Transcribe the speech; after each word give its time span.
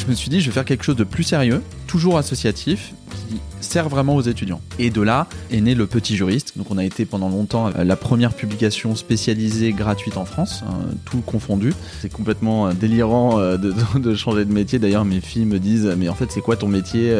je 0.00 0.06
me 0.06 0.14
suis 0.14 0.30
dit, 0.30 0.40
je 0.40 0.46
vais 0.46 0.54
faire 0.54 0.64
quelque 0.64 0.84
chose 0.84 0.96
de 0.96 1.04
plus 1.04 1.24
sérieux, 1.24 1.62
toujours 1.86 2.16
associatif, 2.16 2.92
qui 3.10 3.40
sert 3.60 3.88
vraiment 3.88 4.16
aux 4.16 4.22
étudiants. 4.22 4.60
Et 4.78 4.90
de 4.90 5.02
là 5.02 5.26
est 5.50 5.60
né 5.60 5.74
le 5.74 5.86
Petit 5.86 6.16
Juriste. 6.16 6.56
Donc 6.56 6.70
on 6.70 6.78
a 6.78 6.84
été 6.84 7.04
pendant 7.04 7.28
longtemps 7.28 7.68
euh, 7.68 7.84
la 7.84 7.96
première 7.96 8.32
publication 8.34 8.94
spécialisée 8.94 9.72
gratuite 9.72 10.16
en 10.16 10.24
France, 10.24 10.62
hein, 10.66 10.74
tout 11.04 11.20
confondu. 11.20 11.72
C'est 12.00 12.12
complètement 12.12 12.68
euh, 12.68 12.72
délirant 12.72 13.38
euh, 13.38 13.56
de, 13.56 14.14
changer 14.14 14.44
de 14.44 14.52
métier. 14.52 14.78
D'ailleurs 14.78 15.04
mes 15.04 15.20
filles 15.20 15.44
me 15.44 15.58
disent 15.58 15.92
mais 15.98 16.08
en 16.08 16.14
fait 16.14 16.30
c'est 16.30 16.40
quoi 16.40 16.56
ton 16.56 16.68
métier 16.68 17.16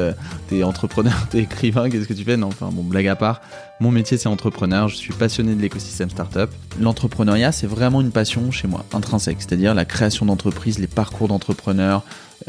T'es 0.48 0.62
entrepreneur, 0.62 1.14
t'es 1.30 1.38
écrivain, 1.40 1.90
qu'est-ce 1.90 2.08
que 2.08 2.14
tu 2.14 2.24
fais? 2.24 2.36
Non, 2.36 2.48
enfin 2.48 2.70
bon 2.72 2.82
blague 2.82 3.08
à 3.08 3.16
part. 3.16 3.40
Mon 3.80 3.90
métier 3.90 4.18
c'est 4.18 4.28
entrepreneur, 4.28 4.88
je 4.88 4.96
suis 4.96 5.14
passionné 5.14 5.54
de 5.54 5.60
l'écosystème 5.60 6.10
startup. 6.10 6.50
L'entrepreneuriat 6.80 7.52
c'est 7.52 7.66
vraiment 7.66 8.00
une 8.00 8.10
passion 8.10 8.50
chez 8.50 8.68
moi, 8.68 8.84
intrinsèque, 8.92 9.38
c'est-à-dire 9.40 9.74
la 9.74 9.84
création 9.84 10.26
d'entreprises, 10.26 10.78
les 10.78 10.86
parcours 10.86 11.28
d'entrepreneurs, 11.28 12.04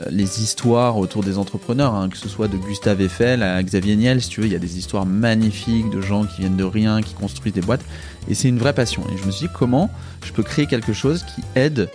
les 0.10 0.42
histoires 0.42 0.98
autour 0.98 1.24
des 1.24 1.38
entrepreneurs, 1.38 1.94
hein, 1.96 2.10
que 2.10 2.18
ce 2.18 2.30
soit 2.30 2.48
de 2.48 2.58
Gustave 2.58 3.02
Eiffel 3.02 3.44
à 3.44 3.62
Xavier 3.62 3.81
Niel, 3.84 4.22
si 4.22 4.30
tu 4.30 4.42
veux, 4.42 4.48
il 4.48 4.54
y 4.54 4.56
a 4.56 4.60
des 4.60 4.78
histoires 4.78 5.06
magnifiques 5.06 5.90
de 5.90 6.02
gens 6.02 6.26
qui 6.26 6.42
viennent 6.42 6.58
de 6.58 6.64
rien, 6.64 7.02
qui 7.02 7.14
construisent 7.14 7.54
des 7.54 7.62
boîtes, 7.62 7.84
et 8.28 8.34
c'est 8.34 8.48
une 8.48 8.58
vraie 8.58 8.74
passion. 8.74 9.04
Et 9.14 9.18
je 9.18 9.26
me 9.26 9.32
suis 9.32 9.48
dit 9.48 9.54
comment 9.54 9.90
je 10.26 10.32
peux 10.32 10.44
créer 10.44 10.68
quelque 10.68 10.94
chose 10.94 11.24
qui 11.36 11.42
aide 11.56 11.90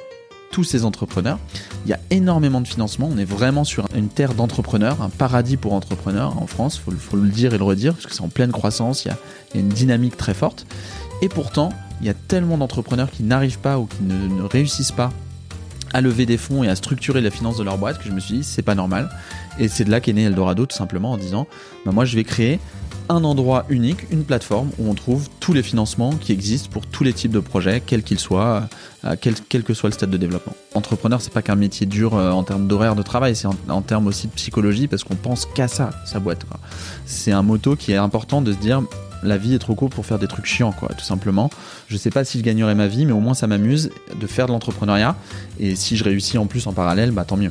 tous 0.51 0.65
ces 0.65 0.85
entrepreneurs? 0.85 1.39
Il 1.85 1.91
y 1.91 1.95
a 1.95 2.01
énormément 2.11 2.61
de 2.61 2.69
financement, 2.69 3.09
on 3.13 3.19
est 3.19 3.25
vraiment 3.25 3.65
sur 3.65 3.87
une 3.95 4.09
terre 4.09 4.35
d'entrepreneurs, 4.35 5.03
un 5.03 5.09
paradis 5.09 5.57
pour 5.57 5.73
entrepreneurs 5.73 6.41
en 6.43 6.47
France, 6.47 6.81
il 6.89 6.97
faut, 6.97 7.17
le 7.17 7.29
dire 7.29 7.55
et 7.55 7.59
le 7.59 7.65
redire, 7.65 7.95
parce 7.95 8.07
que 8.07 8.15
c'est 8.15 8.23
en 8.23 8.29
pleine 8.29 8.53
croissance, 8.53 9.05
il 9.05 9.09
y, 9.09 9.11
a, 9.11 9.19
une 9.55 9.69
dynamique 9.69 10.17
très 10.17 10.35
forte. 10.35 10.67
Et 11.23 11.29
pourtant, 11.29 11.71
il 12.01 12.07
y 12.07 12.11
a 12.11 12.15
tellement 12.15 12.59
d'entrepreneurs 12.59 13.11
qui 13.11 13.23
n'arrivent 13.23 13.59
pas 13.59 13.79
ou 13.79 13.87
qui 13.87 14.03
ne 14.03 14.43
réussissent 14.43 14.93
pas 14.93 15.11
à 15.93 16.01
lever 16.01 16.27
des 16.27 16.37
fonds 16.37 16.63
et 16.63 16.69
à 16.69 16.77
structurer 16.77 17.21
la 17.21 17.31
finance 17.31 17.57
de 17.57 17.65
leur 17.65 17.79
boîte 17.79 17.99
que 17.99 18.05
je 18.05 18.11
me 18.11 18.21
suis 18.21 18.39
dit 18.39 18.45
c'est 18.45 18.63
pas 18.63 18.75
normal. 18.75 19.09
Et 19.59 19.69
c'est 19.69 19.85
de 19.85 19.91
là 19.91 20.01
qu'est 20.01 20.13
né 20.13 20.25
Eldorado 20.25 20.67
tout 20.67 20.77
simplement 20.77 21.13
en 21.13 21.17
disant 21.17 21.47
bah 21.85 21.93
moi 21.93 22.05
je 22.05 22.17
vais 22.17 22.25
créer 22.25 22.61
un 23.09 23.25
endroit 23.25 23.65
unique, 23.69 24.11
une 24.11 24.25
plateforme 24.25 24.71
où 24.79 24.89
on 24.91 24.95
trouve 24.95 25.29
tous 25.41 25.53
les 25.53 25.63
financements 25.63 26.11
qui 26.11 26.33
existent 26.33 26.69
pour 26.71 26.87
tous 26.87 27.05
les 27.05 27.13
types 27.13 27.31
de 27.31 27.41
projets, 27.41 27.81
quels 27.85 28.03
qu'ils 28.03 28.19
soient, 28.19 28.69
euh, 29.05 29.17
quel, 29.21 29.63
que 29.63 29.75
soit 29.75 29.89
le 29.89 29.95
stade 29.95 30.11
de 30.11 30.17
développement. 30.17 30.55
Entrepreneur, 30.75 31.21
c'est 31.21 31.33
pas 31.33 31.43
qu'un 31.43 31.57
métier 31.57 31.87
dur 31.87 32.15
euh, 32.15 32.31
en 32.31 32.43
termes 32.43 32.67
d'horaire 32.67 32.95
de 32.95 33.03
travail, 33.03 33.37
c'est 33.37 33.49
en, 33.69 33.83
termes 33.83 34.07
aussi 34.07 34.27
de 34.27 34.33
psychologie 34.33 34.89
parce 34.89 35.05
qu'on 35.05 35.15
pense 35.15 35.47
qu'à 35.47 35.69
ça, 35.69 35.91
sa 36.05 36.19
boîte. 36.19 36.45
C'est 37.05 37.33
un 37.33 37.43
motto 37.43 37.77
qui 37.77 37.93
est 37.93 37.97
important 37.97 38.43
de 38.43 38.53
se 38.53 38.59
dire 38.59 38.83
la 39.23 39.39
vie 39.39 39.55
est 39.55 39.59
trop 39.59 39.75
courte 39.75 39.95
pour 39.95 40.05
faire 40.05 40.19
des 40.19 40.27
trucs 40.27 40.47
chiants, 40.47 40.73
quoi, 40.73 40.89
tout 40.89 41.05
simplement. 41.05 41.51
Je 41.89 41.97
sais 41.97 42.11
pas 42.11 42.25
si 42.25 42.39
je 42.39 42.45
gagnerai 42.45 42.75
ma 42.75 42.87
vie, 42.87 43.07
mais 43.07 43.13
au 43.13 43.21
moins 43.21 43.35
ça 43.35 43.47
m'amuse 43.47 43.91
de 44.21 44.27
faire 44.27 44.47
de 44.47 44.53
l'entrepreneuriat. 44.53 45.17
Et 45.59 45.75
si 45.77 45.97
je 45.97 46.05
réussis 46.05 46.39
en 46.39 46.47
plus 46.47 46.67
en 46.67 46.73
parallèle, 46.73 47.13
bah 47.13 47.25
tant 47.25 47.37
mieux. 47.37 47.51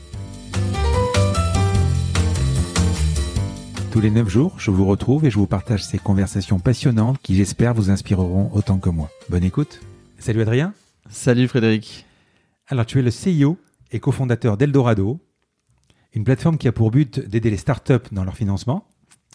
Tous 3.91 3.99
les 3.99 4.09
9 4.09 4.29
jours, 4.29 4.55
je 4.57 4.71
vous 4.71 4.85
retrouve 4.85 5.25
et 5.25 5.29
je 5.29 5.35
vous 5.35 5.47
partage 5.47 5.83
ces 5.83 5.97
conversations 5.97 6.59
passionnantes 6.59 7.19
qui 7.21 7.35
j'espère 7.35 7.73
vous 7.73 7.89
inspireront 7.89 8.49
autant 8.53 8.77
que 8.77 8.89
moi. 8.89 9.09
Bonne 9.27 9.43
écoute. 9.43 9.81
Salut 10.17 10.41
Adrien. 10.41 10.73
Salut 11.09 11.49
Frédéric. 11.49 12.05
Alors 12.67 12.85
tu 12.85 12.99
es 12.99 13.01
le 13.01 13.11
CEO 13.11 13.57
et 13.91 13.99
cofondateur 13.99 14.55
d'Eldorado, 14.55 15.19
une 16.13 16.23
plateforme 16.23 16.57
qui 16.57 16.69
a 16.69 16.71
pour 16.71 16.89
but 16.89 17.19
d'aider 17.19 17.49
les 17.49 17.57
startups 17.57 18.07
dans 18.13 18.23
leur 18.23 18.37
financement. 18.37 18.87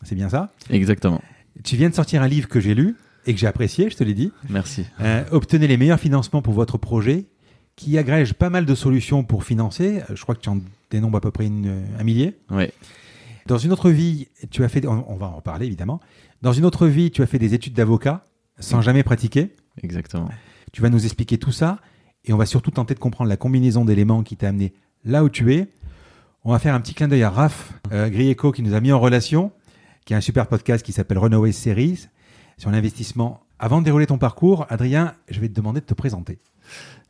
C'est 0.05 0.15
bien 0.15 0.31
ça? 0.31 0.55
Exactement. 0.71 1.21
Tu 1.63 1.77
viens 1.77 1.91
de 1.91 1.95
sortir 1.95 2.23
un 2.23 2.29
livre 2.29 2.49
que 2.49 2.59
j'ai 2.59 2.75
lu 2.75 2.97
et 3.27 3.35
que 3.35 3.39
j'ai 3.39 3.47
apprécié, 3.47 3.91
je 3.91 3.97
te 3.97 4.05
l'ai 4.05 4.15
dit. 4.15 4.33
Merci. 4.49 4.87
Euh, 5.03 5.23
obtenez 5.33 5.67
les 5.67 5.77
meilleurs 5.77 6.01
financements 6.01 6.41
pour 6.41 6.55
votre 6.55 6.79
projet, 6.79 7.27
qui 7.77 7.99
agrège 7.99 8.33
pas 8.33 8.49
mal 8.49 8.65
de 8.65 8.75
solutions 8.75 9.23
pour 9.23 9.45
financer. 9.45 10.01
Je 10.15 10.23
crois 10.23 10.35
que 10.35 10.41
tu 10.41 10.49
en 10.49 10.61
dénombres 10.91 11.19
à 11.19 11.21
peu 11.21 11.31
près 11.31 11.45
un 11.45 12.05
millier. 12.05 12.39
Oui. 12.51 12.71
Dans 13.47 13.59
une 13.59 13.73
autre 13.73 13.91
vie, 13.91 14.29
tu 14.51 14.65
as 14.65 14.69
fait, 14.69 14.87
on, 14.87 15.17
va 15.17 15.27
en 15.27 15.41
parler 15.41 15.67
évidemment. 15.67 16.01
Dans 16.43 16.53
une 16.53 16.65
autre 16.65 16.87
vie, 16.87 17.11
tu 17.11 17.23
as 17.23 17.27
fait 17.27 17.39
des 17.39 17.55
études 17.55 17.75
d'avocat 17.75 18.25
sans 18.59 18.81
jamais 18.81 19.03
pratiquer. 19.03 19.55
Exactement. 19.83 20.29
Tu 20.73 20.83
vas 20.83 20.89
nous 20.89 21.05
expliquer 21.05 21.39
tout 21.39 21.53
ça 21.53 21.79
et 22.25 22.33
on 22.33 22.37
va 22.37 22.47
surtout 22.47 22.71
tenter 22.71 22.95
de 22.95 22.99
comprendre 22.99 23.31
la 23.31 23.37
combinaison 23.37 23.85
d'éléments 23.85 24.23
qui 24.23 24.37
t'a 24.37 24.49
amené 24.49 24.73
là 25.05 25.23
où 25.25 25.29
tu 25.29 25.55
es. 25.55 25.69
On 26.45 26.53
va 26.53 26.59
faire 26.59 26.75
un 26.75 26.81
petit 26.81 26.95
clin 26.95 27.09
d'œil 27.09 27.23
à 27.23 27.31
Raph 27.31 27.73
euh, 27.93 28.09
Grieco 28.09 28.53
qui 28.53 28.63
nous 28.63 28.75
a 28.75 28.81
mis 28.81 28.93
en 28.93 29.01
relation 29.01 29.53
qui 30.07 30.13
est 30.13 30.17
un 30.17 30.21
super 30.21 30.47
podcast 30.47 30.87
qui 30.87 30.93
s'appelle 30.93 31.19
Runaway 31.19 31.53
Series 31.53 32.07
sur 32.59 32.71
l'investissement. 32.71 33.41
Avant 33.59 33.81
de 33.81 33.85
dérouler 33.85 34.07
ton 34.07 34.19
parcours, 34.19 34.65
Adrien, 34.71 35.15
je 35.29 35.41
vais 35.41 35.49
te 35.49 35.55
demander 35.55 35.81
de 35.81 35.87
te 35.87 35.95
présenter. 35.95 36.39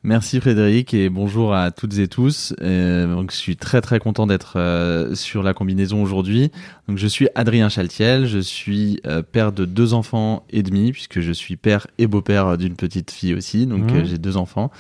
Merci 0.07 0.39
Frédéric 0.39 0.95
et 0.95 1.09
bonjour 1.09 1.53
à 1.53 1.73
toutes 1.73 1.99
et 1.99 2.07
tous. 2.07 2.55
Euh, 2.63 3.13
donc, 3.13 3.33
je 3.33 3.37
suis 3.37 3.57
très 3.57 3.81
très 3.81 3.99
content 3.99 4.29
d'être 4.29 4.53
euh, 4.55 5.17
sur 5.17 5.43
la 5.43 5.53
combinaison 5.53 6.01
aujourd'hui. 6.01 6.53
Donc 6.87 6.99
je 6.99 7.09
suis 7.09 7.27
Adrien 7.35 7.69
Chaltiel, 7.69 8.27
je 8.27 8.39
suis 8.39 9.01
euh, 9.05 9.21
père 9.21 9.51
de 9.51 9.65
deux 9.65 9.93
enfants 9.93 10.45
et 10.51 10.63
demi 10.63 10.93
puisque 10.93 11.19
je 11.19 11.33
suis 11.33 11.57
père 11.57 11.89
et 11.99 12.07
beau-père 12.07 12.57
d'une 12.57 12.77
petite 12.77 13.11
fille 13.11 13.35
aussi. 13.35 13.67
Donc 13.67 13.91
mmh. 13.91 14.05
j'ai 14.05 14.19
deux 14.19 14.37
enfants 14.37 14.71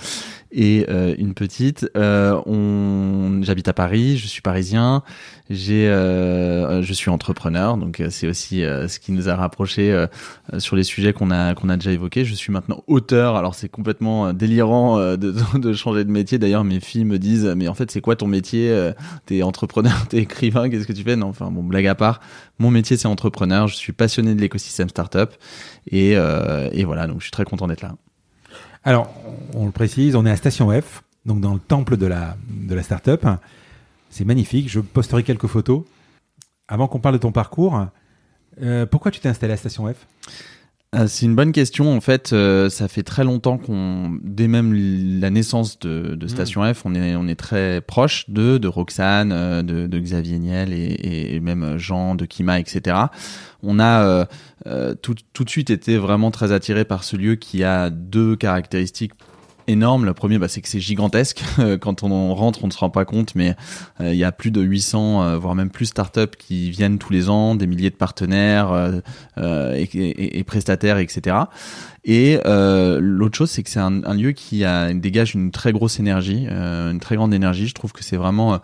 et 0.52 0.86
une 1.18 1.34
petite. 1.34 1.90
on... 1.96 3.40
J'habite 3.42 3.66
à 3.66 3.72
Paris, 3.72 4.16
je 4.16 4.28
suis 4.28 4.40
parisien. 4.42 5.02
J'ai, 5.50 5.86
je 5.86 6.92
suis 6.92 7.10
entrepreneur, 7.10 7.76
donc 7.76 8.02
c'est 8.10 8.26
aussi 8.28 8.60
ce 8.60 8.98
qui 8.98 9.12
nous 9.12 9.28
a 9.28 9.34
rapprochés 9.34 10.06
sur 10.58 10.76
les 10.76 10.84
sujets 10.84 11.12
qu'on 11.12 11.30
a 11.30 11.54
qu'on 11.54 11.68
a 11.68 11.76
déjà 11.76 11.90
évoqués. 11.90 12.24
Je 12.24 12.34
suis 12.34 12.52
maintenant 12.52 12.84
auteur. 12.86 13.36
Alors 13.36 13.54
c'est 13.56 13.68
complètement 13.68 14.32
délirant 15.16 15.16
de, 15.58 15.72
changer 15.72 16.04
de 16.04 16.10
métier. 16.10 16.38
D'ailleurs, 16.38 16.64
mes 16.64 16.80
filles 16.80 17.04
me 17.04 17.18
disent, 17.18 17.46
mais 17.56 17.68
en 17.68 17.74
fait, 17.74 17.90
c'est 17.90 18.00
quoi 18.00 18.16
ton 18.16 18.26
métier 18.26 18.70
euh, 18.70 18.92
T'es 19.26 19.42
entrepreneur, 19.42 20.06
t'es 20.08 20.18
écrivain, 20.18 20.68
qu'est-ce 20.68 20.86
que 20.86 20.92
tu 20.92 21.02
fais? 21.02 21.16
Non, 21.16 21.28
enfin, 21.28 21.50
bon, 21.50 21.62
blague 21.62 21.86
à 21.86 21.94
part. 21.94 22.20
Mon 22.58 22.70
métier, 22.70 22.96
c'est 22.96 23.08
entrepreneur. 23.08 23.68
Je 23.68 23.76
suis 23.76 23.92
passionné 23.92 24.34
de 24.34 24.40
l'écosystème 24.40 24.88
startup. 24.88 25.30
Et, 25.90 26.16
euh, 26.16 26.68
et 26.72 26.84
voilà, 26.84 27.06
donc 27.06 27.18
je 27.18 27.24
suis 27.24 27.32
très 27.32 27.44
content 27.44 27.66
d'être 27.66 27.82
là. 27.82 27.94
Alors, 28.84 29.12
on 29.54 29.66
le 29.66 29.72
précise, 29.72 30.14
on 30.14 30.24
est 30.26 30.30
à 30.30 30.36
Station 30.36 30.70
F, 30.70 31.02
donc 31.24 31.40
dans 31.40 31.54
le 31.54 31.60
temple 31.60 31.96
de 31.96 32.06
la, 32.06 32.36
de 32.48 32.74
la 32.74 32.82
startup. 32.82 33.26
C'est 34.10 34.24
magnifique. 34.24 34.68
Je 34.68 34.80
posterai 34.80 35.22
quelques 35.22 35.48
photos. 35.48 35.82
Avant 36.68 36.88
qu'on 36.88 37.00
parle 37.00 37.14
de 37.14 37.20
ton 37.20 37.32
parcours, 37.32 37.86
euh, 38.62 38.86
pourquoi 38.86 39.10
tu 39.10 39.20
t'es 39.20 39.28
installé 39.28 39.52
à 39.52 39.56
Station 39.56 39.92
F? 39.92 40.06
Ah, 40.92 41.08
c'est 41.08 41.26
une 41.26 41.34
bonne 41.34 41.52
question. 41.52 41.94
En 41.94 42.00
fait, 42.00 42.32
euh, 42.32 42.70
ça 42.70 42.88
fait 42.88 43.02
très 43.02 43.24
longtemps 43.24 43.58
qu'on, 43.58 44.18
dès 44.22 44.48
même 44.48 44.72
la 45.20 45.30
naissance 45.30 45.78
de, 45.80 46.16
mm. 46.20 46.28
Station 46.28 46.72
F, 46.72 46.86
on 46.86 46.94
est, 46.94 47.16
on 47.16 47.26
est 47.26 47.34
très 47.34 47.80
proche 47.80 48.30
de, 48.30 48.56
de 48.56 48.68
Roxane, 48.68 49.32
euh, 49.32 49.62
de, 49.62 49.86
de 49.86 49.98
Xavier 49.98 50.38
Niel 50.38 50.72
et, 50.72 51.34
et, 51.34 51.40
même 51.40 51.76
Jean 51.76 52.14
de 52.14 52.24
Kima, 52.24 52.60
etc. 52.60 52.96
On 53.62 53.80
a 53.80 54.26
euh, 54.66 54.94
tout, 55.02 55.16
tout 55.32 55.44
de 55.44 55.50
suite 55.50 55.70
été 55.70 55.98
vraiment 55.98 56.30
très 56.30 56.52
attiré 56.52 56.84
par 56.84 57.04
ce 57.04 57.16
lieu 57.16 57.34
qui 57.34 57.64
a 57.64 57.90
deux 57.90 58.36
caractéristiques 58.36 59.12
énormes. 59.68 60.04
Le 60.04 60.14
premier, 60.14 60.38
bah, 60.38 60.48
c'est 60.48 60.60
que 60.60 60.68
c'est 60.68 60.80
gigantesque. 60.80 61.42
Quand 61.80 62.02
on 62.02 62.34
rentre, 62.34 62.64
on 62.64 62.66
ne 62.66 62.72
se 62.72 62.78
rend 62.78 62.90
pas 62.90 63.04
compte, 63.04 63.34
mais 63.34 63.54
il 64.00 64.14
y 64.14 64.24
a 64.24 64.32
plus 64.32 64.50
de 64.50 64.60
800, 64.60 65.38
voire 65.38 65.54
même 65.54 65.70
plus 65.70 65.86
startups 65.86 66.36
qui 66.38 66.70
viennent 66.70 66.98
tous 66.98 67.12
les 67.12 67.28
ans, 67.28 67.54
des 67.54 67.66
milliers 67.66 67.90
de 67.90 67.96
partenaires 67.96 69.02
et, 69.38 69.82
et, 69.82 70.38
et, 70.38 70.44
prestataires, 70.44 70.98
etc. 70.98 71.36
Et 72.04 72.38
l'autre 72.44 73.36
chose, 73.36 73.50
c'est 73.50 73.62
que 73.62 73.70
c'est 73.70 73.80
un, 73.80 74.04
un, 74.04 74.14
lieu 74.14 74.32
qui 74.32 74.64
a, 74.64 74.92
dégage 74.92 75.34
une 75.34 75.50
très 75.50 75.72
grosse 75.72 75.98
énergie, 75.98 76.46
une 76.48 77.00
très 77.00 77.16
grande 77.16 77.34
énergie. 77.34 77.66
Je 77.66 77.74
trouve 77.74 77.92
que 77.92 78.04
c'est 78.04 78.16
vraiment 78.16 78.60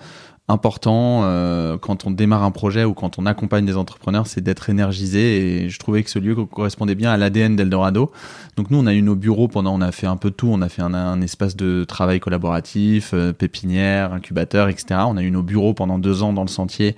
important 0.49 1.23
euh, 1.25 1.79
quand 1.79 2.06
on 2.06 2.11
démarre 2.11 2.43
un 2.43 2.50
projet 2.50 2.85
ou 2.85 2.94
quand 2.94 3.19
on 3.19 3.27
accompagne 3.27 3.65
des 3.65 3.77
entrepreneurs, 3.77 4.27
c'est 4.27 4.41
d'être 4.41 4.71
énergisé. 4.71 5.65
Et 5.65 5.69
je 5.69 5.79
trouvais 5.79 6.03
que 6.03 6.11
ce 6.11 6.19
lieu 6.19 6.35
correspondait 6.35 6.94
bien 6.94 7.12
à 7.12 7.17
l'ADN 7.17 7.56
d'Eldorado. 7.56 8.11
Donc 8.56 8.71
nous, 8.71 8.79
on 8.79 8.87
a 8.87 8.94
eu 8.94 9.03
nos 9.03 9.15
bureaux 9.15 9.49
pendant, 9.49 9.75
on 9.75 9.81
a 9.81 9.93
fait 9.93 10.06
un 10.06 10.17
peu 10.17 10.31
tout. 10.31 10.49
On 10.49 10.61
a 10.61 10.69
fait 10.69 10.83
un, 10.83 11.21
espace 11.23 11.56
de 11.56 11.85
travail 11.85 12.21
collaboratif, 12.21 13.12
euh, 13.15 13.33
pépinière, 13.33 14.12
incubateur, 14.12 14.69
etc. 14.69 15.00
On 15.06 15.17
a 15.17 15.23
eu 15.23 15.31
nos 15.31 15.43
bureaux 15.43 15.75
pendant 15.75 15.99
deux 15.99 16.23
ans 16.23 16.33
dans 16.33 16.43
le 16.43 16.49
sentier 16.49 16.97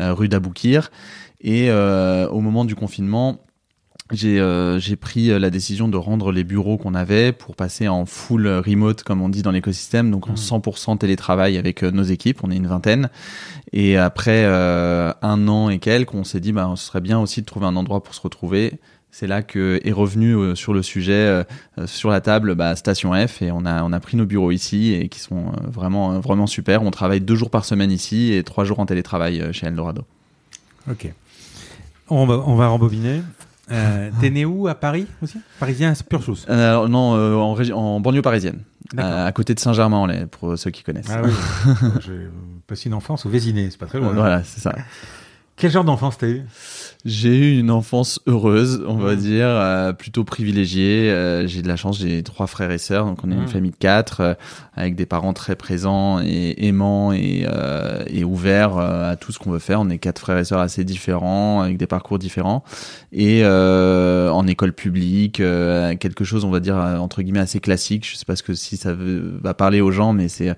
euh, 0.00 0.12
rue 0.12 0.28
d'Aboukir. 0.28 0.90
Et 1.42 1.70
au 1.72 2.40
moment 2.40 2.66
du 2.66 2.74
confinement, 2.74 3.38
j'ai 4.12 4.40
euh, 4.40 4.78
j'ai 4.78 4.96
pris 4.96 5.30
euh, 5.30 5.38
la 5.38 5.50
décision 5.50 5.88
de 5.88 5.96
rendre 5.96 6.32
les 6.32 6.42
bureaux 6.42 6.78
qu'on 6.78 6.94
avait 6.94 7.32
pour 7.32 7.54
passer 7.54 7.86
en 7.86 8.06
full 8.06 8.48
remote 8.48 9.02
comme 9.02 9.22
on 9.22 9.28
dit 9.28 9.42
dans 9.42 9.52
l'écosystème 9.52 10.10
donc 10.10 10.28
en 10.28 10.34
100% 10.34 10.94
mmh. 10.94 10.98
télétravail 10.98 11.58
avec 11.58 11.84
euh, 11.84 11.90
nos 11.90 12.02
équipes. 12.02 12.40
On 12.42 12.50
est 12.50 12.56
une 12.56 12.66
vingtaine. 12.66 13.08
Et 13.72 13.96
après 13.96 14.44
un 14.44 15.48
an 15.48 15.70
et 15.70 15.78
quelques 15.78 16.14
on 16.14 16.24
s'est 16.24 16.40
dit 16.40 16.52
bah 16.52 16.72
ce 16.74 16.86
serait 16.86 17.00
bien 17.00 17.20
aussi 17.20 17.40
de 17.40 17.46
trouver 17.46 17.66
un 17.66 17.76
endroit 17.76 18.02
pour 18.02 18.14
se 18.14 18.20
retrouver. 18.20 18.74
C'est 19.12 19.26
là 19.26 19.42
que 19.42 19.80
est 19.84 19.92
revenu 19.92 20.56
sur 20.56 20.72
le 20.72 20.82
sujet 20.82 21.44
sur 21.86 22.10
la 22.10 22.20
table 22.20 22.54
bah, 22.56 22.74
Station 22.74 23.12
F. 23.12 23.42
Et 23.42 23.52
on 23.52 23.64
a 23.64 23.84
on 23.84 23.92
a 23.92 24.00
pris 24.00 24.16
nos 24.16 24.26
bureaux 24.26 24.50
ici 24.50 24.92
et 24.92 25.08
qui 25.08 25.20
sont 25.20 25.52
vraiment 25.62 26.18
vraiment 26.18 26.48
super. 26.48 26.82
On 26.82 26.90
travaille 26.90 27.20
deux 27.20 27.36
jours 27.36 27.50
par 27.50 27.64
semaine 27.64 27.92
ici 27.92 28.32
et 28.32 28.42
trois 28.42 28.64
jours 28.64 28.80
en 28.80 28.86
télétravail 28.86 29.52
chez 29.52 29.66
Eldorado. 29.66 30.02
Ok. 30.90 31.12
On 32.08 32.26
va 32.26 32.42
on 32.44 32.56
va 32.56 32.66
rembobiner 32.66 33.20
euh, 33.70 34.10
T'es 34.20 34.30
né 34.30 34.44
où 34.44 34.68
à 34.68 34.74
Paris 34.74 35.06
aussi? 35.22 35.38
Parisien, 35.58 35.94
c'est 35.94 36.06
pure 36.06 36.22
chose. 36.22 36.46
Euh, 36.48 36.88
non, 36.88 37.14
euh, 37.16 37.34
en, 37.34 37.56
en, 37.72 38.00
banlieue 38.00 38.22
parisienne, 38.22 38.60
à 38.96 39.30
côté 39.32 39.54
de 39.54 39.60
Saint-Germain-en-Laye, 39.60 40.26
pour 40.26 40.58
ceux 40.58 40.70
qui 40.70 40.82
connaissent. 40.82 41.10
Ah 41.10 41.22
oui, 41.24 41.32
j'ai 42.00 42.28
passé 42.66 42.88
une 42.88 42.94
enfance 42.94 43.26
au 43.26 43.28
Vésiné, 43.28 43.68
c'est 43.70 43.78
pas 43.78 43.86
très 43.86 43.98
loin. 43.98 44.12
voilà, 44.12 44.42
c'est 44.44 44.60
ça. 44.60 44.74
Quel 45.60 45.70
genre 45.70 45.84
d'enfance 45.84 46.16
t'as 46.16 46.28
eu? 46.28 46.42
J'ai 47.04 47.36
eu 47.36 47.58
une 47.58 47.70
enfance 47.70 48.18
heureuse, 48.26 48.82
on 48.88 48.96
va 48.96 49.14
dire, 49.14 49.46
euh, 49.46 49.92
plutôt 49.92 50.24
privilégiée. 50.24 51.10
Euh, 51.10 51.46
j'ai 51.46 51.60
de 51.60 51.68
la 51.68 51.76
chance, 51.76 51.98
j'ai 51.98 52.22
trois 52.22 52.46
frères 52.46 52.70
et 52.70 52.78
sœurs, 52.78 53.04
donc 53.04 53.18
on 53.24 53.30
est 53.30 53.34
une 53.34 53.46
famille 53.46 53.70
de 53.70 53.76
quatre, 53.76 54.38
avec 54.80 54.94
des 54.94 55.06
parents 55.06 55.32
très 55.32 55.56
présents 55.56 56.20
et 56.20 56.66
aimants 56.66 57.12
et, 57.12 57.46
et 58.06 58.24
ouverts 58.24 58.78
à 58.78 59.16
tout 59.16 59.32
ce 59.32 59.38
qu'on 59.38 59.50
veut 59.50 59.58
faire. 59.58 59.80
On 59.80 59.90
est 59.90 59.98
quatre 59.98 60.18
frères 60.20 60.38
et 60.38 60.44
sœurs 60.44 60.60
assez 60.60 60.84
différents, 60.84 61.60
avec 61.60 61.76
des 61.76 61.86
parcours 61.86 62.18
différents, 62.18 62.64
et 63.12 63.44
en 63.44 64.46
école 64.46 64.72
publique, 64.72 65.36
quelque 65.36 66.24
chose, 66.24 66.44
on 66.44 66.50
va 66.50 66.60
dire 66.60 66.76
entre 66.76 67.22
guillemets 67.22 67.40
assez 67.40 67.60
classique. 67.60 68.08
Je 68.10 68.16
sais 68.16 68.24
pas 68.24 68.36
ce 68.36 68.42
que 68.42 68.54
si 68.54 68.76
ça 68.76 68.94
va 68.94 69.54
parler 69.54 69.80
aux 69.80 69.90
gens, 69.90 70.12
mais 70.12 70.28
c'est 70.28 70.54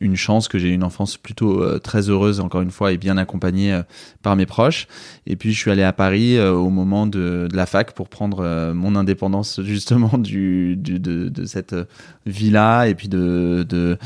une 0.00 0.16
chance 0.16 0.48
que 0.48 0.58
j'ai 0.58 0.68
une 0.68 0.84
enfance 0.84 1.16
plutôt 1.16 1.78
très 1.80 2.08
heureuse, 2.08 2.40
encore 2.40 2.62
une 2.62 2.70
fois, 2.70 2.92
et 2.92 2.98
bien 2.98 3.16
accompagnée 3.16 3.80
par 4.22 4.36
mes 4.36 4.46
proches. 4.46 4.86
Et 5.26 5.36
puis 5.36 5.52
je 5.52 5.58
suis 5.58 5.70
allé 5.70 5.82
à 5.82 5.92
Paris 5.92 6.36
euh, 6.36 6.52
au 6.52 6.70
moment 6.70 7.06
de, 7.06 7.48
la 7.52 7.66
fac 7.66 7.92
pour 7.92 8.08
prendre 8.08 8.40
euh, 8.40 8.74
mon 8.74 8.96
indépendance 8.96 9.60
justement 9.64 10.18
de, 10.18 10.74
de, 10.74 11.44
cette 11.44 11.74
villa 12.26 12.88
et 12.88 12.94
puis 12.94 13.08
de 13.08 13.23
de, 13.24 13.98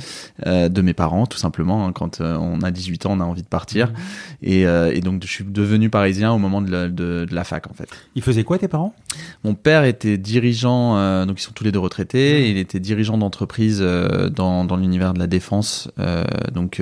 euh, 0.47 0.69
de 0.69 0.83
mes 0.83 0.95
parents 0.95 1.27
tout 1.27 1.39
simplement. 1.39 1.87
Hein. 1.87 1.93
Quand 1.93 2.21
on 2.21 2.61
a 2.63 2.71
18 2.71 3.07
ans, 3.07 3.13
on 3.13 3.21
a 3.21 3.25
envie 3.25 3.43
de 3.43 3.49
partir. 3.49 3.91
Mmh. 3.91 3.95
Et, 4.43 4.61
et 4.63 5.01
donc 5.01 5.23
je 5.23 5.29
suis 5.29 5.45
devenu 5.45 5.91
parisien 5.91 6.33
au 6.33 6.39
moment 6.39 6.63
de 6.63 6.71
la, 6.71 6.89
de, 6.89 7.27
la 7.31 7.45
fac 7.45 7.67
en 7.69 7.75
fait. 7.75 7.89
Ils 8.15 8.23
faisaient 8.23 8.45
quoi 8.45 8.59
tes 8.59 8.69
parents? 8.69 8.95
Mon 9.45 9.55
père 9.55 9.85
était 9.85 10.19
dirigeant, 10.19 11.25
donc 11.27 11.41
ils 11.41 11.43
sont 11.43 11.53
tous 11.53 11.65
les 11.65 11.73
deux 11.73 11.79
retraités. 11.79 12.41
Mmh. 12.41 12.51
Il 12.51 12.59
était 12.59 12.81
dirigeant 12.81 13.19
d'entreprise 13.19 13.81
dans, 13.81 14.65
dans 14.65 14.77
l'univers 14.77 15.15
de 15.15 15.19
la 15.19 15.27
défense, 15.27 15.91
donc 16.53 16.81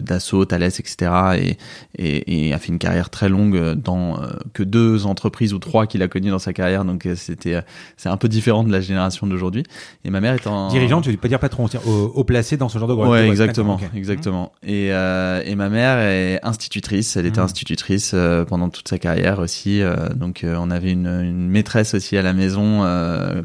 Dassault, 0.00 0.44
Thales, 0.44 0.62
etc. 0.62 1.10
Et, 1.36 1.56
et, 1.96 2.48
et, 2.48 2.54
a 2.54 2.58
fait 2.58 2.68
une 2.68 2.78
carrière 2.78 3.10
très 3.10 3.28
longue 3.28 3.56
euh, 3.56 3.74
dans 3.74 4.20
euh, 4.20 4.28
que 4.52 4.62
deux 4.62 5.06
entreprises 5.06 5.54
ou 5.54 5.58
trois 5.58 5.86
qu'il 5.86 6.02
a 6.02 6.08
connues 6.08 6.30
dans 6.30 6.38
sa 6.38 6.52
carrière. 6.52 6.84
Donc 6.84 7.06
euh, 7.06 7.14
c'était 7.14 7.62
c'est 7.96 8.08
un 8.08 8.16
peu 8.16 8.28
différent 8.28 8.64
de 8.64 8.72
la 8.72 8.80
génération 8.80 9.26
d'aujourd'hui. 9.26 9.64
Et 10.04 10.10
ma 10.10 10.20
mère 10.20 10.34
est 10.34 10.46
en 10.46 10.68
dirigeant, 10.68 11.00
tu 11.00 11.10
veux 11.10 11.16
pas 11.16 11.28
dire 11.28 11.37
patron, 11.38 11.66
au, 11.86 11.90
au, 11.90 12.24
placé 12.24 12.56
dans 12.56 12.68
ce 12.68 12.78
genre 12.78 12.88
de 12.88 12.94
groupe. 12.94 13.08
Ouais, 13.08 13.28
exactement, 13.28 13.78
exactement. 13.94 14.52
Et 14.62 14.88
et 14.88 15.54
ma 15.54 15.68
mère 15.68 15.98
est 15.98 16.40
institutrice. 16.42 17.16
Elle 17.16 17.26
était 17.26 17.40
mmh. 17.40 17.44
institutrice 17.44 18.14
pendant 18.48 18.68
toute 18.68 18.88
sa 18.88 18.98
carrière 18.98 19.38
aussi. 19.38 19.82
donc 20.14 20.44
on 20.44 20.70
avait 20.70 20.92
une, 20.92 21.06
une, 21.06 21.48
maîtresse 21.48 21.94
aussi 21.94 22.16
à 22.16 22.22
la 22.22 22.32
maison 22.32 22.80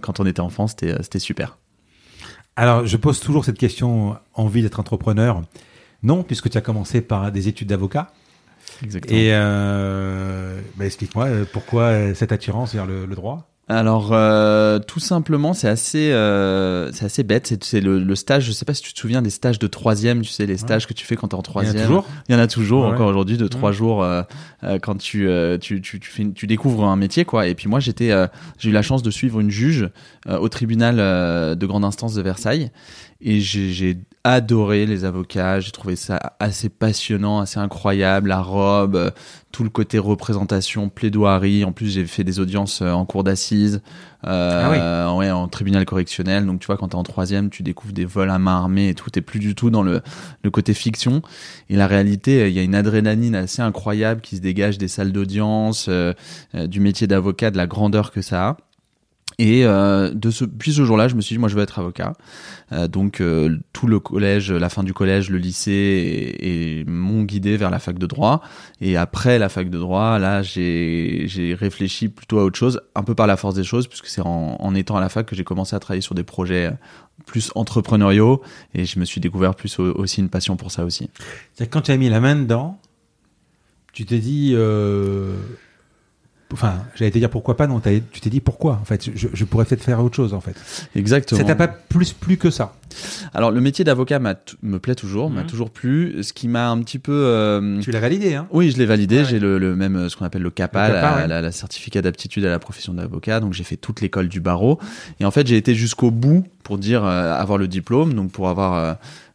quand 0.01 0.19
on 0.19 0.25
était 0.25 0.41
enfant. 0.41 0.67
C'était 0.67 1.19
super. 1.19 1.57
Alors 2.55 2.85
je 2.85 2.97
pose 2.97 3.19
toujours 3.19 3.45
cette 3.45 3.57
question 3.57 4.17
envie 4.33 4.61
d'être 4.61 4.79
entrepreneur. 4.79 5.41
Non, 6.03 6.23
puisque 6.23 6.49
tu 6.49 6.57
as 6.57 6.61
commencé 6.61 7.01
par 7.01 7.31
des 7.31 7.47
études 7.47 7.69
d'avocat. 7.69 8.11
Exactement. 8.83 9.17
Et 9.17 9.29
euh, 9.31 10.59
bah, 10.75 10.85
explique-moi 10.85 11.25
euh, 11.25 11.45
pourquoi 11.51 11.83
euh, 11.83 12.13
cette 12.13 12.31
attirance 12.31 12.73
vers 12.73 12.85
le, 12.85 13.05
le 13.05 13.15
droit? 13.15 13.52
Alors 13.69 14.09
euh, 14.11 14.79
tout 14.79 14.99
simplement, 14.99 15.53
c'est 15.53 15.69
assez, 15.69 16.11
euh, 16.11 16.91
c'est 16.91 17.05
assez 17.05 17.23
bête. 17.23 17.55
C'est, 17.61 17.79
le, 17.79 17.97
le, 17.97 18.15
stage. 18.15 18.43
Je 18.43 18.51
sais 18.51 18.65
pas 18.65 18.73
si 18.73 18.81
tu 18.81 18.93
te 18.93 18.99
souviens 18.99 19.21
des 19.21 19.29
stages 19.29 19.57
de 19.57 19.67
troisième. 19.67 20.21
Tu 20.21 20.31
sais 20.31 20.45
les 20.45 20.57
stages 20.57 20.85
que 20.85 20.93
tu 20.93 21.05
fais 21.05 21.15
quand 21.15 21.29
t'es 21.29 21.35
en 21.35 21.41
troisième. 21.41 21.75
Il 21.77 21.79
y 21.79 21.83
en 21.83 21.85
a 21.85 21.87
toujours. 21.87 22.05
Il 22.27 22.33
y 22.33 22.35
en 22.35 22.41
a 22.41 22.47
toujours 22.47 22.85
encore 22.85 23.07
aujourd'hui 23.07 23.37
de 23.37 23.47
trois 23.47 23.71
jours 23.71 24.03
euh, 24.03 24.23
euh 24.63 24.79
quand 24.79 24.97
tu, 24.97 25.29
euh, 25.29 25.57
tu, 25.57 25.81
tu, 25.81 26.01
tu, 26.01 26.09
fais, 26.09 26.29
tu 26.35 26.45
découvres 26.45 26.83
un 26.83 26.97
métier 26.97 27.23
quoi. 27.23 27.47
Et 27.47 27.55
puis 27.55 27.69
moi 27.69 27.79
j'étais, 27.79 28.11
j'ai 28.59 28.69
eu 28.69 28.73
la 28.73 28.81
chance 28.81 29.01
de 29.01 29.11
suivre 29.11 29.39
une 29.39 29.49
juge 29.49 29.89
au 30.27 30.49
tribunal 30.49 30.97
de 30.97 31.65
grande 31.65 31.85
instance 31.85 32.15
de 32.15 32.21
Versailles 32.21 32.69
et 33.23 33.39
j'ai 33.39 33.97
adoré 34.25 34.85
les 34.85 35.03
avocats, 35.03 35.59
j'ai 35.59 35.71
trouvé 35.71 35.95
ça 35.95 36.35
assez 36.39 36.69
passionnant, 36.69 37.39
assez 37.39 37.59
incroyable, 37.59 38.29
la 38.29 38.41
robe, 38.41 38.95
euh, 38.95 39.11
tout 39.51 39.63
le 39.63 39.69
côté 39.69 39.99
représentation, 39.99 40.89
plaidoirie. 40.89 41.65
En 41.65 41.73
plus, 41.73 41.93
j'ai 41.93 42.05
fait 42.05 42.23
des 42.23 42.39
audiences 42.39 42.81
euh, 42.81 42.91
en 42.91 43.05
cour 43.05 43.23
d'assises, 43.23 43.81
euh, 44.25 45.05
ah 45.05 45.15
ouais, 45.15 45.29
en 45.29 45.47
tribunal 45.49 45.85
correctionnel. 45.85 46.45
Donc, 46.45 46.61
tu 46.61 46.67
vois, 46.67 46.77
quand 46.77 46.89
t'es 46.89 46.95
en 46.95 47.03
troisième, 47.03 47.49
tu 47.49 47.63
découvres 47.63 47.93
des 47.93 48.05
vols 48.05 48.29
à 48.29 48.39
main 48.39 48.57
armée 48.57 48.89
et 48.89 48.93
tout. 48.93 49.09
T'es 49.09 49.21
plus 49.21 49.39
du 49.39 49.55
tout 49.55 49.69
dans 49.69 49.83
le, 49.83 50.01
le 50.43 50.51
côté 50.51 50.73
fiction. 50.73 51.21
Et 51.69 51.75
la 51.75 51.87
réalité, 51.87 52.47
il 52.49 52.53
y 52.53 52.59
a 52.59 52.63
une 52.63 52.75
adrénaline 52.75 53.35
assez 53.35 53.61
incroyable 53.61 54.21
qui 54.21 54.37
se 54.37 54.41
dégage 54.41 54.77
des 54.77 54.87
salles 54.87 55.11
d'audience, 55.11 55.89
du 56.53 56.79
métier 56.79 57.07
d'avocat, 57.07 57.51
de 57.51 57.57
la 57.57 57.67
grandeur 57.67 58.11
que 58.11 58.21
ça 58.21 58.47
a. 58.49 58.57
Et 59.39 59.65
euh, 59.65 60.11
ce, 60.31 60.45
puis 60.45 60.73
ce 60.73 60.85
jour-là, 60.85 61.07
je 61.07 61.15
me 61.15 61.21
suis 61.21 61.35
dit, 61.35 61.39
moi, 61.39 61.49
je 61.49 61.55
veux 61.55 61.61
être 61.63 61.79
avocat. 61.79 62.13
Euh, 62.71 62.87
donc, 62.87 63.21
euh, 63.21 63.57
tout 63.73 63.87
le 63.87 63.99
collège, 63.99 64.51
la 64.51 64.69
fin 64.69 64.83
du 64.83 64.93
collège, 64.93 65.29
le 65.29 65.37
lycée, 65.37 65.71
et, 65.71 66.79
et 66.79 66.85
m'ont 66.85 67.23
guidé 67.23 67.57
vers 67.57 67.69
la 67.69 67.79
fac 67.79 67.97
de 67.97 68.05
droit. 68.05 68.41
Et 68.81 68.97
après 68.97 69.39
la 69.39 69.49
fac 69.49 69.69
de 69.69 69.77
droit, 69.77 70.19
là, 70.19 70.41
j'ai 70.41 71.57
réfléchi 71.59 72.09
plutôt 72.09 72.39
à 72.39 72.43
autre 72.43 72.57
chose, 72.57 72.81
un 72.95 73.03
peu 73.03 73.15
par 73.15 73.27
la 73.27 73.37
force 73.37 73.55
des 73.55 73.63
choses, 73.63 73.87
puisque 73.87 74.07
c'est 74.07 74.21
en, 74.21 74.57
en 74.59 74.75
étant 74.75 74.97
à 74.97 75.01
la 75.01 75.09
fac 75.09 75.25
que 75.25 75.35
j'ai 75.35 75.43
commencé 75.43 75.75
à 75.75 75.79
travailler 75.79 76.01
sur 76.01 76.15
des 76.15 76.23
projets 76.23 76.71
plus 77.25 77.51
entrepreneuriaux, 77.55 78.41
et 78.73 78.85
je 78.85 78.99
me 78.99 79.05
suis 79.05 79.21
découvert 79.21 79.55
plus 79.55 79.79
aussi 79.79 80.19
une 80.19 80.29
passion 80.29 80.55
pour 80.55 80.71
ça 80.71 80.83
aussi. 80.83 81.09
Quand 81.69 81.81
tu 81.81 81.91
as 81.91 81.97
mis 81.97 82.09
la 82.09 82.19
main 82.19 82.35
dedans, 82.35 82.79
tu 83.93 84.05
t'es 84.05 84.17
dit 84.17 84.53
euh, 84.55 85.35
enfin, 86.53 86.75
j'allais 86.95 87.11
te 87.11 87.17
dire 87.17 87.29
pourquoi 87.29 87.57
pas, 87.57 87.67
non, 87.67 87.79
tu 87.79 88.21
t'es 88.21 88.29
dit 88.29 88.39
pourquoi, 88.39 88.79
en 88.81 88.85
fait, 88.85 89.09
je, 89.13 89.27
je 89.33 89.45
pourrais 89.45 89.65
peut-être 89.65 89.83
faire 89.83 90.03
autre 90.03 90.15
chose, 90.15 90.33
en 90.33 90.39
fait. 90.39 90.55
Exactement. 90.95 91.39
Ça 91.39 91.45
t'a 91.45 91.55
pas 91.55 91.67
plus 91.67 92.13
plu 92.13 92.37
que 92.37 92.49
ça 92.49 92.75
Alors, 93.33 93.51
le 93.51 93.59
métier 93.61 93.83
d'avocat 93.83 94.19
me 94.19 94.79
plaît 94.79 94.95
toujours, 94.95 95.29
m'a 95.29 95.41
mhm. 95.41 95.47
toujours 95.47 95.69
plu. 95.71 96.23
Ce 96.23 96.33
qui 96.33 96.47
m'a 96.47 96.69
un 96.69 96.79
petit 96.81 96.99
peu. 96.99 97.11
Euh... 97.11 97.79
Tu 97.81 97.91
l'as 97.91 97.99
validé, 97.99 98.35
hein 98.35 98.47
Oui, 98.51 98.71
je 98.71 98.77
l'ai 98.77 98.85
validé. 98.85 99.25
J'ai 99.25 99.39
le, 99.39 99.57
le, 99.57 99.75
même, 99.75 100.09
ce 100.09 100.15
qu'on 100.15 100.25
appelle 100.25 100.43
le 100.43 100.51
CAPA, 100.51 101.27
la, 101.27 101.41
la, 101.41 101.51
certificat 101.51 102.01
d'aptitude 102.01 102.45
à 102.45 102.49
la 102.49 102.59
profession 102.59 102.93
d'avocat. 102.93 103.39
Donc, 103.39 103.53
j'ai 103.53 103.63
fait 103.63 103.77
toute 103.77 104.01
l'école 104.01 104.27
du 104.27 104.39
barreau. 104.39 104.79
Et 105.19 105.25
en 105.25 105.31
fait, 105.31 105.47
j'ai 105.47 105.57
été 105.57 105.75
jusqu'au 105.75 106.11
bout 106.11 106.45
pour 106.63 106.77
dire 106.77 107.03
euh, 107.03 107.33
avoir 107.33 107.57
le 107.57 107.67
diplôme, 107.67 108.13
donc 108.13 108.31
pour 108.31 108.49
avoir. 108.49 108.73
Euh, 108.73 108.93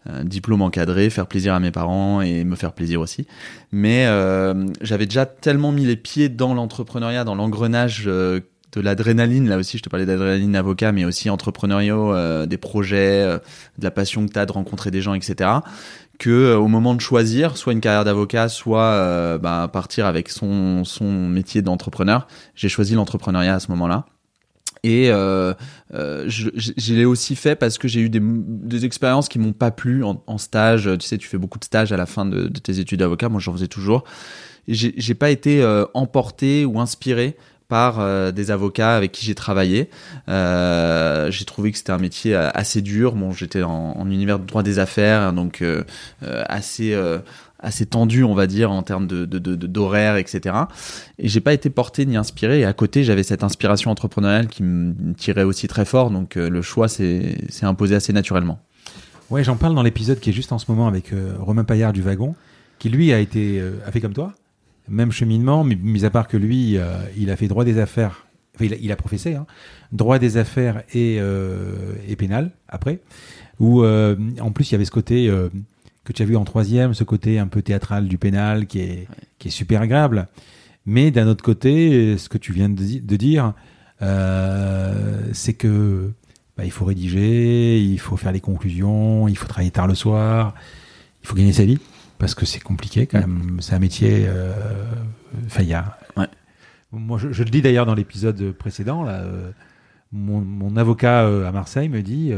un 0.09 0.25
diplôme 0.25 0.63
encadré, 0.63 1.11
faire 1.11 1.27
plaisir 1.27 1.55
à 1.55 1.61
mes 1.61 1.71
parents 1.71 2.21
et 2.21 2.45
me 2.45 2.57
faire 2.57 2.73
plaisir 2.73 3.01
aussi. 3.01 3.27
Mais 3.73 4.07
euh, 4.07 4.67
j'avais 4.81 5.07
déjà 5.07 5.27
tellement 5.27 5.73
mis 5.73 5.85
les 5.85 5.97
pieds 5.97 6.29
dans 6.29 6.55
l'entrepreneuriat, 6.55 7.25
dans 7.25 7.35
l'engrenage 7.35 8.05
euh, 8.07 8.41
de 8.73 8.81
l'adrénaline. 8.81 9.49
Là 9.49 9.59
aussi, 9.59 9.79
je 9.79 9.83
te 9.83 9.89
parlais 9.89 10.07
d'adrénaline 10.07 10.57
avocat, 10.57 10.93
mais 10.93 11.05
aussi 11.05 11.31
entrepreneuriaux, 11.31 12.13
euh, 12.13 12.47
des 12.47 12.59
projets, 12.59 13.25
de 13.79 13.85
la 13.85 13.91
passion 13.91 14.27
que 14.27 14.33
tu 14.33 14.39
as 14.39 14.47
de 14.47 14.53
rencontrer 14.53 14.91
des 14.91 15.03
gens, 15.03 15.15
etc. 15.15 15.51
Que 16.19 16.55
au 16.55 16.67
moment 16.67 16.95
de 16.95 17.01
choisir, 17.01 17.57
soit 17.57 17.73
une 17.73 17.81
carrière 17.81 18.05
d'avocat, 18.05 18.49
soit 18.49 19.39
bah, 19.39 19.71
partir 19.73 20.07
avec 20.07 20.31
son, 20.31 20.85
son 20.85 21.29
métier 21.29 21.63
d'entrepreneur, 21.63 22.27
j'ai 22.57 22.69
choisi 22.69 22.95
l'entrepreneuriat 22.95 23.55
à 23.55 23.61
ce 23.61 23.71
moment-là. 23.71 24.07
Et 24.83 25.11
euh, 25.11 25.55
euh, 25.95 26.25
je, 26.29 26.95
l'ai 26.95 27.05
aussi 27.05 27.37
fait 27.37 27.57
parce 27.57 27.79
que 27.79 27.89
j'ai 27.89 28.01
eu 28.01 28.11
des, 28.11 28.85
expériences 28.85 29.29
qui 29.29 29.39
m'ont 29.39 29.53
pas 29.53 29.71
plu 29.71 30.05
en, 30.05 30.39
stage. 30.39 30.89
Tu 30.99 31.07
sais, 31.07 31.19
tu 31.19 31.29
fais 31.29 31.39
beaucoup 31.39 31.59
de 31.59 31.65
stages 31.65 31.93
à 31.93 31.97
la 31.97 32.07
fin 32.07 32.25
de, 32.25 32.49
tes 32.49 32.79
études 32.79 33.01
d'avocat. 33.01 33.29
Moi, 33.29 33.41
j'en 33.41 33.53
faisais 33.53 33.69
toujours. 33.69 34.05
J'ai 34.69 35.15
pas 35.15 35.31
été 35.31 35.63
euh, 35.63 35.87
emporté 35.95 36.65
ou 36.65 36.79
inspiré 36.79 37.37
par 37.69 38.01
euh, 38.01 38.33
des 38.33 38.51
avocats 38.51 38.97
avec 38.97 39.13
qui 39.13 39.27
j'ai 39.27 39.35
travaillé. 39.35 39.91
J'ai 40.27 41.45
trouvé 41.45 41.73
que 41.73 41.79
c'était 41.79 41.93
un 41.93 41.99
métier 41.99 42.35
assez 42.35 42.83
dur. 42.83 43.15
Bon, 43.15 43.33
j'étais 43.33 43.63
en, 43.63 44.11
univers 44.11 44.39
de 44.39 44.47
droit 44.47 44.63
des 44.63 44.79
affaires, 44.79 45.23
hein, 45.23 45.33
donc 45.33 45.65
assez 46.23 46.95
assez 47.61 47.87
tendu, 47.87 48.25
on 48.25 48.35
va 48.35 48.47
dire, 48.47 48.71
en 48.71 48.83
termes 48.83 49.07
de 49.07 49.25
d'horaire, 49.27 50.17
etc. 50.17 50.55
Et 51.19 51.29
j'ai 51.29 51.41
pas 51.41 51.53
été 51.53 51.71
porté 51.71 52.07
ni 52.07 52.17
inspiré. 52.17 52.61
Et 52.61 52.65
à 52.65 52.73
côté, 52.73 53.05
j'avais 53.05 53.23
cette 53.23 53.43
inspiration 53.43 53.91
entrepreneuriale 53.91 54.49
qui 54.49 54.63
me 54.63 55.15
tirait 55.15 55.43
aussi 55.43 55.69
très 55.69 55.85
fort. 55.85 56.11
Donc 56.11 56.37
euh, 56.37 56.49
le 56.49 56.63
choix 56.63 56.89
s'est 56.89 57.37
imposé 57.63 57.95
assez 57.95 58.13
naturellement. 58.13 58.61
Ouais, 59.31 59.45
j'en 59.45 59.57
parle 59.57 59.75
dans 59.75 59.83
l'épisode 59.83 60.21
qui 60.21 60.31
est 60.31 60.33
juste 60.33 60.53
en 60.53 60.59
ce 60.59 60.71
moment 60.71 60.89
avec 60.89 61.13
euh, 61.13 61.35
Romain 61.39 61.65
Paillard 61.65 61.93
du 61.93 62.01
Wagon, 62.01 62.35
qui 62.79 62.89
lui 62.89 63.13
a 63.13 63.19
été 63.19 63.61
euh, 63.61 63.73
a 63.87 63.91
fait 63.91 64.01
comme 64.01 64.15
toi, 64.15 64.33
même 64.89 65.13
cheminement, 65.13 65.65
mais 65.65 65.75
mis 65.75 66.05
à 66.05 66.11
part 66.11 66.29
que 66.29 66.37
lui, 66.37 66.79
il 67.17 67.31
a 67.31 67.37
fait 67.37 67.49
droit 67.49 67.65
des 67.65 67.79
affaires, 67.79 68.27
enfin, 68.55 68.65
il, 68.65 68.73
a, 68.73 68.77
il 68.81 68.91
a 68.91 68.97
professé, 68.97 69.35
hein, 69.35 69.47
droit 69.93 70.19
des 70.19 70.39
affaires 70.39 70.83
et, 70.95 71.19
et 72.09 72.17
pénal 72.17 72.53
après, 72.71 73.01
où 73.61 73.85
en 73.85 74.51
plus 74.51 74.71
il 74.71 74.73
y 74.73 74.75
avait 74.77 74.87
ce 74.87 74.91
côté 74.91 75.31
que 76.09 76.13
tu 76.15 76.23
as 76.23 76.27
vu 76.27 76.37
en 76.37 76.45
troisième, 76.45 76.95
ce 76.95 77.05
côté 77.05 77.39
un 77.39 77.47
peu 77.47 77.61
théâtral 77.63 78.09
du 78.09 78.17
pénal 78.19 78.67
qui 78.67 78.81
est, 78.81 79.07
qui 79.39 79.49
est 79.49 79.51
super 79.51 79.83
agréable. 79.83 80.27
Mais 80.87 81.11
d'un 81.11 81.27
autre 81.27 81.45
côté, 81.45 82.17
ce 82.17 82.29
que 82.31 82.39
tu 82.39 82.53
viens 82.53 82.69
de, 82.71 82.75
di- 82.83 83.01
de 83.03 83.17
dire, 83.17 83.53
euh, 84.01 85.21
c'est 85.33 85.55
que 85.55 86.11
bah, 86.57 86.65
il 86.65 86.71
faut 86.71 86.85
rédiger, 86.87 87.79
il 87.81 87.99
faut 87.99 88.17
faire 88.17 88.33
les 88.33 88.41
conclusions, 88.41 89.29
il 89.29 89.37
faut 89.37 89.47
travailler 89.47 89.71
tard 89.71 89.87
le 89.87 89.95
soir, 89.95 90.55
il 91.23 91.29
faut 91.29 91.35
gagner 91.37 91.53
sa 91.53 91.65
vie 91.65 91.79
parce 92.19 92.35
que 92.35 92.47
c'est 92.47 92.61
compliqué 92.61 93.07
quand 93.07 93.21
même. 93.21 93.59
C'est 93.61 93.75
un 93.75 93.79
métier. 93.79 94.25
euh, 94.27 94.53
Enfin, 95.47 95.63
il 95.63 95.69
y 95.69 95.75
a. 95.75 95.99
Ouais. 96.17 96.27
Moi, 96.91 97.19
je, 97.19 97.33
je 97.33 97.43
le 97.45 97.51
dis 97.51 97.61
d'ailleurs 97.61 97.85
dans 97.87 97.95
l'épisode 97.95 98.53
précédent. 98.53 99.03
Là, 99.05 99.21
euh, 99.21 99.51
mon, 100.11 100.41
mon 100.41 100.77
avocat 100.77 101.25
euh, 101.25 101.47
à 101.47 101.53
Marseille 101.53 101.91
me 101.91 102.01
dit, 102.01 102.33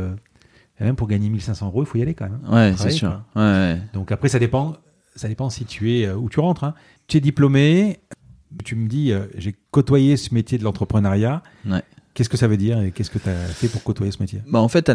euh, 0.80 0.84
même 0.84 0.96
pour 0.96 1.08
gagner 1.08 1.28
1500 1.30 1.66
euros, 1.66 1.82
il 1.82 1.86
faut 1.86 1.98
y 1.98 2.02
aller 2.02 2.14
quand 2.14 2.28
même. 2.28 2.40
hein. 2.46 2.54
Ouais, 2.70 2.74
c'est 2.76 2.90
sûr. 2.90 3.22
quoi. 3.34 3.42
Ouais, 3.42 3.48
ouais. 3.74 3.80
Donc 3.94 4.12
après, 4.12 4.28
ça 4.28 4.38
dépend. 4.38 4.76
Ça 5.16 5.28
dépend 5.28 5.50
si 5.50 5.64
tu 5.64 5.92
es 5.98 6.06
euh, 6.06 6.14
où 6.16 6.28
tu 6.28 6.40
rentres. 6.40 6.64
hein. 6.64 6.74
Tu 7.08 7.16
es 7.16 7.20
diplômé. 7.20 7.98
Tu 8.64 8.74
me 8.74 8.88
dis, 8.88 9.12
euh, 9.12 9.26
j'ai 9.36 9.54
côtoyé 9.70 10.16
ce 10.16 10.34
métier 10.34 10.58
de 10.58 10.64
l'entrepreneuriat. 10.64 11.42
Ouais. 11.66 11.82
Qu'est-ce 12.12 12.28
que 12.28 12.36
ça 12.36 12.48
veut 12.48 12.56
dire 12.56 12.80
et 12.82 12.90
qu'est-ce 12.90 13.08
que 13.10 13.20
tu 13.20 13.28
as 13.28 13.34
fait 13.34 13.68
pour 13.68 13.84
côtoyer 13.84 14.10
ce 14.10 14.18
métier? 14.18 14.42
Bah 14.50 14.58
en 14.58 14.66
fait, 14.68 14.90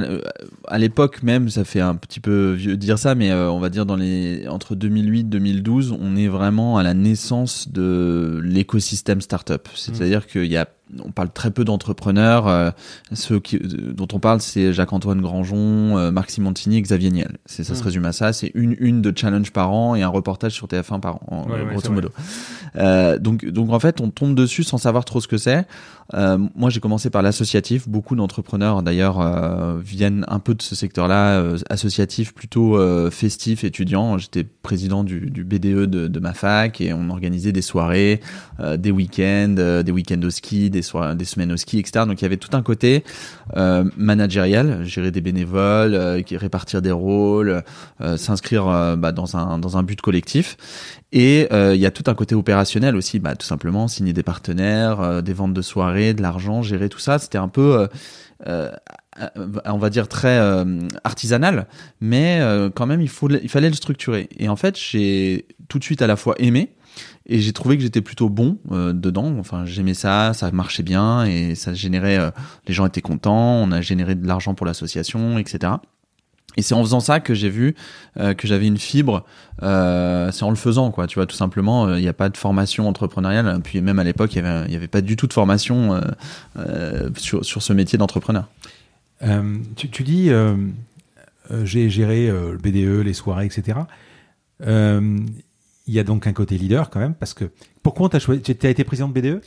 à, 0.67 0.77
l'époque 0.77 1.23
même, 1.23 1.49
ça 1.49 1.63
fait 1.63 1.79
un 1.79 1.95
petit 1.95 2.19
peu 2.19 2.51
vieux 2.51 2.71
de 2.71 2.75
dire 2.75 2.99
ça, 2.99 3.15
mais 3.15 3.31
euh, 3.31 3.49
on 3.49 3.59
va 3.59 3.69
dire 3.69 3.85
dans 3.85 3.95
les 3.95 4.47
entre 4.49 4.75
2008 4.75 5.23
2012, 5.29 5.95
on 5.99 6.17
est 6.17 6.27
vraiment 6.27 6.77
à 6.77 6.83
la 6.83 6.93
naissance 6.93 7.69
de 7.69 8.41
l'écosystème 8.43 9.21
startup. 9.21 9.69
C'est-à-dire 9.75 10.27
qu'il 10.27 10.45
y 10.47 10.57
a, 10.57 10.67
on 11.03 11.11
parle 11.11 11.29
très 11.31 11.51
peu 11.51 11.63
d'entrepreneurs. 11.63 12.47
euh, 12.49 12.71
ceux 13.13 13.39
qui, 13.39 13.55
euh, 13.57 13.93
dont 13.93 14.07
on 14.11 14.19
parle, 14.19 14.41
c'est 14.41 14.73
Jacques-Antoine 14.73 15.21
Granjon, 15.21 15.97
euh, 15.97 16.11
Marc 16.11 16.29
Simontini, 16.31 16.77
et 16.77 16.81
Xavier 16.81 17.11
Niel. 17.11 17.37
Ça 17.45 17.63
se 17.63 17.73
Mm. 17.73 17.85
résume 17.85 18.05
à 18.05 18.11
ça. 18.11 18.33
C'est 18.33 18.51
une 18.55 18.75
une 18.79 19.01
de 19.01 19.13
challenge 19.17 19.51
par 19.51 19.71
an 19.71 19.95
et 19.95 20.03
un 20.03 20.09
reportage 20.09 20.51
sur 20.51 20.67
TF1 20.67 20.99
par 20.99 21.15
an, 21.15 21.21
en- 21.47 21.49
Ouais, 21.49 21.61
ouais, 21.63 21.71
grosso 21.71 21.89
modo. 21.91 22.09
Donc, 23.21 23.45
donc 23.45 23.71
en 23.71 23.79
fait, 23.79 24.01
on 24.01 24.09
tombe 24.09 24.35
dessus 24.35 24.63
sans 24.63 24.77
savoir 24.77 25.05
trop 25.05 25.21
ce 25.21 25.29
que 25.29 25.37
c'est. 25.37 25.65
Euh, 26.13 26.37
moi, 26.55 26.69
j'ai 26.69 26.79
commencé 26.79 27.09
par 27.09 27.21
l'associatif. 27.21 27.89
Beaucoup 27.89 28.15
d'entrepreneurs, 28.15 28.83
d'ailleurs, 28.83 29.19
euh, 29.19 29.79
viennent 29.79 30.23
un 30.27 30.39
peu 30.39 30.53
de 30.53 30.61
ce 30.61 30.75
secteur-là, 30.75 31.39
euh, 31.39 31.57
associatif, 31.69 32.33
plutôt 32.33 32.55
festif, 33.09 33.63
étudiant. 33.63 34.17
J'étais 34.17 34.43
président 34.43 35.03
du, 35.03 35.19
BDE 35.19 35.85
de, 35.85 36.07
de 36.07 36.19
ma 36.19 36.33
fac 36.33 36.81
et 36.81 36.93
on 36.93 37.09
organisait 37.09 37.51
des 37.51 37.61
soirées, 37.61 38.21
des 38.77 38.91
week-ends, 38.91 39.81
des 39.83 39.91
week-ends 39.91 40.21
au 40.23 40.29
ski, 40.29 40.69
des, 40.69 40.81
des 41.15 41.25
semaines 41.25 41.51
au 41.51 41.57
ski, 41.57 41.79
etc. 41.79 42.05
Donc, 42.07 42.21
il 42.21 42.23
y 42.23 42.25
avait 42.25 42.37
tout 42.37 42.55
un 42.55 42.61
côté 42.61 43.03
managérial, 43.55 44.83
gérer 44.85 45.11
des 45.11 45.21
bénévoles, 45.21 46.23
répartir 46.31 46.81
des 46.81 46.91
rôles, 46.91 47.63
s'inscrire 48.17 48.97
bah, 48.97 49.11
dans, 49.11 49.37
un, 49.37 49.57
dans 49.57 49.77
un 49.77 49.83
but 49.83 50.01
collectif. 50.01 50.57
Et 51.15 51.47
euh, 51.53 51.73
il 51.73 51.79
y 51.79 51.85
a 51.85 51.91
tout 51.91 52.03
un 52.07 52.13
côté 52.13 52.35
opérationnel 52.35 52.93
aussi, 52.97 53.19
bah, 53.19 53.37
tout 53.37 53.45
simplement 53.47 53.87
signer 53.87 54.11
des 54.11 54.21
partenaires, 54.21 54.99
euh, 54.99 55.21
des 55.21 55.31
ventes 55.31 55.53
de 55.53 55.61
soirées, 55.61 56.13
de 56.13 56.21
l'argent, 56.21 56.61
gérer 56.61 56.89
tout 56.89 56.99
ça. 56.99 57.19
C'était 57.19 57.37
un 57.37 57.47
peu, 57.47 57.87
euh, 58.45 58.69
on 59.63 59.77
va 59.77 59.89
dire 59.89 60.09
très 60.09 60.37
artisanal, 61.05 61.67
mais 62.01 62.41
quand 62.75 62.85
même 62.85 62.99
il 62.99 63.07
faut, 63.07 63.29
il 63.29 63.47
fallait 63.47 63.69
le 63.69 63.75
structurer. 63.75 64.27
Et 64.37 64.49
en 64.49 64.57
fait, 64.57 64.77
j'ai 64.77 65.47
tout 65.69 65.79
de 65.79 65.85
suite 65.85 66.01
à 66.01 66.07
la 66.07 66.17
fois 66.17 66.35
aimé 66.37 66.75
et 67.25 67.39
j'ai 67.39 67.53
trouvé 67.53 67.77
que 67.77 67.83
j'étais 67.83 68.01
plutôt 68.01 68.27
bon 68.27 68.57
dedans. 68.69 69.37
Enfin, 69.39 69.63
j'aimais 69.65 69.93
ça, 69.93 70.33
ça 70.33 70.51
marchait 70.51 70.83
bien 70.83 71.23
et 71.23 71.55
ça 71.55 71.73
générait, 71.73 72.19
les 72.67 72.73
gens 72.73 72.85
étaient 72.85 73.01
contents, 73.01 73.63
on 73.63 73.71
a 73.71 73.79
généré 73.79 74.15
de 74.15 74.27
l'argent 74.27 74.53
pour 74.53 74.65
l'association, 74.65 75.37
etc. 75.37 75.75
Et 76.57 76.61
c'est 76.61 76.73
en 76.73 76.81
faisant 76.81 76.99
ça 76.99 77.19
que 77.19 77.33
j'ai 77.33 77.49
vu 77.49 77.75
euh, 78.17 78.33
que 78.33 78.47
j'avais 78.47 78.67
une 78.67 78.77
fibre. 78.77 79.25
Euh, 79.63 80.31
c'est 80.31 80.43
en 80.43 80.49
le 80.49 80.55
faisant, 80.55 80.91
quoi. 80.91 81.07
Tu 81.07 81.15
vois, 81.15 81.25
tout 81.25 81.35
simplement, 81.35 81.87
euh, 81.87 81.99
il 81.99 82.01
n'y 82.01 82.07
a 82.07 82.13
pas 82.13 82.29
de 82.29 82.37
formation 82.37 82.87
entrepreneuriale. 82.87 83.59
Puis 83.63 83.81
même 83.81 83.99
à 83.99 84.03
l'époque, 84.03 84.33
il 84.35 84.43
y 84.43 84.75
avait, 84.75 84.87
pas 84.87 85.01
du 85.01 85.15
tout 85.15 85.27
de 85.27 85.33
formation 85.33 86.01
sur, 87.17 87.43
sur 87.43 87.61
ce 87.61 87.73
métier 87.73 87.97
d'entrepreneur. 87.97 88.47
Tu, 89.75 89.89
tu 89.89 90.03
dis, 90.03 90.29
j'ai 91.63 91.89
géré 91.89 92.27
le 92.27 92.57
BDE, 92.57 93.03
les 93.03 93.13
soirées, 93.13 93.45
etc. 93.45 93.79
Il 94.61 95.93
y 95.93 95.99
a 95.99 96.03
donc 96.03 96.27
un 96.27 96.33
côté 96.33 96.57
leader 96.57 96.89
quand 96.89 96.99
même, 96.99 97.13
parce 97.13 97.33
que 97.33 97.45
pourquoi 97.83 98.09
t'a 98.09 98.19
choisi 98.19 98.41
Tu 98.41 98.55
as 98.65 98.69
été 98.69 98.83
président 98.83 99.07
de 99.07 99.13
BDE 99.13 99.41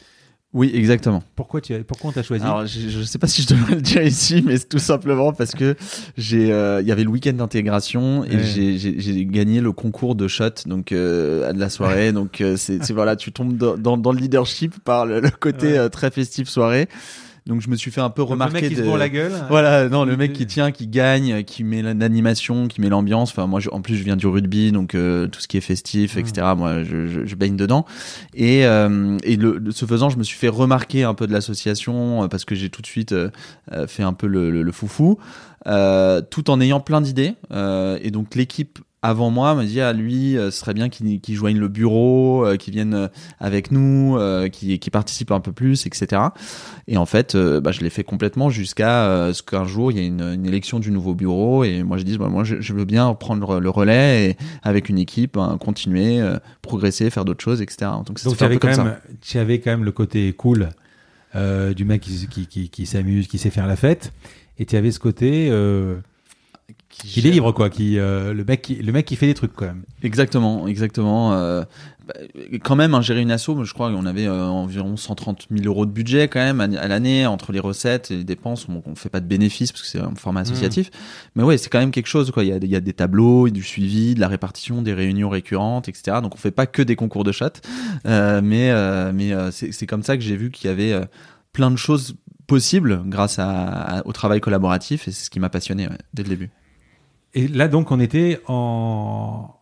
Oui, 0.58 0.72
exactement. 0.74 1.22
Pourquoi, 1.36 1.60
tu 1.60 1.72
as- 1.72 1.84
pourquoi 1.84 2.10
on 2.10 2.12
t'a 2.12 2.24
choisi 2.24 2.44
Alors, 2.44 2.66
je, 2.66 2.88
je 2.88 3.02
sais 3.04 3.18
pas 3.18 3.28
si 3.28 3.42
je 3.42 3.46
devrais 3.48 3.76
le 3.76 3.80
dire 3.80 4.02
ici, 4.02 4.42
mais 4.44 4.56
c'est 4.56 4.68
tout 4.68 4.80
simplement 4.80 5.32
parce 5.32 5.52
que 5.52 5.76
j'ai, 6.16 6.52
euh, 6.52 6.80
il 6.82 6.88
y 6.88 6.92
avait 6.92 7.04
le 7.04 7.10
week-end 7.10 7.32
d'intégration 7.32 8.24
et 8.24 8.34
Ouais. 8.36 8.42
j'ai, 8.42 8.76
j'ai, 8.76 8.98
j'ai 8.98 9.24
gagné 9.24 9.60
le 9.60 9.70
concours 9.72 10.16
de 10.16 10.26
shot, 10.26 10.50
donc 10.66 10.90
euh, 10.90 11.52
de 11.52 11.60
la 11.60 11.70
soirée. 11.70 12.12
donc 12.12 12.40
euh, 12.40 12.56
c'est, 12.56 12.82
c'est 12.84 12.92
voilà, 12.92 13.14
tu 13.14 13.30
tombes 13.30 13.56
dans, 13.56 13.76
dans, 13.78 13.96
dans 13.96 14.10
le 14.12 14.18
leadership 14.18 14.74
par 14.82 15.06
le, 15.06 15.20
le 15.20 15.30
côté 15.30 15.66
Ouais. 15.68 15.78
euh, 15.78 15.88
très 15.88 16.10
festif 16.10 16.48
soirée. 16.48 16.88
Donc 17.48 17.60
je 17.62 17.68
me 17.70 17.76
suis 17.76 17.90
fait 17.90 18.00
un 18.02 18.10
peu 18.10 18.22
Donc, 18.22 18.30
remarquer. 18.32 18.54
Le 18.56 18.60
mec 18.60 18.68
qui 18.70 18.76
se 18.76 18.80
de- 18.82 18.86
bourre 18.86 18.98
la 18.98 19.08
gueule 19.08 19.32
Voilà, 19.48 19.88
non, 19.88 20.04
le 20.04 20.16
mec 20.16 20.32
qui 20.34 20.46
tient, 20.46 20.70
qui 20.70 20.86
gagne, 20.86 21.42
qui 21.44 21.64
met 21.64 21.82
l'animation, 21.82 22.68
qui 22.68 22.80
met 22.80 22.88
l'ambiance. 22.90 23.30
Enfin, 23.30 23.46
moi, 23.46 23.58
je- 23.58 23.70
en 23.70 23.80
plus, 23.80 23.96
je 23.96 24.04
viens 24.04 24.16
du 24.16 24.26
rugby, 24.26 24.70
donc 24.70 24.94
euh, 24.94 25.26
tout 25.26 25.40
ce 25.40 25.48
qui 25.48 25.56
est 25.56 25.62
festif, 25.62 26.16
etc. 26.18 26.46
Moi, 26.56 26.84
je, 26.84 27.06
je, 27.06 27.24
je 27.24 27.34
baigne 27.34 27.56
dedans. 27.56 27.86
Et, 28.34 28.66
euh, 28.66 29.16
et 29.24 29.36
le, 29.36 29.62
ce 29.70 29.86
faisant, 29.86 30.10
je 30.10 30.18
me 30.18 30.22
suis 30.24 30.36
fait 30.38 30.48
remarquer 30.48 31.04
un 31.04 31.14
peu 31.14 31.26
de 31.26 31.32
l'association 31.32 32.24
euh, 32.24 32.28
parce 32.28 32.44
que 32.44 32.54
j'ai 32.54 32.68
tout 32.68 32.82
de 32.82 32.86
suite 32.86 33.12
euh, 33.12 33.30
euh, 33.72 33.86
fait 33.86 34.02
un 34.02 34.12
peu 34.12 34.26
le, 34.26 34.50
le, 34.50 34.62
le 34.62 34.72
foufou, 34.72 35.18
euh, 35.66 36.20
tout 36.20 36.50
en 36.50 36.60
ayant 36.60 36.80
plein 36.80 37.00
d'idées. 37.00 37.34
Euh, 37.50 37.98
et 38.02 38.10
donc 38.10 38.34
l'équipe 38.34 38.78
avant 39.02 39.30
moi 39.30 39.54
me 39.54 39.64
dit 39.64 39.80
à 39.80 39.92
lui 39.92 40.36
euh, 40.36 40.50
ce 40.50 40.58
serait 40.60 40.74
bien 40.74 40.88
qu'il 40.88 41.20
qu'il 41.20 41.34
joigne 41.36 41.58
le 41.58 41.68
bureau 41.68 42.44
euh, 42.44 42.56
qu'il 42.56 42.74
vienne 42.74 42.94
euh, 42.94 43.08
avec 43.38 43.70
nous 43.70 44.16
euh, 44.16 44.48
qu'il 44.48 44.78
participe 44.90 45.30
un 45.30 45.40
peu 45.40 45.52
plus 45.52 45.86
etc 45.86 46.22
et 46.88 46.96
en 46.96 47.06
fait 47.06 47.34
euh, 47.34 47.60
bah, 47.60 47.70
je 47.70 47.80
l'ai 47.80 47.90
fait 47.90 48.02
complètement 48.02 48.50
jusqu'à 48.50 49.30
ce 49.32 49.42
qu'un 49.42 49.64
jour 49.64 49.92
il 49.92 49.98
y 49.98 50.00
ait 50.00 50.06
une, 50.06 50.22
une 50.22 50.46
élection 50.46 50.80
du 50.80 50.90
nouveau 50.90 51.14
bureau 51.14 51.62
et 51.62 51.82
moi 51.82 51.96
je 51.96 52.02
dis 52.02 52.18
bah, 52.18 52.28
moi 52.28 52.42
je, 52.42 52.60
je 52.60 52.72
veux 52.72 52.84
bien 52.84 53.14
prendre 53.14 53.60
le 53.60 53.70
relais 53.70 54.30
et 54.30 54.36
avec 54.62 54.88
une 54.88 54.98
équipe 54.98 55.36
hein, 55.36 55.58
continuer 55.60 56.20
progresser 56.62 57.10
faire 57.10 57.24
d'autres 57.24 57.44
choses 57.44 57.62
etc 57.62 57.90
donc, 58.04 58.18
tu 58.18 58.44
avais, 58.44 58.58
quand 58.58 58.76
même, 58.76 58.96
tu 59.20 59.38
avais 59.38 59.60
quand 59.60 59.70
même 59.70 59.84
le 59.84 59.92
côté 59.92 60.32
cool 60.32 60.70
du 61.34 61.84
mec 61.84 62.00
qui, 62.00 62.26
qui, 62.26 62.46
qui, 62.46 62.68
qui 62.68 62.86
s'amuse, 62.86 63.28
qui 63.28 63.38
sait 63.38 63.50
faire 63.50 63.66
la 63.66 63.76
fête, 63.76 64.12
et 64.58 64.66
tu 64.66 64.76
avais 64.76 64.90
ce 64.90 64.98
côté 64.98 65.48
euh, 65.50 65.96
qui 66.88 67.20
est 67.20 67.30
libre, 67.30 67.52
quoi, 67.52 67.70
qui, 67.70 67.98
euh, 67.98 68.34
le, 68.34 68.44
mec 68.44 68.62
qui, 68.62 68.74
le 68.74 68.92
mec 68.92 69.06
qui 69.06 69.16
fait 69.16 69.26
des 69.26 69.34
trucs 69.34 69.54
quand 69.54 69.66
même. 69.66 69.84
Exactement, 70.02 70.66
exactement. 70.66 71.32
Euh, 71.34 71.62
bah, 72.06 72.14
quand 72.62 72.76
même, 72.76 72.94
hein, 72.94 73.00
gérer 73.00 73.20
une 73.20 73.30
asso, 73.30 73.50
je 73.62 73.72
crois 73.72 73.90
qu'on 73.90 74.04
avait 74.04 74.26
euh, 74.26 74.44
environ 74.44 74.96
130 74.96 75.46
000 75.50 75.64
euros 75.66 75.86
de 75.86 75.90
budget 75.90 76.28
quand 76.28 76.40
même 76.40 76.60
à, 76.60 76.64
à 76.64 76.88
l'année 76.88 77.26
entre 77.26 77.52
les 77.52 77.60
recettes 77.60 78.10
et 78.10 78.16
les 78.16 78.24
dépenses. 78.24 78.66
On, 78.68 78.82
on 78.84 78.94
fait 78.94 79.08
pas 79.08 79.20
de 79.20 79.26
bénéfices 79.26 79.72
parce 79.72 79.82
que 79.82 79.88
c'est 79.88 80.00
un 80.00 80.14
format 80.16 80.40
associatif. 80.40 80.90
Mais 81.36 81.42
ouais, 81.42 81.56
c'est 81.56 81.70
quand 81.70 81.78
même 81.78 81.90
quelque 81.92 82.08
chose. 82.08 82.30
Quoi. 82.30 82.44
Il 82.44 82.48
y 82.48 82.52
a, 82.52 82.56
il 82.56 82.68
y 82.68 82.76
a 82.76 82.80
des 82.80 82.92
tableaux, 82.94 83.48
du 83.48 83.62
suivi, 83.62 84.14
de 84.14 84.20
la 84.20 84.28
répartition, 84.28 84.82
des 84.82 84.92
réunions 84.94 85.28
récurrentes, 85.30 85.88
etc. 85.88 86.18
Donc 86.22 86.34
on 86.34 86.38
fait 86.38 86.50
pas 86.50 86.66
que 86.66 86.82
des 86.82 86.96
concours 86.96 87.24
de 87.24 87.32
chat. 87.32 87.60
Mais 88.04 88.72
mais 89.12 89.32
c'est 89.52 89.86
comme 89.86 90.02
ça 90.02 90.16
que 90.16 90.22
j'ai 90.22 90.36
vu 90.36 90.50
qu'il 90.50 90.68
y 90.68 90.72
avait 90.72 90.98
plein 91.52 91.70
de 91.70 91.76
choses 91.76 92.14
possibles 92.46 93.02
grâce 93.06 93.38
à, 93.38 93.50
à- 93.98 94.06
au 94.06 94.12
travail 94.12 94.40
collaboratif 94.40 95.06
et 95.06 95.10
c'est 95.12 95.24
ce 95.26 95.30
qui 95.30 95.38
m'a 95.38 95.50
passionné 95.50 95.86
ouais, 95.86 95.98
dès 96.14 96.22
le 96.22 96.30
début. 96.30 96.50
Et 97.34 97.46
là, 97.48 97.68
donc, 97.68 97.90
on 97.90 98.00
était 98.00 98.40
en, 98.48 99.54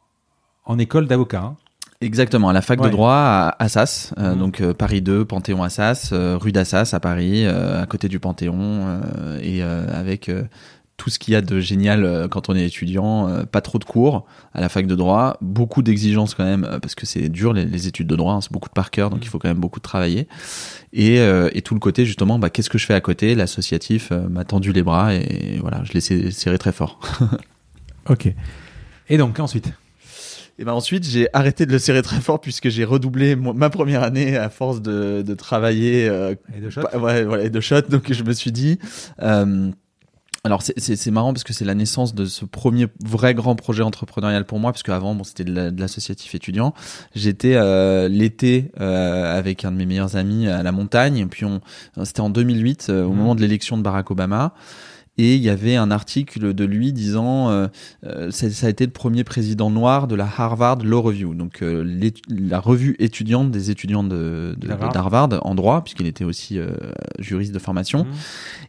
en 0.64 0.78
école 0.78 1.06
d'avocat. 1.06 1.42
hein. 1.42 1.56
Exactement, 2.02 2.50
à 2.50 2.52
la 2.52 2.60
fac 2.60 2.78
de 2.78 2.84
droit 2.90 3.14
à 3.14 3.56
Assas, 3.58 4.12
euh, 4.18 4.32
Mhm. 4.34 4.38
donc 4.38 4.60
euh, 4.60 4.74
Paris 4.74 5.00
2, 5.00 5.24
Panthéon 5.24 5.62
Assas, 5.62 6.10
euh, 6.12 6.36
rue 6.38 6.52
d'Assas 6.52 6.90
à 6.92 7.00
Paris, 7.00 7.46
à 7.46 7.86
côté 7.86 8.08
du 8.08 8.20
Panthéon, 8.20 9.00
et 9.42 9.62
avec 9.62 10.30
tout 10.98 11.08
ce 11.10 11.18
qu'il 11.18 11.32
y 11.32 11.36
a 11.36 11.40
de 11.40 11.58
génial 11.58 12.28
quand 12.30 12.48
on 12.50 12.54
est 12.54 12.66
étudiant, 12.66 13.44
pas 13.50 13.62
trop 13.62 13.78
de 13.78 13.84
cours 13.84 14.26
à 14.52 14.60
la 14.60 14.68
fac 14.68 14.86
de 14.86 14.94
droit, 14.94 15.38
beaucoup 15.40 15.80
d'exigences 15.82 16.34
quand 16.34 16.44
même, 16.44 16.68
parce 16.82 16.94
que 16.94 17.06
c'est 17.06 17.28
dur 17.30 17.54
les, 17.54 17.64
les 17.64 17.86
études 17.88 18.06
de 18.06 18.16
droit, 18.16 18.34
hein, 18.34 18.40
c'est 18.42 18.52
beaucoup 18.52 18.68
de 18.68 18.74
par 18.74 18.90
cœur, 18.90 19.08
donc 19.10 19.20
il 19.24 19.28
faut 19.28 19.38
quand 19.38 19.48
même 19.48 19.58
beaucoup 19.58 19.80
de 19.80 19.84
travailler. 19.84 20.28
Et, 20.92 21.16
et 21.16 21.62
tout 21.62 21.72
le 21.74 21.80
côté 21.80 22.04
justement, 22.04 22.38
bah, 22.38 22.50
qu'est-ce 22.50 22.68
que 22.70 22.76
je 22.78 22.84
fais 22.84 22.94
à 22.94 23.00
côté? 23.00 23.34
L'associatif 23.34 24.10
m'a 24.12 24.44
tendu 24.44 24.72
les 24.72 24.82
bras 24.82 25.14
et 25.14 25.58
voilà, 25.62 25.82
je 25.84 25.92
l'ai 25.94 26.30
serré 26.30 26.58
très 26.58 26.72
fort. 26.72 27.00
Ok. 28.08 28.32
Et 29.08 29.18
donc, 29.18 29.38
ensuite 29.40 29.72
Et 30.58 30.64
ben 30.64 30.72
ensuite, 30.72 31.04
j'ai 31.04 31.28
arrêté 31.32 31.66
de 31.66 31.72
le 31.72 31.78
serrer 31.78 32.02
très 32.02 32.20
fort 32.20 32.40
puisque 32.40 32.68
j'ai 32.70 32.84
redoublé 32.84 33.36
ma 33.36 33.68
première 33.70 34.02
année 34.02 34.36
à 34.36 34.48
force 34.48 34.80
de, 34.80 35.22
de 35.22 35.34
travailler 35.34 36.08
euh, 36.08 36.34
Et 36.56 36.60
de 36.60 36.70
shot 36.70 36.82
pas- 36.82 36.96
ouais, 36.98 37.24
voilà, 37.24 37.44
et 37.44 37.50
de 37.50 37.60
shot. 37.60 37.82
Donc 37.90 38.12
je 38.12 38.22
me 38.24 38.32
suis 38.32 38.52
dit. 38.52 38.78
euh, 39.22 39.70
alors 40.44 40.62
c'est- 40.62 41.10
marrant 41.10 41.32
parce 41.32 41.42
que 41.42 41.52
c'est 41.52 41.64
la 41.64 41.74
naissance 41.74 42.14
de 42.14 42.24
ce 42.24 42.44
premier 42.44 42.86
vrai 43.04 43.34
grand 43.34 43.56
projet 43.56 43.82
entrepreneurial 43.82 44.44
pour 44.44 44.60
moi 44.60 44.70
parce 44.70 44.84
qu'avant 44.84 45.12
bon 45.16 45.24
c'était 45.24 45.42
de 45.42 45.52
la- 45.52 45.70
de 45.72 45.80
l'associatif 45.80 46.36
étudiant 46.36 46.72
j'étais 47.16 47.54
euh, 47.56 48.06
l'été 48.06 48.70
euh, 48.80 49.36
avec 49.36 49.64
un 49.64 49.72
de 49.72 49.76
mes 49.76 49.86
meilleurs 49.86 50.14
amis 50.14 50.46
à 50.46 50.62
la 50.62 50.70
montagne 50.70 51.16
et 51.18 51.26
puis 51.26 51.44
on 51.44 51.60
c'était 52.04 52.20
en 52.20 52.30
2008 52.30 52.86
euh, 52.90 53.02
au 53.04 53.10
Mhm. 53.10 53.16
moment 53.18 53.34
de 53.34 53.40
l'élection 53.40 53.76
de 53.76 53.82
Barack 53.82 54.12
Obama 54.12 54.54
et 55.18 55.34
il 55.36 55.42
y 55.42 55.48
avait 55.48 55.76
un 55.76 55.90
article 55.90 56.52
de 56.52 56.64
lui 56.64 56.92
disant 56.92 57.50
euh, 57.50 57.66
euh, 58.04 58.30
ça, 58.30 58.50
ça 58.50 58.66
a 58.66 58.70
été 58.70 58.84
le 58.84 58.92
premier 58.92 59.24
président 59.24 59.70
noir 59.70 60.06
de 60.08 60.14
la 60.14 60.24
Harvard 60.36 60.78
Law 60.84 61.00
Review, 61.02 61.34
donc 61.34 61.62
euh, 61.62 61.84
la 62.28 62.60
revue 62.60 62.96
étudiante 62.98 63.50
des 63.50 63.70
étudiants 63.70 64.04
de, 64.04 64.54
de- 64.58 64.66
D'Harvard. 64.92 65.28
en 65.42 65.54
droit, 65.54 65.82
puisqu'il 65.82 66.06
était 66.06 66.24
aussi 66.24 66.58
euh, 66.58 66.68
juriste 67.18 67.52
de 67.54 67.58
formation. 67.58 68.00
Mhm. 68.04 68.10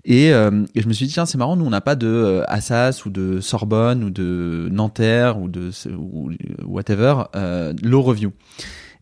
Et, 0.05 0.33
euh, 0.33 0.63
et 0.75 0.81
je 0.81 0.87
me 0.87 0.93
suis 0.93 1.05
dit 1.07 1.13
tiens 1.13 1.25
c'est 1.25 1.37
marrant, 1.37 1.55
nous 1.55 1.65
on 1.65 1.69
n'a 1.69 1.81
pas 1.81 1.95
de 1.95 2.07
euh, 2.07 2.43
Assas 2.47 3.05
ou 3.05 3.09
de 3.09 3.39
Sorbonne 3.41 4.03
ou 4.03 4.09
de 4.09 4.69
Nanterre 4.71 5.39
ou 5.39 5.49
de 5.49 5.71
ou, 5.97 6.31
whatever 6.65 7.23
euh, 7.35 7.73
Law 7.83 8.01
Review. 8.01 8.31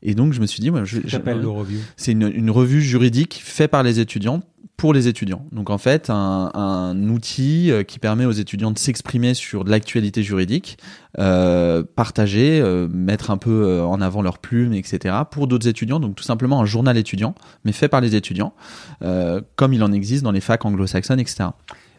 Et 0.01 0.15
donc 0.15 0.33
je 0.33 0.41
me 0.41 0.45
suis 0.45 0.61
dit 0.61 0.71
je, 0.83 0.99
le 0.99 1.47
review. 1.47 1.79
c'est 1.97 2.11
une, 2.11 2.31
une 2.33 2.51
revue 2.51 2.81
juridique 2.81 3.41
faite 3.43 3.71
par 3.71 3.83
les 3.83 3.99
étudiants 3.99 4.41
pour 4.77 4.93
les 4.93 5.07
étudiants. 5.07 5.45
Donc 5.51 5.69
en 5.69 5.77
fait, 5.77 6.09
un, 6.09 6.51
un 6.53 7.09
outil 7.09 7.71
euh, 7.71 7.83
qui 7.83 7.97
permet 7.97 8.25
aux 8.25 8.31
étudiants 8.31 8.71
de 8.71 8.77
s'exprimer 8.77 9.33
sur 9.33 9.63
de 9.63 9.71
l'actualité 9.71 10.21
juridique, 10.21 10.77
euh, 11.17 11.81
partager, 11.95 12.59
euh, 12.59 12.87
mettre 12.89 13.31
un 13.31 13.37
peu 13.37 13.63
euh, 13.65 13.85
en 13.85 14.01
avant 14.01 14.21
leur 14.21 14.37
plume, 14.39 14.73
etc. 14.73 15.15
pour 15.31 15.47
d'autres 15.47 15.67
étudiants. 15.67 16.01
Donc 16.01 16.15
tout 16.15 16.23
simplement 16.25 16.61
un 16.61 16.65
journal 16.65 16.97
étudiant, 16.97 17.35
mais 17.63 17.71
fait 17.71 17.87
par 17.87 18.01
les 18.01 18.15
étudiants, 18.15 18.53
euh, 19.01 19.41
comme 19.55 19.71
il 19.73 19.81
en 19.81 19.93
existe 19.93 20.23
dans 20.23 20.31
les 20.31 20.41
facs 20.41 20.65
anglo-saxonnes, 20.65 21.21
etc. 21.21 21.45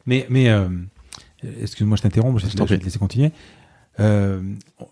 Mais, 0.04 0.26
mais 0.28 0.50
euh, 0.50 0.68
excuse-moi, 1.62 1.96
je 1.96 2.02
t'interromps, 2.02 2.42
je, 2.42 2.48
Je 2.48 2.56
t'en 2.56 2.66
je 2.66 2.74
vais 2.74 2.78
te 2.78 2.84
laisser 2.84 2.98
continuer. 2.98 3.32
Euh, 4.00 4.40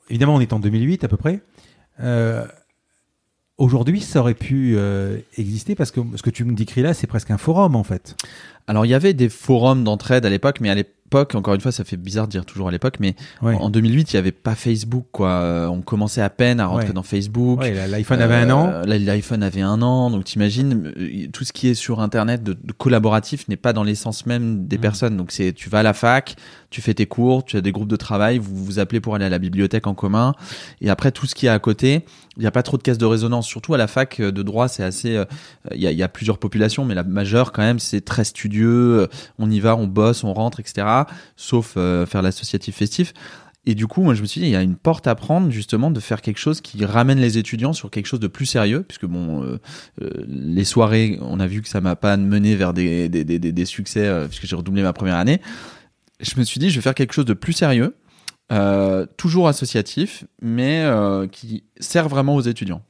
évidemment, 0.09 0.35
on 0.35 0.41
est 0.41 0.53
en 0.53 0.59
2008 0.59 1.05
à 1.05 1.09
peu 1.09 1.17
près. 1.17 1.41
Euh, 2.01 2.47
Aujourd'hui, 3.57 4.01
ça 4.01 4.19
aurait 4.19 4.35
pu 4.35 4.75
euh, 4.77 5.19
exister 5.37 5.77
parce 5.77 5.93
que 5.93 6.01
ce 6.17 6.23
que 6.23 6.31
tu 6.31 6.45
me 6.45 6.55
décris 6.55 6.83
là, 6.83 6.93
c'est 6.93 7.07
presque 7.07 7.31
un 7.31 7.39
forum 7.39 7.77
en 7.77 7.85
fait. 7.85 8.17
Alors 8.67 8.87
il 8.87 8.89
y 8.91 8.95
avait 8.95 9.15
des 9.15 9.29
forums 9.29 9.85
d'entraide 9.85 10.25
à 10.27 10.31
l'époque, 10.31 10.59
mais 10.61 10.71
à 10.71 10.75
l'époque, 10.75 11.35
encore 11.35 11.55
une 11.55 11.61
fois, 11.61 11.71
ça 11.71 11.85
fait 11.85 11.97
bizarre 11.99 12.27
de 12.27 12.33
dire 12.33 12.45
toujours 12.47 12.69
à 12.69 12.71
l'époque, 12.73 12.97
mais 12.99 13.15
Ouais. 13.43 13.55
en 13.55 13.69
2008, 13.71 14.13
il 14.13 14.17
y 14.17 14.19
avait 14.19 14.33
pas 14.33 14.55
Facebook, 14.55 15.05
quoi. 15.13 15.29
Euh, 15.31 15.67
On 15.69 15.81
commençait 15.83 16.23
à 16.23 16.31
peine 16.31 16.59
à 16.61 16.67
rentrer 16.67 16.89
Ouais. 16.89 16.93
dans 16.93 17.03
Facebook. 17.05 17.61
Ouais, 17.61 17.87
L'iPhone 17.87 18.21
avait 18.21 18.35
un 18.35 18.51
an. 18.51 18.69
Euh, 18.69 18.85
là, 18.85 18.99
L'iPhone 18.99 19.43
avait 19.43 19.61
un 19.61 19.81
an, 19.83 20.11
donc 20.11 20.25
t'imagines, 20.25 20.93
euh, 20.97 21.27
tout 21.33 21.45
ce 21.45 21.53
qui 21.53 21.69
est 21.69 21.75
sur 21.75 22.01
Internet 22.01 22.43
de, 22.43 22.55
de 22.55 22.73
collaboratif 22.73 23.47
n'est 23.49 23.57
pas 23.57 23.73
dans 23.73 23.85
l'essence 23.85 24.27
même 24.27 24.67
des 24.67 24.77
Mhm. 24.77 24.83
personnes. 24.83 25.17
Donc 25.17 25.31
c'est, 25.31 25.53
tu 25.53 25.69
vas 25.69 25.81
à 25.81 25.83
la 25.85 25.93
fac, 25.93 26.35
tu 26.71 26.81
fais 26.81 26.95
tes 26.95 27.07
cours, 27.07 27.45
tu 27.45 27.57
as 27.57 27.61
des 27.61 27.71
groupes 27.71 27.87
de 27.89 27.97
travail, 27.97 28.39
vous 28.39 28.57
vous 28.65 28.79
appelez 28.81 29.01
pour 29.01 29.15
aller 29.15 29.27
à 29.27 29.29
la 29.31 29.39
bibliothèque 29.39 29.87
en 29.87 29.95
commun, 29.95 30.35
et 30.81 30.91
après 30.91 31.13
tout 31.13 31.27
ce 31.27 31.35
qui 31.37 31.47
est 31.47 31.51
à 31.51 31.59
côté, 31.61 32.05
il 32.37 32.41
n'y 32.41 32.47
a 32.47 32.51
pas 32.51 32.65
trop 32.65 32.77
de 32.79 32.83
caisse 32.83 32.99
de 32.99 33.07
résonance. 33.07 33.47
Surtout 33.47 33.75
à 33.75 33.79
la 33.79 33.87
fac 33.87 34.21
de 34.21 34.43
droit, 34.43 34.67
c'est 34.67 34.83
assez, 34.83 35.15
euh, 35.17 35.25
il 35.73 35.81
y, 35.81 35.87
a, 35.87 35.93
y 35.93 36.03
a 36.03 36.09
plusieurs 36.09 36.39
populations, 36.39 36.85
mais 36.85 36.95
la 36.97 37.05
majeure 37.05 37.53
quand 37.53 37.63
même, 37.63 37.79
c'est 37.79 38.01
très 38.01 38.25
studieux. 38.25 38.54
Euh, 38.63 39.07
On 39.39 39.51
y 39.51 39.61
va, 39.61 39.77
on 39.77 39.87
bosse, 39.87 40.25
on 40.25 40.33
rentre, 40.33 40.61
etc. 40.61 40.87
Sauf 41.37 41.75
euh, 41.77 42.07
faire 42.07 42.23
l'associatif 42.23 42.77
festif. 42.77 43.13
Et 43.67 43.75
du 43.75 43.87
coup, 43.87 44.03
moi, 44.03 44.15
je 44.15 44.21
me 44.21 44.27
suis 44.27 44.41
dit, 44.43 44.47
il 44.49 44.53
y 44.53 44.57
a 44.57 44.63
une 44.63 44.77
porte 44.77 45.07
à 45.07 45.15
prendre, 45.15 45.51
justement, 45.51 45.91
de 45.91 45.99
faire 45.99 46.21
quelque 46.21 46.39
chose 46.39 46.61
qui 46.61 46.85
ramène 46.85 47.19
les 47.19 47.39
étudiants 47.39 47.73
sur 47.73 47.91
quelque 47.91 48.07
chose 48.07 48.21
de 48.21 48.27
plus 48.27 48.45
sérieux, 48.45 48.83
puisque 48.83 49.07
bon, 49.07 49.43
euh, 49.43 49.59
les 50.27 50.65
soirées, 50.65 51.19
on 51.23 51.41
a 51.41 51.47
vu 51.47 51.63
que 51.63 51.69
ça 51.69 51.81
m'a 51.81 51.97
pas 51.97 52.19
mené 52.19 52.57
vers 52.57 52.75
des, 52.75 53.65
succès, 53.65 54.27
puisque 54.27 54.47
j'ai 54.47 54.57
redoublé 54.57 54.83
ma 54.83 54.93
première 54.93 55.17
année. 55.17 55.41
Je 56.21 56.39
me 56.39 56.45
suis 56.45 56.61
dit, 56.61 56.69
je 56.69 56.77
vais 56.77 56.83
faire 56.83 56.95
quelque 56.95 57.15
chose 57.15 57.25
de 57.25 57.33
plus 57.33 57.55
sérieux, 57.55 57.97
toujours 59.17 59.49
associatif, 59.49 60.25
mais 60.43 60.87
qui 61.33 61.65
sert 61.81 62.11
vraiment 62.11 62.35
aux 62.35 62.43
étudiants. 62.43 62.83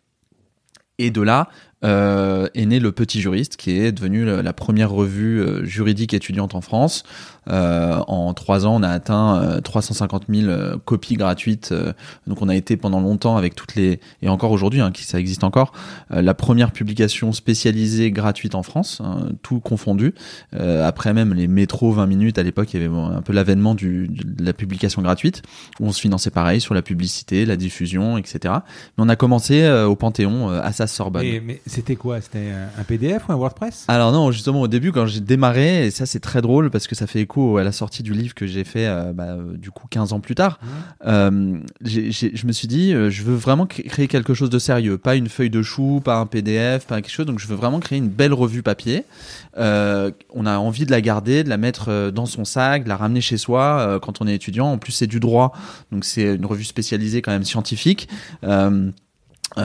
Et 0.98 1.10
de 1.10 1.22
là 1.22 1.48
euh, 1.84 2.48
est 2.54 2.66
né 2.66 2.80
le 2.80 2.92
Petit 2.92 3.20
Juriste, 3.20 3.56
qui 3.56 3.78
est 3.78 3.92
devenu 3.92 4.24
la 4.24 4.52
première 4.52 4.90
revue 4.90 5.40
euh, 5.40 5.64
juridique 5.64 6.14
étudiante 6.14 6.54
en 6.54 6.60
France. 6.60 7.04
Euh, 7.50 7.98
en 8.08 8.32
trois 8.32 8.66
ans, 8.66 8.76
on 8.76 8.82
a 8.82 8.88
atteint 8.88 9.36
euh, 9.42 9.60
350 9.60 10.24
000 10.28 10.48
euh, 10.48 10.76
copies 10.84 11.14
gratuites. 11.14 11.72
euh, 11.72 11.92
donc, 12.26 12.40
on 12.40 12.48
a 12.48 12.56
été 12.56 12.76
pendant 12.76 13.00
longtemps 13.00 13.36
avec 13.36 13.54
toutes 13.54 13.74
les 13.74 14.00
et 14.22 14.28
encore 14.28 14.50
aujourd'hui, 14.50 14.80
hein, 14.80 14.90
ça 14.96 15.20
existe 15.20 15.44
encore, 15.44 15.72
euh, 16.10 16.22
la 16.22 16.34
première 16.34 16.72
publication 16.72 17.32
spécialisée 17.32 18.10
gratuite 18.10 18.54
en 18.54 18.62
France, 18.62 19.02
hein, 19.04 19.28
tout 19.42 19.60
confondu. 19.60 20.14
Euh, 20.54 20.86
après 20.86 21.12
même 21.12 21.34
les 21.34 21.46
métros 21.46 21.92
20 21.92 22.06
minutes 22.06 22.38
à 22.38 22.42
l'époque, 22.42 22.72
il 22.72 22.80
y 22.80 22.84
avait 22.84 22.94
un 22.94 23.20
peu 23.22 23.32
l'avènement 23.32 23.74
de 23.74 24.06
la 24.38 24.52
publication 24.52 25.02
gratuite 25.02 25.42
où 25.80 25.86
on 25.86 25.92
se 25.92 26.00
finançait 26.00 26.30
pareil 26.30 26.60
sur 26.60 26.74
la 26.74 26.82
publicité, 26.82 27.44
la 27.44 27.56
diffusion, 27.56 28.16
etc. 28.16 28.54
Mais 28.96 29.04
on 29.04 29.08
a 29.08 29.16
commencé 29.16 29.62
euh, 29.62 29.86
au 29.86 29.96
Panthéon 29.96 30.50
euh, 30.50 30.60
Assas 30.62 30.86
Sorbonne. 30.86 31.24
C'était 31.74 31.96
quoi? 31.96 32.20
C'était 32.20 32.52
un, 32.78 32.84
PDF 32.84 33.28
ou 33.28 33.32
un 33.32 33.36
WordPress? 33.36 33.84
Alors 33.88 34.12
non, 34.12 34.30
justement 34.30 34.60
au 34.60 34.68
début 34.68 34.92
quand 34.92 35.06
j'ai 35.06 35.20
démarré, 35.20 35.86
et 35.86 35.90
ça 35.90 36.06
c'est 36.06 36.20
très 36.20 36.40
drôle 36.42 36.70
parce 36.70 36.86
que 36.86 36.94
ça 36.94 37.06
fait 37.06 37.20
écho 37.20 37.58
à 37.58 37.64
la 37.64 37.72
sortie 37.72 38.02
du 38.02 38.12
livre 38.12 38.34
que 38.34 38.46
j'ai 38.46 38.64
fait 38.64 38.86
euh, 38.86 39.12
bah, 39.12 39.24
euh, 39.24 39.56
du 39.56 39.70
coup 39.70 39.86
15 39.88 40.12
ans 40.12 40.20
plus 40.20 40.34
tard, 40.34 40.58
euh, 41.06 41.58
j'ai- 41.82 42.10
j'ai- 42.12 42.32
je 42.34 42.46
me 42.46 42.52
suis 42.52 42.68
dit 42.68 42.92
euh, 42.94 43.10
je 43.10 43.22
veux 43.22 43.34
vraiment 43.34 43.66
cré- 43.66 43.82
créer 43.84 44.08
quelque 44.08 44.34
chose 44.34 44.50
de 44.50 44.58
sérieux, 44.58 44.98
pas 44.98 45.14
une 45.16 45.28
feuille 45.28 45.50
de 45.50 45.62
chou, 45.62 46.00
pas 46.04 46.16
un 46.18 46.26
PDF, 46.26 46.86
pas 46.86 47.00
quelque 47.02 47.10
chose, 47.12 47.26
donc 47.26 47.38
je 47.38 47.46
veux 47.46 47.56
vraiment 47.56 47.80
créer 47.80 47.98
une 47.98 48.08
belle 48.08 48.32
revue 48.32 48.62
papier. 48.62 49.04
Euh, 49.58 50.10
on 50.32 50.46
a 50.46 50.56
envie 50.58 50.86
de 50.86 50.90
la 50.90 51.00
garder, 51.00 51.44
de 51.44 51.48
la 51.48 51.56
mettre 51.58 51.88
euh, 51.88 52.10
dans 52.10 52.26
son 52.26 52.44
sac, 52.44 52.84
de 52.84 52.88
la 52.88 52.96
ramener 52.96 53.20
chez 53.20 53.36
soi 53.36 53.78
euh, 53.80 53.98
quand 53.98 54.20
on 54.20 54.26
est 54.26 54.34
étudiant. 54.34 54.66
En 54.72 54.78
plus 54.78 54.92
c'est 54.92 55.06
du 55.06 55.20
droit, 55.20 55.52
donc 55.92 56.04
c'est 56.04 56.34
une 56.34 56.46
revue 56.46 56.64
spécialisée 56.64 57.22
quand 57.22 57.32
même 57.32 57.44
scientifique. 57.44 58.08
Euh, 58.42 58.54
euh, 58.54 58.90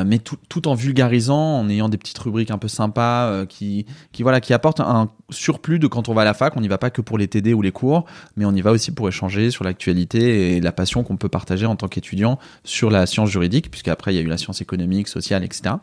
mais 0.05 0.19
tout, 0.19 0.37
tout 0.49 0.67
en 0.67 0.75
vulgarisant, 0.75 1.59
en 1.59 1.69
ayant 1.69 1.89
des 1.89 1.97
petites 1.97 2.17
rubriques 2.19 2.51
un 2.51 2.57
peu 2.57 2.67
sympas 2.67 3.27
euh, 3.27 3.45
qui, 3.45 3.85
qui 4.11 4.23
voilà, 4.23 4.39
qui 4.39 4.53
apportent 4.53 4.79
un 4.79 5.09
surplus 5.29 5.79
de 5.79 5.87
quand 5.87 6.09
on 6.09 6.13
va 6.13 6.21
à 6.21 6.25
la 6.25 6.33
fac. 6.33 6.55
On 6.55 6.61
n'y 6.61 6.67
va 6.67 6.77
pas 6.77 6.89
que 6.89 7.01
pour 7.01 7.17
les 7.17 7.27
TD 7.27 7.53
ou 7.53 7.61
les 7.61 7.71
cours, 7.71 8.05
mais 8.35 8.45
on 8.45 8.51
y 8.51 8.61
va 8.61 8.71
aussi 8.71 8.91
pour 8.91 9.07
échanger 9.07 9.51
sur 9.51 9.63
l'actualité 9.63 10.55
et 10.55 10.61
la 10.61 10.71
passion 10.71 11.03
qu'on 11.03 11.17
peut 11.17 11.29
partager 11.29 11.65
en 11.65 11.75
tant 11.75 11.87
qu'étudiant 11.87 12.37
sur 12.63 12.89
la 12.89 13.05
science 13.05 13.29
juridique, 13.29 13.71
puisqu'après 13.71 14.13
il 14.13 14.17
y 14.17 14.19
a 14.19 14.21
eu 14.21 14.27
la 14.27 14.37
science 14.37 14.61
économique, 14.61 15.07
sociale, 15.07 15.43
etc. 15.43 15.75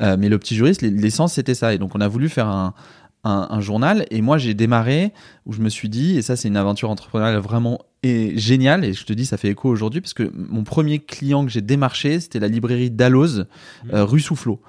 Euh, 0.00 0.16
mais 0.18 0.28
le 0.28 0.38
petit 0.38 0.54
juriste, 0.54 0.82
l'essence 0.82 1.34
c'était 1.34 1.54
ça. 1.54 1.74
Et 1.74 1.78
donc 1.78 1.94
on 1.94 2.00
a 2.00 2.08
voulu 2.08 2.28
faire 2.28 2.46
un, 2.46 2.74
un, 3.24 3.48
un 3.50 3.60
journal. 3.60 4.06
Et 4.10 4.20
moi 4.20 4.38
j'ai 4.38 4.54
démarré 4.54 5.12
où 5.46 5.52
je 5.52 5.60
me 5.60 5.68
suis 5.68 5.88
dit, 5.88 6.16
et 6.16 6.22
ça 6.22 6.36
c'est 6.36 6.48
une 6.48 6.56
aventure 6.56 6.90
entrepreneuriale 6.90 7.38
vraiment 7.38 7.80
et 8.04 8.36
géniale, 8.38 8.84
et 8.84 8.92
je 8.92 9.04
te 9.04 9.12
dis 9.14 9.24
ça 9.26 9.36
fait 9.38 9.48
écho 9.48 9.68
aujourd'hui, 9.68 10.00
parce 10.02 10.12
que 10.14 10.30
mon 10.34 10.62
premier 10.62 10.98
client 10.98 11.44
que 11.44 11.50
j'ai 11.50 11.62
démarché, 11.62 12.20
c'était 12.20 12.38
la 12.38 12.48
librairie 12.48 12.90
Dalloz, 12.90 13.46
euh, 13.92 14.04
rue 14.04 14.20
Soufflot. 14.20 14.60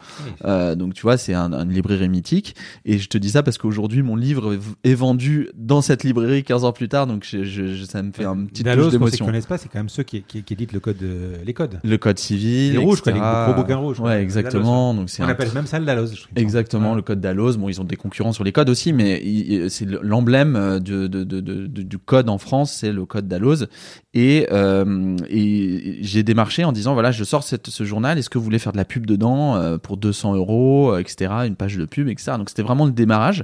Euh, 0.46 0.76
donc 0.76 0.94
tu 0.94 1.02
vois, 1.02 1.18
c'est 1.18 1.34
un, 1.34 1.52
une 1.52 1.72
librairie 1.72 2.08
mythique. 2.10 2.56
Et 2.86 2.98
je 2.98 3.10
te 3.10 3.18
dis 3.18 3.30
ça 3.30 3.44
parce 3.44 3.58
qu'aujourd'hui, 3.58 4.02
mon 4.04 4.16
livre 4.16 4.54
est- 4.56 4.90
est 4.90 4.96
vendu 4.96 5.50
dans 5.56 5.82
cette 5.82 6.04
librairie 6.06 6.44
15 6.44 6.64
ans 6.64 6.72
plus 6.72 6.88
tard, 6.90 7.08
donc 7.08 7.26
je, 7.30 7.44
je- 7.44 7.74
je- 7.76 7.84
ça 7.84 8.02
me 8.02 8.12
fait 8.14 8.24
un 8.26 8.46
petit 8.46 8.64
Dalloz, 8.64 8.86
touche 8.86 8.92
d'émotion. 8.94 9.26
connaissent 9.26 9.46
pas, 9.46 9.58
c'est 9.58 9.68
quand 9.70 9.80
même 9.80 9.90
ceux 9.90 10.04
qui, 10.04 10.24
qui, 10.24 10.42
qui 10.44 10.54
éditent 10.54 10.72
le 10.74 10.80
code, 10.80 11.04
euh, 11.04 11.36
les 11.46 11.54
codes. 11.54 11.80
Le 11.84 11.98
code 11.98 12.18
civil, 12.18 12.72
Les 12.72 12.78
rouges, 12.78 13.02
quoi, 13.02 13.12
les 13.12 13.20
gros 13.20 13.54
bouquins 13.62 13.76
rouges. 13.76 14.00
Ouais, 14.00 14.22
exactement. 14.24 14.94
Donc 14.94 15.10
c'est 15.10 15.22
On 15.22 15.26
un 15.26 15.30
appelle 15.30 15.52
même 15.54 15.68
ça 15.68 15.78
le 15.80 15.86
Dalloz. 15.86 16.14
je. 16.16 16.24
Exactement, 16.42 16.92
Ouais. 16.92 16.96
le 16.96 17.02
code 17.02 17.20
Dalloz. 17.20 17.58
Bon, 17.58 17.68
ils 17.68 17.82
ont 17.82 17.84
des 17.86 17.98
concurrents 17.98 18.32
sur 18.34 18.44
les 18.46 18.52
codes 18.54 18.70
aussi, 18.70 18.94
mais 18.94 19.68
c'est 19.70 19.86
l'emblème 19.86 20.80
de, 20.80 21.08
de- 21.08 21.24
de- 21.24 21.42
de- 21.42 21.68
de- 21.68 21.82
du 21.82 21.98
code 21.98 22.30
en 22.30 22.38
France, 22.38 22.72
c'est 22.80 22.92
le 22.94 23.06
code 23.06 23.25
Dalloz. 23.28 23.68
Et, 24.14 24.48
euh, 24.52 25.18
et 25.30 25.98
j'ai 26.02 26.24
démarché 26.24 26.64
en 26.64 26.72
disant 26.72 26.94
voilà, 26.94 27.12
je 27.12 27.24
sors 27.24 27.44
ce 27.44 27.84
journal. 27.84 28.18
Est-ce 28.18 28.30
que 28.30 28.38
vous 28.38 28.44
voulez 28.44 28.60
faire 28.60 28.72
de 28.72 28.78
la 28.78 28.86
pub 28.86 29.06
dedans 29.06 29.56
euh, 29.56 29.78
pour 29.78 29.98
200 29.98 30.36
euros, 30.36 30.94
euh, 30.94 31.00
etc. 31.00 31.32
Une 31.46 31.56
page 31.56 31.78
de 31.78 31.86
pub, 31.86 32.08
etc. 32.08 32.34
Donc 32.38 32.50
c'était 32.50 32.64
vraiment 32.64 32.86
le 32.86 32.92
démarrage. 32.92 33.44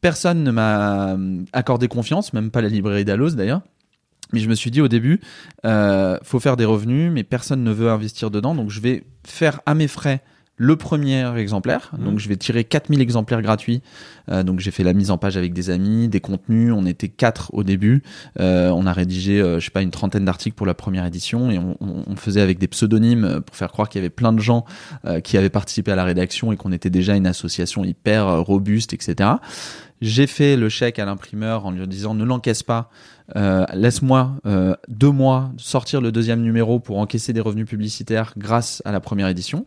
Personne 0.00 0.42
ne 0.42 0.50
m'a 0.50 1.16
accordé 1.52 1.88
confiance, 1.88 2.34
même 2.34 2.50
pas 2.50 2.60
la 2.60 2.68
librairie 2.68 3.06
Dalloz 3.06 3.36
d'ailleurs. 3.36 3.62
Mais 4.32 4.40
je 4.40 4.48
me 4.48 4.54
suis 4.54 4.70
dit 4.70 4.80
au 4.80 4.88
début, 4.88 5.20
euh, 5.64 6.18
faut 6.22 6.40
faire 6.40 6.56
des 6.56 6.64
revenus, 6.64 7.12
mais 7.12 7.22
personne 7.22 7.62
ne 7.62 7.70
veut 7.70 7.90
investir 7.90 8.30
dedans, 8.30 8.54
donc 8.54 8.70
je 8.70 8.80
vais 8.80 9.04
faire 9.24 9.60
à 9.64 9.74
mes 9.74 9.88
frais 9.88 10.22
le 10.56 10.76
premier 10.76 11.36
exemplaire. 11.36 11.90
Mmh. 11.98 12.04
Donc 12.04 12.18
je 12.20 12.28
vais 12.28 12.36
tirer 12.36 12.62
4000 12.64 13.00
exemplaires 13.00 13.42
gratuits. 13.42 13.82
Euh, 14.30 14.42
donc 14.44 14.60
j'ai 14.60 14.70
fait 14.70 14.84
la 14.84 14.92
mise 14.92 15.10
en 15.10 15.18
page 15.18 15.36
avec 15.36 15.52
des 15.52 15.70
amis, 15.70 16.08
des 16.08 16.20
contenus. 16.20 16.72
On 16.72 16.86
était 16.86 17.08
quatre 17.08 17.52
au 17.54 17.64
début. 17.64 18.02
Euh, 18.38 18.70
on 18.70 18.86
a 18.86 18.92
rédigé, 18.92 19.40
euh, 19.40 19.58
je 19.58 19.64
sais 19.64 19.70
pas, 19.72 19.82
une 19.82 19.90
trentaine 19.90 20.24
d'articles 20.24 20.54
pour 20.56 20.66
la 20.66 20.74
première 20.74 21.04
édition 21.06 21.50
et 21.50 21.58
on, 21.58 21.76
on- 21.80 22.04
on 22.06 22.16
faisait 22.16 22.40
avec 22.40 22.58
des 22.58 22.68
pseudonymes 22.68 23.24
euh, 23.24 23.40
pour 23.40 23.56
faire 23.56 23.72
croire 23.72 23.88
qu'il 23.88 23.98
y 23.98 24.02
avait 24.02 24.10
plein 24.10 24.32
de 24.32 24.40
gens 24.40 24.64
euh, 25.06 25.20
qui 25.20 25.36
avaient 25.36 25.50
participé 25.50 25.90
à 25.90 25.96
la 25.96 26.04
rédaction 26.04 26.52
et 26.52 26.56
qu'on 26.56 26.70
était 26.72 26.90
déjà 26.90 27.16
une 27.16 27.26
association 27.26 27.84
hyper 27.84 28.40
robuste, 28.44 28.92
etc. 28.92 29.30
J'ai 30.00 30.26
fait 30.26 30.56
le 30.56 30.68
chèque 30.68 30.98
à 30.98 31.04
l'imprimeur 31.04 31.66
en 31.66 31.70
lui 31.70 31.86
disant 31.88 32.14
ne 32.14 32.24
l'encaisse 32.24 32.62
pas, 32.62 32.90
euh, 33.36 33.64
laisse-moi 33.72 34.36
euh, 34.46 34.74
deux 34.88 35.10
mois 35.10 35.50
sortir 35.56 36.00
le 36.00 36.12
deuxième 36.12 36.42
numéro 36.42 36.78
pour 36.78 36.98
encaisser 36.98 37.32
des 37.32 37.40
revenus 37.40 37.66
publicitaires 37.66 38.34
grâce 38.36 38.82
à 38.84 38.92
la 38.92 39.00
première 39.00 39.28
édition. 39.28 39.66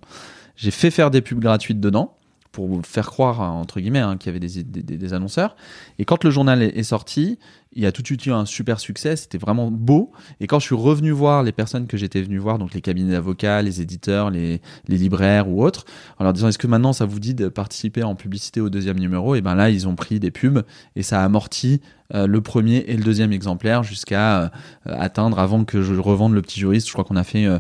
J'ai 0.58 0.72
fait 0.72 0.92
faire 0.92 1.12
des 1.12 1.22
pubs 1.22 1.40
gratuites 1.40 1.80
dedans 1.80 2.17
pour 2.52 2.86
faire 2.86 3.08
croire 3.08 3.42
entre 3.42 3.80
guillemets 3.80 4.00
hein, 4.00 4.18
qu'il 4.18 4.34
y 4.34 4.36
avait 4.36 4.64
des, 4.64 5.14
annonceurs. 5.14 5.56
Et 6.00 6.06
quand 6.06 6.24
le 6.24 6.32
journal 6.32 6.62
est, 6.62 6.84
sorti, 6.84 7.38
il 7.74 7.84
y 7.84 7.86
a 7.86 7.92
tout 7.92 8.02
de 8.02 8.08
suite 8.08 8.26
eu 8.26 8.32
un 8.32 8.46
super 8.46 8.80
succès. 8.80 9.16
C'était 9.16 9.38
vraiment 9.38 9.70
beau. 9.72 10.12
Et 10.40 10.48
quand 10.48 10.60
je 10.60 10.66
suis 10.66 10.76
revenu 10.76 11.12
voir 11.12 11.44
les 11.44 11.52
personnes 11.52 11.88
que 11.88 11.98
j'étais 11.98 12.22
venu 12.22 12.38
voir, 12.38 12.58
donc 12.58 12.74
les 12.74 12.82
cabinets 12.82 13.12
d'avocats, 13.12 13.62
les 13.62 13.82
éditeurs, 13.82 14.30
les, 14.30 14.62
libraires 14.88 15.48
ou 15.50 15.64
autres, 15.64 15.86
en 16.18 16.24
leur 16.24 16.34
disant 16.34 16.48
est-ce 16.48 16.58
que 16.58 16.68
maintenant 16.68 16.94
ça 16.94 17.06
vous 17.06 17.20
dit 17.20 17.36
de 17.36 17.48
participer 17.48 18.04
en 18.04 18.16
publicité 18.16 18.62
au 18.62 18.70
deuxième 18.70 19.00
numéro? 19.00 19.36
Et 19.36 19.42
ben 19.42 19.56
là, 19.56 19.70
ils 19.70 19.88
ont 19.88 19.96
pris 19.96 20.20
des 20.20 20.32
pubs 20.32 20.64
et 20.96 21.04
ça 21.04 21.22
a 21.22 21.26
amorti 21.26 21.82
euh, 22.14 22.26
le 22.26 22.40
premier 22.42 22.78
et 22.88 22.96
le 22.96 23.04
deuxième 23.04 23.34
exemplaire 23.34 23.84
jusqu'à 23.84 24.42
euh, 24.42 24.50
atteindre 24.86 25.40
avant 25.40 25.66
que 25.66 25.82
je 25.82 25.94
revende 25.96 26.34
le 26.34 26.42
petit 26.42 26.60
juriste. 26.60 26.88
Je 26.88 26.94
crois 26.94 27.04
qu'on 27.04 27.18
a 27.18 27.24
fait 27.24 27.46
euh, 27.46 27.60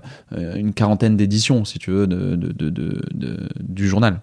une 0.56 0.74
quarantaine 0.74 1.18
d'éditions, 1.18 1.66
si 1.66 1.80
tu 1.80 1.92
veux, 1.92 2.08
de- 2.08 2.38
du 3.60 3.88
journal. 3.88 4.22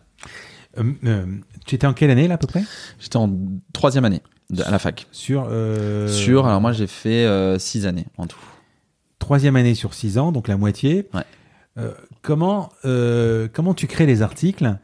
Euh, 0.78 0.92
euh, 1.04 1.26
tu 1.66 1.74
étais 1.74 1.86
en 1.86 1.92
quelle 1.94 2.10
année 2.10 2.28
là 2.28 2.34
à 2.34 2.38
peu 2.38 2.46
près? 2.46 2.62
J'étais 3.00 3.16
en 3.16 3.30
troisième 3.72 4.04
année 4.04 4.22
de- 4.50 4.62
à 4.62 4.70
la 4.70 4.78
fac. 4.78 5.06
Sur 5.12 5.46
euh, 5.50 6.08
Sur, 6.08 6.46
alors 6.46 6.60
moi 6.60 6.72
j'ai 6.72 6.86
fait 6.86 7.24
euh, 7.26 7.58
six 7.58 7.86
années 7.86 8.06
en 8.18 8.26
tout. 8.26 8.38
troisième 9.18 9.56
année 9.56 9.74
sur 9.74 9.94
six 9.94 10.18
ans, 10.18 10.32
donc 10.32 10.48
la 10.48 10.56
moitié. 10.56 11.08
Ouais. 11.14 11.22
Comment 12.22 12.68
comment 13.52 13.74
tu 13.74 13.86
crées 13.86 14.06
les 14.06 14.22
articles? 14.22 14.76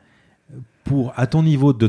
Pour 0.83 1.12
à 1.16 1.29
ton 1.29 1.44
niveau 1.44 1.72
de 1.72 1.87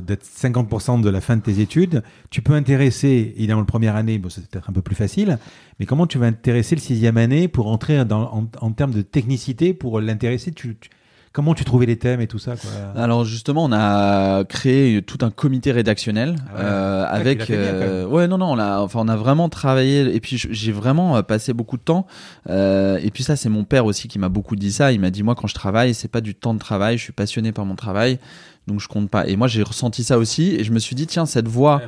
d'être 0.00 0.24
50% 0.26 1.00
de 1.00 1.08
la 1.08 1.20
fin 1.22 1.36
de 1.36 1.40
tes 1.42 1.60
études, 1.60 2.02
tu 2.28 2.42
peux 2.42 2.52
intéresser 2.52 3.32
évidemment 3.36 3.60
la 3.60 3.66
première 3.66 3.96
année, 3.96 4.18
bon 4.18 4.28
c'est 4.28 4.46
peut-être 4.46 4.68
un 4.68 4.72
peu 4.72 4.82
plus 4.82 4.96
facile, 4.96 5.38
mais 5.80 5.86
comment 5.86 6.06
tu 6.06 6.18
vas 6.18 6.26
intéresser 6.26 6.74
le 6.74 6.80
sixième 6.80 7.16
année 7.16 7.48
pour 7.48 7.68
entrer 7.68 8.04
dans, 8.04 8.24
en, 8.34 8.46
en 8.60 8.72
termes 8.72 8.90
de 8.90 9.00
technicité 9.00 9.72
pour 9.72 9.98
l'intéresser? 10.00 10.52
Tu, 10.52 10.76
tu- 10.78 10.90
Comment 11.34 11.54
tu 11.54 11.64
trouvais 11.64 11.84
les 11.86 11.96
thèmes 11.96 12.20
et 12.20 12.28
tout 12.28 12.38
ça 12.38 12.54
quoi 12.54 12.70
Alors 12.94 13.24
justement, 13.24 13.64
on 13.64 13.72
a 13.72 14.44
créé 14.44 15.02
tout 15.02 15.18
un 15.22 15.30
comité 15.30 15.72
rédactionnel 15.72 16.36
Ah 16.38 16.54
ouais. 16.56 16.64
euh, 16.64 17.04
Ah, 17.08 17.10
avec. 17.12 17.50
euh, 17.50 18.06
ouais, 18.06 18.28
non, 18.28 18.38
non, 18.38 18.52
on 18.52 18.58
a, 18.60 18.78
enfin, 18.78 19.00
on 19.02 19.08
a 19.08 19.16
vraiment 19.16 19.48
travaillé. 19.48 20.14
Et 20.14 20.20
puis 20.20 20.36
j'ai 20.38 20.70
vraiment 20.70 21.16
euh, 21.16 21.22
passé 21.22 21.52
beaucoup 21.52 21.76
de 21.76 21.82
temps. 21.82 22.06
Euh, 22.48 23.00
et 23.02 23.10
puis 23.10 23.24
ça, 23.24 23.34
c'est 23.34 23.48
mon 23.48 23.64
père 23.64 23.84
aussi 23.84 24.06
qui 24.06 24.20
m'a 24.20 24.28
beaucoup 24.28 24.54
dit 24.54 24.70
ça. 24.70 24.92
Il 24.92 25.00
m'a 25.00 25.10
dit 25.10 25.24
moi, 25.24 25.34
quand 25.34 25.48
je 25.48 25.54
travaille, 25.54 25.92
c'est 25.92 26.06
pas 26.06 26.20
du 26.20 26.36
temps 26.36 26.54
de 26.54 26.60
travail. 26.60 26.98
Je 26.98 27.02
suis 27.02 27.12
passionné 27.12 27.50
par 27.50 27.64
mon 27.64 27.74
travail, 27.74 28.20
donc 28.66 28.80
je 28.80 28.88
compte 28.88 29.10
pas. 29.10 29.26
Et 29.26 29.36
moi, 29.36 29.46
j'ai 29.46 29.62
ressenti 29.62 30.04
ça 30.04 30.18
aussi. 30.18 30.54
Et 30.54 30.64
je 30.64 30.72
me 30.72 30.78
suis 30.78 30.96
dit 30.96 31.06
tiens, 31.06 31.26
cette 31.26 31.48
voix. 31.48 31.82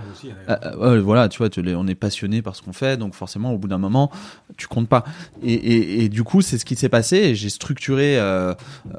Euh, 0.48 0.56
euh, 0.62 1.00
voilà, 1.00 1.28
tu 1.28 1.38
vois, 1.38 1.48
tu 1.48 1.62
on 1.74 1.86
est 1.86 1.94
passionné 1.94 2.42
par 2.42 2.54
ce 2.54 2.62
qu'on 2.62 2.72
fait, 2.72 2.96
donc 2.96 3.14
forcément, 3.14 3.52
au 3.52 3.58
bout 3.58 3.68
d'un 3.68 3.78
moment, 3.78 4.10
tu 4.56 4.66
comptes 4.66 4.88
pas. 4.88 5.04
Et, 5.42 5.54
et, 5.54 6.04
et 6.04 6.08
du 6.08 6.22
coup, 6.22 6.42
c'est 6.42 6.58
ce 6.58 6.64
qui 6.64 6.76
s'est 6.76 6.88
passé. 6.88 7.16
Et 7.16 7.34
j'ai 7.34 7.48
structuré 7.50 8.18
euh, 8.18 8.54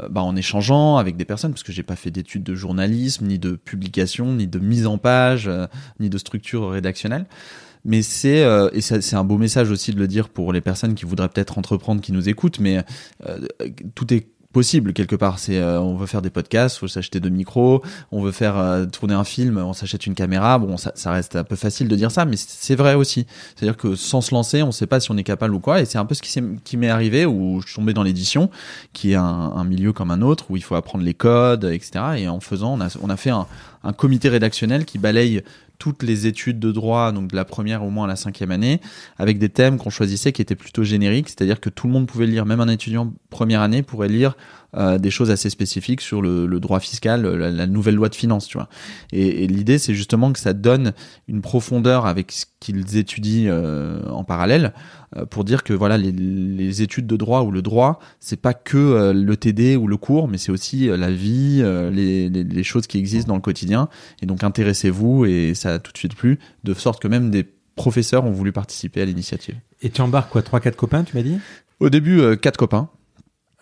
bah, 0.09 0.21
en 0.21 0.35
échangeant 0.35 0.97
avec 0.97 1.17
des 1.17 1.25
personnes, 1.25 1.51
parce 1.51 1.63
que 1.63 1.71
j'ai 1.71 1.83
pas 1.83 1.95
fait 1.95 2.11
d'études 2.11 2.43
de 2.43 2.55
journalisme, 2.55 3.27
ni 3.27 3.39
de 3.39 3.51
publication, 3.51 4.33
ni 4.33 4.47
de 4.47 4.59
mise 4.59 4.87
en 4.87 4.97
page, 4.97 5.49
ni 5.99 6.09
de 6.09 6.17
structure 6.17 6.69
rédactionnelle. 6.69 7.25
Mais 7.87 8.01
c'est 8.01 8.43
euh, 8.43 8.69
et 8.73 8.81
c'est 8.81 9.15
un 9.15 9.23
beau 9.23 9.37
message 9.37 9.71
aussi 9.71 9.93
de 9.93 9.99
le 9.99 10.07
dire 10.07 10.27
pour 10.27 10.51
les 10.51 10.59
personnes 10.59 10.93
qui 10.93 11.05
voudraient 11.05 11.29
peut-être 11.29 11.57
entreprendre, 11.57 12.01
qui 12.01 12.11
nous 12.11 12.27
écoutent. 12.27 12.59
Mais 12.59 12.83
euh, 13.25 13.39
tout 13.95 14.13
est 14.13 14.27
possible 14.57 14.91
quelque 14.93 15.15
part. 15.15 15.37
C'est 15.37 15.59
euh, 15.59 15.79
on 15.79 15.97
veut 15.97 16.07
faire 16.07 16.23
des 16.23 16.31
podcasts, 16.31 16.79
faut 16.79 16.87
s'acheter 16.87 17.19
deux 17.19 17.29
micros. 17.29 17.83
On 18.11 18.23
veut 18.23 18.31
faire 18.31 18.57
euh, 18.57 18.87
tourner 18.87 19.13
un 19.13 19.23
film, 19.23 19.59
on 19.59 19.73
s'achète 19.73 20.07
une 20.07 20.15
caméra. 20.15 20.57
Bon, 20.57 20.77
ça, 20.77 21.11
reste 21.11 21.35
un 21.35 21.43
peu 21.43 21.55
facile 21.55 21.87
de 21.87 21.95
dire 21.95 22.09
ça, 22.09 22.25
mais 22.25 22.37
c'est 22.37 22.73
vrai 22.73 22.95
aussi. 22.95 23.27
C'est-à-dire 23.55 23.77
que 23.77 23.95
sans 23.95 24.21
se 24.21 24.33
lancer, 24.33 24.63
on 24.63 24.71
sait 24.71 24.87
pas 24.87 24.99
si 24.99 25.11
on 25.11 25.17
est 25.17 25.23
capable 25.23 25.53
ou 25.53 25.59
quoi. 25.59 25.79
Et 25.79 25.85
c'est 25.85 25.99
un 25.99 26.05
peu 26.05 26.15
ce 26.15 26.23
qui, 26.23 26.77
m'est 26.77 26.89
arrivé 26.89 27.27
où 27.27 27.61
je 27.61 27.67
suis 27.67 27.75
tombé 27.75 27.93
dans 27.93 28.01
l'édition, 28.01 28.49
qui 28.93 29.11
est 29.11 29.15
un, 29.15 29.63
milieu 29.63 29.93
comme 29.93 30.09
un 30.09 30.23
autre 30.23 30.45
où 30.49 30.57
il 30.57 30.63
faut 30.63 30.73
apprendre 30.73 31.03
les 31.03 31.13
codes, 31.13 31.65
etc. 31.65 31.91
Et 32.17 32.27
en 32.27 32.39
faisant, 32.39 32.79
on 33.03 33.09
a, 33.11 33.17
fait 33.17 33.29
un 33.29 33.93
comité 33.95 34.27
rédactionnel 34.27 34.85
qui 34.85 34.97
balaye 34.97 35.43
toutes 35.79 36.03
les 36.03 36.27
études 36.27 36.59
de 36.59 36.71
droit, 36.71 37.11
donc 37.11 37.29
de 37.29 37.35
la 37.35 37.45
première 37.45 37.83
au 37.83 37.89
moins 37.89 38.05
à 38.05 38.07
la 38.07 38.15
cinquième 38.15 38.51
année, 38.51 38.81
avec 39.17 39.39
des 39.39 39.49
thèmes 39.49 39.77
qu'on 39.77 39.89
choisissait 39.89 40.31
qui 40.31 40.41
étaient 40.41 40.55
plutôt 40.55 40.83
génériques, 40.83 41.29
c'est-à-dire 41.29 41.59
que 41.59 41.69
tout 41.69 41.87
le 41.87 41.93
monde 41.93 42.07
pouvait 42.07 42.27
lire, 42.27 42.45
même 42.45 42.59
un 42.59 42.67
étudiant 42.67 43.13
première 43.29 43.61
année 43.61 43.83
pourrait 43.83 44.09
lire 44.09 44.35
euh, 44.75 44.97
des 44.97 45.11
choses 45.11 45.31
assez 45.31 45.49
spécifiques 45.49 46.01
sur 46.01 46.21
le, 46.21 46.45
le 46.45 46.59
droit 46.59 46.79
fiscal, 46.79 47.25
la, 47.25 47.51
la 47.51 47.67
nouvelle 47.67 47.95
loi 47.95 48.09
de 48.09 48.15
finances, 48.15 48.47
tu 48.47 48.57
vois. 48.57 48.69
Et, 49.11 49.43
et 49.43 49.47
l'idée, 49.47 49.77
c'est 49.77 49.93
justement 49.93 50.33
que 50.33 50.39
ça 50.39 50.53
donne 50.53 50.93
une 51.27 51.41
profondeur 51.41 52.05
avec 52.05 52.31
ce 52.31 52.45
qu'ils 52.59 52.97
étudient 52.97 53.49
euh, 53.51 54.07
en 54.09 54.23
parallèle, 54.23 54.73
euh, 55.15 55.25
pour 55.25 55.43
dire 55.43 55.63
que 55.63 55.73
voilà, 55.73 55.97
les, 55.97 56.11
les 56.11 56.81
études 56.81 57.07
de 57.07 57.15
droit 57.15 57.41
ou 57.41 57.51
le 57.51 57.61
droit, 57.61 57.99
c'est 58.19 58.41
pas 58.41 58.53
que 58.53 58.77
euh, 58.77 59.13
le 59.13 59.37
TD 59.37 59.75
ou 59.75 59.87
le 59.87 59.97
cours, 59.97 60.27
mais 60.27 60.37
c'est 60.37 60.51
aussi 60.51 60.89
euh, 60.89 60.97
la 60.97 61.11
vie, 61.11 61.61
euh, 61.61 61.89
les, 61.89 62.29
les, 62.29 62.43
les 62.43 62.63
choses 62.63 62.87
qui 62.87 62.97
existent 62.97 63.29
dans 63.29 63.35
le 63.35 63.41
quotidien. 63.41 63.89
Et 64.21 64.25
donc 64.25 64.43
intéressez-vous, 64.43 65.25
et 65.25 65.53
ça 65.53 65.75
a 65.75 65.79
tout 65.79 65.91
de 65.91 65.97
suite 65.97 66.15
plu, 66.15 66.39
de 66.63 66.73
sorte 66.73 67.01
que 67.01 67.07
même 67.07 67.29
des 67.29 67.45
professeurs 67.75 68.25
ont 68.25 68.31
voulu 68.31 68.51
participer 68.51 69.01
à 69.01 69.05
l'initiative. 69.05 69.55
Et 69.81 69.89
tu 69.89 70.01
embarques 70.01 70.31
quoi 70.31 70.41
3-4 70.41 70.75
copains, 70.75 71.03
tu 71.03 71.15
m'as 71.15 71.23
dit? 71.23 71.37
Au 71.79 71.89
début, 71.89 72.35
quatre 72.37 72.57
copains, 72.57 72.89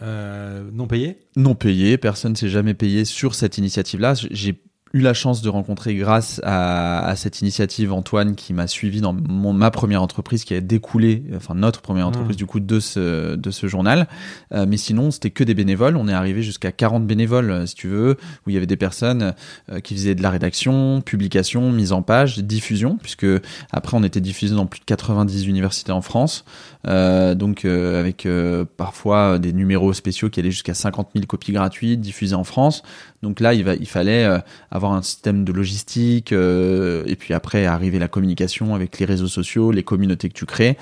euh, 0.01 0.63
Non 0.73 0.87
payés 0.87 1.19
non 1.35 1.55
payés, 1.55 1.97
personne 1.97 2.35
s'est 2.35 2.49
jamais 2.49 2.73
payé 2.73 3.05
sur 3.05 3.35
cette 3.35 3.57
initiative-là. 3.57 4.13
J'ai 4.31 4.61
eu 4.93 4.99
la 4.99 5.13
chance 5.13 5.41
de 5.41 5.49
rencontrer 5.49 5.93
grâce 5.95 6.39
à, 6.43 7.05
à 7.05 7.15
cette 7.17 7.41
initiative 7.41 7.91
Antoine 7.91 8.35
qui 8.35 8.53
m'a 8.53 8.65
suivi 8.65 9.01
dans 9.01 9.11
mon, 9.11 9.51
ma 9.51 9.69
première 9.69 10.01
entreprise 10.01 10.45
qui 10.45 10.53
a 10.53 10.61
découlé, 10.61 11.23
enfin 11.35 11.53
notre 11.53 11.81
première 11.81 12.07
entreprise 12.07 12.25
Mmh. 12.35 12.37
du 12.37 12.45
coup 12.45 12.59
de 12.59 12.79
ce, 12.79 13.35
de 13.35 13.51
ce 13.51 13.67
journal. 13.67 14.07
Euh, 14.53 14.65
mais 14.67 14.77
sinon, 14.77 15.11
c'était 15.11 15.31
que 15.31 15.43
des 15.43 15.53
bénévoles. 15.53 15.97
On 15.97 16.07
est 16.07 16.13
arrivé 16.13 16.41
jusqu'à 16.41 16.71
40 16.71 17.05
bénévoles, 17.05 17.51
euh, 17.51 17.65
si 17.65 17.75
tu 17.75 17.87
veux, 17.87 18.17
où 18.45 18.49
il 18.49 18.53
y 18.53 18.57
avait 18.57 18.65
des 18.65 18.77
personnes 18.77 19.33
euh, 19.71 19.79
qui 19.79 19.95
faisaient 19.95 20.15
de 20.15 20.23
la 20.23 20.29
rédaction, 20.29 21.01
publication, 21.01 21.71
mise 21.71 21.91
en 21.91 22.01
page, 22.01 22.39
diffusion, 22.39 22.97
puisque 23.01 23.27
après 23.71 23.97
on 23.97 24.03
était 24.03 24.21
diffusé 24.21 24.55
dans 24.55 24.65
plus 24.65 24.79
de 24.79 24.85
90 24.85 25.47
universités 25.47 25.91
en 25.91 26.01
France. 26.01 26.45
Euh, 26.87 27.35
donc 27.35 27.65
euh, 27.65 27.99
avec 27.99 28.25
euh, 28.25 28.65
parfois 28.77 29.39
des 29.39 29.53
numéros 29.53 29.93
spéciaux 29.93 30.29
qui 30.29 30.39
allaient 30.39 30.51
jusqu'à 30.51 30.73
50 30.73 31.09
000 31.15 31.25
copies 31.25 31.51
gratuites 31.51 31.99
diffusées 31.99 32.35
en 32.35 32.43
France. 32.43 32.83
Donc 33.23 33.39
là, 33.39 33.53
il, 33.53 33.63
va, 33.63 33.73
il 33.75 33.87
fallait 33.87 34.27
avoir 34.69 34.93
un 34.93 35.01
système 35.01 35.45
de 35.45 35.51
logistique 35.51 36.31
et 36.31 37.15
puis 37.17 37.33
après 37.33 37.65
arriver 37.65 37.97
la 37.97 38.07
communication 38.07 38.75
avec 38.75 38.99
les 38.99 39.05
réseaux 39.05 39.27
sociaux, 39.27 39.71
les 39.71 39.81
communautés 39.81 40.29
que 40.29 40.35
tu 40.35 40.45
crées 40.45 40.77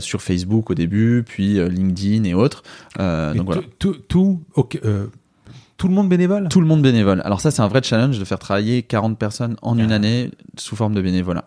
sur 0.00 0.20
Facebook 0.20 0.68
au 0.68 0.74
début, 0.74 1.24
puis 1.26 1.54
LinkedIn 1.54 2.24
et 2.24 2.34
autres. 2.34 2.62
Et 2.98 3.36
donc 3.36 3.46
voilà. 3.46 3.62
tout, 3.78 3.94
tout, 4.06 4.40
tout, 5.78 5.88
le 5.88 5.94
monde 5.94 6.10
bénévole? 6.10 6.48
Tout 6.50 6.60
le 6.60 6.66
monde 6.66 6.82
bénévole. 6.82 7.22
Alors 7.24 7.40
ça, 7.40 7.50
c'est 7.50 7.62
un 7.62 7.68
vrai 7.68 7.82
challenge 7.82 8.18
de 8.18 8.24
faire 8.26 8.38
travailler 8.38 8.82
40 8.82 9.18
personnes 9.18 9.56
en 9.62 9.78
une 9.78 9.92
Ah. 9.92 9.96
année 9.96 10.30
sous 10.58 10.76
forme 10.76 10.94
de 10.94 11.00
bénévolat. 11.00 11.46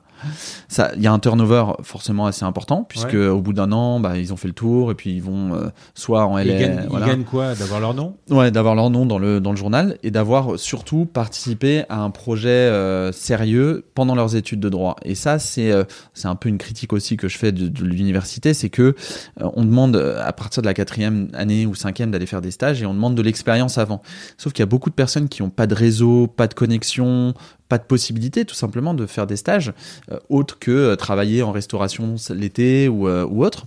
Ça, 0.68 0.92
il 0.96 1.02
y 1.02 1.08
a 1.08 1.14
un 1.14 1.20
turnover 1.20 1.66
forcément 1.84 2.26
assez 2.26 2.44
important 2.46 2.84
puisque 2.84 3.14
Ouais. 3.14 3.28
au 3.28 3.42
bout 3.42 3.54
d'un 3.54 3.72
an, 3.72 4.00
bah, 4.00 4.18
ils 4.18 4.34
ont 4.34 4.38
fait 4.38 4.48
le 4.48 4.54
tour 4.54 4.92
et 4.92 4.96
puis 4.96 5.12
ils 5.16 5.22
vont 5.22 5.54
euh, 5.54 5.68
soit 5.94 6.26
en 6.26 6.38
Ils 6.40 6.48
LA, 6.48 6.84
ils 6.84 7.06
gagnent 7.06 7.24
quoi? 7.24 7.54
D'avoir 7.56 7.80
leur 7.80 7.94
nom? 7.94 8.16
Ouais, 8.30 8.52
d'avoir 8.52 8.76
leur 8.76 8.90
nom 8.90 9.06
dans 9.06 9.20
le 9.20 9.40
dans 9.40 9.52
le 9.52 9.58
journal 9.58 9.98
et 10.04 10.12
d'avoir 10.12 10.58
surtout 10.60 11.06
participé 11.06 11.84
à 11.90 12.00
un 12.02 12.10
projet 12.10 12.50
euh, 12.50 13.12
sérieux 13.12 13.86
pendant 13.94 14.16
leurs 14.16 14.36
études 14.36 14.60
de 14.60 14.70
droit. 14.70 14.96
Et 15.04 15.16
ça, 15.16 15.40
c'est 15.40 15.72
euh, 15.72 15.84
c'est 16.14 16.28
un 16.28 16.36
peu 16.36 16.50
une 16.50 16.58
critique 16.58 16.94
aussi 16.94 17.18
que 17.18 17.28
je 17.28 17.38
fais 17.38 17.52
de, 17.52 17.68
de 17.68 17.84
l'université, 17.84 18.54
c'est 18.54 18.70
que 18.70 18.96
on 19.40 19.64
demande 19.64 19.96
à 19.96 20.32
partir 20.34 20.62
de 20.62 20.68
la 20.68 20.74
quatrième 20.74 21.30
année 21.34 21.66
ou 21.66 21.76
cinquième 21.76 22.12
d'aller 22.12 22.26
faire 22.26 22.42
des 22.42 22.52
stages 22.52 22.82
et 22.82 22.86
on 22.86 22.94
demande 22.94 23.16
de 23.16 23.22
l'expérience 23.22 23.78
avant. 23.78 24.02
Sauf 24.38 24.54
qu'il 24.54 24.62
y 24.62 24.64
a 24.64 24.68
beaucoup 24.68 24.90
de 24.90 24.96
personnes 24.96 25.30
qui 25.30 25.42
ont 25.42 25.50
pas 25.50 25.68
de 25.68 25.76
réseau, 25.76 26.28
pas 26.28 26.48
de 26.48 26.54
connexion, 26.54 27.34
pas 27.68 27.78
de 27.78 27.84
possibilité 27.84 28.46
tout 28.46 28.56
simplement 28.56 28.94
de 28.94 29.06
faire 29.06 29.28
des 29.28 29.38
stages 29.38 29.74
euh, 30.12 30.20
autres 30.30 30.60
que 30.60 30.72
euh, 30.72 30.96
travailler 30.96 31.44
en 31.44 31.52
restauration 31.52 32.16
l'été 32.30 32.88
ou, 32.88 33.08
euh, 33.08 33.26
autre. 33.26 33.66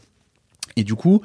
Et 0.77 0.85
du 0.85 0.95
coup, 0.95 1.23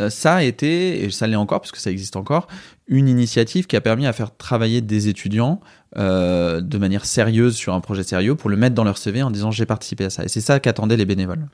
euh, 0.00 0.10
ça 0.10 0.36
a 0.36 0.42
été, 0.42 1.04
et 1.04 1.10
ça 1.10 1.26
l'est 1.26 1.36
encore, 1.36 1.60
parce 1.60 1.72
que 1.72 1.78
ça 1.78 1.90
existe 1.90 2.16
encore, 2.16 2.48
une 2.88 3.08
initiative 3.08 3.66
qui 3.66 3.76
a 3.76 3.80
permis 3.80 4.06
à 4.06 4.12
faire 4.12 4.36
travailler 4.36 4.80
des 4.80 5.08
étudiants 5.08 5.60
de 5.96 6.78
manière 6.78 7.06
sérieuse 7.06 7.56
sur 7.56 7.72
un 7.72 7.80
projet 7.80 8.02
sérieux 8.02 8.34
pour 8.34 8.50
le 8.50 8.56
mettre 8.58 8.74
dans 8.74 8.84
leur 8.84 8.98
CV 8.98 9.22
en 9.22 9.30
disant 9.30 9.50
j'ai 9.50 9.64
participé 9.64 10.04
à 10.04 10.10
ça. 10.10 10.24
Et 10.24 10.28
c'est 10.28 10.42
ça 10.42 10.60
qu'attendaient 10.60 10.98
les 10.98 11.06
bénévoles. 11.06 11.46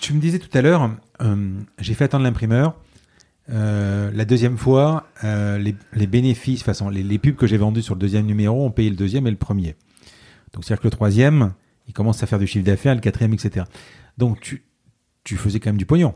Tu 0.00 0.14
me 0.14 0.20
disais 0.20 0.38
tout 0.38 0.56
à 0.56 0.62
l'heure, 0.62 0.92
j'ai 1.80 1.94
fait 1.94 2.04
attendre 2.04 2.22
l'imprimeur. 2.22 2.76
Euh, 3.48 4.10
la 4.12 4.24
deuxième 4.24 4.58
fois, 4.58 5.06
euh, 5.24 5.58
les, 5.58 5.74
les 5.92 6.06
bénéfices, 6.06 6.62
façon, 6.62 6.88
les, 6.88 7.02
les 7.02 7.18
pubs 7.18 7.36
que 7.36 7.46
j'ai 7.46 7.56
vendus 7.56 7.82
sur 7.82 7.94
le 7.94 8.00
deuxième 8.00 8.26
numéro 8.26 8.64
ont 8.64 8.70
payé 8.70 8.90
le 8.90 8.96
deuxième 8.96 9.26
et 9.26 9.30
le 9.30 9.36
premier. 9.36 9.76
Donc, 10.52 10.64
c'est-à-dire 10.64 10.82
que 10.82 10.86
le 10.86 10.92
troisième, 10.92 11.52
il 11.86 11.92
commence 11.92 12.22
à 12.22 12.26
faire 12.26 12.38
du 12.38 12.46
chiffre 12.46 12.64
d'affaires, 12.64 12.94
le 12.94 13.00
quatrième, 13.00 13.32
etc. 13.32 13.66
Donc, 14.18 14.40
tu, 14.40 14.62
tu 15.26 15.36
faisais 15.36 15.58
quand 15.58 15.70
même 15.70 15.76
du 15.76 15.86
pognon. 15.86 16.14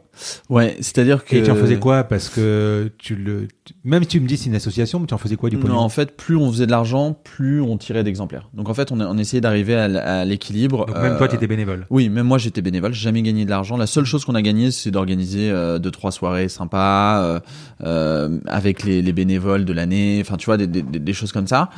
Ouais, 0.49 0.77
c'est-à-dire 0.81 1.25
que. 1.25 1.35
Et 1.35 1.43
tu 1.43 1.51
en 1.51 1.57
faisais 1.57 1.81
quoi? 1.81 2.05
Parce 2.05 2.29
que 2.29 2.93
tu 2.97 3.17
le. 3.17 3.49
Même 3.83 4.05
si 4.05 4.09
tu 4.09 4.21
me 4.21 4.27
dis 4.29 4.37
c'est 4.37 4.47
une 4.49 4.55
association, 4.55 5.01
mais 5.01 5.07
tu 5.07 5.15
en 5.15 5.19
faisais 5.19 5.35
quoi 5.35 5.51
du 5.51 5.59
pognon? 5.59 5.75
Non, 5.75 5.81
en 5.81 5.89
fait, 5.89 6.17
plus 6.17 6.37
on 6.37 6.51
faisait 6.53 6.67
de 6.67 6.71
l'argent, 6.71 7.13
plus 7.25 7.61
on 7.61 7.77
tirait 7.77 8.05
d'exemplaires. 8.05 8.49
Donc 8.55 8.69
en 8.69 8.75
fait, 8.75 8.93
on, 8.93 9.01
a- 9.01 9.07
on 9.07 9.19
essayait 9.19 9.41
d'arriver 9.41 9.75
à, 9.75 10.25
l'équilibre. 10.25 10.87
Donc, 10.87 10.97
même 10.97 11.15
Euh, 11.15 11.19
toi, 11.19 11.27
tu 11.27 11.35
étais 11.35 11.49
bénévole. 11.49 11.87
Oui, 11.91 12.09
même 12.09 12.27
moi 12.27 12.39
j'étais 12.39 12.63
bénévole, 12.63 12.95
j'ai 12.95 13.03
jamais 13.03 13.23
gagné 13.23 13.45
de 13.45 13.51
l'argent. 13.51 13.77
La 13.77 13.89
seule 13.89 14.05
chose 14.05 14.25
qu'on 14.25 14.37
a 14.37 14.43
gagné, 14.43 14.71
c'est 14.71 14.93
d'organiser 14.93 15.51
euh, 15.51 15.81
deux 15.81 15.91
trois 15.91 16.13
soirées 16.13 16.49
sympas 16.49 17.25
euh, 17.25 17.41
euh, 17.83 18.39
avec 18.47 18.85
les, 18.85 19.03
les 19.03 19.13
bénévoles 19.13 19.65
de 19.65 19.73
l'année. 19.73 20.19
Enfin, 20.21 20.37
tu 20.37 20.47
vois, 20.47 20.57
des, 20.57 20.69
des, 20.69 20.83
des 20.83 21.13
choses 21.13 21.33
comme 21.33 21.49
ça. 21.49 21.71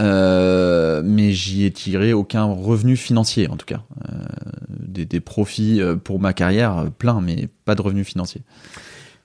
Euh, 0.00 1.02
mais 1.04 1.30
j'y 1.32 1.64
ai 1.64 1.70
tiré 1.70 2.12
aucun 2.12 2.44
revenu 2.44 2.96
financier, 2.96 3.48
en 3.48 3.56
tout 3.56 3.66
cas. 3.66 3.82
Euh, 4.08 4.16
des, 4.68 5.04
des 5.06 5.20
profits 5.20 5.80
euh, 5.80 5.96
pour 5.96 6.20
ma 6.20 6.32
carrière, 6.32 6.71
euh, 6.80 6.90
plein, 6.90 7.20
mais 7.20 7.48
pas 7.64 7.74
de 7.74 7.82
revenus 7.82 8.06
financiers. 8.06 8.42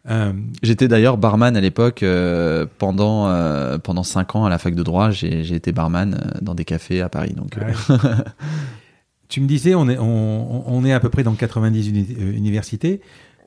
Euh, 0.10 0.32
J'étais 0.64 0.88
d'ailleurs 0.88 1.18
barman 1.18 1.58
à 1.58 1.62
l'époque 1.62 2.02
euh, 2.04 2.66
pendant 2.78 3.28
euh, 3.28 3.78
pendant 3.78 4.04
cinq 4.04 4.36
ans 4.36 4.46
à 4.46 4.50
la 4.50 4.58
fac 4.58 4.74
de 4.74 4.84
droit. 4.84 5.12
J'ai 5.12 5.54
été 5.54 5.72
barman 5.74 6.18
dans 6.42 6.56
des 6.56 6.64
cafés 6.66 7.02
à 7.02 7.10
Paris. 7.10 7.34
Donc 7.34 7.58
Ouais. 7.58 7.74
tu 9.30 9.42
me 9.42 9.48
disais, 9.48 9.76
on 9.76 9.90
est, 9.90 9.98
on, 9.98 10.64
on 10.74 10.86
est 10.86 10.94
à 10.94 11.00
peu 11.00 11.10
près 11.10 11.24
dans 11.24 11.34
90 11.36 11.90
uni- 11.90 12.08
euh, 12.20 12.32
universités. 12.32 13.02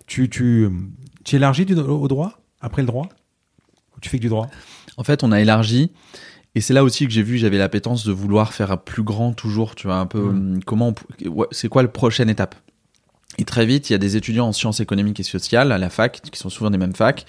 Tu, 0.06 0.28
tu, 0.28 0.68
tu 1.24 1.36
élargis 1.36 1.64
du, 1.64 1.74
au 1.74 2.08
droit? 2.08 2.40
Après 2.60 2.82
le 2.82 2.86
droit? 2.86 3.08
Ou 3.96 4.00
Tu 4.00 4.10
fais 4.10 4.18
que 4.18 4.22
du 4.22 4.28
droit? 4.28 4.48
En 4.98 5.04
fait, 5.04 5.24
on 5.24 5.32
a 5.32 5.40
élargi. 5.40 5.92
Et 6.54 6.60
c'est 6.60 6.74
là 6.74 6.82
aussi 6.84 7.06
que 7.06 7.12
j'ai 7.12 7.22
vu, 7.22 7.38
j'avais 7.38 7.58
l'appétence 7.58 8.04
de 8.04 8.12
vouloir 8.12 8.52
faire 8.52 8.76
plus 8.78 9.04
grand 9.04 9.32
toujours, 9.32 9.76
tu 9.76 9.86
vois, 9.86 9.96
un 9.96 10.06
peu, 10.06 10.20
Mm. 10.20 10.28
hum, 10.54 10.64
comment, 10.64 10.94
ouais, 11.24 11.46
c'est 11.52 11.68
quoi 11.68 11.82
la 11.82 11.88
prochaine 11.88 12.28
étape? 12.28 12.56
Et 13.38 13.44
très 13.44 13.64
vite, 13.64 13.88
il 13.88 13.92
y 13.92 13.96
a 13.96 13.98
des 13.98 14.16
étudiants 14.16 14.48
en 14.48 14.52
sciences 14.52 14.80
économiques 14.80 15.20
et 15.20 15.24
sociales 15.24 15.72
à 15.72 15.78
la 15.78 15.88
fac, 15.88 16.20
qui 16.30 16.38
sont 16.38 16.50
souvent 16.50 16.70
des 16.70 16.78
mêmes 16.78 16.94
facs, 16.94 17.26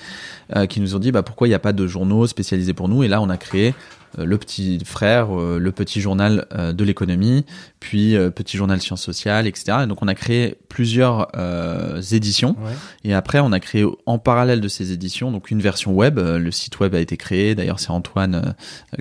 euh, 0.56 0.66
qui 0.66 0.82
nous 0.82 0.96
ont 0.96 1.00
dit, 1.00 1.12
bah, 1.12 1.24
pourquoi 1.24 1.48
il 1.48 1.52
n'y 1.52 1.56
a 1.56 1.60
pas 1.60 1.74
de 1.74 1.88
journaux 1.88 2.28
spécialisés 2.28 2.74
pour 2.74 2.90
nous? 2.90 3.04
Et 3.04 3.08
là, 3.08 3.22
on 3.22 3.30
a 3.30 3.38
créé 3.38 3.74
euh, 4.20 4.26
le 4.26 4.38
petit 4.38 4.80
frère, 4.84 5.38
euh, 5.38 5.58
le 5.58 5.72
petit 5.72 6.02
journal 6.02 6.48
euh, 6.54 6.74
de 6.74 6.84
l'économie, 6.84 7.46
puis 7.80 8.16
petit 8.36 8.58
journal 8.58 8.82
sciences 8.82 9.04
sociales, 9.04 9.48
etc. 9.48 9.80
Et 9.84 9.88
donc, 9.88 10.02
on 10.02 10.08
a 10.08 10.16
créé 10.16 10.58
plusieurs 10.70 11.30
euh, 11.38 12.02
éditions. 12.02 12.56
Ouais. 12.62 12.74
Et 13.04 13.14
après, 13.14 13.40
on 13.40 13.52
a 13.52 13.60
créé 13.60 13.86
en 14.06 14.18
parallèle 14.18 14.60
de 14.60 14.68
ces 14.68 14.92
éditions, 14.92 15.32
donc 15.32 15.52
une 15.52 15.62
version 15.62 15.94
web. 15.94 16.20
Le 16.20 16.52
site 16.52 16.80
web 16.80 16.94
a 16.96 17.00
été 17.00 17.16
créé. 17.16 17.56
D'ailleurs, 17.56 17.80
c'est 17.80 17.92
Antoine, 17.92 18.56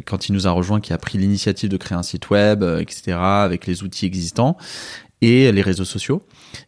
quand 0.05 0.29
il 0.29 0.33
nous 0.33 0.47
a 0.47 0.51
rejoint, 0.51 0.81
qui 0.81 0.93
a 0.93 0.99
pris 0.99 1.19
l'initiative 1.19 1.69
de 1.69 1.77
créer 1.77 1.99
un 1.99 2.03
site 2.03 2.31
web, 2.31 2.63
etc., 2.63 3.17
avec 3.19 3.67
les 3.67 3.83
outils 3.83 4.07
existants 4.07 4.57
et 5.23 5.53
les 5.53 5.63
réseaux 5.63 5.85
sociaux. 5.85 6.23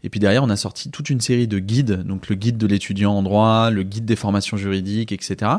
Et 0.04 0.08
puis 0.08 0.20
derrière, 0.20 0.42
on 0.44 0.50
a 0.50 0.56
sorti 0.56 0.90
toute 0.90 1.10
une 1.10 1.20
série 1.20 1.46
de 1.48 1.58
guides, 1.58 2.02
donc 2.04 2.28
le 2.28 2.34
guide 2.34 2.58
de 2.58 2.66
l'étudiant 2.66 3.12
en 3.12 3.22
droit, 3.22 3.70
le 3.70 3.82
guide 3.82 4.04
des 4.04 4.16
formations 4.16 4.56
juridiques, 4.56 5.12
etc., 5.12 5.50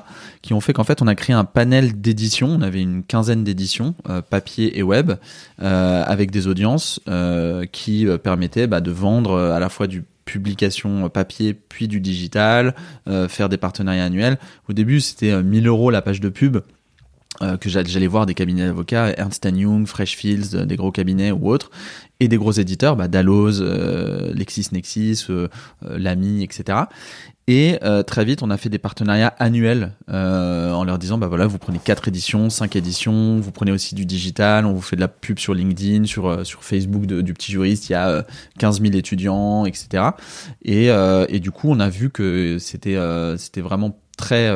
qui 0.41 0.53
ont 0.53 0.61
fait 0.61 0.73
qu'en 0.73 0.83
fait, 0.83 1.01
on 1.01 1.07
a 1.07 1.15
créé 1.15 1.35
un 1.35 1.45
panel 1.45 1.99
d'éditions. 2.01 2.47
On 2.49 2.61
avait 2.61 2.81
une 2.81 3.03
quinzaine 3.03 3.43
d'éditions, 3.43 3.95
euh, 4.09 4.21
papier 4.21 4.77
et 4.77 4.83
web, 4.83 5.13
euh, 5.61 6.03
avec 6.05 6.31
des 6.31 6.47
audiences 6.47 6.99
euh, 7.07 7.65
qui 7.71 8.05
permettaient 8.23 8.67
bah, 8.67 8.81
de 8.81 8.91
vendre 8.91 9.37
à 9.39 9.59
la 9.59 9.69
fois 9.69 9.87
du 9.87 10.03
publication 10.25 11.09
papier 11.09 11.53
puis 11.53 11.89
du 11.89 11.99
digital, 11.99 12.75
faire 13.27 13.49
des 13.49 13.57
partenariats 13.57 14.05
annuels. 14.05 14.37
Au 14.69 14.73
début, 14.73 15.01
c'était 15.01 15.31
euh, 15.31 15.43
1000 15.43 15.67
euros 15.67 15.91
la 15.91 16.01
page 16.01 16.21
de 16.21 16.29
pub 16.29 16.59
que 17.59 17.67
j'all- 17.67 17.87
j'allais 17.87 18.07
voir 18.07 18.25
des 18.25 18.35
cabinets 18.35 18.65
d'avocats, 18.67 19.11
Ernst 19.17 19.45
Young, 19.51 19.85
Freshfields, 19.87 20.65
des 20.65 20.75
gros 20.75 20.91
cabinets 20.91 21.31
ou 21.31 21.49
autres, 21.49 21.71
et 22.23 22.29
des 22.29 22.37
gros 22.37 22.53
éditeurs, 22.53 22.95
bah, 22.95 23.09
Dalloz, 23.09 23.61
euh, 23.61 24.33
LexisNexis, 24.33 25.25
euh, 25.29 25.49
euh, 25.85 25.97
Lamy, 25.97 26.41
etc. 26.41 26.83
Et 27.47 27.77
euh, 27.83 28.01
très 28.01 28.23
vite, 28.23 28.41
on 28.43 28.49
a 28.49 28.55
fait 28.55 28.69
des 28.69 28.77
partenariats 28.77 29.33
annuels 29.39 29.91
euh, 30.09 30.71
en 30.71 30.85
leur 30.85 30.97
disant, 30.97 31.17
bah 31.17 31.27
voilà, 31.27 31.47
vous 31.47 31.57
prenez 31.57 31.79
quatre 31.83 32.07
éditions, 32.07 32.49
cinq 32.49 32.77
éditions, 32.77 33.41
vous 33.41 33.51
prenez 33.51 33.73
aussi 33.73 33.93
du 33.93 34.05
digital, 34.05 34.65
on 34.65 34.71
vous 34.71 34.81
fait 34.81 34.95
de 34.95 35.01
la 35.01 35.09
pub 35.09 35.37
sur 35.37 35.53
LinkedIn, 35.53 36.05
sur 36.05 36.45
sur 36.45 36.63
Facebook 36.63 37.05
du 37.05 37.33
petit 37.33 37.51
juriste, 37.51 37.89
il 37.89 37.91
y 37.91 37.95
a 37.95 38.07
euh, 38.07 38.23
15 38.59 38.81
000 38.81 38.93
étudiants, 38.93 39.65
etc. 39.65 40.11
Et, 40.63 40.87
et 40.87 41.39
du 41.41 41.51
coup, 41.51 41.67
on 41.69 41.81
a 41.81 41.89
vu 41.89 42.09
que 42.09 42.57
c'était 42.59 42.97
c'était 43.37 43.61
vraiment 43.61 43.99
très 44.17 44.49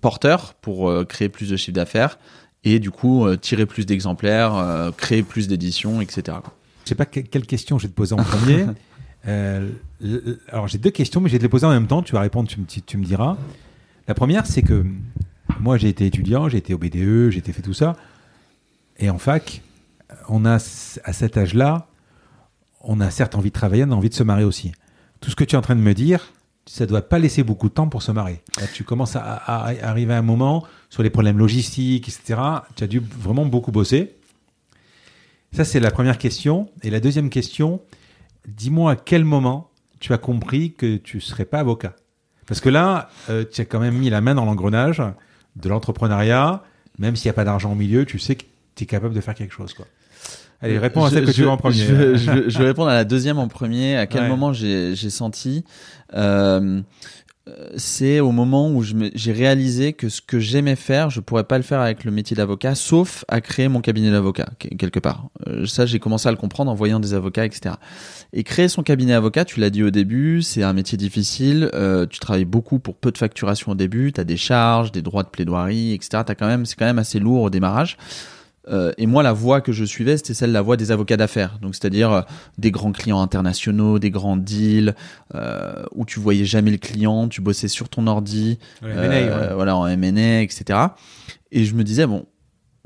porteur 0.00 0.54
pour 0.60 0.92
créer 1.08 1.28
plus 1.28 1.50
de 1.50 1.56
chiffre 1.56 1.74
d'affaires 1.74 2.18
et 2.62 2.78
du 2.78 2.92
coup 2.92 3.26
tirer 3.36 3.66
plus 3.66 3.86
d'exemplaires, 3.86 4.92
créer 4.96 5.24
plus 5.24 5.48
d'éditions, 5.48 6.00
etc. 6.00 6.38
Je 6.84 6.88
sais 6.88 6.94
pas 6.94 7.06
que- 7.06 7.20
quelle 7.20 7.46
question 7.46 7.78
je 7.78 7.84
vais 7.84 7.90
te 7.90 7.94
poser 7.96 8.14
en 8.14 8.22
premier. 8.24 8.66
Euh, 9.28 9.68
alors 10.48 10.66
j'ai 10.66 10.78
deux 10.78 10.88
questions, 10.90 11.20
mais 11.20 11.28
je 11.28 11.32
vais 11.34 11.38
te 11.40 11.42
les 11.42 11.50
poser 11.50 11.66
en 11.66 11.70
même 11.70 11.86
temps. 11.86 12.02
Tu 12.02 12.12
vas 12.14 12.22
répondre, 12.22 12.48
tu 12.48 12.58
me, 12.58 12.64
tu- 12.64 12.80
tu 12.80 12.96
me 12.96 13.04
diras. 13.04 13.36
La 14.08 14.14
première, 14.14 14.46
c'est 14.46 14.62
que 14.62 14.86
moi 15.60 15.76
j'ai 15.76 15.90
été 15.90 16.06
étudiant, 16.06 16.48
j'ai 16.48 16.56
été 16.56 16.72
au 16.72 16.78
BDE, 16.78 17.28
j'ai 17.28 17.36
été 17.40 17.52
fait 17.52 17.60
tout 17.60 17.74
ça. 17.74 17.96
Et 18.98 19.10
en 19.10 19.18
fac, 19.18 19.60
on 20.30 20.46
a 20.46 20.54
à 20.54 21.12
cet 21.12 21.36
âge-là, 21.36 21.86
on 22.80 22.98
a 23.00 23.10
certes 23.10 23.34
envie 23.34 23.50
de 23.50 23.54
travailler, 23.54 23.84
on 23.84 23.90
a 23.92 23.94
envie 23.94 24.08
de 24.08 24.14
se 24.14 24.22
marier 24.22 24.46
aussi. 24.46 24.72
Tout 25.20 25.28
ce 25.30 25.36
que 25.36 25.44
tu 25.44 25.54
es 25.54 25.58
en 25.58 25.62
train 25.62 25.76
de 25.76 25.82
me 25.82 25.92
dire, 25.92 26.32
ça 26.64 26.86
doit 26.86 27.02
pas 27.02 27.18
laisser 27.18 27.42
beaucoup 27.42 27.68
de 27.68 27.74
temps 27.74 27.88
pour 27.88 28.00
se 28.02 28.12
marier. 28.12 28.40
Là, 28.58 28.66
tu 28.72 28.84
commences 28.84 29.16
à, 29.16 29.20
à- 29.20 29.66
à 29.68 29.86
arriver 29.86 30.14
à 30.14 30.18
un 30.18 30.22
moment 30.22 30.64
sur 30.88 31.02
les 31.02 31.10
problèmes 31.10 31.36
logistiques, 31.36 32.08
etc. 32.08 32.40
Tu 32.74 32.84
as 32.84 32.86
dû 32.86 33.00
vraiment 33.00 33.44
beaucoup 33.44 33.70
bosser. 33.70 34.14
Ça, 35.52 35.64
c'est 35.64 35.80
la 35.80 35.90
première 35.90 36.18
question. 36.18 36.68
Et 36.82 36.90
la 36.90 37.00
deuxième 37.00 37.28
question, 37.30 37.80
dis-moi 38.48 38.92
à 38.92 38.96
quel 38.96 39.24
moment 39.24 39.70
tu 39.98 40.12
as 40.12 40.18
compris 40.18 40.72
que 40.74 40.96
tu 40.96 41.20
serais 41.20 41.44
pas 41.44 41.58
avocat 41.60 41.94
Parce 42.46 42.60
que 42.60 42.68
là, 42.68 43.10
euh, 43.28 43.44
tu 43.50 43.60
as 43.60 43.64
quand 43.64 43.80
même 43.80 43.96
mis 43.96 44.10
la 44.10 44.20
main 44.20 44.34
dans 44.34 44.44
l'engrenage 44.44 45.02
de 45.56 45.68
l'entrepreneuriat. 45.68 46.62
Même 46.98 47.16
s'il 47.16 47.28
n'y 47.28 47.30
a 47.30 47.34
pas 47.34 47.44
d'argent 47.44 47.72
au 47.72 47.74
milieu, 47.74 48.04
tu 48.04 48.18
sais 48.18 48.36
que 48.36 48.44
tu 48.76 48.84
es 48.84 48.86
capable 48.86 49.14
de 49.14 49.20
faire 49.20 49.34
quelque 49.34 49.52
chose. 49.54 49.74
Quoi. 49.74 49.86
Allez, 50.62 50.78
réponds 50.78 51.04
à 51.04 51.08
Je- 51.08 51.14
celle 51.14 51.24
que 51.24 51.30
tu 51.30 51.38
je- 51.38 51.44
veux 51.44 51.50
en 51.50 51.56
premier. 51.56 51.74
Je, 51.76 52.14
je- 52.16 52.48
je 52.48 52.58
vais 52.58 52.66
répondre 52.66 52.90
à 52.90 52.94
la 52.94 53.04
deuxième 53.04 53.38
en 53.38 53.48
premier. 53.48 53.96
À 53.96 54.06
quel 54.06 54.22
Ouais. 54.22 54.28
moment 54.28 54.52
j'ai 54.52 54.94
senti 54.94 55.64
euh, 56.14 56.60
euh, 56.60 56.82
C'est 57.76 58.20
au 58.20 58.30
moment 58.32 58.70
où 58.70 58.82
j'ai 58.82 59.32
réalisé 59.32 59.92
que 59.92 60.08
ce 60.08 60.20
que 60.20 60.38
j'aimais 60.38 60.76
faire, 60.76 61.10
je 61.10 61.20
pourrais 61.20 61.44
pas 61.44 61.56
le 61.56 61.64
faire 61.64 61.80
avec 61.80 62.04
le 62.04 62.10
métier 62.12 62.36
d'avocat, 62.36 62.74
sauf 62.74 63.24
à 63.28 63.40
créer 63.40 63.66
mon 63.68 63.80
cabinet 63.80 64.10
d'avocat 64.10 64.50
que- 64.58 64.68
quelque 64.68 65.00
part. 65.00 65.28
Euh, 65.48 65.66
ça, 65.66 65.84
j'ai 65.86 65.98
commencé 65.98 66.28
à 66.28 66.30
le 66.30 66.36
comprendre 66.36 66.70
en 66.70 66.74
voyant 66.74 67.00
des 67.00 67.12
avocats, 67.14 67.44
etc. 67.44 67.76
Et 68.32 68.44
créer 68.44 68.68
son 68.68 68.82
cabinet 68.82 69.14
avocat, 69.14 69.44
tu 69.44 69.58
l'as 69.58 69.70
dit 69.70 69.82
au 69.82 69.90
début, 69.90 70.42
c'est 70.42 70.62
un 70.62 70.72
métier 70.74 70.96
difficile. 70.98 71.70
euh, 71.74 72.06
tu 72.06 72.20
travailles 72.20 72.44
beaucoup 72.44 72.78
pour 72.78 72.94
peu 72.96 73.10
de 73.10 73.18
facturation 73.18 73.72
au 73.72 73.74
début. 73.74 74.12
Tu 74.12 74.20
as 74.20 74.24
des 74.24 74.36
charges, 74.36 74.92
des 74.92 75.02
droits 75.02 75.22
de 75.22 75.28
plaidoirie, 75.28 75.92
etc. 75.94 76.22
T'as 76.26 76.34
quand 76.34 76.46
même, 76.46 76.66
c'est 76.66 76.76
quand 76.76 76.84
même 76.84 76.98
assez 76.98 77.18
lourd 77.18 77.42
au 77.42 77.50
démarrage. 77.50 77.96
Euh, 78.70 78.92
et 78.98 79.06
moi, 79.06 79.22
la 79.22 79.32
voie 79.32 79.60
que 79.60 79.72
je 79.72 79.84
suivais, 79.84 80.16
c'était 80.16 80.34
celle 80.34 80.50
de 80.50 80.54
la 80.54 80.62
voie 80.62 80.76
des 80.76 80.92
avocats 80.92 81.16
d'affaires. 81.16 81.58
Donc, 81.60 81.74
c'est-à-dire 81.74 82.12
euh, 82.12 82.22
des 82.58 82.70
grands 82.70 82.92
clients 82.92 83.20
internationaux, 83.20 83.98
des 83.98 84.10
grands 84.10 84.36
deals, 84.36 84.94
euh, 85.34 85.84
où 85.92 86.04
tu 86.04 86.20
voyais 86.20 86.44
jamais 86.44 86.70
le 86.70 86.76
client, 86.78 87.28
tu 87.28 87.40
bossais 87.40 87.68
sur 87.68 87.88
ton 87.88 88.06
ordi, 88.06 88.58
Ouais, 88.82 88.90
M&A, 88.92 89.08
ouais. 89.48 89.54
voilà, 89.54 89.76
en 89.76 89.86
M&A, 89.86 90.42
etc. 90.42 90.78
Et 91.52 91.64
je 91.64 91.74
me 91.74 91.82
disais, 91.84 92.06
bon, 92.06 92.26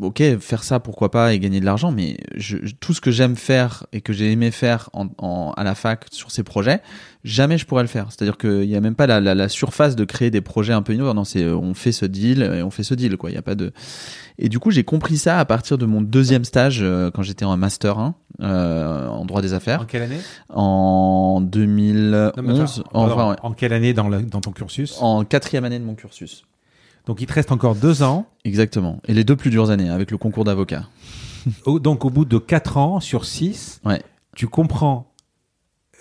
ok, 0.01 0.23
faire 0.41 0.65
ça, 0.65 0.81
pourquoi 0.81 1.11
pas, 1.11 1.35
et 1.35 1.39
gagner 1.39 1.61
de 1.61 1.65
l'argent, 1.67 1.93
mais 1.93 2.17
je, 2.35 2.57
je- 2.63 2.75
tout 2.75 2.95
ce 2.95 3.01
que 3.01 3.11
j'aime 3.11 3.37
faire 3.37 3.87
et 3.93 4.01
que 4.01 4.13
j'ai 4.13 4.33
aimé 4.33 4.51
faire 4.51 4.91
en, 4.93 5.09
en- 5.19 5.53
à 5.57 5.65
la 5.65 5.75
fac 5.75 6.07
sur 6.11 6.31
ces 6.31 6.43
projets, 6.43 6.81
jamais 7.25 7.59
je 7.59 7.67
pourrais 7.67 7.83
le 7.83 7.89
faire. 7.89 8.07
C'est-à-dire 8.11 8.37
qu'il 8.39 8.69
n'y 8.69 8.77
a 8.77 8.81
même 8.81 8.95
pas 8.95 9.07
la, 9.07 9.21
la, 9.21 9.35
la 9.35 9.49
surface 9.49 9.97
de 9.97 10.05
créer 10.05 10.31
des 10.31 10.41
projets 10.43 10.73
un 10.75 10.83
peu 10.83 10.93
innovants. 10.95 11.15
Non, 11.15 11.25
c'est 11.25 11.47
on 11.49 11.75
fait 11.75 11.91
ce 11.93 12.05
deal 12.07 12.43
et 12.43 12.63
on 12.63 12.71
fait 12.71 12.83
ce 12.85 12.95
deal, 12.95 13.17
quoi. 13.17 13.31
Il 13.31 13.35
y 13.35 13.39
a 13.39 13.43
pas 13.43 13.55
de. 13.55 13.73
Et 14.39 14.49
du 14.49 14.59
coup, 14.59 14.71
j'ai 14.71 14.85
compris 14.85 15.17
ça 15.17 15.39
à 15.39 15.45
partir 15.45 15.79
de 15.79 15.87
mon 15.87 16.01
deuxième 16.03 16.45
stage 16.45 16.81
euh, 16.83 17.11
quand 17.11 17.23
j'étais 17.23 17.45
en 17.45 17.57
master 17.57 17.99
1 17.99 18.15
euh, 18.43 19.07
en 19.09 19.25
droit 19.25 19.43
des 19.43 19.53
En 19.53 19.57
affaires 19.57 19.87
quelle 19.87 20.03
année? 20.03 20.19
En 20.49 21.41
2011. 21.41 22.83
Non, 22.93 23.01
en, 23.01 23.31
ouais, 23.31 23.37
en 23.43 23.53
quelle 23.53 23.73
année 23.73 23.93
dans, 23.95 24.11
ton 24.41 24.53
cursus? 24.53 24.99
En 25.01 25.25
quatrième 25.25 25.65
année 25.65 25.79
de 25.79 25.85
mon 25.85 25.95
cursus. 25.95 26.45
Donc 27.07 27.21
il 27.21 27.27
te 27.27 27.33
reste 27.35 27.53
encore 27.53 27.75
deux 27.75 28.03
ans. 28.03 28.27
Exactement. 28.45 29.01
Et 29.07 29.15
les 29.15 29.25
deux 29.25 29.37
plus 29.37 29.51
dures 29.51 29.71
années 29.71 29.91
avec 29.91 30.11
le 30.11 30.19
concours 30.19 30.45
d'avocat. 30.45 30.85
Donc 31.67 32.05
au 32.05 32.11
bout 32.11 32.25
de 32.25 32.39
quatre 32.39 32.77
ans 32.79 33.01
sur 33.01 33.25
six, 33.27 33.81
Ouais. 33.85 34.03
tu 34.35 34.47
comprends 34.49 35.13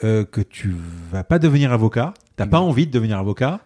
euh, 0.04 0.26
que 0.26 0.42
tu 0.42 0.76
vas 1.12 1.24
pas 1.24 1.40
devenir 1.40 1.72
avocat. 1.72 2.14
T'as 2.36 2.48
pas 2.48 2.60
envie 2.60 2.88
de 2.88 2.92
devenir 2.92 3.18
avocat. 3.18 3.60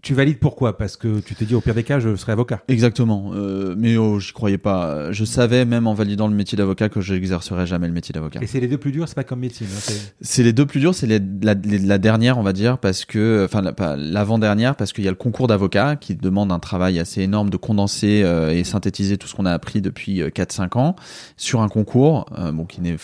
Tu 0.00 0.14
valides 0.14 0.38
pourquoi? 0.38 0.76
Parce 0.76 0.96
que 0.96 1.20
tu 1.20 1.34
t'es 1.34 1.44
dit 1.44 1.54
au 1.54 1.60
pire 1.60 1.74
des 1.74 1.82
cas, 1.82 1.98
je 1.98 2.14
serai 2.14 2.32
avocat. 2.32 2.62
Exactement. 2.68 3.32
Euh, 3.34 3.74
mais 3.76 3.96
oh, 3.96 4.20
j'y 4.20 4.32
croyais 4.32 4.58
pas. 4.58 5.10
Je 5.10 5.24
savais 5.24 5.64
même 5.64 5.88
en 5.88 5.94
validant 5.94 6.28
le 6.28 6.34
métier 6.34 6.56
d'avocat 6.56 6.88
que 6.88 7.00
je 7.00 7.14
n'exercerais 7.14 7.66
jamais 7.66 7.88
le 7.88 7.92
métier 7.92 8.12
d'avocat. 8.12 8.40
Et 8.40 8.46
c'est 8.46 8.60
les 8.60 8.68
deux 8.68 8.78
plus 8.78 8.92
durs, 8.92 9.08
c'est 9.08 9.16
pas 9.16 9.24
comme 9.24 9.40
médecine. 9.40 9.66
hein, 9.66 9.92
c'est 10.20 10.42
les 10.44 10.52
deux 10.52 10.66
plus 10.66 10.78
durs, 10.78 10.94
c'est 10.94 11.06
la, 11.06 11.18
la, 11.42 11.98
dernière, 11.98 12.38
on 12.38 12.42
va 12.42 12.52
dire, 12.52 12.78
parce 12.78 13.04
que, 13.04 13.44
enfin, 13.44 13.96
l'avant-dernière, 13.96 14.76
parce 14.76 14.92
qu'il 14.92 15.04
y 15.04 15.08
a 15.08 15.10
le 15.10 15.16
concours 15.16 15.48
d'avocat 15.48 15.96
qui 15.96 16.14
demande 16.14 16.52
un 16.52 16.60
travail 16.60 16.98
assez 17.00 17.22
énorme 17.22 17.50
de 17.50 17.56
condenser 17.56 18.22
euh, 18.24 18.50
et 18.50 18.62
synthétiser 18.64 19.18
tout 19.18 19.26
ce 19.26 19.34
qu'on 19.34 19.46
a 19.46 19.52
appris 19.52 19.80
depuis 19.80 20.20
4-5 20.20 20.62
euh, 20.62 20.80
ans 20.80 20.96
sur 21.36 21.60
un 21.60 21.68
concours, 21.68 22.26
euh, 22.38 22.52
bon, 22.52 22.64
qui 22.64 22.80
n'est 22.80 22.96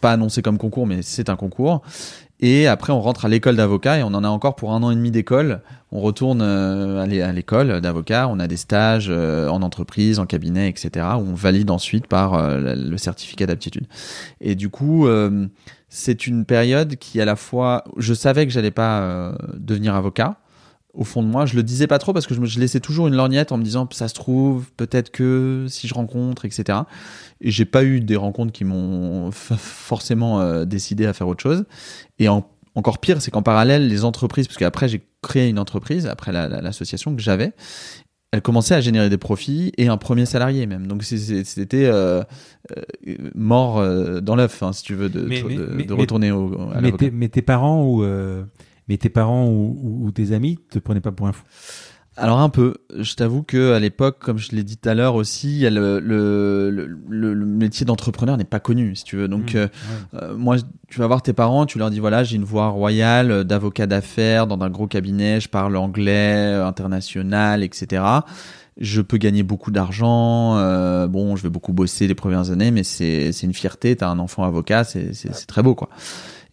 pas 0.00 0.12
annoncé 0.12 0.42
comme 0.42 0.58
concours, 0.58 0.86
mais 0.86 1.02
c'est 1.02 1.28
un 1.30 1.36
concours. 1.36 1.82
Et 2.40 2.66
après, 2.66 2.92
on 2.92 3.00
rentre 3.00 3.24
à 3.24 3.28
l'école 3.28 3.56
d'avocat 3.56 3.98
et 3.98 4.02
on 4.02 4.08
en 4.08 4.22
a 4.22 4.28
encore 4.28 4.56
pour 4.56 4.72
un 4.72 4.82
an 4.82 4.90
et 4.90 4.94
demi 4.94 5.10
d'école. 5.10 5.62
On 5.90 6.00
retourne 6.00 6.42
euh, 6.42 7.02
à 7.02 7.32
l'école 7.32 7.80
d'avocat. 7.80 8.28
On 8.28 8.38
a 8.38 8.46
des 8.46 8.58
stages 8.58 9.08
euh, 9.08 9.48
en 9.48 9.62
entreprise, 9.62 10.18
en 10.18 10.26
cabinet, 10.26 10.68
etc. 10.68 11.06
Où 11.16 11.30
on 11.30 11.34
valide 11.34 11.70
ensuite 11.70 12.06
par 12.06 12.34
euh, 12.34 12.74
le 12.74 12.98
certificat 12.98 13.46
d'aptitude. 13.46 13.86
Et 14.40 14.54
du 14.54 14.68
coup, 14.68 15.08
c'est 15.88 16.26
une 16.26 16.44
période 16.44 16.96
qui, 16.96 17.20
à 17.20 17.24
la 17.24 17.36
fois, 17.36 17.84
je 17.96 18.12
savais 18.12 18.46
que 18.46 18.52
j'allais 18.52 18.70
pas 18.70 19.34
devenir 19.54 19.94
avocat 19.94 20.36
au 20.96 21.04
fond 21.04 21.22
de 21.22 21.28
moi. 21.28 21.46
Je 21.46 21.54
le 21.54 21.62
disais 21.62 21.86
pas 21.86 21.98
trop 21.98 22.12
parce 22.12 22.26
que 22.26 22.34
je, 22.34 22.40
me, 22.40 22.46
je 22.46 22.58
laissais 22.58 22.80
toujours 22.80 23.06
une 23.06 23.14
lorgnette 23.14 23.52
en 23.52 23.58
me 23.58 23.62
disant 23.62 23.88
ça 23.92 24.08
se 24.08 24.14
trouve, 24.14 24.66
peut-être 24.76 25.10
que 25.10 25.66
si 25.68 25.86
je 25.86 25.94
rencontre, 25.94 26.44
etc. 26.44 26.80
Et 27.40 27.50
j'ai 27.50 27.64
pas 27.64 27.84
eu 27.84 28.00
des 28.00 28.16
rencontres 28.16 28.52
qui 28.52 28.64
m'ont 28.64 29.30
forcément 29.30 30.40
euh, 30.40 30.64
décidé 30.64 31.06
à 31.06 31.12
faire 31.12 31.28
autre 31.28 31.42
chose. 31.42 31.64
Et 32.18 32.28
encore 32.28 32.98
pire, 32.98 33.20
c'est 33.20 33.30
qu'en 33.30 33.42
parallèle, 33.42 33.86
les 33.86 34.04
entreprises, 34.04 34.48
parce 34.48 34.58
qu'après 34.58 34.88
j'ai 34.88 35.06
créé 35.22 35.48
une 35.48 35.58
entreprise, 35.58 36.06
après 36.06 36.32
l'association 36.32 37.14
que 37.14 37.22
j'avais, 37.22 37.52
elle 38.32 38.42
commençait 38.42 38.74
à 38.74 38.80
générer 38.80 39.08
des 39.08 39.18
profits 39.18 39.72
et 39.78 39.88
un 39.88 39.96
premier 39.96 40.26
salarié 40.26 40.66
même. 40.66 40.86
Donc 40.86 41.04
c'était 41.04 41.86
euh, 41.86 42.22
euh, 42.76 43.16
mort 43.34 43.82
dans 44.20 44.34
l'œuf, 44.34 44.62
hein, 44.62 44.72
si 44.72 44.82
tu 44.82 44.94
veux, 44.94 45.08
de, 45.08 45.20
de, 45.84 45.94
retourner 45.94 46.32
au, 46.32 46.70
à 46.74 46.80
mais, 46.80 46.92
mais 47.12 47.28
tes 47.28 47.42
parents 47.42 47.84
ou 47.84 48.04
mais 48.88 48.96
tes 48.96 49.08
parents 49.08 49.48
ou, 49.48 50.10
tes 50.14 50.32
amis 50.32 50.58
te 50.70 50.78
prenaient 50.78 51.00
pas 51.00 51.12
pour 51.12 51.26
un 51.26 51.32
fou? 51.32 51.44
Alors 52.18 52.38
un 52.38 52.48
peu. 52.48 52.74
Je 52.98 53.14
t'avoue 53.14 53.42
que 53.42 53.72
à 53.72 53.78
l'époque, 53.78 54.18
comme 54.20 54.38
je 54.38 54.52
l'ai 54.52 54.64
dit 54.64 54.78
tout 54.78 54.88
à 54.88 54.94
l'heure 54.94 55.16
aussi, 55.16 55.68
le, 55.68 56.00
le, 56.00 56.70
le, 56.70 57.34
le, 57.34 57.46
métier 57.46 57.84
d'entrepreneur 57.84 58.38
n'est 58.38 58.44
pas 58.44 58.58
connu, 58.58 58.96
si 58.96 59.04
tu 59.04 59.16
veux. 59.16 59.28
Donc 59.28 59.52
mmh, 59.52 59.58
euh, 59.58 59.68
euh, 60.14 60.36
moi, 60.36 60.56
tu 60.88 60.98
vas 60.98 61.06
voir 61.06 61.20
tes 61.20 61.34
parents, 61.34 61.66
tu 61.66 61.78
leur 61.78 61.90
dis 61.90 62.00
voilà, 62.00 62.24
j'ai 62.24 62.36
une 62.36 62.44
voie 62.44 62.68
royale 62.68 63.44
d'avocat 63.44 63.86
d'affaires 63.86 64.46
dans 64.46 64.58
un 64.64 64.70
gros 64.70 64.86
cabinet, 64.86 65.40
je 65.40 65.50
parle 65.50 65.76
anglais, 65.76 66.54
international, 66.54 67.62
etc. 67.62 68.02
Je 68.78 69.02
peux 69.02 69.18
gagner 69.18 69.42
beaucoup 69.42 69.70
d'argent. 69.70 70.56
Euh, 70.56 71.06
bon, 71.08 71.36
je 71.36 71.42
vais 71.42 71.50
beaucoup 71.50 71.74
bosser 71.74 72.06
les 72.06 72.14
premières 72.14 72.50
années, 72.50 72.70
mais 72.70 72.82
c'est 72.82 73.30
une 73.42 73.54
fierté. 73.54 73.94
T'as 73.94 74.08
un 74.08 74.18
enfant 74.18 74.44
avocat, 74.44 74.84
c'est 74.84 75.46
très 75.46 75.62
beau 75.62 75.74
quoi. 75.74 75.90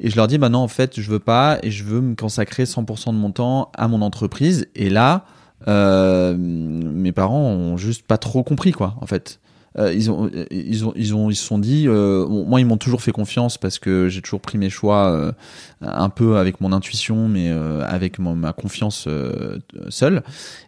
Et 0.03 0.09
je 0.09 0.17
leur 0.17 0.27
dis, 0.27 0.37
bah 0.37 0.49
non, 0.49 0.59
en 0.59 0.67
fait, 0.67 0.99
je 0.99 1.09
veux 1.09 1.19
pas 1.19 1.57
et 1.63 1.71
je 1.71 1.85
veux 1.85 2.01
me 2.01 2.15
consacrer 2.15 2.65
100% 2.65 3.13
de 3.13 3.17
mon 3.17 3.31
temps 3.31 3.71
à 3.73 3.87
mon 3.87 4.01
entreprise. 4.01 4.67
Et 4.75 4.89
là, 4.89 5.25
euh, 5.69 6.35
mes 6.37 7.13
parents 7.13 7.39
ont 7.39 7.77
juste 7.77 8.05
pas 8.05 8.17
trop 8.17 8.43
compris, 8.43 8.73
quoi, 8.73 8.95
en 8.99 9.05
fait. 9.05 9.39
Euh, 9.79 9.91
ils 9.91 10.11
ont 10.11 10.29
ils 10.51 10.85
ont 10.85 10.93
ils 10.95 11.15
ont 11.15 11.29
ils 11.31 11.35
se 11.35 11.43
sont 11.43 11.57
dit 11.57 11.85
euh, 11.87 12.27
moi 12.27 12.59
ils 12.59 12.65
m'ont 12.65 12.77
toujours 12.77 13.01
fait 13.01 13.11
confiance 13.11 13.57
parce 13.57 13.79
que 13.79 14.07
j'ai 14.07 14.21
toujours 14.21 14.39
pris 14.39 14.59
mes 14.59 14.69
choix 14.69 15.09
euh, 15.11 15.31
un 15.81 16.09
peu 16.09 16.37
avec 16.37 16.61
mon 16.61 16.71
intuition 16.71 17.27
mais 17.27 17.49
euh, 17.49 17.83
avec 17.87 18.19
ma 18.19 18.53
confiance 18.53 19.07
seule. 19.89 20.23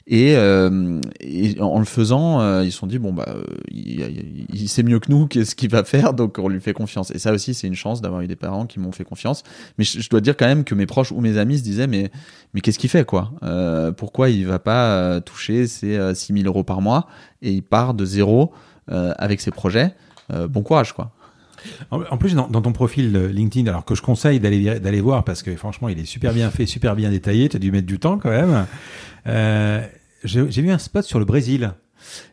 Et, 0.07 0.35
en 0.37 1.79
le 1.79 1.85
faisant 1.85 2.61
ils 2.61 2.71
se 2.71 2.79
sont 2.79 2.87
dit 2.87 2.99
bon 2.99 3.13
bah 3.13 3.27
il, 3.69 4.69
sait 4.69 4.83
mieux 4.83 4.99
que 4.99 5.11
nous 5.11 5.27
qu'est-ce 5.27 5.55
qu'il 5.55 5.69
va 5.69 5.83
faire 5.83 6.13
donc 6.13 6.39
on 6.39 6.47
lui 6.47 6.59
fait 6.59 6.73
confiance. 6.73 7.11
Et 7.11 7.19
ça 7.19 7.31
aussi 7.31 7.53
c'est 7.53 7.67
une 7.67 7.75
chance 7.75 8.01
d'avoir 8.01 8.21
eu 8.21 8.27
des 8.27 8.35
parents 8.35 8.65
qui 8.65 8.79
m'ont 8.79 8.91
fait 8.91 9.03
confiance. 9.03 9.43
Mais 9.77 9.83
je, 9.83 10.09
dois 10.09 10.21
dire 10.21 10.35
quand 10.35 10.47
même 10.47 10.63
que 10.63 10.73
mes 10.73 10.85
proches 10.87 11.11
ou 11.11 11.21
mes 11.21 11.37
amis 11.37 11.59
se 11.59 11.63
disaient 11.63 11.87
mais 11.87 12.11
mais 12.53 12.61
qu'est-ce 12.61 12.79
qu'il 12.79 12.89
fait 12.89 13.05
quoi? 13.05 13.31
Pourquoi 13.97 14.29
il 14.29 14.47
va 14.47 14.59
pas 14.59 15.21
toucher 15.21 15.67
ses 15.67 16.15
6000 16.15 16.47
euros 16.47 16.63
par 16.63 16.81
mois 16.81 17.07
et 17.41 17.51
il 17.51 17.63
part 17.63 17.93
de 17.93 18.05
zéro 18.05 18.51
euh, 18.51 18.57
avec 18.87 19.41
ses 19.41 19.51
projets, 19.51 19.93
euh, 20.33 20.47
bon 20.47 20.61
courage 20.61 20.93
quoi. 20.93 21.11
En 21.89 22.17
plus, 22.17 22.35
dans, 22.35 22.47
ton 22.47 22.73
profil 22.73 23.11
LinkedIn, 23.11 23.67
alors 23.67 23.85
que 23.85 23.95
je 23.95 24.03
conseille 24.03 24.39
d'aller 24.39 24.79
d'aller 24.79 25.01
voir 25.01 25.23
parce 25.23 25.41
que 25.41 25.55
franchement, 25.55 25.89
il 25.89 25.97
est 25.97 26.05
super 26.05 26.31
bien 26.31 26.51
fait, 26.51 26.67
super 26.67 26.95
bien 26.95 27.09
détaillé. 27.09 27.49
Tu 27.49 27.55
as 27.55 27.59
dû 27.59 27.71
mettre 27.71 27.87
du 27.87 27.97
temps 27.97 28.19
quand 28.19 28.29
même. 28.29 28.67
Euh, 29.25 29.81
J'ai 30.23 30.61
vu 30.61 30.69
un 30.69 30.77
spot 30.77 31.03
sur 31.03 31.17
le 31.17 31.25
Brésil. 31.25 31.73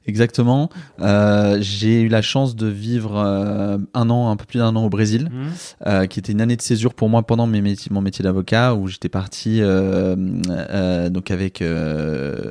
Exactement. 0.07 0.69
Euh, 1.01 1.59
j'ai 1.61 2.03
eu 2.03 2.09
la 2.09 2.23
chance 2.23 2.57
de 2.57 2.67
vivre 2.67 3.17
euh, 3.17 3.79
un 3.95 4.11
an, 4.11 4.31
un 4.31 4.37
peu 4.37 4.45
plus 4.45 4.59
d'un 4.59 4.75
an 4.75 4.85
au 4.85 4.89
Brésil, 4.89 5.31
mmh. 5.31 5.47
euh, 5.87 6.07
qui 6.07 6.19
était 6.19 6.33
une 6.33 6.41
année 6.41 6.57
de 6.57 6.63
césure 6.63 6.95
pour 6.95 7.09
moi 7.09 7.23
pendant 7.23 7.47
mes 7.47 7.61
métiers, 7.61 7.91
mon 7.93 8.01
métier 8.01 8.23
d'avocat, 8.23 8.75
où 8.75 8.89
j'étais 8.89 9.09
parti 9.09 9.61
donc 9.63 11.31
avec 11.31 11.63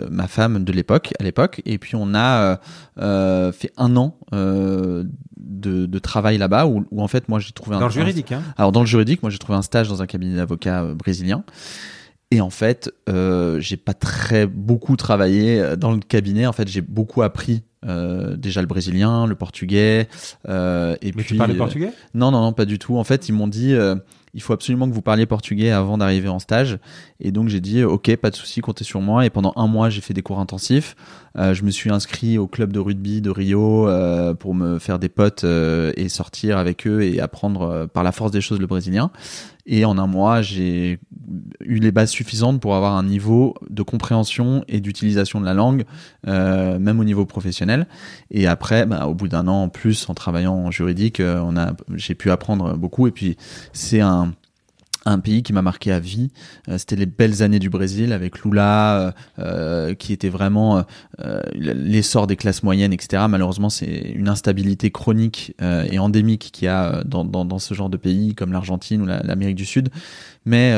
ma 0.09 0.27
femme 0.27 0.63
de 0.63 0.71
l'époque, 0.71 1.13
à 1.19 1.23
l'époque, 1.23 1.61
et 1.65 1.77
puis 1.77 1.95
on 1.95 2.15
a 2.15 2.59
fait 3.51 3.71
un 3.77 3.95
an. 3.97 4.17
De, 4.31 5.85
de, 5.85 5.99
travail 5.99 6.37
là-bas 6.37 6.65
où, 6.65 6.85
où, 6.91 7.01
en 7.01 7.07
fait 7.07 7.27
moi 7.27 7.39
j'ai 7.39 7.51
trouvé 7.51 7.75
un 7.75 7.79
dans 7.79 7.87
le 7.87 7.91
juridique 7.91 8.31
hein 8.31 8.41
alors 8.57 8.71
dans 8.71 8.79
le 8.79 8.85
juridique 8.85 9.21
moi 9.21 9.29
j'ai 9.29 9.37
trouvé 9.37 9.57
un 9.57 9.61
stage 9.61 9.89
dans 9.89 10.01
un 10.01 10.05
cabinet 10.05 10.35
d'avocats 10.35 10.83
brésilien 10.93 11.43
et 12.31 12.39
en 12.39 12.49
fait, 12.49 12.89
euh, 13.09 13.59
j'ai 13.59 13.77
pas 13.77 13.93
très 13.93 14.47
beaucoup 14.47 14.95
travaillé 14.95 15.59
euh, 15.59 15.75
dans 15.75 15.91
le 15.91 15.99
cabinet. 15.99 16.47
En 16.47 16.53
fait, 16.53 16.67
j'ai 16.69 16.81
beaucoup 16.81 17.21
appris 17.21 17.63
euh, 17.85 18.37
déjà 18.37 18.61
le 18.61 18.67
brésilien, 18.67 19.27
le 19.27 19.35
portugais. 19.35 20.07
Euh, 20.47 20.95
et 21.01 21.07
Mais 21.07 21.23
puis, 21.23 21.33
tu 21.33 21.35
parles 21.35 21.55
portugais? 21.55 21.91
Non, 22.13 22.31
non, 22.31 22.41
non, 22.41 22.53
pas 22.53 22.65
du 22.65 22.79
tout. 22.79 22.97
En 22.97 23.03
fait, 23.03 23.27
ils 23.27 23.33
m'ont 23.33 23.49
dit 23.49 23.73
euh, 23.73 23.95
il 24.33 24.41
faut 24.41 24.53
absolument 24.53 24.87
que 24.87 24.93
vous 24.93 25.01
parliez 25.01 25.25
portugais 25.25 25.71
avant 25.71 25.97
d'arriver 25.97 26.29
en 26.29 26.39
stage. 26.39 26.79
Et 27.19 27.31
donc 27.31 27.49
j'ai 27.49 27.59
dit 27.59 27.83
ok, 27.83 28.15
pas 28.15 28.29
de 28.29 28.35
souci, 28.35 28.61
comptez 28.61 28.83
sur 28.83 29.01
moi. 29.01 29.25
Et 29.25 29.29
pendant 29.29 29.51
un 29.55 29.67
mois, 29.67 29.89
j'ai 29.89 30.01
fait 30.01 30.13
des 30.13 30.21
cours 30.21 30.39
intensifs. 30.39 30.95
Euh, 31.37 31.53
je 31.53 31.63
me 31.63 31.71
suis 31.71 31.89
inscrit 31.89 32.37
au 32.37 32.47
club 32.47 32.71
de 32.71 32.79
rugby 32.79 33.21
de 33.21 33.29
Rio 33.29 33.87
euh, 33.89 34.33
pour 34.33 34.53
me 34.53 34.79
faire 34.79 34.99
des 34.99 35.09
potes 35.09 35.43
euh, 35.43 35.91
et 35.97 36.07
sortir 36.07 36.57
avec 36.57 36.87
eux 36.87 37.01
et 37.01 37.19
apprendre 37.19 37.87
par 37.87 38.03
la 38.03 38.11
force 38.11 38.31
des 38.31 38.41
choses 38.41 38.59
le 38.59 38.67
brésilien. 38.67 39.11
Et 39.65 39.85
en 39.85 39.97
un 39.97 40.07
mois, 40.07 40.41
j'ai 40.41 40.99
eu 41.61 41.79
les 41.79 41.91
bases 41.91 42.09
suffisantes 42.09 42.59
pour 42.59 42.75
avoir 42.75 42.95
un 42.95 43.03
niveau 43.03 43.55
de 43.69 43.83
compréhension 43.83 44.63
et 44.67 44.81
d'utilisation 44.81 45.39
de 45.39 45.45
la 45.45 45.53
langue, 45.53 45.85
euh, 46.27 46.79
même 46.79 46.99
au 46.99 47.03
niveau 47.03 47.25
professionnel. 47.25 47.87
Et 48.31 48.47
après, 48.47 48.85
bah, 48.85 49.07
au 49.07 49.13
bout 49.13 49.27
d'un 49.27 49.47
an 49.47 49.63
en 49.63 49.69
plus, 49.69 50.09
en 50.09 50.13
travaillant 50.13 50.55
en 50.55 50.71
juridique, 50.71 51.21
on 51.21 51.55
a, 51.57 51.73
j'ai 51.95 52.15
pu 52.15 52.31
apprendre 52.31 52.77
beaucoup. 52.77 53.07
Et 53.07 53.11
puis, 53.11 53.37
c'est 53.73 54.01
un 54.01 54.33
un 55.05 55.19
pays 55.19 55.43
qui 55.43 55.53
m'a 55.53 55.61
marqué 55.61 55.91
à 55.91 55.99
vie. 55.99 56.31
Euh, 56.69 56.77
c'était 56.77 56.95
les 56.95 57.05
belles 57.05 57.41
années 57.41 57.59
du 57.59 57.69
Brésil 57.69 58.13
avec 58.13 58.43
Lula, 58.43 58.99
euh, 58.99 59.11
euh 59.39 59.93
qui 59.95 60.13
était 60.13 60.29
vraiment 60.29 60.83
l'essor 61.53 62.27
des 62.27 62.35
classes 62.35 62.63
moyennes, 62.63 62.93
etc. 62.93 63.23
Malheureusement, 63.29 63.69
c'est 63.69 64.11
une 64.15 64.29
instabilité 64.29 64.91
chronique 64.91 65.53
et 65.61 65.99
endémique 65.99 66.49
qu'il 66.53 66.65
y 66.65 66.67
a 66.67 67.03
dans, 67.03 67.25
dans, 67.25 67.59
ce 67.59 67.73
genre 67.73 67.89
de 67.89 67.97
pays 67.97 68.33
comme 68.35 68.51
l'Argentine 68.51 69.01
ou 69.01 69.05
l'Amérique 69.05 69.55
du 69.55 69.65
Sud. 69.65 69.89
Mais 70.45 70.73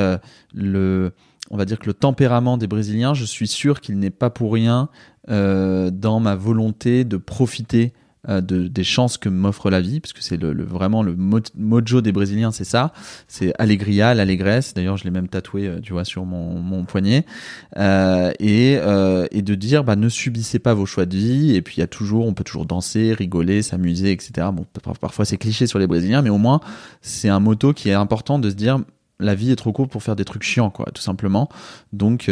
le, 0.53 1.13
on 1.51 1.57
va 1.57 1.65
dire 1.65 1.79
que 1.79 1.85
le 1.85 1.93
tempérament 1.93 2.57
des 2.57 2.67
Brésiliens, 2.67 3.13
je 3.13 3.25
suis 3.25 3.47
sûr 3.47 3.81
qu'il 3.81 3.99
n'est 3.99 4.09
pas 4.09 4.29
pour 4.29 4.53
rien 4.53 4.89
dans 5.27 6.19
ma 6.19 6.35
volonté 6.35 7.03
de 7.05 7.17
profiter 7.17 7.93
euh, 8.29 8.39
de, 8.39 8.69
des 8.69 8.85
chances 8.85 9.17
que 9.17 9.27
m'offre 9.27 9.69
la 9.69 9.81
vie, 9.81 9.99
parce 9.99 10.13
que 10.13 10.23
c'est 10.23 10.37
le, 10.37 10.63
vraiment 10.63 11.03
le 11.03 11.13
mojo 11.55 11.99
des 11.99 12.13
Brésiliens, 12.13 12.51
c'est 12.51 12.63
ça, 12.63 12.93
c'est 13.27 13.53
allegria, 13.59 14.13
l'allégresse. 14.13 14.73
D'ailleurs, 14.73 14.95
je 14.95 15.03
l'ai 15.03 15.11
même 15.11 15.27
tatoué, 15.27 15.67
euh, 15.67 15.81
tu 15.81 15.91
vois, 15.91 16.05
sur 16.05 16.23
mon, 16.23 16.59
mon 16.59 16.85
poignet, 16.85 17.25
euh, 17.77 18.31
et, 18.39 18.79
et 19.31 19.41
de 19.41 19.55
dire, 19.55 19.83
bah, 19.83 19.97
ne 19.97 20.07
subissez 20.07 20.59
pas 20.59 20.73
vos 20.73 20.85
choix 20.85 21.05
de 21.05 21.17
vie. 21.17 21.55
Et 21.55 21.61
puis 21.61 21.75
il 21.77 21.79
y 21.81 21.83
a 21.83 21.87
toujours, 21.87 22.25
on 22.25 22.33
peut 22.33 22.45
toujours 22.45 22.65
danser, 22.65 23.13
rigoler, 23.13 23.61
s'amuser, 23.61 24.11
etc. 24.11 24.47
Bon, 24.53 24.65
parfois 25.01 25.25
c'est 25.25 25.37
cliché 25.37 25.67
sur 25.67 25.79
les 25.79 25.87
Brésiliens, 25.87 26.21
mais 26.21 26.29
au 26.29 26.37
moins 26.37 26.61
c'est 27.01 27.29
un 27.29 27.39
motto 27.39 27.73
qui 27.73 27.89
est 27.89 27.93
important 27.93 28.39
de 28.39 28.49
se 28.49 28.55
dire 28.55 28.79
la 29.19 29.35
vie 29.35 29.51
est 29.51 29.55
trop 29.55 29.71
courte 29.71 29.91
pour 29.91 30.01
faire 30.01 30.15
des 30.15 30.25
trucs 30.25 30.43
chiants, 30.43 30.69
quoi, 30.69 30.85
tout 30.93 31.01
simplement. 31.01 31.49
Donc, 31.91 32.23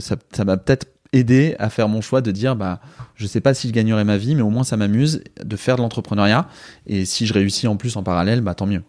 ça, 0.00 0.16
ça 0.32 0.44
m'a 0.44 0.56
peut-être 0.56 0.86
aidé 1.14 1.54
à 1.58 1.70
faire 1.70 1.88
mon 1.88 2.00
choix 2.00 2.20
de 2.20 2.30
dire 2.30 2.56
bah 2.56 2.80
je 3.14 3.26
sais 3.26 3.40
pas 3.40 3.54
si 3.54 3.68
je 3.68 4.02
ma 4.04 4.16
vie 4.16 4.34
mais 4.34 4.42
au 4.42 4.50
moins 4.50 4.64
ça 4.64 4.76
m'amuse 4.76 5.22
de 5.42 5.56
faire 5.56 5.76
de 5.76 5.82
l'entrepreneuriat. 5.82 6.48
Et 6.86 7.04
si 7.04 7.26
je 7.26 7.32
réussis 7.32 7.66
en 7.66 7.76
plus 7.76 7.96
en 7.96 8.02
parallèle 8.02 8.40
bah 8.40 8.54
tant 8.54 8.66
mieux 8.66 8.82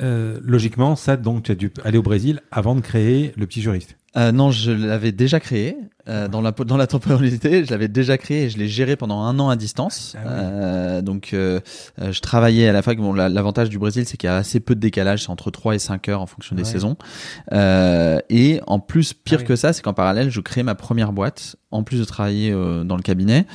euh, 0.00 0.38
logiquement 0.42 0.94
ça 0.94 1.16
donc 1.16 1.44
tu 1.44 1.52
as 1.52 1.54
dû 1.54 1.72
aller 1.84 1.98
au 1.98 2.02
Brésil 2.02 2.40
avant 2.50 2.74
de 2.74 2.80
créer 2.80 3.32
le 3.36 3.46
petit 3.46 3.62
juriste 3.62 3.96
Euh, 4.18 4.32
non, 4.32 4.50
je 4.50 4.72
l'avais 4.72 5.12
déjà 5.12 5.38
créé 5.38 5.76
euh, 6.08 6.26
dans 6.28 6.40
la 6.40 6.50
dans 6.52 6.76
la 6.76 6.86
temporalité. 6.86 7.64
Je 7.64 7.70
l'avais 7.70 7.88
déjà 7.88 8.18
créé 8.18 8.44
et 8.44 8.50
je 8.50 8.58
l'ai 8.58 8.66
géré 8.68 8.96
pendant 8.96 9.20
un 9.20 9.38
an 9.38 9.48
à 9.48 9.54
distance. 9.56 10.16
Ah 10.16 10.20
oui. 10.24 10.30
Euh, 10.34 11.02
donc, 11.02 11.30
euh, 11.34 11.60
je 11.98 12.18
travaillais 12.20 12.66
à 12.68 12.72
la 12.72 12.82
fac. 12.82 12.98
Bon, 12.98 13.12
la- 13.12 13.28
l'avantage 13.28 13.68
du 13.68 13.78
Brésil, 13.78 14.04
c'est 14.06 14.16
qu'il 14.16 14.26
y 14.28 14.30
a 14.30 14.36
assez 14.36 14.58
peu 14.60 14.74
de 14.74 14.80
décalage, 14.80 15.22
c'est 15.24 15.30
entre 15.30 15.50
3 15.50 15.74
et 15.74 15.78
5 15.78 16.08
heures 16.08 16.20
en 16.22 16.26
fonction 16.26 16.56
des 16.56 16.62
Ouais. 16.62 16.68
saisons. 16.68 16.96
Euh, 17.52 18.18
et 18.30 18.60
en 18.66 18.80
plus, 18.80 19.12
pire 19.12 19.38
Ah 19.38 19.42
oui. 19.42 19.46
que 19.48 19.56
ça, 19.56 19.72
c'est 19.72 19.82
qu'en 19.82 19.92
parallèle, 19.94 20.30
je 20.30 20.40
crée 20.40 20.62
ma 20.62 20.74
première 20.74 21.12
boîte, 21.12 21.56
en 21.70 21.82
plus 21.82 21.98
de 22.00 22.04
travailler 22.04 22.50
euh, 22.50 22.84
dans 22.84 22.96
le 22.96 23.02
cabinet. 23.02 23.46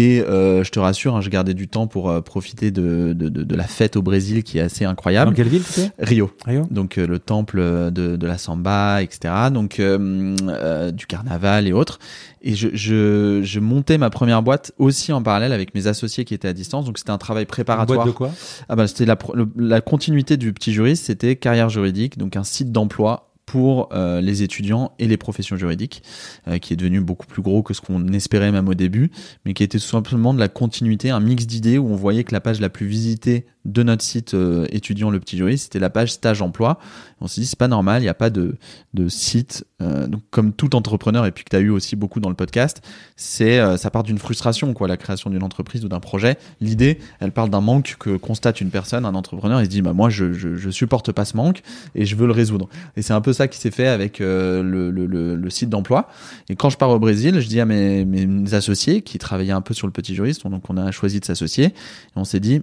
Et 0.00 0.20
euh, 0.20 0.62
je 0.62 0.70
te 0.70 0.78
rassure, 0.78 1.16
hein, 1.16 1.20
je 1.20 1.28
gardais 1.28 1.54
du 1.54 1.66
temps 1.66 1.88
pour 1.88 2.08
euh, 2.08 2.20
profiter 2.20 2.70
de, 2.70 3.14
de, 3.16 3.28
de, 3.28 3.42
de 3.42 3.56
la 3.56 3.64
fête 3.64 3.96
au 3.96 4.02
Brésil 4.02 4.44
qui 4.44 4.58
est 4.58 4.60
assez 4.60 4.84
incroyable. 4.84 5.32
Dans 5.32 5.36
quelle 5.36 5.48
ville 5.48 5.64
tu 5.64 5.80
Rio 5.98 6.30
Rio 6.46 6.68
donc 6.70 6.98
euh, 6.98 7.06
le 7.06 7.18
temple 7.18 7.58
de, 7.90 8.14
de 8.16 8.26
la 8.26 8.38
samba, 8.38 9.02
etc. 9.02 9.34
Donc 9.52 9.80
euh, 9.80 10.36
euh, 10.48 10.92
du 10.92 11.06
carnaval 11.06 11.66
et 11.66 11.72
autres. 11.72 11.98
Et 12.42 12.54
je, 12.54 12.68
je, 12.74 13.40
je 13.42 13.58
montais 13.58 13.98
ma 13.98 14.10
première 14.10 14.42
boîte 14.44 14.70
aussi 14.78 15.12
en 15.12 15.20
parallèle 15.20 15.52
avec 15.52 15.74
mes 15.74 15.88
associés 15.88 16.24
qui 16.24 16.34
étaient 16.34 16.46
à 16.46 16.52
distance. 16.52 16.84
Donc 16.84 16.98
c'était 16.98 17.10
un 17.10 17.18
travail 17.18 17.42
Une 17.42 17.48
préparatoire. 17.48 17.98
boîte 17.98 18.08
de 18.08 18.12
quoi? 18.16 18.30
Ah 18.68 18.76
bah 18.76 18.86
c'était 18.86 19.06
la, 19.06 19.18
la 19.56 19.80
continuité 19.80 20.36
du 20.36 20.52
petit 20.52 20.72
juriste, 20.72 21.06
c'était 21.06 21.34
carrière 21.34 21.70
juridique, 21.70 22.18
donc 22.18 22.36
un 22.36 22.44
site 22.44 22.70
d'emploi 22.70 23.27
pour 23.48 23.88
euh, 23.92 24.20
les 24.20 24.42
étudiants 24.42 24.92
et 24.98 25.08
les 25.08 25.16
professions 25.16 25.56
juridiques, 25.56 26.02
euh, 26.48 26.58
qui 26.58 26.74
est 26.74 26.76
devenu 26.76 27.00
beaucoup 27.00 27.26
plus 27.26 27.40
gros 27.40 27.62
que 27.62 27.72
ce 27.72 27.80
qu'on 27.80 28.06
espérait 28.08 28.52
même 28.52 28.68
au 28.68 28.74
début, 28.74 29.10
mais 29.46 29.54
qui 29.54 29.62
était 29.62 29.78
tout 29.78 29.86
simplement 29.86 30.34
de 30.34 30.38
la 30.38 30.48
continuité, 30.48 31.08
un 31.08 31.20
mix 31.20 31.46
d'idées 31.46 31.78
où 31.78 31.88
on 31.88 31.96
voyait 31.96 32.24
que 32.24 32.34
la 32.34 32.42
page 32.42 32.60
la 32.60 32.68
plus 32.68 32.86
visitée 32.86 33.46
de 33.64 33.82
notre 33.82 34.02
site 34.02 34.34
euh, 34.34 34.66
étudiant 34.70 35.10
le 35.10 35.18
petit 35.18 35.36
juriste, 35.38 35.64
c'était 35.64 35.78
la 35.78 35.90
page 35.90 36.12
stage 36.12 36.42
emploi. 36.42 36.78
On 37.20 37.26
s'est 37.26 37.40
dit 37.40 37.46
c'est 37.46 37.58
pas 37.58 37.68
normal, 37.68 38.00
il 38.02 38.04
n'y 38.04 38.10
a 38.10 38.14
pas 38.14 38.30
de, 38.30 38.56
de 38.94 39.08
site. 39.08 39.64
euh, 39.82 40.06
donc 40.06 40.22
comme 40.30 40.52
tout 40.52 40.74
entrepreneur 40.76 41.26
et 41.26 41.32
puis 41.32 41.44
que 41.44 41.50
tu 41.50 41.56
as 41.56 41.60
eu 41.60 41.70
aussi 41.70 41.96
beaucoup 41.96 42.20
dans 42.20 42.28
le 42.28 42.34
podcast, 42.34 42.82
c'est 43.16 43.58
ça 43.76 43.90
part 43.90 44.02
d'une 44.04 44.18
frustration 44.18 44.72
quoi, 44.74 44.88
la 44.88 44.96
création 44.96 45.30
d'une 45.30 45.42
entreprise 45.42 45.84
ou 45.84 45.88
d'un 45.88 46.00
projet. 46.00 46.38
L'idée, 46.60 46.98
elle 47.20 47.32
parle 47.32 47.50
d'un 47.50 47.60
manque 47.60 47.96
que 47.98 48.16
constate 48.16 48.60
une 48.60 48.70
personne, 48.70 49.04
un 49.04 49.14
entrepreneur, 49.14 49.60
il 49.60 49.64
se 49.64 49.70
dit 49.70 49.82
bah 49.82 49.92
moi 49.92 50.08
je, 50.10 50.32
je, 50.32 50.56
je 50.56 50.70
supporte 50.70 51.12
pas 51.12 51.24
ce 51.24 51.36
manque 51.36 51.62
et 51.94 52.04
je 52.06 52.14
veux 52.16 52.26
le 52.26 52.32
résoudre. 52.32 52.68
Et 52.96 53.02
c'est 53.02 53.12
un 53.12 53.20
peu 53.20 53.32
ça 53.38 53.48
qui 53.48 53.58
s'est 53.58 53.70
fait 53.70 53.88
avec 53.88 54.20
euh, 54.20 54.62
le, 54.62 55.50
site 55.50 55.70
d'emploi. 55.70 56.08
Et 56.48 56.56
quand 56.56 56.70
je 56.70 56.76
pars 56.76 56.90
au 56.90 56.98
Brésil, 56.98 57.40
je 57.40 57.48
dis 57.48 57.60
à 57.60 57.64
mes, 57.64 58.04
associés 58.52 59.02
qui 59.02 59.18
travaillaient 59.18 59.52
un 59.52 59.62
peu 59.62 59.74
sur 59.74 59.86
le 59.86 59.92
petit 59.92 60.14
juriste, 60.14 60.46
donc 60.46 60.68
on 60.68 60.76
a 60.76 60.90
choisi 60.90 61.20
de 61.20 61.24
s'associer 61.24 61.66
et 61.66 61.72
on 62.16 62.24
s'est 62.24 62.40
dit 62.40 62.62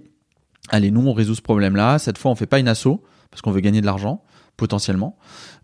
allez 0.68 0.90
nous 0.90 1.06
on 1.06 1.12
résout 1.12 1.34
ce 1.34 1.42
problème-là. 1.42 1.98
Cette 1.98 2.18
fois 2.18 2.30
on 2.30 2.34
fait 2.34 2.46
pas 2.46 2.58
une 2.58 2.68
asso 2.68 3.00
parce 3.30 3.42
qu'on 3.42 3.50
veut 3.50 3.60
gagner 3.60 3.80
de 3.80 3.86
l'argent 3.86 4.22
potentiellement. 4.56 5.16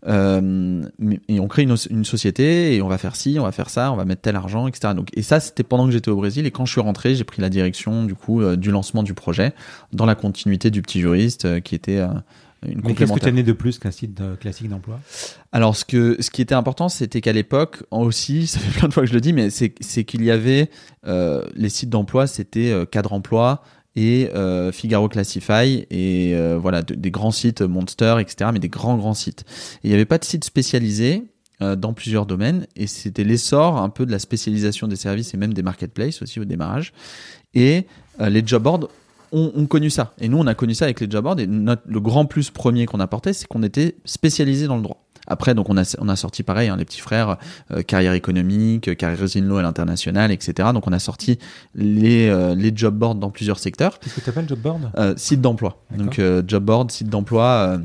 Euh, 0.07 0.83
et 1.27 1.39
on 1.39 1.47
crée 1.47 1.63
une, 1.63 2.03
société 2.05 2.75
et 2.75 2.81
on 2.81 2.87
va 2.87 2.97
faire 2.97 3.15
ci, 3.15 3.37
on 3.39 3.43
va 3.43 3.51
faire 3.51 3.69
ça, 3.69 3.91
on 3.91 3.95
va 3.95 4.05
mettre 4.05 4.21
tel 4.21 4.35
argent, 4.35 4.67
etc. 4.67 4.93
Donc, 4.95 5.09
et 5.13 5.23
ça, 5.23 5.39
c'était 5.39 5.63
pendant 5.63 5.85
que 5.85 5.91
j'étais 5.91 6.09
au 6.09 6.15
Brésil. 6.15 6.45
Et 6.45 6.51
quand 6.51 6.65
je 6.65 6.73
suis 6.73 6.81
rentré, 6.81 7.15
j'ai 7.15 7.23
pris 7.23 7.41
la 7.41 7.49
direction 7.49 8.03
du 8.03 8.13
coup 8.13 8.41
euh, 8.41 8.55
du 8.55 8.69
lancement 8.69 9.01
du 9.01 9.13
projet 9.13 9.53
dans 9.93 10.05
la 10.05 10.13
continuité 10.13 10.69
du 10.69 10.81
petit 10.81 10.99
juriste 10.99 11.61
qui 11.61 11.73
était 11.73 12.03
une 12.65 12.81
Mais 12.83 12.93
qu'est-ce 12.93 13.11
que 13.13 13.19
tu 13.19 13.27
amené 13.27 13.43
de 13.43 13.53
plus 13.53 13.79
qu'un 13.79 13.91
site 13.91 14.21
classique 14.39 14.69
d'emploi? 14.69 14.99
Alors, 15.51 15.75
ce, 15.75 15.85
que, 15.85 16.17
ce 16.19 16.29
qui 16.29 16.41
était 16.41 16.55
important, 16.55 16.89
c'était 16.89 17.21
qu'à 17.21 17.33
l'époque, 17.33 17.83
aussi, 17.91 18.47
ça 18.47 18.59
fait 18.59 18.79
plein 18.79 18.87
de 18.87 18.93
fois 18.93 19.03
que 19.03 19.09
je 19.09 19.13
le 19.13 19.21
dis, 19.21 19.33
mais 19.33 19.49
c'est 19.49 19.73
c'est 19.81 20.03
qu'il 20.03 20.23
y 20.23 20.31
avait 20.31 20.69
euh, 21.05 21.45
les 21.55 21.69
sites 21.69 21.89
d'emploi, 21.89 22.27
c'était 22.27 22.71
euh, 22.71 22.85
Cadre 22.85 23.13
Emploi 23.13 23.63
et 23.95 24.29
euh, 24.33 24.71
Figaro 24.71 25.07
Classify 25.07 25.85
et 25.91 26.35
voilà 26.59 26.81
de- 26.81 26.95
des 26.95 27.11
grands 27.11 27.31
sites 27.31 27.61
Monster, 27.61 28.15
etc. 28.19 28.49
Mais 28.51 28.59
des 28.59 28.69
grands 28.69 28.97
grands 28.97 29.13
sites. 29.13 29.45
Et 29.83 29.87
il 29.87 29.89
n'y 29.89 29.93
avait 29.93 30.05
pas 30.05 30.17
de 30.17 30.25
site 30.25 30.43
spécialisé 30.43 31.23
dans 31.59 31.93
plusieurs 31.93 32.25
domaines 32.25 32.65
et 32.75 32.87
c'était 32.87 33.23
l'essor 33.23 33.77
un 33.77 33.89
peu 33.89 34.05
de 34.07 34.11
la 34.11 34.17
spécialisation 34.19 34.87
des 34.87 34.95
services 34.95 35.33
et 35.35 35.37
même 35.37 35.53
des 35.53 35.61
marketplaces 35.61 36.21
aussi 36.23 36.39
au 36.39 36.45
démarrage. 36.45 36.91
Et 37.53 37.85
les 38.19 38.41
job 38.45 38.63
boards 38.63 38.89
ont, 39.33 39.51
ont 39.55 39.65
connu 39.65 39.89
ça. 39.89 40.13
Et 40.19 40.29
nous, 40.29 40.37
on 40.37 40.47
a 40.47 40.53
connu 40.53 40.73
ça 40.73 40.85
avec 40.85 41.01
les 41.01 41.09
job 41.09 41.23
boards. 41.23 41.39
Et 41.39 41.47
notre, 41.47 41.81
le 41.85 41.99
grand 41.99 42.25
plus 42.25 42.51
premier 42.51 42.85
qu'on 42.85 42.99
apportait, 43.01 43.33
c'est 43.33 43.47
qu'on 43.47 43.63
était 43.63 43.97
spécialisé 44.05 44.67
dans 44.67 44.77
le 44.77 44.83
droit. 44.83 45.03
Après, 45.27 45.55
donc 45.55 45.69
on 45.69 45.77
a, 45.77 45.95
on 45.99 46.09
a 46.09 46.15
sorti 46.15 46.43
pareil, 46.43 46.69
hein, 46.69 46.75
les 46.77 46.85
petits 46.85 46.99
frères, 46.99 47.37
euh, 47.71 47.81
carrière 47.81 48.13
économique, 48.13 48.89
euh, 48.89 48.95
carrière 48.95 49.19
in 49.35 49.41
law 49.41 49.57
à 49.57 49.61
l'international, 49.61 50.31
etc. 50.31 50.69
Donc 50.73 50.87
on 50.87 50.91
a 50.91 50.99
sorti 50.99 51.39
les, 51.75 52.27
euh, 52.27 52.55
les 52.55 52.71
job 52.75 52.95
boards 52.95 53.15
dans 53.15 53.29
plusieurs 53.29 53.59
secteurs. 53.59 53.99
Qu'est-ce 53.99 54.15
que 54.15 54.21
tu 54.21 54.29
appelles 54.29 54.49
job 54.49 54.59
board? 54.59 54.91
Euh, 54.97 55.13
site 55.17 55.41
d'emploi. 55.41 55.81
Donc 55.97 56.19
job 56.47 56.63
board, 56.63 56.91
site 56.91 57.09
d'emploi. 57.09 57.79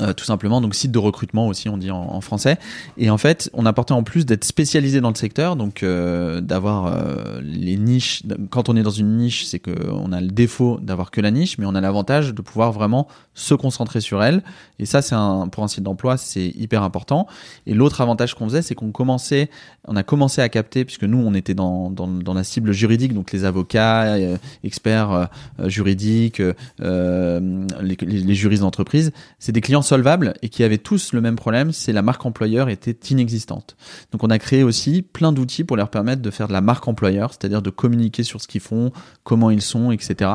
Euh, 0.00 0.08
euh, 0.08 0.12
tout 0.12 0.24
simplement, 0.24 0.60
donc 0.60 0.74
site 0.74 0.90
de 0.90 0.98
recrutement 0.98 1.46
aussi, 1.46 1.68
on 1.68 1.76
dit 1.76 1.90
en, 1.90 2.20
français. 2.20 2.58
Et 2.96 3.10
en 3.10 3.18
fait, 3.18 3.50
on 3.52 3.66
apportait 3.66 3.92
en 3.92 4.02
plus 4.02 4.26
d'être 4.26 4.44
spécialisé 4.44 5.00
dans 5.00 5.10
le 5.10 5.14
secteur, 5.14 5.56
donc 5.56 5.82
euh, 5.82 6.40
d'avoir 6.40 6.86
euh, 6.86 7.40
les 7.42 7.76
niches. 7.76 8.22
Quand 8.50 8.68
on 8.68 8.76
est 8.76 8.82
dans 8.82 8.90
une 8.90 9.16
niche, 9.16 9.44
c'est 9.46 9.58
que 9.58 9.90
on 9.90 10.12
a 10.12 10.20
le 10.20 10.28
défaut 10.28 10.78
d'avoir 10.82 11.10
que 11.10 11.20
la 11.20 11.30
niche, 11.30 11.58
mais 11.58 11.66
on 11.66 11.74
a 11.74 11.80
l'avantage 11.80 12.34
de 12.34 12.42
pouvoir 12.42 12.72
vraiment 12.72 13.06
se 13.34 13.54
concentrer 13.54 14.00
sur 14.00 14.22
elle. 14.22 14.42
Et 14.78 14.86
ça, 14.86 15.02
c'est 15.02 15.14
un 15.14 15.48
pour 15.48 15.62
un 15.62 15.68
site 15.68 15.84
d'emploi, 15.84 16.16
c'est 16.16 16.48
hyper 16.48 16.82
important. 16.82 17.26
Et 17.66 17.74
l'autre 17.74 18.00
avantage 18.00 18.34
qu'on 18.34 18.46
faisait, 18.46 18.62
c'est 18.62 18.74
qu'on 18.74 18.90
commençait, 18.90 19.50
on 19.86 19.96
a 19.96 20.02
commencé 20.02 20.40
à 20.40 20.48
capter, 20.48 20.84
puisque 20.84 21.04
nous, 21.04 21.18
on 21.18 21.34
était 21.34 21.54
dans 21.54 21.90
dans, 21.90 22.08
dans 22.08 22.34
la 22.34 22.44
cible 22.44 22.72
juridique, 22.72 23.14
donc 23.14 23.32
les 23.32 23.44
avocats, 23.44 24.14
euh, 24.14 24.36
experts 24.64 25.12
euh, 25.12 25.24
euh, 25.60 25.68
juridiques, 25.68 26.42
euh, 26.80 27.66
les, 27.80 27.96
les, 28.00 28.18
les 28.18 28.34
juristes 28.34 28.62
d'entreprise, 28.62 29.12
c'est 29.38 29.52
des 29.52 29.60
clients 29.60 29.82
solvables 29.88 30.34
et 30.42 30.48
qui 30.48 30.62
avaient 30.64 30.78
tous 30.78 31.12
le 31.12 31.20
même 31.20 31.36
problème, 31.36 31.72
c'est 31.72 31.92
la 31.92 32.02
marque 32.02 32.24
employeur 32.26 32.68
était 32.68 32.96
inexistante. 33.10 33.76
Donc 34.12 34.22
on 34.24 34.30
a 34.30 34.38
créé 34.38 34.62
aussi 34.62 35.02
plein 35.02 35.32
d'outils 35.32 35.64
pour 35.64 35.76
leur 35.76 35.88
permettre 35.90 36.22
de 36.22 36.30
faire 36.30 36.48
de 36.48 36.52
la 36.52 36.60
marque 36.60 36.86
employeur, 36.88 37.30
c'est-à-dire 37.32 37.62
de 37.62 37.70
communiquer 37.70 38.22
sur 38.22 38.40
ce 38.40 38.46
qu'ils 38.46 38.60
font, 38.60 38.92
comment 39.24 39.50
ils 39.50 39.62
sont, 39.62 39.90
etc. 39.90 40.30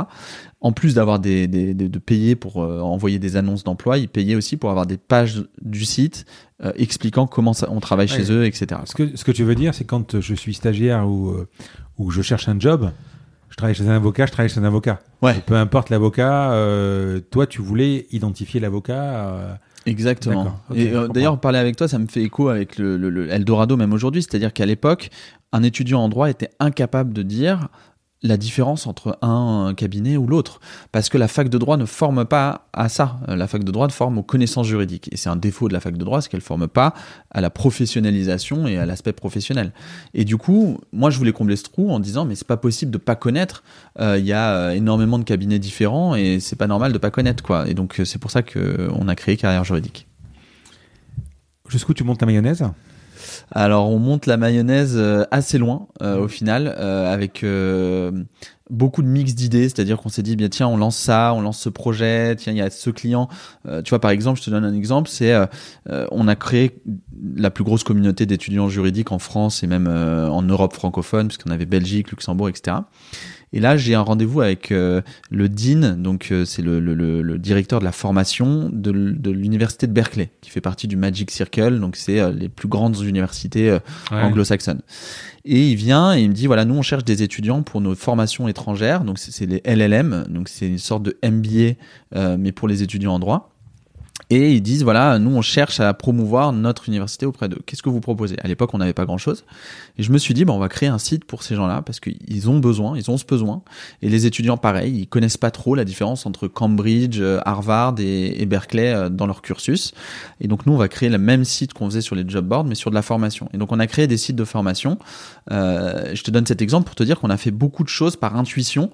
En 0.61 0.71
plus 0.71 0.95
d'avoir 0.95 1.19
des, 1.19 1.47
des, 1.47 1.73
des- 1.73 1.89
de 1.89 1.99
payer 1.99 2.35
pour 2.35 2.63
euh, 2.63 2.79
envoyer 2.79 3.19
des 3.19 3.35
annonces 3.35 3.63
d'emploi, 3.63 3.97
ils 3.97 4.07
payaient 4.09 4.35
aussi 4.35 4.57
pour 4.57 4.69
avoir 4.69 4.85
des 4.85 4.97
pages 4.97 5.43
du 5.61 5.85
site 5.85 6.25
euh, 6.63 6.71
expliquant 6.75 7.27
comment 7.27 7.53
ça, 7.53 7.67
on 7.69 7.79
travaille 7.79 8.09
Ouais. 8.09 8.17
chez 8.17 8.31
eux, 8.31 8.45
etc. 8.45 8.81
ce 8.85 8.95
que, 8.95 9.15
ce 9.15 9.23
que 9.23 9.31
tu 9.31 9.43
veux 9.43 9.55
dire, 9.55 9.73
c'est 9.75 9.83
quand 9.85 10.19
je 10.19 10.33
suis 10.33 10.53
stagiaire 10.53 11.07
ou, 11.07 11.29
euh, 11.31 11.47
ou 11.97 12.11
je 12.11 12.21
cherche 12.21 12.47
un 12.47 12.59
job, 12.59 12.91
je 13.53 13.57
travaille 13.57 13.75
chez 13.75 13.87
un 13.87 13.95
avocat, 13.95 14.25
je 14.25 14.31
travaille 14.31 14.49
chez 14.49 14.59
un 14.59 14.63
avocat. 14.63 14.99
Ouais. 15.21 15.35
Peu 15.45 15.53
importe 15.53 15.91
l'avocat, 15.91 16.51
euh, 16.53 17.19
toi, 17.29 17.45
tu 17.45 17.61
voulais 17.61 18.07
identifier 18.11 18.59
l'avocat. 18.59 19.27
euh, 19.29 19.53
Exactement. 19.85 20.43
D'accord. 20.45 20.59
Ok, 20.71 20.77
et 20.77 20.89
je 20.89 20.95
euh, 20.95 21.07
d'ailleurs, 21.07 21.39
parler 21.39 21.59
avec 21.59 21.75
toi, 21.75 21.87
ça 21.87 21.99
me 21.99 22.07
fait 22.07 22.23
écho 22.23 22.49
avec 22.49 22.79
le, 22.79 22.97
le- 22.97 23.11
le 23.11 23.29
Eldorado 23.29 23.77
même 23.77 23.93
aujourd'hui. 23.93 24.23
C'est-à-dire 24.23 24.53
qu'à 24.53 24.65
l'époque, 24.65 25.11
un 25.51 25.61
étudiant 25.61 25.99
en 26.01 26.09
droit 26.09 26.31
était 26.31 26.49
incapable 26.59 27.13
de 27.13 27.21
dire 27.21 27.67
la 28.24 28.38
différence 28.38 28.88
entre 28.88 29.17
un 29.21 29.74
cabinet 29.76 30.17
ou 30.17 30.26
l'autre. 30.26 30.61
Parce 30.91 31.09
que 31.09 31.17
la 31.17 31.28
fac 31.28 31.49
de 31.49 31.57
droit 31.57 31.78
ne 31.78 31.86
forme 31.86 32.26
pas 32.26 32.67
à 32.74 32.89
ça. 32.89 33.19
Euh, 33.28 33.36
La 33.36 33.47
fac 33.47 33.63
de 33.63 33.71
droit 33.71 33.89
forme 33.89 34.17
aux 34.17 34.24
connaissances 34.24 34.67
juridiques. 34.67 35.09
Et 35.11 35.17
c'est 35.17 35.30
un 35.30 35.36
défaut 35.36 35.67
de 35.67 35.74
la 35.74 35.82
fac 35.82 35.97
de 35.97 36.03
droit, 36.03 36.21
c'est 36.21 36.30
qu'elle 36.30 36.41
forme 36.41 36.67
pas 36.67 36.93
à 37.32 37.41
la 37.41 37.49
professionnalisation 37.49 38.65
et 38.65 38.78
à 38.78 38.86
l'aspect 38.86 39.13
professionnel. 39.13 39.74
Et 40.13 40.24
du 40.24 40.38
coup, 40.38 40.80
moi, 40.93 41.09
je 41.09 41.17
voulais 41.17 41.34
combler 41.34 41.57
ce 41.57 41.63
trou 41.63 41.91
en 41.91 41.99
disant, 41.99 42.26
mais 42.26 42.36
c'est 42.36 42.47
pas 42.47 42.57
possible 42.57 42.91
de 42.91 42.97
pas 42.97 43.15
connaître. 43.15 43.63
Euh, 43.99 44.17
Il 44.17 44.26
y 44.26 44.34
a 44.34 44.55
euh, 44.55 44.71
énormément 44.71 45.19
de 45.19 45.26
cabinets 45.26 45.59
différents 45.59 46.15
et 46.15 46.39
c'est 46.39 46.55
pas 46.55 46.67
normal 46.67 46.93
de 46.93 46.97
pas 46.97 47.11
connaître, 47.11 47.43
quoi. 47.43 47.67
Et 47.67 47.74
donc, 47.74 48.01
c'est 48.05 48.19
pour 48.19 48.32
ça 48.32 48.41
qu'on 48.41 49.07
a 49.07 49.15
créé 49.15 49.36
Carrière 49.36 49.65
Juridique. 49.65 50.07
Jusqu'où 51.67 51.93
tu 51.93 52.03
montes 52.03 52.19
ta 52.19 52.26
mayonnaise? 52.26 52.63
Alors 53.55 53.89
on 53.89 53.99
monte 53.99 54.25
la 54.25 54.35
mayonnaise 54.37 54.95
euh, 54.97 55.25
assez 55.29 55.59
loin 55.59 55.87
euh, 56.01 56.17
au 56.17 56.27
final 56.27 56.75
euh, 56.79 57.13
avec 57.13 57.43
euh, 57.43 58.11
beaucoup 58.71 59.03
de 59.03 59.07
mix 59.07 59.35
d'idées, 59.35 59.69
c'est-à-dire 59.69 59.97
qu'on 59.97 60.09
s'est 60.09 60.23
dit 60.23 60.35
bien 60.35 60.49
tiens 60.49 60.67
on 60.67 60.75
lance 60.75 60.97
ça, 60.97 61.33
on 61.35 61.41
lance 61.41 61.59
ce 61.59 61.69
projet, 61.69 62.35
tiens 62.35 62.51
il 62.51 62.57
y 62.57 62.61
a 62.61 62.71
ce 62.71 62.89
client, 62.89 63.29
Euh, 63.67 63.83
tu 63.83 63.91
vois 63.91 63.99
par 63.99 64.09
exemple 64.09 64.39
je 64.39 64.45
te 64.45 64.49
donne 64.49 64.65
un 64.65 64.73
exemple, 64.73 65.07
c'est 65.07 65.33
euh, 65.33 65.45
euh, 65.89 66.07
on 66.11 66.27
a 66.27 66.35
créé 66.35 66.81
la 67.35 67.51
plus 67.51 67.63
grosse 67.63 67.83
communauté 67.83 68.25
d'étudiants 68.25 68.69
juridiques 68.69 69.11
en 69.11 69.19
France 69.19 69.61
et 69.61 69.67
même 69.67 69.87
euh, 69.87 70.27
en 70.29 70.41
Europe 70.41 70.73
francophone 70.73 71.27
puisqu'on 71.27 71.51
avait 71.51 71.67
Belgique, 71.67 72.09
Luxembourg, 72.09 72.49
etc. 72.49 72.77
Et 73.53 73.59
là, 73.59 73.77
j'ai 73.77 73.93
un 73.93 74.01
rendez-vous 74.01 74.41
avec 74.41 74.71
euh, 74.71 75.01
le 75.29 75.47
dean, 75.47 75.95
donc 75.95 76.29
euh, 76.31 76.43
c'est 76.43 76.63
le, 76.63 76.79
le, 76.79 76.95
le, 76.95 77.21
le 77.21 77.37
directeur 77.37 77.79
de 77.79 77.85
la 77.85 77.91
formation 77.91 78.69
de, 78.73 78.91
de 78.91 79.31
l'université 79.31 79.85
de 79.85 79.93
Berkeley, 79.93 80.31
qui 80.41 80.49
fait 80.49 80.59
partie 80.61 80.87
du 80.87 80.95
Magic 80.97 81.29
Circle, 81.29 81.79
donc 81.79 81.95
c'est 81.95 82.19
euh, 82.19 82.31
les 82.31 82.49
plus 82.49 82.67
grandes 82.67 82.99
universités 83.01 83.69
euh, 83.69 83.79
anglo-saxonnes. 84.11 84.81
Et 85.45 85.69
il 85.69 85.75
vient 85.75 86.15
et 86.15 86.21
il 86.21 86.29
me 86.29 86.33
dit 86.33 86.47
voilà, 86.47 86.65
nous 86.65 86.75
on 86.75 86.81
cherche 86.81 87.03
des 87.03 87.21
étudiants 87.21 87.63
pour 87.63 87.81
nos 87.81 87.95
formations 87.95 88.47
étrangères, 88.47 89.03
donc 89.03 89.19
c'est 89.19 89.31
c'est 89.31 89.45
les 89.45 89.61
LLM, 89.65 90.25
donc 90.29 90.47
c'est 90.47 90.67
une 90.67 90.77
sorte 90.77 91.03
de 91.03 91.17
MBA 91.23 91.75
euh, 92.15 92.37
mais 92.39 92.51
pour 92.51 92.67
les 92.67 92.81
étudiants 92.81 93.13
en 93.13 93.19
droit. 93.19 93.52
Et 94.34 94.51
ils 94.51 94.61
disent 94.61 94.84
voilà, 94.84 95.19
nous 95.19 95.29
on 95.29 95.43
cherche 95.43 95.79
à 95.79 95.93
promouvoir 95.93 96.53
notre 96.53 96.89
université 96.89 97.27
auprès 97.27 97.49
d'eux. 97.49 97.59
Qu'est-ce 97.65 97.84
que 97.84 97.89
vous 97.89 97.99
proposez? 97.99 98.36
À 98.41 98.47
l'époque, 98.47 98.73
on 98.73 98.79
n'avait 98.79 98.93
pas 98.93 99.05
grand-chose, 99.05 99.45
et 99.99 100.03
je 100.03 100.11
me 100.11 100.17
suis 100.17 100.34
dit 100.34 100.43
bah, 100.43 100.53
on 100.53 100.59
va 100.59 100.69
créer 100.69 100.89
un 100.89 100.97
site 100.97 101.25
pour 101.25 101.43
ces 101.43 101.55
gens-là 101.55 101.84
parce 101.84 101.99
qu'ils 101.99 102.49
ont 102.49 102.57
besoin, 102.59 102.97
ils 102.97 103.11
ont 103.11 103.17
ce 103.17 103.25
besoin, 103.25 103.61
et 104.01 104.09
les 104.09 104.25
étudiants 104.25 104.57
pareil, 104.57 105.01
ils 105.01 105.07
connaissent 105.07 105.38
pas 105.38 105.51
trop 105.51 105.75
la 105.75 105.86
différence 105.86 106.25
entre 106.25 106.47
Cambridge, 106.47 107.19
euh, 107.19 107.39
Harvard 107.45 107.95
et, 107.99 108.45
Berkeley 108.47 108.93
euh, 108.93 109.09
dans 109.09 109.27
leur 109.27 109.43
cursus, 109.43 109.93
et 110.41 110.47
donc 110.47 110.65
nous 110.65 110.73
on 110.73 110.77
va 110.77 110.88
créer 110.88 111.09
le 111.09 111.19
même 111.19 111.45
site 111.45 111.73
qu'on 111.73 111.86
faisait 111.86 112.01
sur 112.01 112.15
les 112.15 112.27
job 112.27 112.45
boards 112.45 112.65
mais 112.65 112.75
sur 112.75 112.89
de 112.89 112.95
la 112.95 113.03
formation. 113.03 113.49
Et 113.53 113.57
donc 113.57 113.71
on 113.71 113.79
a 113.79 113.88
créé 113.88 114.07
des 114.07 114.17
sites 114.17 114.36
de 114.36 114.45
formation. 114.45 114.97
Euh, 115.51 116.11
je 116.15 116.23
te 116.23 116.31
donne 116.31 116.45
cet 116.45 116.61
exemple 116.61 116.86
pour 116.86 116.95
te 116.95 117.03
dire 117.03 117.19
qu'on 117.19 117.29
a 117.29 117.38
fait 117.38 117.51
beaucoup 117.51 117.84
de 117.84 117.89
choses 117.89 118.15
par 118.15 118.36
intuition 118.36 118.89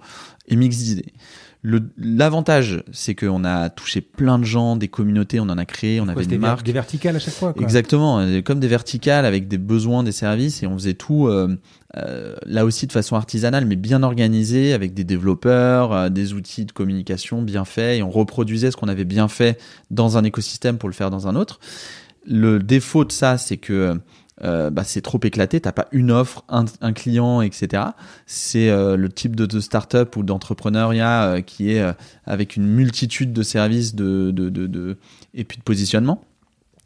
et 0.50 0.56
mix 0.56 0.78
d'idées. 0.78 1.14
L'avantage, 1.62 2.84
c'est 2.94 3.16
qu'on 3.16 3.44
a 3.44 3.70
touché 3.70 4.00
plein 4.00 4.40
de 4.40 4.46
gens, 4.46 4.78
des 4.78 4.88
communautés, 4.88 5.42
on 5.42 5.50
en 5.50 5.58
a 5.58 5.66
créé, 5.66 6.00
on 6.00 6.08
avait 6.08 6.26
des 6.26 6.38
marques. 6.38 6.66
Des 6.66 6.72
verticales 6.72 7.18
à 7.18 7.20
chaque 7.20 7.34
fois. 7.34 7.52
Quoi. 7.52 7.62
Exactement, 7.62 8.26
comme 8.46 8.62
des 8.62 8.70
verticales 8.70 9.26
avec 9.26 9.50
des 9.50 9.58
besoins, 9.58 10.04
des 10.04 10.14
services, 10.14 10.64
et 10.64 10.68
on 10.68 10.76
faisait 10.76 10.94
tout 10.94 11.28
euh, 11.28 11.58
euh, 11.98 12.38
là 12.46 12.64
aussi 12.64 12.88
de 12.88 12.94
façon 12.94 13.18
artisanale, 13.18 13.66
mais 13.66 13.76
bien 13.76 14.04
organisé, 14.04 14.72
avec 14.72 14.94
des 14.94 15.04
développeurs, 15.04 15.92
euh, 15.92 16.10
des 16.10 16.32
outils 16.32 16.64
de 16.64 16.72
communication 16.72 17.42
bien 17.42 17.66
faits, 17.66 18.00
et 18.00 18.04
on 18.04 18.10
reproduisait 18.10 18.72
ce 18.72 18.78
qu'on 18.78 18.88
avait 18.88 19.04
bien 19.04 19.28
fait 19.28 19.60
dans 19.92 20.18
un 20.18 20.24
écosystème 20.24 20.78
pour 20.78 20.88
le 20.88 20.96
faire 20.96 21.10
dans 21.10 21.28
un 21.28 21.36
autre. 21.36 21.60
Le 22.26 22.60
défaut 22.60 23.04
de 23.04 23.12
ça, 23.12 23.38
c'est 23.38 23.58
que 23.58 24.00
euh, 24.44 24.70
bah, 24.70 24.84
c'est 24.84 25.02
trop 25.02 25.20
éclaté, 25.24 25.60
t'as 25.60 25.72
pas 25.72 25.88
une 25.92 26.12
offre, 26.12 26.44
un, 26.50 26.94
client, 26.94 27.42
etc. 27.42 27.84
C'est 28.26 28.70
euh, 28.70 28.96
le 28.96 29.10
type 29.10 29.36
de, 29.36 29.46
de 29.46 29.60
start-up 29.60 30.16
ou 30.16 30.24
d'entrepreneuriat 30.24 31.24
euh, 31.26 31.42
qui 31.42 31.72
est 31.72 31.84
avec 32.26 32.56
une 32.56 32.68
multitude 32.68 33.34
de 33.34 33.44
services 33.44 33.94
et 33.94 35.44
puis 35.44 35.58
de 35.58 35.64
positionnement, 35.64 36.24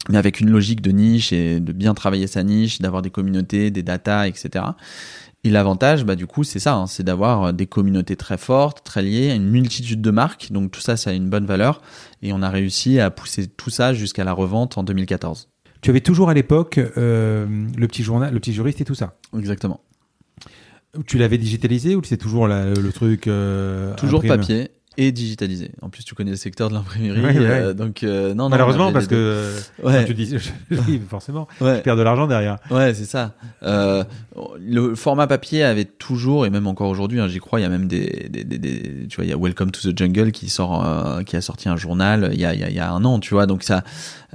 mais 0.08 0.18
avec 0.18 0.40
une 0.40 0.50
logique 0.50 0.80
de 0.80 0.90
niche 0.90 1.32
et 1.32 1.60
de 1.60 1.72
bien 1.72 1.94
travailler 1.94 2.26
sa 2.26 2.42
niche, 2.42 2.80
d'avoir 2.80 3.02
des 3.02 3.10
communautés, 3.10 3.70
des 3.70 3.82
data, 3.82 4.26
etc. 4.26 4.64
Et 5.46 5.50
l'avantage, 5.50 6.04
bah, 6.04 6.16
du 6.16 6.26
coup, 6.26 6.42
c'est 6.42 6.58
ça, 6.58 6.74
hein, 6.74 6.86
c'est 6.86 7.02
d'avoir 7.02 7.52
des 7.52 7.66
communautés 7.66 8.16
très 8.16 8.38
fortes, 8.38 8.82
très 8.82 9.02
liées, 9.02 9.34
une 9.34 9.50
multitude 9.50 10.00
de 10.00 10.10
marques. 10.10 10.50
Donc 10.50 10.70
tout 10.70 10.80
ça, 10.80 10.96
ça 10.96 11.10
a 11.10 11.12
une 11.12 11.28
bonne 11.28 11.46
valeur. 11.46 11.82
Et 12.22 12.32
on 12.32 12.42
a 12.42 12.48
réussi 12.48 12.98
à 12.98 13.10
pousser 13.10 13.46
tout 13.46 13.70
ça 13.70 13.92
jusqu'à 13.92 14.24
la 14.24 14.32
revente 14.32 14.78
en 14.78 14.82
2014. 14.82 15.53
Tu 15.84 15.90
avais 15.90 16.00
toujours 16.00 16.30
à 16.30 16.34
l'époque 16.34 16.80
euh, 16.96 17.46
le 17.76 17.86
petit 17.88 18.02
journal, 18.02 18.32
le 18.32 18.40
petit 18.40 18.54
juriste 18.54 18.80
et 18.80 18.86
tout 18.86 18.94
ça. 18.94 19.18
Exactement. 19.36 19.82
Tu 21.06 21.18
l'avais 21.18 21.36
digitalisé 21.36 21.94
ou 21.94 22.02
c'est 22.02 22.16
toujours 22.16 22.48
le 22.48 22.90
truc 22.90 23.26
euh, 23.26 23.94
Toujours 23.96 24.22
papier 24.22 24.70
et 24.96 25.12
digitalisé. 25.12 25.70
En 25.82 25.88
plus, 25.88 26.04
tu 26.04 26.14
connais 26.14 26.30
le 26.30 26.36
secteur 26.36 26.68
de 26.68 26.74
l'imprimerie, 26.74 27.36
euh, 27.38 27.74
donc 27.74 28.02
non, 28.02 28.34
non. 28.34 28.48
Malheureusement, 28.48 28.92
parce 28.92 29.06
que 29.06 29.50
ouais. 29.82 30.04
tu 30.04 30.14
dis, 30.14 30.36
forcément, 31.08 31.48
ouais. 31.60 31.78
tu 31.78 31.82
perds 31.82 31.96
de 31.96 32.02
l'argent 32.02 32.26
derrière. 32.26 32.58
Ouais, 32.70 32.94
c'est 32.94 33.04
ça. 33.04 33.34
Euh, 33.62 34.04
le 34.60 34.94
format 34.94 35.26
papier 35.26 35.64
avait 35.64 35.84
toujours, 35.84 36.46
et 36.46 36.50
même 36.50 36.66
encore 36.66 36.88
aujourd'hui, 36.88 37.20
hein, 37.20 37.28
j'y 37.28 37.38
crois, 37.38 37.60
il 37.60 37.62
y 37.62 37.66
a 37.66 37.68
même 37.68 37.86
des, 37.86 38.28
des, 38.30 38.44
des, 38.44 39.06
tu 39.08 39.16
vois, 39.16 39.24
il 39.24 39.30
y 39.30 39.32
a 39.32 39.36
Welcome 39.36 39.70
to 39.70 39.92
the 39.92 39.96
Jungle 39.96 40.32
qui 40.32 40.48
sort, 40.48 40.84
euh, 40.84 41.22
qui 41.22 41.36
a 41.36 41.40
sorti 41.40 41.68
un 41.68 41.76
journal 41.76 42.30
il 42.32 42.40
y 42.40 42.44
a, 42.44 42.54
il 42.54 42.74
y 42.74 42.80
a, 42.80 42.90
un 42.90 43.04
an, 43.04 43.18
tu 43.18 43.34
vois, 43.34 43.46
donc 43.46 43.62
ça, 43.62 43.82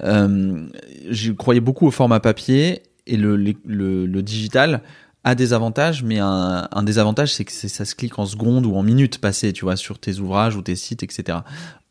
euh, 0.03 0.65
j'y 1.09 1.35
croyais 1.35 1.61
beaucoup 1.61 1.87
au 1.87 1.91
format 1.91 2.19
papier 2.19 2.83
et 3.07 3.17
le, 3.17 3.35
le, 3.35 4.05
le 4.05 4.21
digital 4.21 4.81
a 5.23 5.35
des 5.35 5.53
avantages, 5.53 6.03
mais 6.03 6.19
un, 6.19 6.67
un 6.71 6.83
désavantage, 6.83 7.33
c'est 7.33 7.43
que 7.43 7.51
ça 7.51 7.85
se 7.85 7.93
clique 7.95 8.17
en 8.19 8.25
secondes 8.25 8.65
ou 8.65 8.75
en 8.75 8.83
minutes 8.83 9.19
passées, 9.19 9.51
tu 9.51 9.65
vois, 9.65 9.75
sur 9.75 9.99
tes 9.99 10.19
ouvrages 10.19 10.55
ou 10.55 10.61
tes 10.61 10.75
sites, 10.75 11.03
etc. 11.03 11.39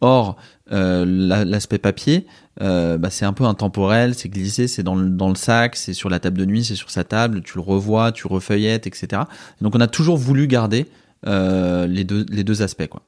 Or, 0.01 0.37
euh, 0.72 1.05
l'aspect 1.45 1.79
papier, 1.79 2.26
euh, 2.62 2.99
bah, 2.99 3.11
c'est 3.11 3.24
un 3.24 3.33
peu 3.33 3.45
intemporel, 3.45 4.14
c'est 4.14 4.29
glissé, 4.29 4.66
c'est 4.66 4.83
dans 4.83 4.95
le, 4.95 5.09
dans 5.11 5.29
le 5.29 5.35
sac, 5.35 5.76
c'est 5.76 5.93
sur 5.93 6.09
la 6.09 6.20
table 6.20 6.39
de 6.39 6.45
nuit, 6.45 6.64
c'est 6.64 6.74
sur 6.74 6.91
sa 6.91 7.05
table, 7.05 7.43
tu 7.43 7.57
le 7.57 7.62
revois, 7.62 8.12
tu 8.12 8.26
refeuillettes, 8.26 8.87
etc. 8.87 9.22
donc, 9.61 9.74
on 9.74 9.81
a 9.81 9.89
toujours 9.89 10.16
voulu 10.16 10.47
garder 10.47 10.87
euh, 11.26 11.87
les, 11.87 12.05
deux, 12.05 12.24
les 12.31 12.45
deux 12.45 12.62
aspects, 12.62 12.87
quoi. 12.87 13.03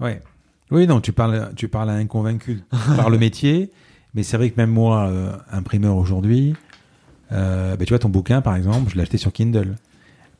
Ouais. 0.00 0.22
Oui, 0.70 0.86
non, 0.86 1.00
tu 1.00 1.12
parles, 1.12 1.52
tu 1.56 1.68
parles 1.68 1.90
à 1.90 1.94
un 1.94 2.06
convaincu 2.06 2.62
par 2.96 3.10
le 3.10 3.18
métier, 3.18 3.70
mais 4.14 4.22
c'est 4.22 4.36
vrai 4.36 4.50
que 4.50 4.56
même 4.56 4.70
moi, 4.70 5.08
euh, 5.08 5.32
imprimeur 5.50 5.96
aujourd'hui, 5.96 6.54
bah, 7.34 7.84
tu 7.84 7.88
vois, 7.88 7.98
ton 7.98 8.08
bouquin, 8.08 8.40
par 8.40 8.56
exemple, 8.56 8.90
je 8.90 8.96
l'ai 8.96 9.02
acheté 9.02 9.18
sur 9.18 9.32
Kindle. 9.32 9.76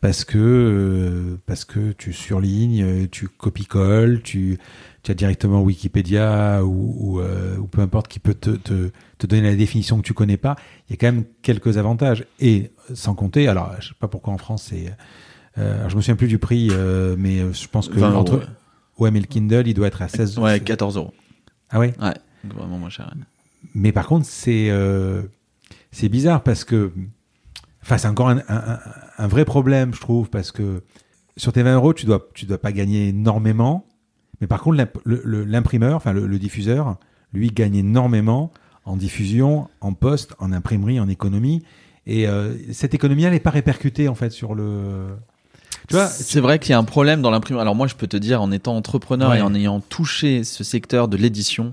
Parce 0.04 0.26
que, 0.26 0.36
euh, 0.36 1.40
parce 1.46 1.64
que 1.64 1.92
tu 1.92 2.12
surlignes, 2.12 3.08
tu 3.08 3.26
copies-colles, 3.26 4.20
tu, 4.22 4.58
tu 5.02 5.10
as 5.10 5.14
directement 5.14 5.62
Wikipédia 5.62 6.62
ou, 6.62 6.94
ou, 6.98 7.20
euh, 7.20 7.56
ou, 7.56 7.66
peu 7.66 7.80
importe 7.80 8.08
qui 8.08 8.18
peut 8.18 8.34
te, 8.34 8.50
te, 8.50 8.90
te, 9.16 9.26
donner 9.26 9.40
la 9.40 9.56
définition 9.56 9.96
que 9.96 10.02
tu 10.02 10.12
connais 10.12 10.36
pas. 10.36 10.56
Il 10.88 10.92
y 10.92 10.94
a 10.94 10.96
quand 10.98 11.06
même 11.06 11.24
quelques 11.40 11.78
avantages. 11.78 12.26
Et 12.38 12.70
sans 12.92 13.14
compter, 13.14 13.48
alors 13.48 13.72
je 13.80 13.88
sais 13.88 13.94
pas 13.98 14.08
pourquoi 14.08 14.34
en 14.34 14.36
France 14.36 14.66
c'est. 14.68 14.94
Euh, 15.56 15.88
je 15.88 15.96
me 15.96 16.02
souviens 16.02 16.16
plus 16.16 16.28
du 16.28 16.38
prix, 16.38 16.68
euh, 16.70 17.16
mais 17.18 17.38
je 17.54 17.66
pense 17.68 17.88
que 17.88 17.98
entre. 18.00 18.42
Ouais. 18.98 19.10
mais 19.10 19.20
le 19.20 19.26
Kindle, 19.26 19.66
il 19.66 19.72
doit 19.72 19.86
être 19.86 20.02
à 20.02 20.08
16 20.08 20.36
euros. 20.36 20.44
Ouais, 20.44 20.60
14 20.60 20.98
euros. 20.98 21.14
Ah 21.70 21.78
ouais? 21.78 21.94
Ouais, 21.98 22.14
vraiment 22.44 22.76
moins 22.76 22.90
cher. 22.90 23.10
Mais 23.74 23.92
par 23.92 24.06
contre, 24.06 24.26
c'est 24.26 24.68
c'est 25.94 26.08
bizarre 26.08 26.42
parce 26.42 26.64
que, 26.64 26.90
enfin, 27.82 27.98
c'est 27.98 28.08
encore 28.08 28.28
un, 28.28 29.28
vrai 29.28 29.44
problème, 29.44 29.94
je 29.94 30.00
trouve, 30.00 30.28
parce 30.28 30.50
que 30.50 30.82
sur 31.36 31.52
tes 31.52 31.62
20 31.62 31.76
euros, 31.76 31.94
tu 31.94 32.04
dois, 32.04 32.28
tu 32.34 32.46
dois 32.46 32.58
pas 32.58 32.72
gagner 32.72 33.08
énormément. 33.08 33.86
Mais 34.40 34.48
par 34.48 34.60
contre, 34.60 34.84
l'imprimeur, 35.06 35.94
enfin, 35.94 36.12
le, 36.12 36.38
diffuseur, 36.38 36.96
lui, 37.32 37.48
gagne 37.48 37.76
énormément 37.76 38.52
en 38.84 38.96
diffusion, 38.96 39.68
en 39.80 39.92
poste, 39.92 40.34
en 40.40 40.52
imprimerie, 40.52 40.98
en 40.98 41.08
économie. 41.08 41.62
Et 42.06 42.26
euh, 42.26 42.54
cette 42.72 42.94
économie, 42.94 43.22
elle 43.22 43.32
n'est 43.32 43.40
pas 43.40 43.50
répercutée, 43.50 44.08
en 44.08 44.16
fait, 44.16 44.30
sur 44.30 44.56
le. 44.56 45.06
Tu 45.86 45.94
vois, 45.94 46.08
c'est 46.08 46.40
vrai 46.40 46.58
qu'il 46.58 46.70
y 46.70 46.74
a 46.74 46.78
un 46.78 46.84
problème 46.84 47.22
dans 47.22 47.30
l'imprimerie. 47.30 47.62
Alors 47.62 47.76
moi, 47.76 47.86
je 47.86 47.94
peux 47.94 48.08
te 48.08 48.16
dire, 48.16 48.42
en 48.42 48.50
étant 48.50 48.76
entrepreneur 48.76 49.32
et 49.34 49.42
en 49.42 49.54
ayant 49.54 49.78
touché 49.78 50.42
ce 50.42 50.64
secteur 50.64 51.06
de 51.06 51.16
l'édition, 51.16 51.72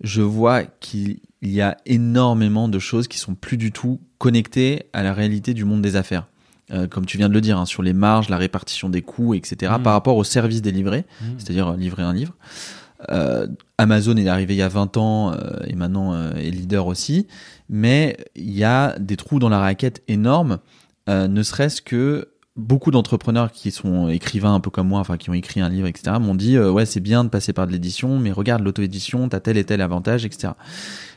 je 0.00 0.22
vois 0.22 0.64
qu'il 0.64 1.20
il 1.42 1.52
y 1.52 1.60
a 1.60 1.76
énormément 1.86 2.68
de 2.68 2.78
choses 2.78 3.08
qui 3.08 3.18
sont 3.18 3.34
plus 3.34 3.56
du 3.56 3.72
tout 3.72 4.00
connectées 4.18 4.84
à 4.92 5.02
la 5.02 5.12
réalité 5.12 5.54
du 5.54 5.64
monde 5.64 5.82
des 5.82 5.96
affaires. 5.96 6.26
Euh, 6.72 6.88
comme 6.88 7.06
tu 7.06 7.16
viens 7.16 7.28
de 7.28 7.34
le 7.34 7.40
dire, 7.40 7.58
hein, 7.58 7.66
sur 7.66 7.82
les 7.82 7.92
marges, 7.92 8.28
la 8.28 8.38
répartition 8.38 8.88
des 8.88 9.02
coûts, 9.02 9.34
etc., 9.34 9.74
mm. 9.78 9.82
par 9.82 9.92
rapport 9.92 10.16
au 10.16 10.24
service 10.24 10.62
délivré, 10.62 11.04
mm. 11.20 11.24
c'est-à-dire 11.38 11.68
euh, 11.68 11.76
livrer 11.76 12.02
un 12.02 12.12
livre. 12.12 12.34
Euh, 13.10 13.46
Amazon 13.78 14.16
est 14.16 14.26
arrivé 14.26 14.54
il 14.54 14.58
y 14.58 14.62
a 14.62 14.68
20 14.68 14.96
ans 14.96 15.36
et 15.66 15.74
maintenant 15.74 16.30
est 16.32 16.50
leader 16.50 16.86
aussi, 16.86 17.26
mais 17.68 18.16
il 18.34 18.50
y 18.50 18.64
a 18.64 18.98
des 18.98 19.16
trous 19.16 19.38
dans 19.38 19.50
la 19.50 19.58
raquette 19.58 20.02
énormes, 20.08 20.58
ne 21.06 21.42
serait-ce 21.42 21.82
que 21.82 22.28
beaucoup 22.56 22.90
d'entrepreneurs 22.90 23.52
qui 23.52 23.70
sont 23.70 24.08
écrivains 24.08 24.54
un 24.54 24.60
peu 24.60 24.70
comme 24.70 24.88
moi, 24.88 24.98
enfin 24.98 25.18
qui 25.18 25.28
ont 25.28 25.34
écrit 25.34 25.60
un 25.60 25.68
livre, 25.68 25.86
etc., 25.86 26.16
m'ont 26.18 26.34
dit 26.34 26.58
ouais 26.58 26.86
c'est 26.86 27.00
bien 27.00 27.22
de 27.22 27.28
passer 27.28 27.52
par 27.52 27.66
de 27.66 27.72
l'édition, 27.72 28.18
mais 28.18 28.32
regarde 28.32 28.62
l'auto-édition, 28.62 29.28
t'as 29.28 29.40
tel 29.40 29.58
et 29.58 29.64
tel 29.64 29.82
avantage, 29.82 30.24
etc. 30.24 30.54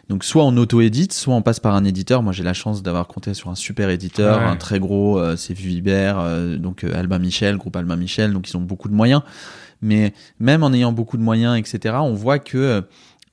Donc 0.10 0.24
soit 0.24 0.44
on 0.44 0.58
auto-édite, 0.58 1.14
soit 1.14 1.36
on 1.36 1.44
passe 1.44 1.60
par 1.60 1.76
un 1.76 1.86
éditeur. 1.86 2.24
Moi 2.24 2.34
j'ai 2.34 2.44
la 2.44 2.54
chance 2.54 2.82
d'avoir 2.82 3.08
compté 3.08 3.34
sur 3.36 3.50
un 3.50 3.56
super 3.56 3.90
éditeur, 3.90 4.42
un 4.42 4.56
très 4.56 4.80
gros, 4.80 5.20
euh, 5.20 5.36
c'est 5.36 5.54
Vivibert, 5.54 6.20
euh, 6.20 6.58
donc 6.58 6.84
euh, 6.84 6.98
Albin 6.98 7.20
Michel, 7.20 7.58
groupe 7.58 7.76
Albin 7.76 7.96
Michel, 7.96 8.34
donc 8.34 8.50
ils 8.50 8.58
ont 8.58 8.62
beaucoup 8.62 8.90
de 8.90 8.96
moyens. 8.96 9.22
Mais 9.82 10.14
même 10.40 10.64
en 10.64 10.74
ayant 10.74 10.92
beaucoup 10.92 11.16
de 11.16 11.22
moyens, 11.22 11.58
etc., 11.58 11.96
on 12.02 12.14
voit 12.14 12.40
que 12.40 12.84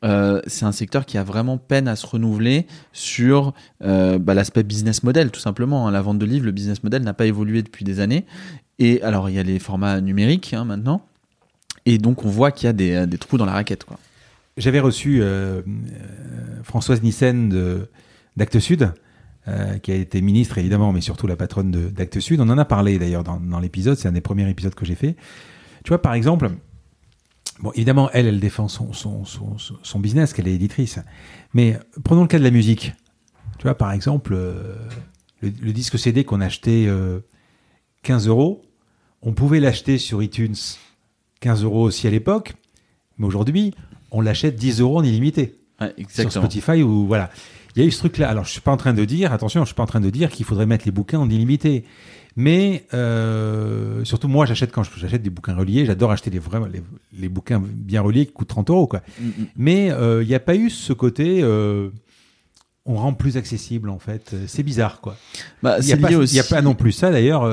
euh, 0.04 0.40
c'est 0.46 0.64
un 0.64 0.72
secteur 0.72 1.06
qui 1.06 1.18
a 1.18 1.24
vraiment 1.24 1.56
peine 1.56 1.88
à 1.88 1.96
se 1.96 2.06
renouveler 2.06 2.66
sur 2.92 3.54
euh, 3.82 4.18
bah, 4.18 4.34
l'aspect 4.34 4.62
business 4.62 5.02
model, 5.02 5.30
tout 5.30 5.40
simplement. 5.40 5.88
Hein. 5.88 5.90
La 5.90 6.02
vente 6.02 6.18
de 6.18 6.26
livres, 6.26 6.44
le 6.44 6.52
business 6.52 6.82
model 6.82 7.02
n'a 7.02 7.14
pas 7.14 7.26
évolué 7.26 7.62
depuis 7.62 7.84
des 7.84 8.00
années. 8.00 8.24
Et 8.78 9.02
alors 9.02 9.30
il 9.30 9.36
y 9.36 9.38
a 9.38 9.42
les 9.42 9.58
formats 9.58 10.00
numériques 10.00 10.52
hein, 10.52 10.64
maintenant. 10.64 11.02
Et 11.86 11.98
donc 11.98 12.24
on 12.24 12.28
voit 12.28 12.50
qu'il 12.50 12.66
y 12.66 12.70
a 12.70 12.72
des, 12.72 13.06
des 13.06 13.18
trous 13.18 13.38
dans 13.38 13.46
la 13.46 13.52
raquette. 13.52 13.84
Quoi. 13.84 13.98
J'avais 14.56 14.80
reçu 14.80 15.20
euh, 15.20 15.60
euh, 15.60 15.62
Françoise 16.62 17.02
Nissen 17.02 17.86
d'Actes 18.36 18.58
Sud, 18.58 18.90
euh, 19.48 19.78
qui 19.78 19.92
a 19.92 19.94
été 19.94 20.22
ministre 20.22 20.56
évidemment, 20.56 20.94
mais 20.94 21.02
surtout 21.02 21.26
la 21.26 21.36
patronne 21.36 21.70
d'Actes 21.70 22.20
Sud. 22.20 22.40
On 22.40 22.48
en 22.48 22.56
a 22.56 22.64
parlé 22.64 22.98
d'ailleurs 22.98 23.22
dans, 23.22 23.60
l'épisode, 23.60 23.98
c'est 23.98 24.08
un 24.08 24.12
des 24.12 24.22
premiers 24.22 24.48
épisodes 24.48 24.74
que 24.74 24.86
j'ai 24.86 24.94
fait. 24.94 25.16
Tu 25.84 25.88
vois, 25.88 26.00
par 26.00 26.14
exemple, 26.14 26.50
bon, 27.60 27.70
évidemment, 27.72 28.08
elle, 28.14 28.26
elle 28.26 28.40
défend 28.40 28.68
son, 28.68 28.94
son, 28.94 29.24
son, 29.26 30.00
business, 30.00 30.32
qu'elle 30.32 30.48
est 30.48 30.54
éditrice. 30.54 31.00
Mais 31.52 31.78
prenons 32.02 32.22
le 32.22 32.28
cas 32.28 32.38
de 32.38 32.44
la 32.44 32.50
musique. 32.50 32.94
Tu 33.58 33.64
vois, 33.64 33.74
par 33.74 33.92
exemple, 33.92 34.32
le, 34.32 34.78
le, 35.42 35.72
disque 35.74 35.98
CD 35.98 36.24
qu'on 36.24 36.40
achetait 36.40 36.88
15 38.04 38.26
euros, 38.26 38.62
on 39.20 39.34
pouvait 39.34 39.60
l'acheter 39.60 39.98
sur 39.98 40.22
iTunes 40.22 40.56
15 41.40 41.62
euros 41.62 41.82
aussi 41.82 42.06
à 42.06 42.10
l'époque, 42.10 42.54
mais 43.18 43.26
aujourd'hui, 43.26 43.74
on 44.10 44.20
l'achète 44.20 44.56
10 44.56 44.80
euros 44.80 44.98
en 44.98 45.04
illimité. 45.04 45.54
sur 46.08 46.32
Spotify 46.32 46.82
ou 46.82 47.06
voilà. 47.06 47.30
Il 47.76 47.82
y 47.82 47.84
a 47.84 47.88
eu 47.88 47.90
ce 47.90 47.98
truc-là. 47.98 48.30
Alors, 48.30 48.44
je 48.44 48.50
suis 48.50 48.62
pas 48.62 48.72
en 48.72 48.78
train 48.78 48.94
de 48.94 49.04
dire, 49.04 49.34
attention, 49.34 49.60
je 49.60 49.66
suis 49.66 49.74
pas 49.74 49.82
en 49.82 49.86
train 49.86 50.00
de 50.00 50.08
dire 50.08 50.30
qu'il 50.30 50.46
faudrait 50.46 50.64
mettre 50.64 50.86
les 50.86 50.92
bouquins 50.92 51.18
en 51.18 51.28
illimité. 51.28 51.84
Mais 52.34 52.86
euh, 52.94 54.02
surtout, 54.04 54.28
moi, 54.28 54.46
j'achète 54.46 54.72
quand 54.72 54.82
j'achète 54.82 55.22
des 55.22 55.30
bouquins 55.30 55.54
reliés, 55.54 55.84
j'adore 55.84 56.10
acheter 56.10 56.30
les, 56.30 56.38
vrais, 56.38 56.60
les, 57.12 57.28
bouquins 57.28 57.62
bien 57.62 58.00
reliés 58.00 58.24
qui 58.26 58.32
coûtent 58.32 58.48
30 58.48 58.70
euros. 58.70 58.86
Quoi. 58.86 59.02
Mm, 59.20 59.26
mm. 59.26 59.46
Mais 59.56 59.90
euh, 59.90 60.22
il 60.22 60.28
n'y 60.28 60.34
a 60.34 60.40
pas 60.40 60.54
eu 60.54 60.70
ce 60.70 60.94
côté. 60.94 61.42
Euh, 61.42 61.90
on 62.86 62.94
rend 62.96 63.12
plus 63.12 63.36
accessible, 63.36 63.90
en 63.90 63.98
fait. 63.98 64.34
C'est 64.46 64.62
bizarre, 64.62 65.02
quoi. 65.02 65.16
Bah, 65.62 65.78
il 65.80 65.86
n'y 65.86 65.92
a, 65.92 65.96
a, 65.96 66.44
pas 66.44 66.62
non 66.62 66.74
plus 66.74 66.92
ça, 66.92 67.10
d'ailleurs. 67.10 67.44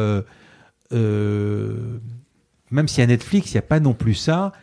même 0.92 2.88
s'il 2.88 3.00
y 3.00 3.04
a 3.04 3.08
Netflix, 3.08 3.52
il 3.52 3.56
n'y 3.56 3.60
a 3.60 3.64
pas 3.64 3.80
non 3.82 3.94
plus 3.94 4.16
ça 4.16 4.54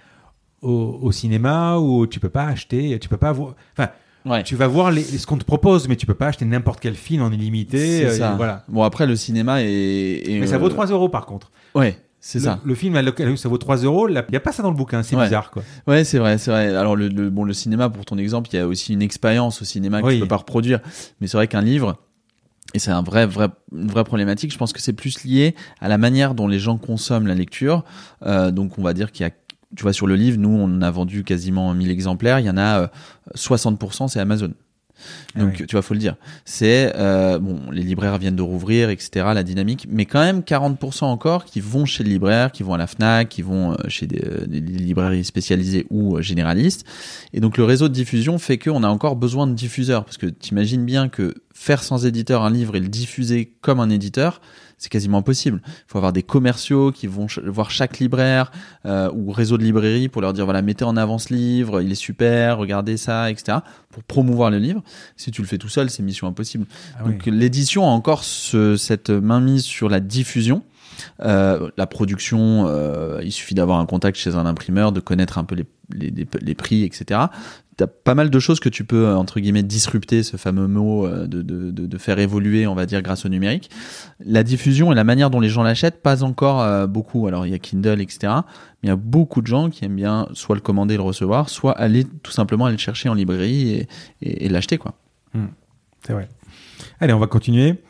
au, 0.62 0.98
au, 1.02 1.12
cinéma 1.12 1.78
où 1.78 2.06
tu 2.06 2.20
peux 2.20 2.28
pas 2.28 2.46
acheter, 2.46 2.98
tu 3.00 3.08
peux 3.08 3.16
pas 3.16 3.30
avoir. 3.30 3.54
Enfin, 3.76 3.90
tu 4.44 4.56
vas 4.56 4.66
voir 4.66 4.90
les, 4.90 5.02
ce 5.02 5.26
qu'on 5.26 5.38
te 5.38 5.44
propose, 5.44 5.88
mais 5.88 5.96
tu 5.96 6.06
peux 6.06 6.14
pas 6.14 6.28
acheter 6.28 6.44
n'importe 6.44 6.80
quel 6.80 6.94
film 6.94 7.22
en 7.22 7.30
illimité. 7.30 8.06
Euh, 8.06 8.10
ça. 8.10 8.34
Voilà. 8.36 8.64
Bon, 8.68 8.82
après, 8.82 9.06
le 9.06 9.16
cinéma 9.16 9.62
est. 9.62 10.22
mais 10.28 10.46
ça 10.46 10.58
vaut 10.58 10.68
3 10.68 10.90
euh, 10.90 10.94
euros 10.94 11.08
par 11.08 11.26
contre. 11.26 11.50
Ouais. 11.74 11.98
C'est 12.22 12.40
ça. 12.40 12.60
Le 12.64 12.74
film, 12.74 13.00
ça 13.36 13.48
vaut 13.48 13.56
3 13.56 13.78
euros. 13.78 14.06
Il 14.08 14.22
n'y 14.30 14.36
a 14.36 14.40
pas 14.40 14.52
ça 14.52 14.62
dans 14.62 14.70
le 14.70 14.76
bouquin. 14.76 15.02
C'est 15.02 15.16
bizarre, 15.16 15.50
quoi. 15.50 15.62
Ouais, 15.86 16.04
c'est 16.04 16.18
vrai, 16.18 16.36
c'est 16.36 16.50
vrai. 16.50 16.76
Alors, 16.76 16.94
le, 16.94 17.08
bon, 17.30 17.44
le 17.44 17.54
cinéma, 17.54 17.88
pour 17.88 18.04
ton 18.04 18.18
exemple, 18.18 18.50
il 18.52 18.56
y 18.56 18.58
a 18.58 18.66
aussi 18.66 18.92
une 18.92 19.02
expérience 19.02 19.62
au 19.62 19.64
cinéma 19.64 20.02
que 20.02 20.12
tu 20.12 20.20
peux 20.20 20.28
pas 20.28 20.36
reproduire. 20.36 20.80
Mais 21.20 21.26
c'est 21.26 21.38
vrai 21.38 21.48
qu'un 21.48 21.62
livre, 21.62 21.96
et 22.74 22.78
c'est 22.78 22.90
un 22.90 23.02
vrai, 23.02 23.26
vrai, 23.26 23.48
une 23.72 23.88
vraie 23.88 24.04
problématique. 24.04 24.52
Je 24.52 24.58
pense 24.58 24.72
que 24.72 24.80
c'est 24.80 24.92
plus 24.92 25.24
lié 25.24 25.54
à 25.80 25.88
la 25.88 25.98
manière 25.98 26.34
dont 26.34 26.46
les 26.46 26.58
gens 26.58 26.76
consomment 26.76 27.26
la 27.26 27.34
lecture. 27.34 27.84
Euh, 28.26 28.50
donc, 28.50 28.78
on 28.78 28.82
va 28.82 28.92
dire 28.92 29.12
qu'il 29.12 29.24
y 29.24 29.26
a 29.26 29.32
tu 29.76 29.82
vois, 29.82 29.92
sur 29.92 30.06
le 30.06 30.16
livre, 30.16 30.38
nous, 30.38 30.48
on 30.48 30.82
a 30.82 30.90
vendu 30.90 31.22
quasiment 31.22 31.72
1000 31.74 31.90
exemplaires. 31.90 32.40
Il 32.40 32.46
y 32.46 32.50
en 32.50 32.58
a 32.58 32.90
60%, 33.36 34.04
euh, 34.04 34.08
c'est 34.08 34.20
Amazon. 34.20 34.52
Ah 35.34 35.40
Donc, 35.40 35.64
tu 35.66 35.72
vois, 35.72 35.82
faut 35.82 35.94
le 35.94 36.00
dire. 36.00 36.16
C'est 36.44 36.92
euh, 36.96 37.38
bon, 37.38 37.70
les 37.70 37.82
libraires 37.82 38.18
viennent 38.18 38.36
de 38.36 38.42
rouvrir, 38.42 38.90
etc. 38.90 39.28
La 39.32 39.42
dynamique, 39.42 39.86
mais 39.88 40.04
quand 40.04 40.20
même 40.20 40.40
40% 40.40 41.04
encore 41.04 41.44
qui 41.44 41.60
vont 41.60 41.86
chez 41.86 42.04
le 42.04 42.10
libraire, 42.10 42.52
qui 42.52 42.62
vont 42.62 42.74
à 42.74 42.78
la 42.78 42.86
Fnac, 42.86 43.28
qui 43.28 43.42
vont 43.42 43.72
euh, 43.72 43.76
chez 43.88 44.06
des, 44.06 44.20
des, 44.46 44.60
librairies 44.60 45.24
spécialisées 45.24 45.86
ou 45.88 46.20
généralistes. 46.20 46.84
Et 47.32 47.40
donc, 47.40 47.56
le 47.56 47.64
réseau 47.64 47.88
de 47.88 47.94
diffusion 47.94 48.38
fait 48.38 48.58
qu'on 48.58 48.82
a 48.82 48.88
encore 48.88 49.16
besoin 49.16 49.46
de 49.46 49.54
diffuseurs, 49.54 50.04
parce 50.04 50.18
que 50.18 50.26
t'imagines 50.26 50.84
bien 50.84 51.08
que 51.08 51.34
faire 51.54 51.82
sans 51.82 52.04
éditeur 52.04 52.42
un 52.42 52.50
livre 52.50 52.76
et 52.76 52.80
le 52.80 52.88
diffuser 52.88 53.54
comme 53.60 53.80
un 53.80 53.90
éditeur, 53.90 54.40
c'est 54.80 54.88
quasiment 54.88 55.18
impossible. 55.18 55.60
Il 55.66 55.84
faut 55.86 55.98
avoir 55.98 56.14
des 56.14 56.22
commerciaux 56.22 56.90
qui 56.90 57.06
vont 57.06 57.26
voir 57.44 57.70
chaque 57.70 57.98
libraire 57.98 58.50
euh, 58.86 59.10
ou 59.12 59.30
réseau 59.30 59.58
de 59.58 59.62
librairies 59.62 60.08
pour 60.08 60.22
leur 60.22 60.32
dire 60.32 60.46
voilà 60.46 60.62
mettez 60.62 60.84
en 60.84 60.96
avant 60.96 61.18
ce 61.18 61.34
livre, 61.34 61.82
il 61.82 61.92
est 61.92 61.94
super, 61.94 62.56
regardez 62.56 62.96
ça, 62.96 63.30
etc. 63.30 63.58
Pour 63.90 64.02
promouvoir 64.02 64.50
le 64.50 64.58
livre. 64.58 64.82
Si 65.16 65.30
tu 65.30 65.42
le 65.42 65.46
fais 65.46 65.58
tout 65.58 65.68
seul, 65.68 65.90
c'est 65.90 66.02
mission 66.02 66.26
impossible. 66.26 66.64
Ah 66.98 67.04
Donc 67.04 67.26
l'édition 67.26 67.84
a 67.84 67.90
encore 67.90 68.24
ce, 68.24 68.76
cette 68.76 69.10
mainmise 69.10 69.64
sur 69.64 69.90
la 69.90 70.00
diffusion. 70.00 70.62
Euh, 71.22 71.70
la 71.76 71.86
production, 71.86 72.64
euh, 72.66 73.20
il 73.22 73.32
suffit 73.32 73.54
d'avoir 73.54 73.80
un 73.80 73.86
contact 73.86 74.16
chez 74.16 74.34
un 74.34 74.46
imprimeur, 74.46 74.92
de 74.92 75.00
connaître 75.00 75.36
un 75.36 75.44
peu 75.44 75.54
les, 75.54 75.66
les, 75.92 76.26
les 76.40 76.54
prix, 76.54 76.84
etc 76.84 77.20
t'as 77.80 77.86
pas 77.86 78.14
mal 78.14 78.28
de 78.28 78.38
choses 78.38 78.60
que 78.60 78.68
tu 78.68 78.84
peux 78.84 79.08
entre 79.14 79.40
guillemets 79.40 79.62
disrupter 79.62 80.22
ce 80.22 80.36
fameux 80.36 80.66
mot 80.66 81.06
euh, 81.06 81.26
de, 81.26 81.40
de, 81.40 81.70
de, 81.70 81.98
faire 81.98 82.18
évoluer 82.18 82.66
on 82.66 82.74
va 82.74 82.84
dire 82.84 83.00
grâce 83.00 83.24
au 83.24 83.30
numérique. 83.30 83.70
La 84.22 84.42
diffusion 84.42 84.92
et 84.92 84.94
la 84.94 85.02
manière 85.02 85.30
dont 85.30 85.40
les 85.40 85.48
gens 85.48 85.62
l'achètent 85.62 86.02
pas 86.02 86.22
encore 86.22 86.60
euh, 86.60 86.86
beaucoup. 86.86 87.26
Alors 87.26 87.46
il 87.46 87.52
y 87.52 87.54
a 87.54 87.58
Kindle 87.58 88.02
etc 88.02 88.34
mais 88.82 88.84
il 88.84 88.88
y 88.88 88.92
a 88.92 88.96
beaucoup 88.96 89.40
de 89.40 89.46
gens 89.46 89.70
qui 89.70 89.86
aiment 89.86 89.96
bien 89.96 90.28
soit 90.34 90.56
le 90.56 90.60
commander 90.60 90.96
le 90.96 91.02
recevoir 91.02 91.48
soit 91.48 91.72
aller 91.72 92.04
tout 92.04 92.32
simplement 92.32 92.66
aller 92.66 92.76
le 92.76 92.80
chercher 92.80 93.08
en 93.08 93.14
librairie 93.14 93.70
et, 93.70 93.88
et, 94.20 94.48
l'acheter 94.50 94.76
quoi. 94.76 94.92
Hmm. 95.32 95.46
c'est 96.06 96.12
vrai. 96.12 96.28
Allez 97.00 97.14
on 97.14 97.18
va 97.18 97.28
continuer. 97.28 97.82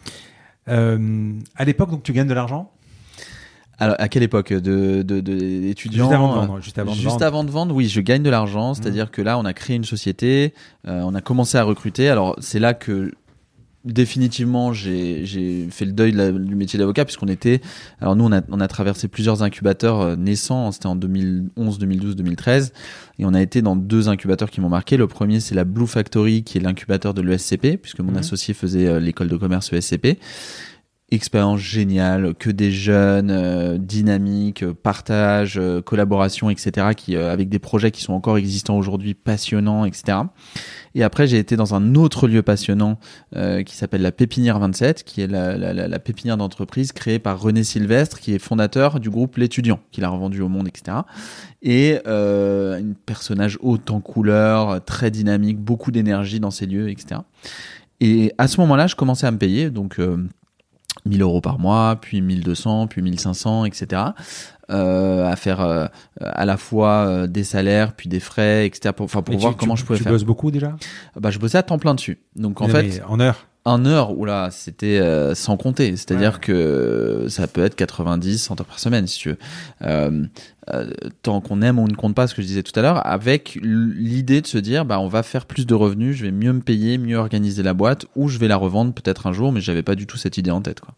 Euh, 0.68 1.32
à 1.56 1.64
l'époque 1.64 1.90
donc 1.90 2.04
tu 2.04 2.12
gagnes 2.12 2.28
de 2.28 2.34
l'argent 2.34 2.70
alors, 3.80 3.96
à 3.98 4.08
quelle 4.10 4.22
époque 4.22 4.52
de, 4.52 5.02
de, 5.02 5.20
d'étudiants 5.20 6.04
Juste 6.04 6.14
avant 6.14 6.28
de 6.28 6.34
vendre. 6.34 6.60
Juste 6.60 6.78
avant 6.78 6.90
de, 6.92 6.96
juste 6.96 7.08
vendre. 7.08 7.24
Avant 7.24 7.44
de 7.44 7.50
vendre 7.50 7.74
oui, 7.74 7.88
je 7.88 8.00
gagne 8.02 8.22
de 8.22 8.28
l'argent. 8.28 8.74
C'est-à-dire 8.74 9.06
mmh. 9.06 9.10
que 9.10 9.22
là, 9.22 9.38
on 9.38 9.46
a 9.46 9.54
créé 9.54 9.74
une 9.74 9.84
société, 9.84 10.52
euh, 10.86 11.00
on 11.04 11.14
a 11.14 11.22
commencé 11.22 11.56
à 11.56 11.64
recruter. 11.64 12.10
Alors, 12.10 12.36
c'est 12.40 12.58
là 12.58 12.74
que 12.74 13.10
définitivement 13.86 14.74
j'ai, 14.74 15.24
j'ai 15.24 15.66
fait 15.70 15.86
le 15.86 15.92
deuil 15.92 16.12
du 16.12 16.54
métier 16.54 16.78
d'avocat 16.78 17.06
puisqu'on 17.06 17.28
était 17.28 17.62
alors 18.02 18.14
nous 18.14 18.24
on 18.24 18.32
a, 18.32 18.42
on 18.50 18.60
a 18.60 18.68
traversé 18.68 19.08
plusieurs 19.08 19.42
incubateurs 19.42 20.00
euh, 20.02 20.16
naissants 20.16 20.70
c'était 20.70 20.86
en 20.86 20.96
2011 20.96 21.78
2012 21.78 22.14
2013 22.14 22.74
et 23.18 23.24
on 23.24 23.32
a 23.32 23.40
été 23.40 23.62
dans 23.62 23.76
deux 23.76 24.10
incubateurs 24.10 24.50
qui 24.50 24.60
m'ont 24.60 24.68
marqué 24.68 24.98
le 24.98 25.06
premier 25.06 25.40
c'est 25.40 25.54
la 25.54 25.64
Blue 25.64 25.86
Factory 25.86 26.42
qui 26.42 26.58
est 26.58 26.60
l'incubateur 26.60 27.14
de 27.14 27.22
l'ESCP 27.22 27.78
puisque 27.80 28.00
mon 28.00 28.12
mmh. 28.12 28.18
associé 28.18 28.52
faisait 28.52 28.86
euh, 28.86 29.00
l'école 29.00 29.28
de 29.28 29.36
commerce 29.38 29.72
ESCP 29.72 30.18
expérience 31.10 31.60
géniale, 31.60 32.34
que 32.34 32.50
des 32.50 32.70
jeunes, 32.70 33.30
euh, 33.30 33.78
dynamiques, 33.78 34.64
partage, 34.72 35.58
euh, 35.58 35.82
collaboration, 35.82 36.50
etc., 36.50 36.88
qui, 36.96 37.16
euh, 37.16 37.32
avec 37.32 37.48
des 37.48 37.58
projets 37.58 37.90
qui 37.90 38.02
sont 38.02 38.12
encore 38.12 38.38
existants 38.38 38.76
aujourd'hui, 38.78 39.14
passionnants, 39.14 39.84
etc. 39.84 40.18
Et 40.94 41.02
après, 41.02 41.26
j'ai 41.26 41.38
été 41.38 41.56
dans 41.56 41.74
un 41.74 41.94
autre 41.94 42.26
lieu 42.26 42.42
passionnant 42.42 42.98
qui 43.64 43.76
s'appelle 43.76 44.02
la 44.02 44.10
Pépinière 44.10 44.58
27, 44.58 45.04
qui 45.04 45.20
est 45.20 45.28
la, 45.28 45.56
la, 45.56 45.72
la, 45.72 45.98
pépinière 46.00 46.36
d'entreprise 46.36 46.90
créée 46.90 47.20
par 47.20 47.40
René 47.40 47.62
Sylvestre, 47.62 48.18
qui 48.18 48.34
est 48.34 48.40
fondateur 48.40 48.98
du 48.98 49.08
groupe 49.08 49.36
L'étudiant, 49.36 49.78
qu'il 49.92 50.02
a 50.02 50.08
revendu 50.08 50.40
au 50.40 50.48
monde, 50.48 50.66
etc. 50.66 50.98
Et 51.62 51.98
un 52.06 52.92
personnage 53.06 53.56
haut 53.60 53.78
en 53.88 54.00
couleur, 54.00 54.84
très 54.84 55.12
dynamique, 55.12 55.60
beaucoup 55.60 55.92
d'énergie 55.92 56.40
dans 56.40 56.50
ces 56.50 56.66
lieux, 56.66 56.90
etc. 56.90 57.20
Et 58.00 58.32
à 58.36 58.48
ce 58.48 58.60
moment-là, 58.62 58.88
je 58.88 58.96
commençais 58.96 59.28
à 59.28 59.30
me 59.30 59.38
payer, 59.38 59.70
donc 59.70 60.00
1000 61.06 61.22
euros 61.22 61.40
par 61.40 61.58
mois, 61.58 61.96
puis 62.00 62.20
1200, 62.20 62.86
puis 62.88 63.02
1500, 63.02 63.64
etc. 63.64 64.02
Euh, 64.70 65.28
à 65.28 65.34
faire 65.34 65.60
euh, 65.60 65.86
à 66.20 66.44
la 66.44 66.56
fois 66.56 67.06
euh, 67.06 67.26
des 67.26 67.42
salaires, 67.42 67.92
puis 67.92 68.08
des 68.08 68.20
frais, 68.20 68.66
etc. 68.66 68.92
Pour, 68.96 69.06
enfin, 69.06 69.22
pour 69.22 69.36
voir 69.36 69.56
comment 69.56 69.74
je 69.74 69.84
pouvais 69.84 69.98
faire. 69.98 70.06
Tu 70.06 70.12
bosses 70.12 70.24
beaucoup 70.24 70.52
déjà? 70.52 70.76
Bah, 71.18 71.30
je 71.30 71.38
bossais 71.38 71.58
à 71.58 71.64
temps 71.64 71.78
plein 71.78 71.94
dessus. 71.94 72.20
Donc 72.36 72.60
en 72.60 72.68
fait, 72.68 73.02
en 73.08 73.18
heure. 73.18 73.46
En 73.66 73.84
heure, 73.84 74.16
oula, 74.16 74.50
c'était 74.50 74.98
euh, 75.00 75.34
sans 75.34 75.58
compter. 75.58 75.94
C'est-à-dire 75.94 76.40
que 76.40 77.26
ça 77.28 77.46
peut 77.46 77.62
être 77.62 77.76
90, 77.76 78.38
100 78.38 78.60
heures 78.60 78.66
par 78.66 78.78
semaine, 78.78 79.06
si 79.06 79.18
tu 79.18 79.28
veux. 79.30 79.38
Euh, 79.82 80.24
euh, 80.72 80.90
tant 81.20 81.42
qu'on 81.42 81.60
aime, 81.60 81.78
on 81.78 81.86
ne 81.86 81.94
compte 81.94 82.14
pas 82.14 82.26
ce 82.26 82.34
que 82.34 82.40
je 82.40 82.46
disais 82.46 82.62
tout 82.62 82.78
à 82.78 82.82
l'heure, 82.82 83.06
avec 83.06 83.58
l'idée 83.60 84.40
de 84.40 84.46
se 84.46 84.56
dire, 84.56 84.86
bah, 84.86 84.98
on 84.98 85.08
va 85.08 85.22
faire 85.22 85.44
plus 85.44 85.66
de 85.66 85.74
revenus, 85.74 86.16
je 86.16 86.24
vais 86.24 86.30
mieux 86.30 86.54
me 86.54 86.60
payer, 86.60 86.96
mieux 86.96 87.16
organiser 87.16 87.62
la 87.62 87.74
boîte, 87.74 88.06
ou 88.16 88.28
je 88.28 88.38
vais 88.38 88.48
la 88.48 88.56
revendre 88.56 88.94
peut-être 88.94 89.26
un 89.26 89.32
jour, 89.32 89.52
mais 89.52 89.60
j'avais 89.60 89.82
pas 89.82 89.94
du 89.94 90.06
tout 90.06 90.16
cette 90.16 90.38
idée 90.38 90.50
en 90.50 90.62
tête, 90.62 90.80
quoi. 90.80 90.94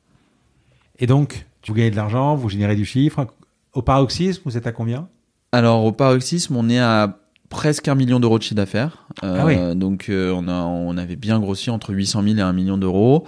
Et 1.00 1.06
donc, 1.06 1.46
tu 1.62 1.72
gagnez 1.72 1.90
de 1.90 1.96
l'argent, 1.96 2.36
vous 2.36 2.48
générez 2.48 2.76
du 2.76 2.84
chiffre. 2.84 3.26
Au 3.72 3.82
paroxysme, 3.82 4.42
vous 4.44 4.56
êtes 4.56 4.68
à 4.68 4.72
combien? 4.72 5.08
Alors, 5.50 5.84
au 5.84 5.90
paroxysme, 5.90 6.54
on 6.54 6.68
est 6.68 6.78
à 6.78 7.21
presque 7.52 7.86
un 7.86 7.94
million 7.94 8.18
d'euros 8.18 8.38
de 8.38 8.42
chiffre 8.42 8.56
d'affaires. 8.56 9.06
Euh, 9.22 9.70
ah 9.70 9.74
donc 9.74 10.08
euh, 10.08 10.32
on, 10.34 10.48
a, 10.48 10.62
on 10.62 10.96
avait 10.96 11.16
bien 11.16 11.38
grossi 11.38 11.68
entre 11.70 11.92
800 11.92 12.22
000 12.22 12.36
et 12.38 12.40
1 12.40 12.52
million 12.54 12.78
d'euros 12.78 13.24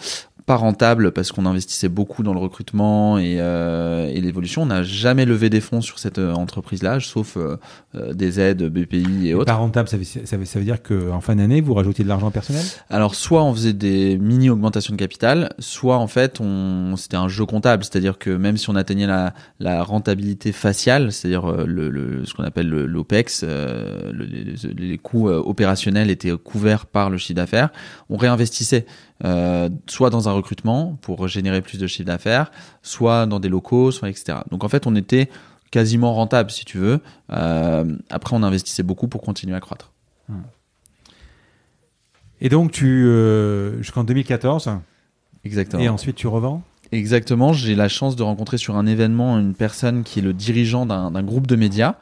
pas 0.46 0.56
rentable 0.56 1.12
parce 1.12 1.32
qu'on 1.32 1.46
investissait 1.46 1.88
beaucoup 1.88 2.22
dans 2.22 2.34
le 2.34 2.38
recrutement 2.38 3.16
et, 3.16 3.36
euh, 3.38 4.10
et 4.12 4.20
l'évolution. 4.20 4.62
On 4.62 4.66
n'a 4.66 4.82
jamais 4.82 5.24
levé 5.24 5.48
des 5.48 5.62
fonds 5.62 5.80
sur 5.80 5.98
cette 5.98 6.18
euh, 6.18 6.34
entreprise-là, 6.34 7.00
sauf 7.00 7.38
euh, 7.38 7.56
des 8.12 8.40
aides 8.40 8.62
BPI 8.68 9.28
et, 9.28 9.34
autres. 9.34 9.46
Pas 9.46 9.54
rentable, 9.54 9.88
ça 9.88 9.96
veut, 9.96 10.04
ça 10.04 10.36
veut, 10.36 10.44
ça 10.44 10.58
veut 10.58 10.64
dire 10.66 10.82
qu'en 10.82 11.22
fin 11.22 11.36
d'année, 11.36 11.62
vous 11.62 11.72
rajoutiez 11.72 12.04
de 12.04 12.10
l'argent 12.10 12.30
personnel? 12.30 12.62
Alors, 12.90 13.14
soit 13.14 13.42
on 13.42 13.54
faisait 13.54 13.72
des 13.72 14.18
mini 14.18 14.50
augmentations 14.50 14.92
de 14.92 14.98
capital, 14.98 15.54
soit 15.58 15.96
en 15.96 16.08
fait, 16.08 16.40
on, 16.40 16.96
c'était 16.96 17.16
un 17.16 17.28
jeu 17.28 17.46
comptable, 17.46 17.82
c'est-à-dire 17.82 18.18
que 18.18 18.28
même 18.28 18.58
si 18.58 18.68
on 18.68 18.76
atteignait 18.76 19.06
la, 19.06 19.32
la 19.60 19.82
rentabilité 19.82 20.52
faciale, 20.52 21.10
c'est-à-dire 21.10 21.46
le, 21.64 21.88
le, 21.88 22.26
ce 22.26 22.34
qu'on 22.34 22.44
appelle 22.44 22.68
l'OPEX, 22.68 23.44
les, 23.44 24.54
les 24.76 24.98
coûts 24.98 25.28
opérationnels 25.28 26.10
étaient 26.10 26.36
couverts 26.36 26.84
par 26.84 27.08
le 27.08 27.16
chiffre 27.16 27.36
d'affaires, 27.36 27.70
on 28.10 28.18
réinvestissait. 28.18 28.84
Euh, 29.24 29.68
soit 29.86 30.10
dans 30.10 30.28
un 30.28 30.32
recrutement 30.32 30.98
pour 31.00 31.28
générer 31.28 31.62
plus 31.62 31.78
de 31.78 31.86
chiffre 31.86 32.06
d'affaires, 32.06 32.50
soit 32.82 33.26
dans 33.26 33.38
des 33.38 33.48
locaux, 33.48 33.92
soit 33.92 34.08
etc. 34.08 34.38
Donc 34.50 34.64
en 34.64 34.68
fait, 34.68 34.86
on 34.86 34.96
était 34.96 35.28
quasiment 35.70 36.14
rentable, 36.14 36.50
si 36.50 36.64
tu 36.64 36.78
veux. 36.78 37.00
Euh, 37.30 37.96
après, 38.10 38.36
on 38.36 38.42
investissait 38.42 38.82
beaucoup 38.82 39.08
pour 39.08 39.22
continuer 39.22 39.54
à 39.56 39.60
croître. 39.60 39.92
Et 42.40 42.48
donc, 42.48 42.72
tu 42.72 43.06
euh, 43.06 43.78
jusqu'en 43.78 44.04
2014. 44.04 44.70
Exactement. 45.44 45.82
Et 45.82 45.88
ensuite, 45.88 46.16
tu 46.16 46.26
revends? 46.26 46.62
Exactement, 46.94 47.52
j'ai 47.52 47.74
la 47.74 47.88
chance 47.88 48.14
de 48.14 48.22
rencontrer 48.22 48.56
sur 48.56 48.76
un 48.76 48.86
événement 48.86 49.36
une 49.40 49.54
personne 49.54 50.04
qui 50.04 50.20
est 50.20 50.22
le 50.22 50.32
dirigeant 50.32 50.86
d'un 50.86 51.22
groupe 51.24 51.48
de 51.48 51.56
médias 51.56 51.96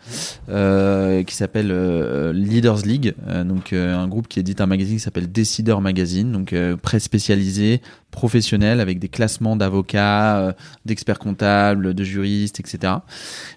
euh, 0.51 1.23
qui 1.23 1.35
s'appelle 1.35 1.71
euh, 1.71 2.35
Leaders 2.35 2.85
League, 2.85 3.15
euh, 3.27 3.43
donc 3.43 3.73
un 3.73 4.07
groupe 4.07 4.29
qui 4.29 4.39
édite 4.39 4.61
un 4.61 4.67
magazine 4.67 4.97
qui 4.97 5.03
s'appelle 5.03 5.33
Decider 5.33 5.77
Magazine, 5.81 6.31
donc 6.31 6.55
presse 6.83 7.05
spécialisée, 7.05 7.81
professionnelle 8.11 8.81
avec 8.81 8.99
des 8.99 9.09
classements 9.09 9.57
d'avocats, 9.57 10.55
d'experts 10.85 11.19
comptables, 11.19 11.95
de 11.95 12.05
juristes, 12.05 12.61
etc. 12.61 12.93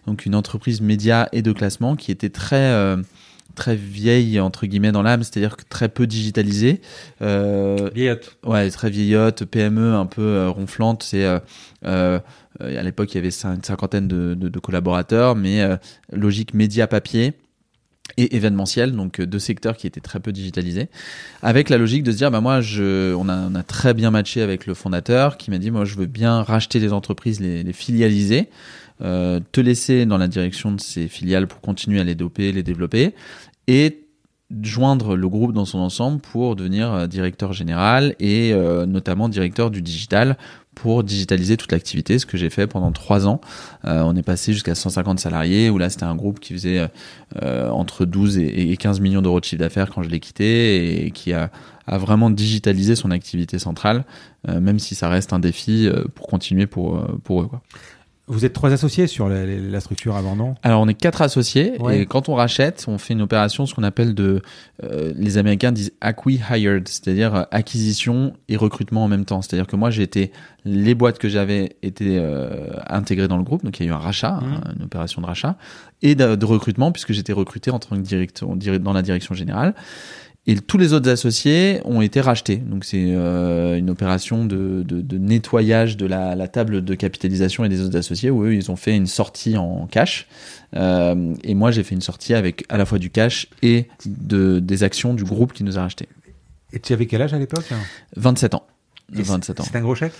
Donc 0.07 0.25
une 0.25 0.35
entreprise 0.35 0.79
média 0.79 1.27
et 1.33 1.41
de 1.41 1.51
classement 1.51 1.97
qui 1.97 2.11
était 2.11 2.29
très 2.29 2.95
très 3.55 3.75
vieille 3.75 4.39
entre 4.39 4.65
guillemets 4.67 4.91
dans 4.91 5.01
l'âme, 5.01 5.23
c'est-à-dire 5.23 5.57
très 5.69 5.89
peu 5.89 6.05
digitalisée. 6.07 6.81
Euh, 7.21 7.89
vieillotte. 7.93 8.37
Ouais, 8.43 8.69
très 8.69 8.89
vieillotte, 8.89 9.45
PME 9.45 9.93
un 9.93 10.05
peu 10.05 10.21
euh, 10.21 10.49
ronflante. 10.49 11.03
C'est 11.03 11.25
euh, 11.85 12.19
à 12.59 12.83
l'époque 12.83 13.13
il 13.13 13.15
y 13.15 13.19
avait 13.19 13.29
une 13.29 13.63
cinquantaine 13.63 14.07
de, 14.07 14.35
de 14.35 14.59
collaborateurs, 14.59 15.35
mais 15.35 15.61
logique 16.11 16.53
média 16.53 16.87
papier 16.87 17.33
et 18.17 18.35
événementiel, 18.35 18.95
donc 18.95 19.19
deux 19.19 19.39
secteurs 19.39 19.75
qui 19.75 19.87
étaient 19.87 20.01
très 20.01 20.19
peu 20.19 20.31
digitalisés, 20.31 20.89
avec 21.41 21.69
la 21.69 21.77
logique 21.77 22.03
de 22.03 22.11
se 22.11 22.17
dire, 22.17 22.31
bah 22.31 22.39
moi, 22.39 22.61
je, 22.61 23.13
on, 23.15 23.27
a, 23.27 23.35
on 23.35 23.55
a 23.55 23.63
très 23.63 23.93
bien 23.93 24.11
matché 24.11 24.41
avec 24.41 24.67
le 24.67 24.73
fondateur 24.73 25.37
qui 25.37 25.51
m'a 25.51 25.57
dit, 25.57 25.71
moi, 25.71 25.85
je 25.85 25.95
veux 25.95 26.05
bien 26.05 26.43
racheter 26.43 26.79
les 26.79 26.93
entreprises, 26.93 27.39
les, 27.39 27.63
les 27.63 27.73
filialiser, 27.73 28.47
euh, 29.01 29.41
te 29.51 29.59
laisser 29.59 30.05
dans 30.05 30.17
la 30.17 30.27
direction 30.27 30.71
de 30.71 30.79
ces 30.79 31.07
filiales 31.09 31.47
pour 31.47 31.59
continuer 31.59 31.99
à 31.99 32.03
les 32.03 32.15
doper, 32.15 32.53
les 32.53 32.63
développer, 32.63 33.13
et 33.67 34.05
joindre 34.61 35.17
le 35.17 35.27
groupe 35.27 35.51
dans 35.51 35.65
son 35.65 35.79
ensemble 35.79 36.21
pour 36.21 36.55
devenir 36.55 36.93
euh, 36.93 37.07
directeur 37.07 37.51
général 37.51 38.15
et 38.19 38.53
euh, 38.53 38.85
notamment 38.85 39.27
directeur 39.27 39.69
du 39.71 39.81
digital 39.81 40.37
pour 40.75 41.03
digitaliser 41.03 41.57
toute 41.57 41.71
l'activité, 41.71 42.19
ce 42.19 42.25
que 42.25 42.37
j'ai 42.37 42.49
fait 42.49 42.67
pendant 42.67 42.91
trois 42.91 43.27
ans. 43.27 43.39
On 43.85 44.13
est 44.17 44.23
passé 44.23 44.51
jusqu'à 44.51 44.75
150 44.75 45.21
salariés, 45.21 45.69
où 45.69 45.77
là 45.77 45.89
c'était 45.89 46.03
un 46.03 46.17
groupe 46.17 46.41
qui 46.41 46.51
faisait 46.51 46.85
entre 47.41 48.03
12 48.03 48.37
et, 48.39 48.75
15 48.75 48.99
millions 48.99 49.21
d'euros 49.21 49.39
de 49.39 49.45
chiffre 49.45 49.61
d'affaires 49.61 49.89
quand 49.89 50.03
je 50.03 50.09
l'ai 50.09 50.19
quitté 50.19 51.05
et 51.05 51.11
qui 51.11 51.31
a, 51.31 51.49
vraiment 51.87 52.29
digitalisé 52.29 52.97
son 52.97 53.11
activité 53.11 53.57
centrale, 53.57 54.03
même 54.49 54.77
si 54.77 54.95
ça 54.95 55.07
reste 55.07 55.31
un 55.31 55.39
défi 55.39 55.87
pour 56.13 56.27
continuer 56.27 56.67
pour, 56.67 57.07
pour 57.23 57.43
eux. 57.43 57.49
Vous 58.27 58.43
êtes 58.43 58.53
trois 58.53 58.73
associés 58.73 59.05
sur 59.05 59.29
la, 59.29 59.45
la 59.45 59.79
structure 59.79 60.15
avant, 60.15 60.35
non? 60.35 60.55
Alors 60.63 60.81
on 60.81 60.87
est 60.87 60.95
quatre 60.95 61.21
associés 61.21 61.73
et 61.91 62.07
quand 62.07 62.27
on 62.27 62.33
rachète, 62.33 62.85
on 62.87 62.97
fait 62.97 63.13
une 63.13 63.21
opération, 63.21 63.67
ce 63.67 63.75
qu'on 63.75 63.83
appelle 63.83 64.15
de, 64.15 64.41
euh, 64.83 65.13
les 65.15 65.37
Américains 65.37 65.71
disent 65.71 65.91
acqui 66.01 66.41
hired, 66.49 66.87
c'est-à-dire 66.87 67.35
euh, 67.35 67.43
acquisition 67.51 68.33
et 68.49 68.57
recrutement 68.57 69.03
en 69.03 69.07
même 69.07 69.25
temps. 69.25 69.43
C'est-à-dire 69.43 69.67
que 69.67 69.75
moi 69.75 69.91
j'ai 69.91 70.01
été, 70.01 70.31
les 70.65 70.95
boîtes 70.95 71.19
que 71.19 71.29
j'avais 71.29 71.75
été 71.83 72.17
euh, 72.17 72.71
intégrées 72.87 73.27
dans 73.27 73.37
le 73.37 73.43
groupe, 73.43 73.63
donc 73.63 73.79
il 73.79 73.85
y 73.85 73.89
a 73.89 73.91
eu 73.91 73.93
un 73.93 73.99
rachat, 73.99 74.39
mmh. 74.41 74.73
une 74.77 74.83
opération 74.85 75.21
de 75.21 75.27
rachat 75.27 75.55
et 76.01 76.15
de, 76.15 76.35
de 76.35 76.45
recrutement 76.45 76.91
puisque 76.91 77.13
j'étais 77.13 77.33
recruté 77.33 77.69
en 77.69 77.77
tant 77.77 77.95
que 77.95 78.01
directeur 78.01 78.49
dans 78.55 78.93
la 78.93 79.03
direction 79.03 79.35
générale. 79.35 79.75
Et 80.47 80.55
tous 80.57 80.77
les 80.77 80.93
autres 80.93 81.09
associés 81.09 81.81
ont 81.85 82.01
été 82.01 82.21
rachetés. 82.21 82.57
Donc 82.57 82.85
c'est 82.85 83.03
euh, 83.15 83.77
une 83.77 83.89
opération 83.89 84.45
de, 84.45 84.83
de, 84.83 85.01
de, 85.01 85.17
nettoyage 85.17 85.97
de 85.97 86.05
la, 86.05 86.35
la, 86.35 86.47
table 86.47 86.83
de 86.83 86.95
capitalisation 86.95 87.65
et 87.65 87.69
des 87.69 87.81
autres 87.81 87.97
associés 87.97 88.29
où 88.29 88.43
eux, 88.43 88.53
ils 88.53 88.69
ont 88.69 88.75
fait 88.75 88.95
une 88.95 89.07
sortie 89.07 89.57
en 89.57 89.87
cash. 89.87 90.27
Euh, 90.75 91.33
et 91.43 91.55
moi, 91.55 91.71
j'ai 91.71 91.83
fait 91.83 91.95
une 91.95 92.01
sortie 92.01 92.35
avec 92.35 92.63
à 92.69 92.77
la 92.77 92.85
fois 92.85 92.99
du 92.99 93.09
cash 93.09 93.47
et 93.63 93.87
de, 94.05 94.59
des 94.59 94.83
actions 94.83 95.15
du 95.15 95.23
groupe 95.23 95.51
qui 95.51 95.63
nous 95.63 95.79
a 95.79 95.81
rachetés. 95.81 96.07
Et 96.73 96.79
tu 96.79 96.93
avais 96.93 97.07
quel 97.07 97.23
âge 97.23 97.33
à 97.33 97.39
l'époque? 97.39 97.65
27 98.15 98.53
ans. 98.53 98.67
27 99.11 99.59
ans. 99.59 99.63
C'est 99.65 99.77
un 99.77 99.81
gros 99.81 99.95
chèque? 99.95 100.13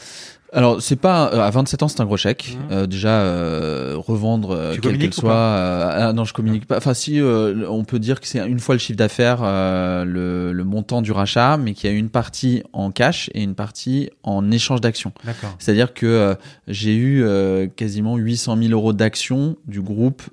Alors 0.54 0.82
c'est 0.82 0.96
pas 0.96 1.34
euh, 1.34 1.42
à 1.42 1.50
27 1.50 1.84
ans 1.84 1.88
c'est 1.90 2.00
un 2.00 2.06
gros 2.06 2.18
chèque. 2.18 2.56
Mmh. 2.56 2.72
Euh, 2.72 2.88
déjà 2.88 3.20
euh, 3.20 3.96
revendre 3.98 4.52
euh, 4.52 4.76
quel 4.82 4.98
qu'elle 4.98 5.14
soit. 5.14 5.34
Euh, 5.34 6.08
ah, 6.10 6.14
non 6.14 6.24
je 6.24 6.34
communique 6.34 6.66
pas. 6.66 6.78
Enfin 6.78 6.94
si 6.94 7.20
on 7.22 7.84
peut 7.84 8.00
dire 8.00 8.22
que 8.22 8.28
c'est 8.28 8.40
une 8.48 8.60
fois 8.60 8.76
le 8.76 8.80
chiffre 8.80 8.98
d'affaires 8.98 9.42
le, 9.44 10.54
le, 10.54 10.64
montant 10.64 11.02
du 11.02 11.12
rachat, 11.12 11.58
mais 11.58 11.74
qu'il 11.74 11.90
y 11.90 11.94
a 11.94 11.96
une 11.96 12.10
partie 12.10 12.64
en 12.72 12.92
cash 12.92 13.30
et 13.34 13.44
une 13.44 13.56
partie 13.56 14.10
en 14.24 14.50
échange 14.50 14.82
d'actions. 14.82 15.12
C'est-à-dire 15.60 15.94
que 15.94 16.36
j'ai 16.68 16.96
eu 16.96 17.26
quasiment 17.76 18.16
800 18.16 18.58
000 18.58 18.72
euros 18.72 18.94
d'actions 18.94 19.58
du 19.68 19.82
groupe 19.82 20.24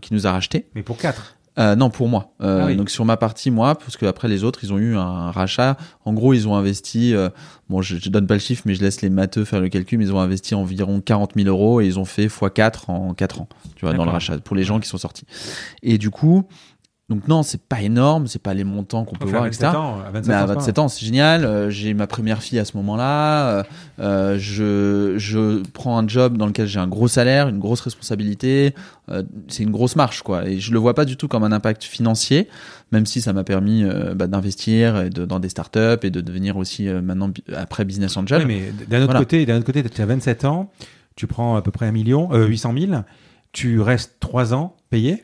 qui 0.00 0.14
nous 0.14 0.26
a 0.26 0.32
racheté. 0.32 0.66
Mais 0.74 0.82
pour 0.82 0.96
quatre. 0.96 1.33
Euh, 1.58 1.76
non, 1.76 1.90
pour 1.90 2.08
moi. 2.08 2.32
Euh, 2.40 2.66
ah 2.68 2.74
Donc 2.74 2.90
sur 2.90 3.04
ma 3.04 3.16
partie, 3.16 3.50
moi, 3.50 3.76
parce 3.76 3.96
que 3.96 4.06
après 4.06 4.28
les 4.28 4.42
autres, 4.42 4.60
ils 4.64 4.72
ont 4.72 4.78
eu 4.78 4.96
un 4.96 5.30
rachat. 5.30 5.76
En 6.04 6.12
gros, 6.12 6.34
ils 6.34 6.48
ont 6.48 6.56
investi. 6.56 7.14
Euh, 7.14 7.28
bon, 7.68 7.80
je, 7.80 7.96
je, 7.96 8.08
donne 8.08 8.26
pas 8.26 8.34
le 8.34 8.40
chiffre, 8.40 8.62
mais 8.66 8.74
je 8.74 8.82
laisse 8.82 9.02
les 9.02 9.10
matheux 9.10 9.44
faire 9.44 9.60
le 9.60 9.68
calcul. 9.68 9.98
Mais 9.98 10.06
ils 10.06 10.12
ont 10.12 10.20
investi 10.20 10.54
environ 10.54 11.00
40 11.00 11.32
000 11.36 11.48
euros 11.48 11.80
et 11.80 11.86
ils 11.86 11.98
ont 11.98 12.04
fait 12.04 12.26
x4 12.26 12.90
en 12.90 13.14
4 13.14 13.40
ans. 13.40 13.48
Tu 13.76 13.84
vois, 13.84 13.94
dans 13.94 14.04
le 14.04 14.10
rachat 14.10 14.38
pour 14.38 14.56
les 14.56 14.64
gens 14.64 14.80
qui 14.80 14.88
sont 14.88 14.98
sortis. 14.98 15.26
Et 15.82 15.96
du 15.98 16.10
coup, 16.10 16.44
donc 17.10 17.28
non, 17.28 17.42
c'est 17.42 17.60
pas 17.60 17.82
énorme, 17.82 18.26
c'est 18.28 18.40
pas 18.40 18.54
les 18.54 18.64
montants 18.64 19.04
qu'on 19.04 19.14
peut 19.14 19.28
voir, 19.28 19.46
etc. 19.46 19.66
Ans, 19.66 19.98
à 20.06 20.10
27 20.10 20.26
mais 20.26 20.34
à 20.34 20.46
27 20.46 20.78
ans, 20.78 20.88
c'est 20.88 21.04
génial. 21.04 21.44
Euh, 21.44 21.68
j'ai 21.68 21.92
ma 21.92 22.06
première 22.06 22.42
fille 22.42 22.58
à 22.58 22.64
ce 22.64 22.78
moment-là. 22.78 23.48
Euh, 23.58 23.62
euh, 24.00 24.36
je, 24.38 25.18
je 25.18 25.62
prends 25.72 25.98
un 25.98 26.08
job 26.08 26.38
dans 26.38 26.46
lequel 26.46 26.66
j'ai 26.66 26.78
un 26.80 26.86
gros 26.86 27.06
salaire, 27.06 27.48
une 27.48 27.58
grosse 27.58 27.82
responsabilité. 27.82 28.74
Euh, 29.10 29.22
c'est 29.48 29.64
une 29.64 29.70
grosse 29.70 29.96
marche, 29.96 30.22
quoi. 30.22 30.48
Et 30.48 30.60
je 30.60 30.72
le 30.72 30.78
vois 30.78 30.94
pas 30.94 31.04
du 31.04 31.18
tout 31.18 31.28
comme 31.28 31.44
un 31.44 31.52
impact 31.52 31.84
financier, 31.84 32.48
même 32.90 33.04
si 33.04 33.20
ça 33.20 33.34
m'a 33.34 33.44
permis 33.44 33.84
euh, 33.84 34.14
bah, 34.14 34.26
d'investir 34.26 35.10
de, 35.10 35.26
dans 35.26 35.40
des 35.40 35.50
startups 35.50 35.98
et 36.04 36.10
de 36.10 36.22
devenir 36.22 36.56
aussi 36.56 36.84
maintenant 36.88 37.30
après 37.54 37.84
business 37.84 38.16
angel. 38.16 38.46
Oui, 38.46 38.46
mais 38.46 38.86
d'un 38.88 39.04
autre 39.04 39.18
côté, 39.18 39.44
d'un 39.44 39.58
autre 39.58 39.66
côté, 39.66 39.82
tu 39.82 40.00
as 40.00 40.06
27 40.06 40.46
ans, 40.46 40.70
tu 41.16 41.26
prends 41.26 41.56
à 41.56 41.60
peu 41.60 41.70
près 41.70 41.86
un 41.86 41.92
million, 41.92 42.34
800 42.34 42.72
000, 42.78 42.92
tu 43.52 43.82
restes 43.82 44.16
3 44.20 44.54
ans 44.54 44.74
payé. 44.88 45.22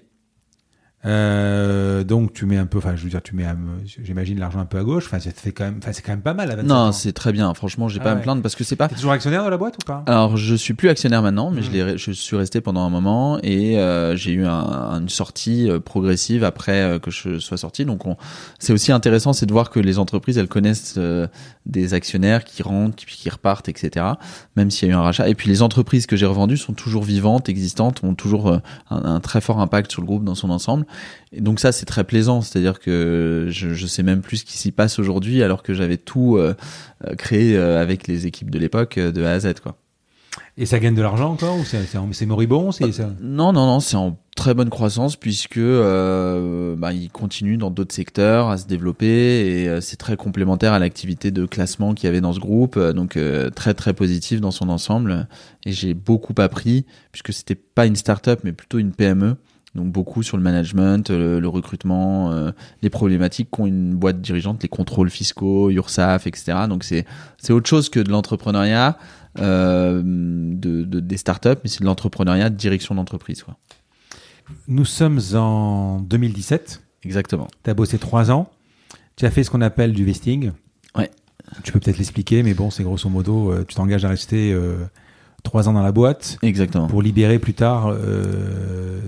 Euh, 1.06 2.04
donc 2.04 2.34
tu 2.34 2.44
mets 2.44 2.58
un 2.58 2.66
peu, 2.66 2.76
enfin 2.76 2.94
je 2.94 3.02
veux 3.02 3.08
dire, 3.08 3.22
tu 3.22 3.34
mets, 3.34 3.46
j'imagine 3.86 4.38
l'argent 4.38 4.60
un 4.60 4.66
peu 4.66 4.78
à 4.78 4.82
gauche. 4.82 5.06
Enfin, 5.06 5.18
ça 5.18 5.30
fait 5.30 5.52
quand 5.52 5.64
même, 5.64 5.78
enfin 5.78 5.92
c'est 5.94 6.02
quand 6.02 6.12
même 6.12 6.20
pas 6.20 6.34
mal. 6.34 6.50
À 6.50 6.62
non, 6.62 6.92
c'est 6.92 7.12
très 7.12 7.32
bien. 7.32 7.52
Franchement, 7.54 7.88
j'ai 7.88 8.00
ah 8.00 8.04
pas 8.04 8.12
à 8.12 8.14
me 8.16 8.20
plaindre 8.20 8.42
parce 8.42 8.54
que 8.54 8.64
c'est 8.64 8.76
pas. 8.76 8.88
T'es 8.88 8.96
toujours 8.96 9.12
actionnaire 9.12 9.44
de 9.44 9.48
la 9.48 9.56
boîte 9.56 9.76
ou 9.76 9.86
pas? 9.86 10.04
Alors 10.06 10.36
je 10.36 10.54
suis 10.54 10.74
plus 10.74 10.90
actionnaire 10.90 11.22
maintenant, 11.22 11.50
mais 11.50 11.62
je, 11.62 11.70
hmm. 11.70 11.96
je 11.96 12.12
suis 12.12 12.36
resté 12.36 12.60
pendant 12.60 12.82
un 12.82 12.90
moment 12.90 13.38
et 13.42 13.78
euh, 13.78 14.14
j'ai 14.14 14.32
eu 14.32 14.44
un, 14.44 15.00
une 15.00 15.08
sortie 15.08 15.70
euh, 15.70 15.80
progressive 15.80 16.44
après 16.44 16.82
euh, 16.82 16.98
que 16.98 17.10
je 17.10 17.38
sois 17.38 17.56
sorti. 17.56 17.86
Donc 17.86 18.02
c'est 18.58 18.74
aussi 18.74 18.92
intéressant, 18.92 19.32
c'est 19.32 19.46
de 19.46 19.52
voir 19.52 19.70
que 19.70 19.80
les 19.80 19.98
entreprises 19.98 20.36
elles 20.36 20.48
connaissent 20.48 20.96
euh, 20.98 21.28
des 21.64 21.94
actionnaires 21.94 22.44
qui 22.44 22.62
rentrent, 22.62 22.96
qui, 22.96 23.06
qui 23.06 23.30
repartent, 23.30 23.70
etc. 23.70 24.04
Même 24.56 24.70
s'il 24.70 24.88
y 24.88 24.90
a 24.90 24.94
eu 24.94 24.98
un 24.98 25.02
rachat. 25.02 25.30
Et 25.30 25.34
puis 25.34 25.48
les 25.48 25.62
entreprises 25.62 26.04
que 26.04 26.16
j'ai 26.16 26.26
revendues 26.26 26.58
sont 26.58 26.74
toujours 26.74 27.04
vivantes, 27.04 27.48
existantes, 27.48 28.04
ont 28.04 28.14
toujours 28.14 28.52
un, 28.52 28.60
un 28.90 29.20
très 29.20 29.40
fort 29.40 29.60
impact 29.60 29.90
sur 29.90 30.02
le 30.02 30.06
groupe 30.06 30.24
dans 30.24 30.34
son 30.34 30.50
ensemble. 30.50 30.84
Et 31.32 31.40
donc 31.40 31.60
ça, 31.60 31.72
c'est 31.72 31.86
très 31.86 32.04
plaisant. 32.04 32.40
C'est-à-dire 32.40 32.80
que 32.80 33.46
je, 33.50 33.74
je 33.74 33.86
sais 33.86 34.02
même 34.02 34.20
plus 34.20 34.38
ce 34.38 34.44
qui 34.44 34.56
s'y 34.58 34.72
passe 34.72 34.98
aujourd'hui, 34.98 35.42
alors 35.42 35.62
que 35.62 35.74
j'avais 35.74 35.96
tout 35.96 36.36
euh, 36.36 36.54
euh, 37.06 37.14
créé 37.14 37.56
euh, 37.56 37.80
avec 37.80 38.08
les 38.08 38.26
équipes 38.26 38.50
de 38.50 38.58
l'époque 38.58 38.98
de 38.98 39.24
A 39.24 39.32
à 39.32 39.40
Z, 39.40 39.54
quoi. 39.62 39.76
Et 40.56 40.66
ça 40.66 40.78
gagne 40.78 40.94
de 40.94 41.02
l'argent 41.02 41.32
encore 41.32 41.56
ou 41.58 41.64
c'est 41.64 42.26
moribond 42.26 42.70
c'est 42.70 42.92
ça? 42.92 43.10
Non, 43.20 43.52
non, 43.52 43.66
non, 43.66 43.80
c'est 43.80 43.96
en 43.96 44.18
très 44.36 44.52
bonne 44.52 44.68
croissance 44.68 45.16
puisque 45.16 45.56
euh, 45.56 46.76
bah, 46.76 46.92
il 46.92 47.10
continue 47.10 47.56
dans 47.56 47.70
d'autres 47.70 47.94
secteurs 47.94 48.48
à 48.48 48.58
se 48.58 48.66
développer 48.66 49.06
et 49.06 49.80
c'est 49.80 49.96
très 49.96 50.16
complémentaire 50.16 50.72
à 50.72 50.78
l'activité 50.78 51.30
de 51.30 51.46
classement 51.46 51.94
qu'il 51.94 52.06
y 52.06 52.08
avait 52.08 52.20
dans 52.20 52.32
ce 52.32 52.40
groupe, 52.40 52.78
donc 52.78 53.18
très 53.54 53.74
très 53.74 53.94
positif 53.94 54.40
dans 54.40 54.50
son 54.50 54.68
ensemble. 54.68 55.28
Et 55.64 55.72
j'ai 55.72 55.94
beaucoup 55.94 56.34
appris 56.38 56.84
puisque 57.10 57.32
c'était 57.32 57.56
pas 57.56 57.86
une 57.86 57.96
start-up 57.96 58.40
mais 58.44 58.52
plutôt 58.52 58.78
une 58.78 58.92
PME. 58.92 59.36
Donc 59.74 59.92
beaucoup 59.92 60.22
sur 60.22 60.36
le 60.36 60.42
management, 60.42 61.10
le, 61.10 61.46
recrutement, 61.46 62.32
euh, 62.32 62.50
les 62.82 62.90
problématiques 62.90 63.50
qu'ont 63.50 63.66
une 63.66 63.94
boîte 63.94 64.20
dirigeante, 64.20 64.62
les 64.62 64.68
contrôles 64.68 65.10
fiscaux, 65.10 65.70
URSAF, 65.70 66.26
etc. 66.26 66.66
Donc 66.68 66.82
c'est 66.82 67.06
autre 67.50 67.68
chose 67.68 67.88
que 67.88 68.00
de 68.00 68.10
l'entrepreneuriat, 68.10 68.98
euh, 69.38 70.02
de, 70.04 70.82
de, 70.82 71.00
des 71.00 71.16
startups, 71.16 71.48
mais 71.62 71.70
c'est 71.70 71.80
de 71.80 71.84
l'entrepreneuriat 71.84 72.50
de 72.50 72.56
direction 72.56 72.96
d'entreprise. 72.96 73.44
Nous 74.66 74.84
sommes 74.84 75.20
en 75.34 76.00
2017. 76.00 76.82
Exactement. 77.04 77.48
Tu 77.64 77.70
as 77.70 77.74
bossé 77.74 77.98
trois 77.98 78.30
ans. 78.30 78.50
Tu 79.16 79.24
as 79.24 79.30
fait 79.30 79.44
ce 79.44 79.50
qu'on 79.50 79.60
appelle 79.60 79.92
du 79.92 80.04
vesting. 80.04 80.52
Ouais. 80.96 81.10
Tu 81.62 81.72
peux 81.72 81.80
peut-être 81.80 81.98
l'expliquer, 81.98 82.42
mais 82.42 82.54
bon, 82.54 82.70
c'est 82.70 82.82
grosso 82.82 83.08
modo, 83.08 83.52
euh, 83.52 83.64
tu 83.66 83.74
t'engages 83.74 84.04
à 84.04 84.08
rester 84.08 84.52
euh, 84.52 84.76
trois 85.42 85.68
ans 85.68 85.72
dans 85.72 85.82
la 85.82 85.92
boîte. 85.92 86.38
Exactement. 86.42 86.86
Pour 86.86 87.02
libérer 87.02 87.38
plus 87.38 87.54
tard 87.54 87.88
euh, 87.88 89.00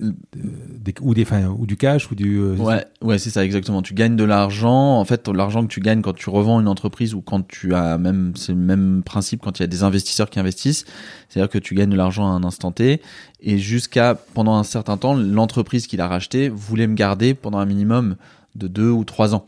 des, 0.00 0.94
ou, 1.00 1.14
des, 1.14 1.26
ou 1.58 1.66
du 1.66 1.76
cash 1.76 2.10
ou 2.10 2.14
du. 2.14 2.38
Euh, 2.38 2.54
ouais, 2.56 2.84
ouais, 3.02 3.18
c'est 3.18 3.30
ça 3.30 3.44
exactement. 3.44 3.82
Tu 3.82 3.94
gagnes 3.94 4.16
de 4.16 4.24
l'argent. 4.24 4.98
En 4.98 5.04
fait, 5.04 5.28
l'argent 5.28 5.62
que 5.62 5.68
tu 5.68 5.80
gagnes 5.80 6.02
quand 6.02 6.14
tu 6.14 6.30
revends 6.30 6.60
une 6.60 6.68
entreprise 6.68 7.14
ou 7.14 7.20
quand 7.20 7.46
tu 7.46 7.74
as 7.74 7.98
même, 7.98 8.32
c'est 8.36 8.52
le 8.52 8.58
même 8.58 9.02
principe 9.04 9.42
quand 9.42 9.58
il 9.58 9.62
y 9.62 9.64
a 9.64 9.68
des 9.68 9.82
investisseurs 9.82 10.30
qui 10.30 10.40
investissent. 10.40 10.84
C'est-à-dire 11.28 11.50
que 11.50 11.58
tu 11.58 11.74
gagnes 11.74 11.90
de 11.90 11.96
l'argent 11.96 12.26
à 12.26 12.30
un 12.30 12.44
instant 12.44 12.72
T 12.72 13.00
et 13.40 13.58
jusqu'à 13.58 14.14
pendant 14.34 14.56
un 14.56 14.64
certain 14.64 14.96
temps, 14.96 15.14
l'entreprise 15.14 15.86
qui 15.86 15.96
l'a 15.96 16.08
racheté 16.08 16.48
voulait 16.48 16.86
me 16.86 16.94
garder 16.94 17.34
pendant 17.34 17.58
un 17.58 17.66
minimum 17.66 18.16
de 18.58 18.68
deux 18.68 18.90
ou 18.90 19.04
trois 19.04 19.34
ans. 19.34 19.46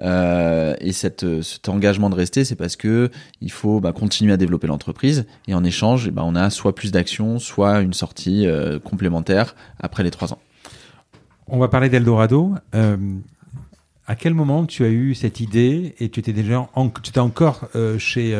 Euh, 0.00 0.74
et 0.80 0.92
cette, 0.92 1.42
cet 1.42 1.68
engagement 1.68 2.10
de 2.10 2.14
rester, 2.14 2.44
c'est 2.44 2.56
parce 2.56 2.76
que 2.76 3.10
il 3.40 3.50
faut 3.50 3.80
bah, 3.80 3.92
continuer 3.92 4.32
à 4.32 4.36
développer 4.36 4.66
l'entreprise 4.66 5.26
et 5.46 5.54
en 5.54 5.64
échange, 5.64 6.10
bah, 6.10 6.22
on 6.24 6.34
a 6.34 6.50
soit 6.50 6.74
plus 6.74 6.92
d'actions, 6.92 7.38
soit 7.38 7.80
une 7.80 7.94
sortie 7.94 8.46
euh, 8.46 8.78
complémentaire 8.78 9.54
après 9.80 10.02
les 10.02 10.10
trois 10.10 10.32
ans. 10.32 10.38
On 11.46 11.58
va 11.58 11.68
parler 11.68 11.88
d'Eldorado. 11.88 12.54
Euh, 12.74 12.96
à 14.06 14.16
quel 14.16 14.34
moment 14.34 14.66
tu 14.66 14.84
as 14.84 14.88
eu 14.88 15.14
cette 15.14 15.40
idée 15.40 15.94
et 15.98 16.08
tu 16.10 16.20
étais 16.20 16.32
déjà 16.32 16.68
en, 16.74 16.88
tu 16.88 17.08
étais 17.08 17.20
encore 17.20 17.68
euh, 17.74 17.98
chez 17.98 18.36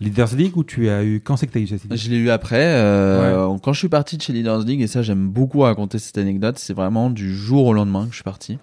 Leaders 0.00 0.34
League 0.36 0.56
ou 0.56 0.62
tu 0.62 0.88
as 0.88 1.02
eu 1.04 1.20
quand 1.20 1.36
c'est 1.36 1.46
que 1.46 1.52
tu 1.52 1.58
as 1.58 1.60
eu 1.60 1.66
cette 1.66 1.84
idée? 1.84 1.96
Je 1.96 2.08
l'ai 2.08 2.16
eu 2.16 2.30
après. 2.30 2.62
Euh, 2.62 3.56
Quand 3.62 3.72
je 3.72 3.80
suis 3.80 3.88
parti 3.88 4.16
de 4.16 4.22
chez 4.22 4.32
Leaders 4.32 4.60
League, 4.60 4.80
et 4.80 4.86
ça 4.86 5.02
j'aime 5.02 5.28
beaucoup 5.28 5.60
raconter 5.60 5.98
cette 5.98 6.18
anecdote, 6.18 6.58
c'est 6.58 6.72
vraiment 6.72 7.10
du 7.10 7.34
jour 7.34 7.66
au 7.66 7.72
lendemain 7.72 8.04
que 8.04 8.10
je 8.10 8.16
suis 8.16 8.24
parti. 8.24 8.58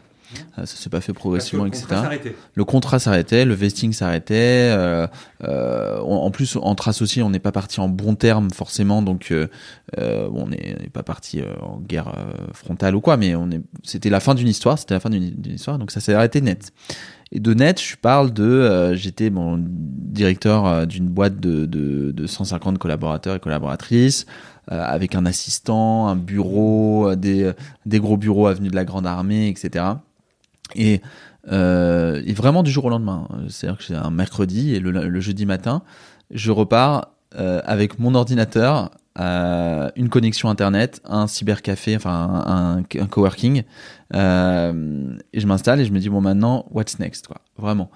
Euh, 0.58 0.66
ça 0.66 0.78
s'est 0.78 0.90
pas 0.90 1.02
fait 1.02 1.14
progressivement, 1.14 1.66
etc. 1.66 1.86
Le 2.54 2.66
contrat 2.66 3.00
s'arrêtait, 3.00 3.46
le 3.46 3.54
vesting 3.54 3.94
s'arrêtait. 3.94 4.70
Euh, 4.72 5.08
euh, 5.44 6.00
en 6.00 6.32
plus, 6.32 6.58
entre 6.62 6.88
associés, 6.88 7.22
on 7.24 7.30
n'est 7.30 7.40
pas 7.40 7.52
parti 7.52 7.80
en 7.80 7.90
bon 7.90 8.16
terme 8.16 8.50
forcément, 8.52 9.02
donc 9.02 9.30
euh, 9.32 9.48
euh 10.00 10.28
on 10.34 10.48
n'est 10.48 10.90
pas 10.92 11.04
parti 11.04 11.42
en 11.62 11.80
guerre 11.80 12.14
frontale 12.54 12.96
ou 12.96 13.02
quoi, 13.02 13.18
mais 13.18 13.36
on 13.36 13.50
est. 13.52 13.62
C'était 13.84 14.10
la 14.10 14.20
fin 14.20 14.36
d'une 14.36 14.48
histoire, 14.48 14.80
c'était 14.80 14.94
la 14.94 15.00
fin 15.00 15.10
d'une 15.10 15.34
histoire, 15.46 15.78
donc 15.78 15.92
ça 15.92 16.00
s'est 16.00 16.14
arrêté 16.14 16.42
net. 16.42 16.72
Et 17.32 17.40
de 17.40 17.54
net, 17.54 17.82
je 17.82 17.96
parle 17.96 18.32
de, 18.32 18.94
j'étais 18.96 19.30
bon 19.30 19.64
directeur 19.68 20.86
d'une 20.88 21.08
boîte 21.08 21.40
de, 21.40 21.66
de, 21.66 22.12
de 22.12 22.28
150 22.28 22.78
collaborateurs 22.78 23.36
et 23.36 23.40
collaboratrices. 23.40 24.26
avec 24.68 25.16
un 25.16 25.26
assistant, 25.26 26.08
un 26.08 26.16
bureau, 26.16 27.16
des, 27.16 27.52
des 27.86 28.00
gros 28.00 28.18
bureaux 28.18 28.48
avenue 28.48 28.70
de 28.70 28.76
la 28.76 28.86
Grande 28.86 29.08
Armée, 29.08 29.50
etc. 29.50 29.86
Et, 30.74 31.02
euh, 31.52 32.22
et 32.26 32.34
vraiment 32.34 32.64
du 32.64 32.72
jour 32.72 32.86
au 32.86 32.90
lendemain. 32.90 33.28
C'est-à-dire 33.50 33.78
que 33.78 33.84
c'est 33.84 33.96
un 33.96 34.10
mercredi 34.10 34.74
et 34.74 34.80
le, 34.80 35.20
jeudi 35.20 35.46
matin, 35.46 35.84
je 36.32 36.52
repars 36.52 37.12
euh, 37.38 37.62
avec 37.66 38.00
mon 38.00 38.16
ordinateur, 38.16 38.92
euh, 39.20 39.90
une 39.96 40.10
connexion 40.10 40.50
internet, 40.50 41.02
un 41.06 41.28
cybercafé, 41.28 41.96
enfin 41.96 42.44
un, 42.46 42.78
un, 42.80 43.08
coworking, 43.08 43.64
euh, 44.14 45.18
et 45.34 45.40
je 45.40 45.48
m'installe 45.48 45.82
et 45.82 45.86
je 45.86 45.92
me 45.92 46.00
dis 46.00 46.10
bon 46.10 46.22
maintenant 46.22 46.66
what's 46.72 47.00
next 47.00 47.28
quoi? 47.28 47.42
Vraiment. 47.58 47.90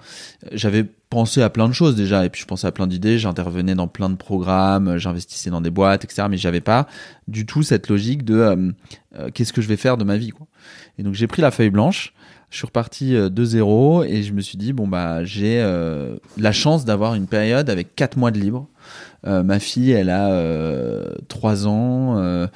J'avais 0.52 0.84
pensé 0.84 1.42
à 1.42 1.50
plein 1.50 1.68
de 1.68 1.72
choses 1.72 1.96
déjà 1.96 2.24
et 2.24 2.30
puis 2.30 2.42
je 2.42 2.46
pensais 2.46 2.66
à 2.66 2.72
plein 2.72 2.86
d'idées. 2.86 3.18
J'intervenais 3.18 3.74
dans 3.74 3.88
plein 3.88 4.10
de 4.10 4.16
programmes, 4.16 4.98
j'investissais 4.98 5.50
dans 5.50 5.60
des 5.60 5.70
boîtes, 5.70 6.04
etc. 6.04 6.28
Mais 6.30 6.36
j'avais 6.36 6.60
pas 6.60 6.86
du 7.28 7.46
tout 7.46 7.62
cette 7.62 7.88
logique 7.88 8.24
de 8.24 8.74
qu'est-ce 9.34 9.52
que 9.52 9.62
je 9.62 9.68
vais 9.68 9.76
faire 9.76 9.96
de 9.96 10.04
ma 10.04 10.16
vie 10.16 10.30
quoi? 10.30 10.46
Et 10.98 11.02
donc 11.02 11.14
j'ai 11.14 11.26
pris 11.26 11.42
la 11.42 11.50
feuille 11.50 11.70
blanche 11.70 12.14
je 12.50 12.56
suis 12.56 12.66
reparti 12.66 13.14
euh, 13.14 13.28
de 13.28 13.44
zéro 13.44 14.04
et 14.04 14.22
je 14.22 14.32
me 14.32 14.40
suis 14.40 14.58
dit 14.58 14.72
bon 14.72 14.88
bah 14.88 15.24
j'ai 15.24 15.60
euh, 15.60 16.16
la 16.36 16.52
chance 16.52 16.84
d'avoir 16.84 17.14
une 17.14 17.26
période 17.26 17.70
avec 17.70 17.94
quatre 17.94 18.16
mois 18.16 18.30
de 18.30 18.38
libre. 18.38 18.68
Euh, 19.26 19.42
ma 19.42 19.58
fille, 19.58 19.90
elle 19.90 20.10
a 20.10 20.32
euh, 20.32 21.14
3 21.28 21.66
ans. 21.66 22.18
Euh, 22.18 22.46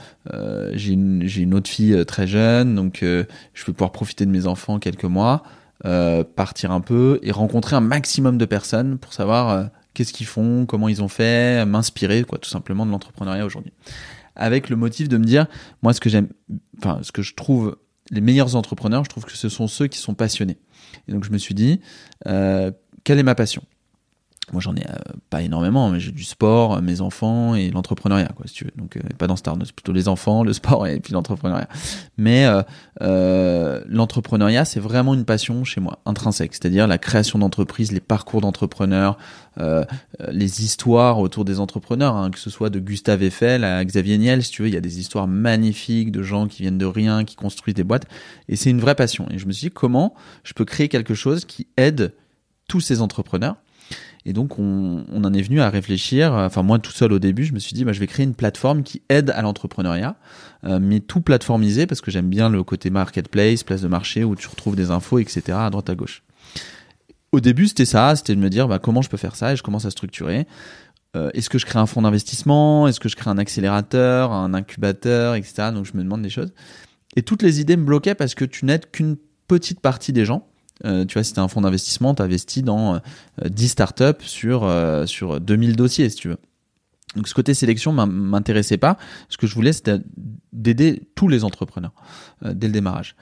j'ai 0.73 0.93
une, 0.93 1.55
autre 1.55 1.69
fille 1.69 2.05
très 2.07 2.27
jeune, 2.27 2.75
donc 2.75 2.99
je 3.01 3.27
vais 3.67 3.73
pouvoir 3.73 3.93
profiter 3.93 4.25
de 4.27 4.31
mes 4.31 4.47
enfants 4.47 4.79
quelques 4.79 5.05
mois, 5.05 5.43
partir 6.37 6.71
un 6.71 6.81
peu 6.81 7.19
et 7.23 7.31
rencontrer 7.31 7.77
un 7.77 7.81
maximum 7.81 8.39
de 8.39 8.45
personnes 8.45 8.99
pour 8.99 9.13
savoir 9.13 9.69
qu'est-ce 9.93 10.13
qu'ils 10.13 10.27
font, 10.27 10.67
comment 10.67 10.89
ils 10.89 11.03
ont 11.03 11.09
fait, 11.09 11.65
m'inspirer 11.67 12.25
quoi, 12.25 12.39
tout 12.39 12.49
simplement 12.49 12.87
de 12.87 12.91
l'entrepreneuriat 12.91 13.45
aujourd'hui. 13.45 13.73
Avec 14.37 14.69
le 14.69 14.77
motif 14.77 15.09
de 15.09 15.17
me 15.17 15.25
dire, 15.25 15.47
moi, 15.83 15.93
ce 15.93 16.01
que 16.01 16.09
j'aime, 16.09 16.29
enfin, 16.79 16.99
ce 17.03 17.13
que 17.13 17.23
je 17.23 17.35
trouve 17.35 17.77
les 18.11 18.21
meilleurs 18.21 18.57
entrepreneurs, 18.57 19.05
je 19.05 19.11
trouve 19.11 19.25
que 19.25 19.37
ce 19.37 19.49
sont 19.49 19.67
ceux 19.67 19.87
qui 19.87 19.99
sont 19.99 20.15
passionnés. 20.15 20.59
Et 21.09 21.13
donc 21.13 21.25
je 21.25 21.31
me 21.31 21.39
suis 21.39 21.55
dit, 21.55 21.81
euh, 22.27 22.71
quelle 23.05 23.19
est 23.19 23.25
ma 23.25 23.35
passion? 23.35 23.63
Moi 24.53 24.61
j'en 24.61 24.75
ai 24.75 24.87
euh, 24.89 24.95
pas 25.31 25.43
énormément 25.43 25.91
mais 25.91 26.01
j'ai 26.01 26.13
du 26.13 26.25
sport 26.25 26.81
mes 26.83 27.01
enfants 27.01 27.55
et 27.55 27.71
l'entrepreneuriat 27.71 28.31
quoi 28.37 28.47
si 28.47 28.55
tu 28.55 28.65
veux. 28.65 28.73
Donc 28.77 28.97
euh, 28.97 29.01
pas 29.19 29.27
dans 29.27 29.37
Star 29.37 29.57
c'est 29.65 29.73
plutôt 29.73 29.93
les 29.93 30.09
enfants 30.09 30.45
le 30.45 30.53
sport 30.53 30.87
et 30.87 31.01
puis 31.01 31.13
l'entrepreneuriat. 31.13 31.69
Mais 32.17 32.47
euh, 32.47 32.63
euh 33.03 33.83
l'entrepreneuriat 33.87 34.65
c'est 34.65 34.81
vraiment 34.81 35.15
une 35.15 35.25
passion 35.25 35.65
chez 35.65 35.81
moi 35.81 36.01
intrinsèque. 36.07 36.55
C'est-à-dire 36.55 36.87
la 36.87 36.99
création 36.99 37.39
d'entreprises 37.39 37.93
les 37.93 38.01
parcours 38.01 38.41
d'entrepreneurs 38.41 39.19
les 40.31 40.65
histoires 40.65 41.21
autour 41.21 41.45
des 41.45 41.61
entrepreneurs 41.61 42.17
hein, 42.17 42.31
que 42.31 42.41
ce 42.41 42.51
soit 42.51 42.71
de 42.71 42.81
Gustave 42.81 43.23
Eiffel 43.23 43.63
à 43.63 43.85
Xavier 43.85 44.19
Niel 44.19 44.43
si 44.43 44.51
tu 44.51 44.63
veux. 44.63 44.69
Il 44.69 44.75
y 44.75 44.77
a 44.77 44.81
des 44.81 44.99
histoires 44.99 45.29
magnifiques 45.29 46.11
de 46.11 46.23
gens 46.23 46.49
qui 46.49 46.63
viennent 46.63 46.79
de 46.79 46.87
rien 46.87 47.25
qui 47.25 47.37
construisent 47.37 47.75
des 47.75 47.85
boîtes. 47.85 48.07
Et 48.49 48.57
c'est 48.57 48.71
une 48.71 48.81
vraie 48.81 48.95
passion. 48.95 49.27
Et 49.31 49.39
je 49.39 49.47
me 49.47 49.53
suis 49.53 49.69
dit 49.69 49.75
comment 49.75 50.15
je 50.43 50.55
peux 50.55 50.65
créer 50.65 50.89
quelque 50.89 51.15
chose 51.15 51.45
qui 51.45 51.69
aide 51.77 52.15
tous 52.69 52.81
ces 52.81 53.01
entrepreneurs 53.01 53.57
et 54.27 54.33
donc, 54.33 54.59
on, 54.59 55.05
en 55.13 55.35
est 55.35 55.43
venu 55.43 55.61
à 55.61 55.69
réfléchir. 55.69 56.33
Enfin, 56.33 56.63
moi, 56.63 56.79
tout 56.79 56.93
seul 56.93 57.13
au 57.13 57.19
début, 57.19 57.45
je 57.45 57.53
me 57.53 57.59
suis 57.59 57.75
dit, 57.75 57.85
bah, 57.85 57.93
je 57.93 58.01
vais 58.01 58.07
créer 58.07 58.25
une 58.25 58.35
plateforme 58.35 58.83
qui 58.83 59.03
aide 59.11 59.31
à 59.31 59.43
l'entrepreneuriat, 59.43 60.17
euh, 60.65 60.79
mais 60.81 61.01
tout 61.01 61.21
plateformisé 61.21 61.87
parce 61.87 62.01
que 62.01 62.11
j'aime 62.11 62.29
bien 62.31 62.49
le 62.49 62.63
côté 62.65 62.89
marketplace, 62.89 63.65
place 63.65 63.83
de 63.83 63.89
marché 63.89 64.25
où 64.25 64.35
tu 64.35 64.49
retrouves 64.49 64.77
des 64.77 64.91
infos, 64.91 65.19
etc. 65.19 65.59
à 65.61 65.69
droite 65.69 65.91
à 65.91 65.95
gauche. 65.95 66.23
Au 67.33 67.41
début, 67.41 67.67
c'était 67.67 67.85
ça, 67.85 68.17
c'était 68.17 68.35
de 68.35 68.41
me 68.41 68.49
dire 68.49 68.67
bah, 68.67 68.79
comment 68.79 69.03
je 69.03 69.11
peux 69.11 69.17
faire 69.19 69.37
ça 69.37 69.53
et 69.53 69.57
je 69.57 69.63
commence 69.63 69.85
à 69.85 69.91
structurer. 69.91 70.47
Euh, 71.17 71.31
est-ce 71.35 71.51
que 71.51 71.59
je 71.59 71.67
crée 71.67 71.79
un 71.79 71.87
fonds 71.87 72.03
d'investissement? 72.03 72.89
Est-ce 72.89 73.01
que 73.01 73.11
je 73.11 73.17
crée 73.17 73.31
un 73.31 73.39
accélérateur, 73.39 74.33
un 74.33 74.55
incubateur, 74.55 75.35
etc. 75.35 75.71
Donc, 75.75 75.85
je 75.85 75.93
me 75.97 76.03
demande 76.03 76.23
des 76.23 76.31
choses. 76.31 76.53
Et 77.15 77.23
toutes 77.23 77.43
les 77.43 77.61
idées 77.61 77.77
me 77.77 77.85
bloquaient 77.85 78.15
parce 78.15 78.35
que 78.35 78.47
tu 78.47 78.65
n'aides 78.65 78.91
qu'une 78.91 79.17
petite 79.49 79.81
partie 79.81 80.13
des 80.13 80.25
gens. 80.25 80.49
Euh, 80.85 81.05
tu 81.05 81.15
vois, 81.15 81.23
si 81.23 81.33
tu 81.33 81.41
un 81.41 81.49
fonds 81.49 81.61
d'investissement, 81.61 82.15
tu 82.15 82.23
investis 82.23 82.63
dans 82.63 83.01
10 83.45 83.65
euh, 83.65 83.69
startups 83.69 84.25
sur, 84.25 84.65
euh, 84.65 85.07
sur 85.07 85.41
2000 85.41 85.77
dossiers, 85.77 86.09
si 86.11 86.17
tu 86.17 86.29
veux. 86.29 86.39
Donc 87.15 87.29
ce 87.29 87.35
côté 87.35 87.55
sélection 87.55 87.93
m'intéressait 87.93 88.77
pas. 88.77 88.99
Ce 89.29 89.37
que 89.37 89.47
je 89.47 89.55
voulais, 89.55 89.73
c'était 89.73 89.99
d'aider 90.53 91.03
tous 91.15 91.29
les 91.29 91.45
entrepreneurs 91.45 91.93
dès 92.43 92.67
le 92.67 92.73
démarrage. 92.73 93.15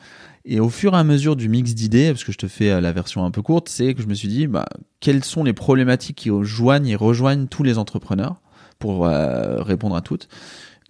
Et 0.46 0.61
au 0.61 0.70
fur 0.70 0.94
et 0.94 0.96
à 0.96 1.05
mesure 1.05 1.36
du 1.36 1.50
mix 1.50 1.74
d'idées, 1.74 2.09
parce 2.09 2.24
que 2.24 2.32
je 2.32 2.38
te 2.38 2.48
fais 2.48 2.80
la 2.80 2.92
version 2.92 3.22
un 3.26 3.30
peu 3.30 3.42
courte, 3.42 3.68
c'est 3.68 3.92
que 3.92 4.00
je 4.00 4.07
me 4.07 4.14
suis 4.14 4.28
dit, 4.28 4.46
bah, 4.46 4.64
quelles 5.00 5.22
sont 5.22 5.44
les 5.44 5.53
problématiques 5.53 6.16
qui 6.16 6.30
joignent 6.40 6.88
et 6.88 6.96
rejoignent 6.96 7.46
tous 7.48 7.64
les 7.64 7.76
entrepreneurs 7.76 8.40
pour 8.78 9.05
répondre 9.05 9.94
à 9.94 10.00
toutes. 10.00 10.26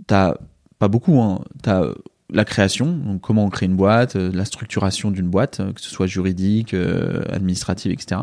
T'as 0.06 0.36
pas 0.78 0.86
beaucoup, 0.86 1.20
hein. 1.20 1.40
T'as 1.60 1.88
la 2.32 2.44
création, 2.44 2.86
donc 2.86 3.20
comment 3.20 3.44
on 3.44 3.50
crée 3.50 3.66
une 3.66 3.76
boîte, 3.76 4.16
euh, 4.16 4.30
la 4.32 4.44
structuration 4.44 5.10
d'une 5.10 5.28
boîte, 5.28 5.60
euh, 5.60 5.72
que 5.72 5.80
ce 5.80 5.90
soit 5.90 6.06
juridique, 6.06 6.74
euh, 6.74 7.22
administrative, 7.28 7.92
etc. 7.92 8.22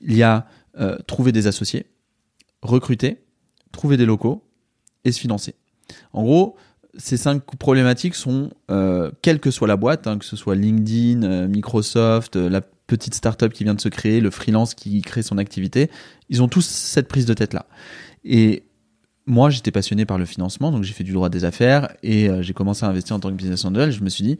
Il 0.00 0.16
y 0.16 0.22
a 0.22 0.46
trouver 1.08 1.32
des 1.32 1.48
associés, 1.48 1.86
recruter, 2.62 3.24
trouver 3.72 3.96
des 3.96 4.06
locaux 4.06 4.44
et 5.04 5.10
se 5.10 5.18
financer. 5.18 5.56
En 6.12 6.22
gros, 6.22 6.54
ces 6.96 7.16
cinq 7.16 7.42
problématiques 7.58 8.14
sont, 8.14 8.50
quelle 9.22 9.40
que 9.40 9.50
soit 9.50 9.66
la 9.66 9.74
boîte, 9.74 10.06
hein, 10.06 10.18
que 10.18 10.24
ce 10.24 10.36
soit 10.36 10.54
LinkedIn, 10.54 11.48
Microsoft, 11.48 12.36
la 12.36 12.60
petite 12.60 13.14
startup 13.14 13.52
qui 13.52 13.64
vient 13.64 13.74
de 13.74 13.80
se 13.80 13.88
créer, 13.88 14.20
le 14.20 14.30
freelance 14.30 14.74
qui 14.74 15.02
crée 15.02 15.22
son 15.22 15.36
activité, 15.36 15.90
ils 16.28 16.44
ont 16.44 16.48
tous 16.48 16.64
cette 16.64 17.08
prise 17.08 17.26
de 17.26 17.34
tête 17.34 17.54
là. 17.54 17.66
Et 18.22 18.67
moi, 19.28 19.50
j'étais 19.50 19.70
passionné 19.70 20.06
par 20.06 20.18
le 20.18 20.24
financement, 20.24 20.72
donc 20.72 20.84
j'ai 20.84 20.94
fait 20.94 21.04
du 21.04 21.12
droit 21.12 21.28
des 21.28 21.44
affaires 21.44 21.92
et 22.02 22.28
euh, 22.28 22.42
j'ai 22.42 22.54
commencé 22.54 22.84
à 22.84 22.88
investir 22.88 23.14
en 23.14 23.20
tant 23.20 23.28
que 23.28 23.34
business 23.34 23.64
angel. 23.64 23.92
Je 23.92 24.02
me 24.02 24.08
suis 24.08 24.24
dit, 24.24 24.38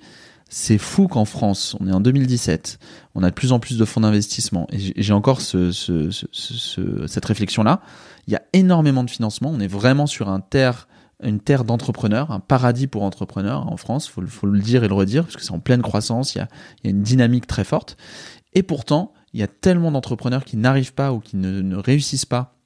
c'est 0.48 0.78
fou 0.78 1.08
qu'en 1.08 1.26
France, 1.26 1.76
on 1.78 1.86
est 1.86 1.92
en 1.92 2.00
2017, 2.00 2.78
on 3.14 3.22
a 3.22 3.28
de 3.28 3.34
plus 3.34 3.52
en 3.52 3.60
plus 3.60 3.76
de 3.76 3.84
fonds 3.84 4.00
d'investissement 4.00 4.66
et 4.72 4.78
j'ai 5.00 5.12
encore 5.12 5.42
ce, 5.42 5.72
ce, 5.72 6.08
ce, 6.10 7.06
cette 7.06 7.24
réflexion-là. 7.24 7.82
Il 8.26 8.32
y 8.32 8.36
a 8.36 8.42
énormément 8.54 9.04
de 9.04 9.10
financement, 9.10 9.50
on 9.52 9.60
est 9.60 9.68
vraiment 9.68 10.06
sur 10.06 10.30
un 10.30 10.40
terre, 10.40 10.88
une 11.22 11.38
terre 11.38 11.64
d'entrepreneurs, 11.64 12.30
un 12.30 12.40
paradis 12.40 12.86
pour 12.86 13.02
entrepreneurs 13.02 13.70
en 13.70 13.76
France, 13.76 14.08
faut, 14.08 14.26
faut 14.26 14.46
le 14.46 14.58
dire 14.58 14.84
et 14.84 14.88
le 14.88 14.94
redire, 14.94 15.24
parce 15.24 15.36
que 15.36 15.42
c'est 15.42 15.52
en 15.52 15.60
pleine 15.60 15.82
croissance, 15.82 16.34
il 16.34 16.38
y, 16.38 16.40
a, 16.40 16.48
il 16.82 16.86
y 16.86 16.88
a 16.88 16.96
une 16.96 17.02
dynamique 17.02 17.46
très 17.46 17.64
forte. 17.64 17.98
Et 18.54 18.62
pourtant, 18.62 19.12
il 19.34 19.40
y 19.40 19.42
a 19.42 19.48
tellement 19.48 19.92
d'entrepreneurs 19.92 20.44
qui 20.44 20.56
n'arrivent 20.56 20.94
pas 20.94 21.12
ou 21.12 21.20
qui 21.20 21.36
ne, 21.36 21.60
ne 21.60 21.76
réussissent 21.76 22.24
pas 22.24 22.57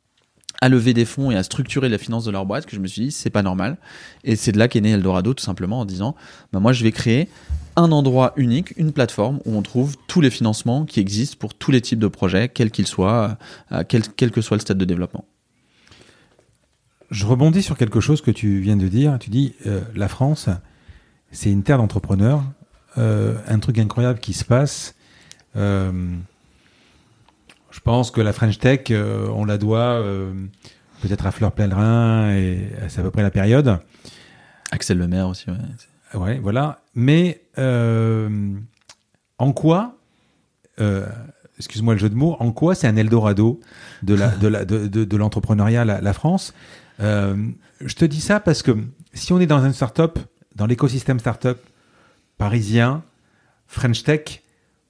à 0.62 0.68
lever 0.68 0.94
des 0.94 1.04
fonds 1.04 1.30
et 1.32 1.36
à 1.36 1.42
structurer 1.42 1.88
la 1.88 1.98
finance 1.98 2.24
de 2.24 2.30
leur 2.30 2.46
boîte 2.46 2.66
que 2.66 2.76
je 2.76 2.80
me 2.80 2.86
suis 2.86 3.02
dit 3.02 3.10
c'est 3.10 3.30
pas 3.30 3.42
normal 3.42 3.76
et 4.22 4.36
c'est 4.36 4.52
de 4.52 4.58
là 4.58 4.68
qu'est 4.68 4.80
né 4.80 4.92
Eldorado 4.92 5.34
tout 5.34 5.42
simplement 5.44 5.80
en 5.80 5.84
disant 5.84 6.14
bah 6.52 6.60
moi 6.60 6.72
je 6.72 6.84
vais 6.84 6.92
créer 6.92 7.28
un 7.74 7.90
endroit 7.90 8.32
unique, 8.36 8.72
une 8.76 8.92
plateforme 8.92 9.40
où 9.44 9.56
on 9.56 9.62
trouve 9.62 9.96
tous 10.06 10.20
les 10.20 10.30
financements 10.30 10.84
qui 10.84 11.00
existent 11.00 11.36
pour 11.38 11.54
tous 11.54 11.70
les 11.70 11.80
types 11.80 11.98
de 11.98 12.06
projets, 12.06 12.48
quels 12.48 12.70
qu'ils 12.70 12.86
soient, 12.86 13.38
euh, 13.72 13.82
quel, 13.88 14.02
quel, 14.02 14.30
que 14.30 14.40
soit 14.40 14.56
le 14.56 14.60
stade 14.60 14.78
de 14.78 14.84
développement. 14.84 15.24
Je 17.10 17.26
rebondis 17.26 17.62
sur 17.62 17.76
quelque 17.76 18.00
chose 18.00 18.20
que 18.20 18.30
tu 18.30 18.60
viens 18.60 18.76
de 18.76 18.88
dire. 18.88 19.18
Tu 19.18 19.30
dis 19.30 19.54
euh, 19.66 19.80
la 19.94 20.08
France, 20.08 20.48
c'est 21.30 21.50
une 21.50 21.62
terre 21.62 21.78
d'entrepreneurs. 21.78 22.42
Euh, 22.98 23.38
un 23.48 23.58
truc 23.58 23.78
incroyable 23.78 24.18
qui 24.18 24.34
se 24.34 24.44
passe. 24.44 24.94
Je 27.72 27.80
pense 27.80 28.10
que 28.10 28.20
la 28.20 28.32
French 28.34 28.58
Tech, 28.58 28.80
euh, 28.90 29.26
on 29.34 29.46
la 29.46 29.56
doit 29.56 29.78
euh, 29.78 30.30
peut-être 31.00 31.26
à 31.26 31.30
Fleur 31.30 31.52
Pellerin 31.52 32.30
et 32.34 32.68
c'est 32.88 33.00
à 33.00 33.02
peu 33.02 33.10
près 33.10 33.22
la 33.22 33.30
période. 33.30 33.78
Axel 34.70 34.98
Lemaire 34.98 35.26
aussi, 35.28 35.46
ouais. 35.50 36.18
Ouais, 36.20 36.38
voilà. 36.38 36.82
Mais 36.94 37.40
euh, 37.56 38.28
en 39.38 39.52
quoi, 39.52 39.96
excuse-moi 41.58 41.94
le 41.94 41.98
jeu 41.98 42.10
de 42.10 42.14
mots, 42.14 42.36
en 42.38 42.52
quoi 42.52 42.74
c'est 42.74 42.86
un 42.86 42.96
Eldorado 42.96 43.58
de 44.02 44.14
la 44.14 44.28
de 44.28 44.48
la 44.48 44.66
de, 44.66 44.86
de, 44.86 45.16
l'entrepreneuriat 45.16 45.86
la, 45.86 46.02
la, 46.02 46.12
France? 46.12 46.52
Je 46.98 47.94
te 47.96 48.04
dis 48.04 48.20
ça 48.20 48.38
parce 48.38 48.62
que 48.62 48.76
si 49.14 49.32
on 49.32 49.40
est 49.40 49.46
dans 49.46 49.64
une 49.64 49.72
startup, 49.72 50.18
dans 50.54 50.66
l'écosystème 50.66 51.18
startup 51.18 51.58
parisien, 52.36 53.02
French 53.66 54.02
Tech, 54.02 54.42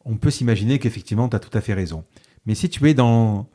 on 0.04 0.16
peut 0.16 0.30
s'imaginer 0.30 0.80
qu'effectivement, 0.80 1.28
tu 1.28 1.36
as 1.36 1.38
tout 1.38 1.56
à 1.56 1.60
fait 1.60 1.74
raison. 1.74 2.04
Mais 2.46 2.54
si 2.54 2.68
tu 2.68 2.88
es 2.88 2.94
dans, 2.94 3.48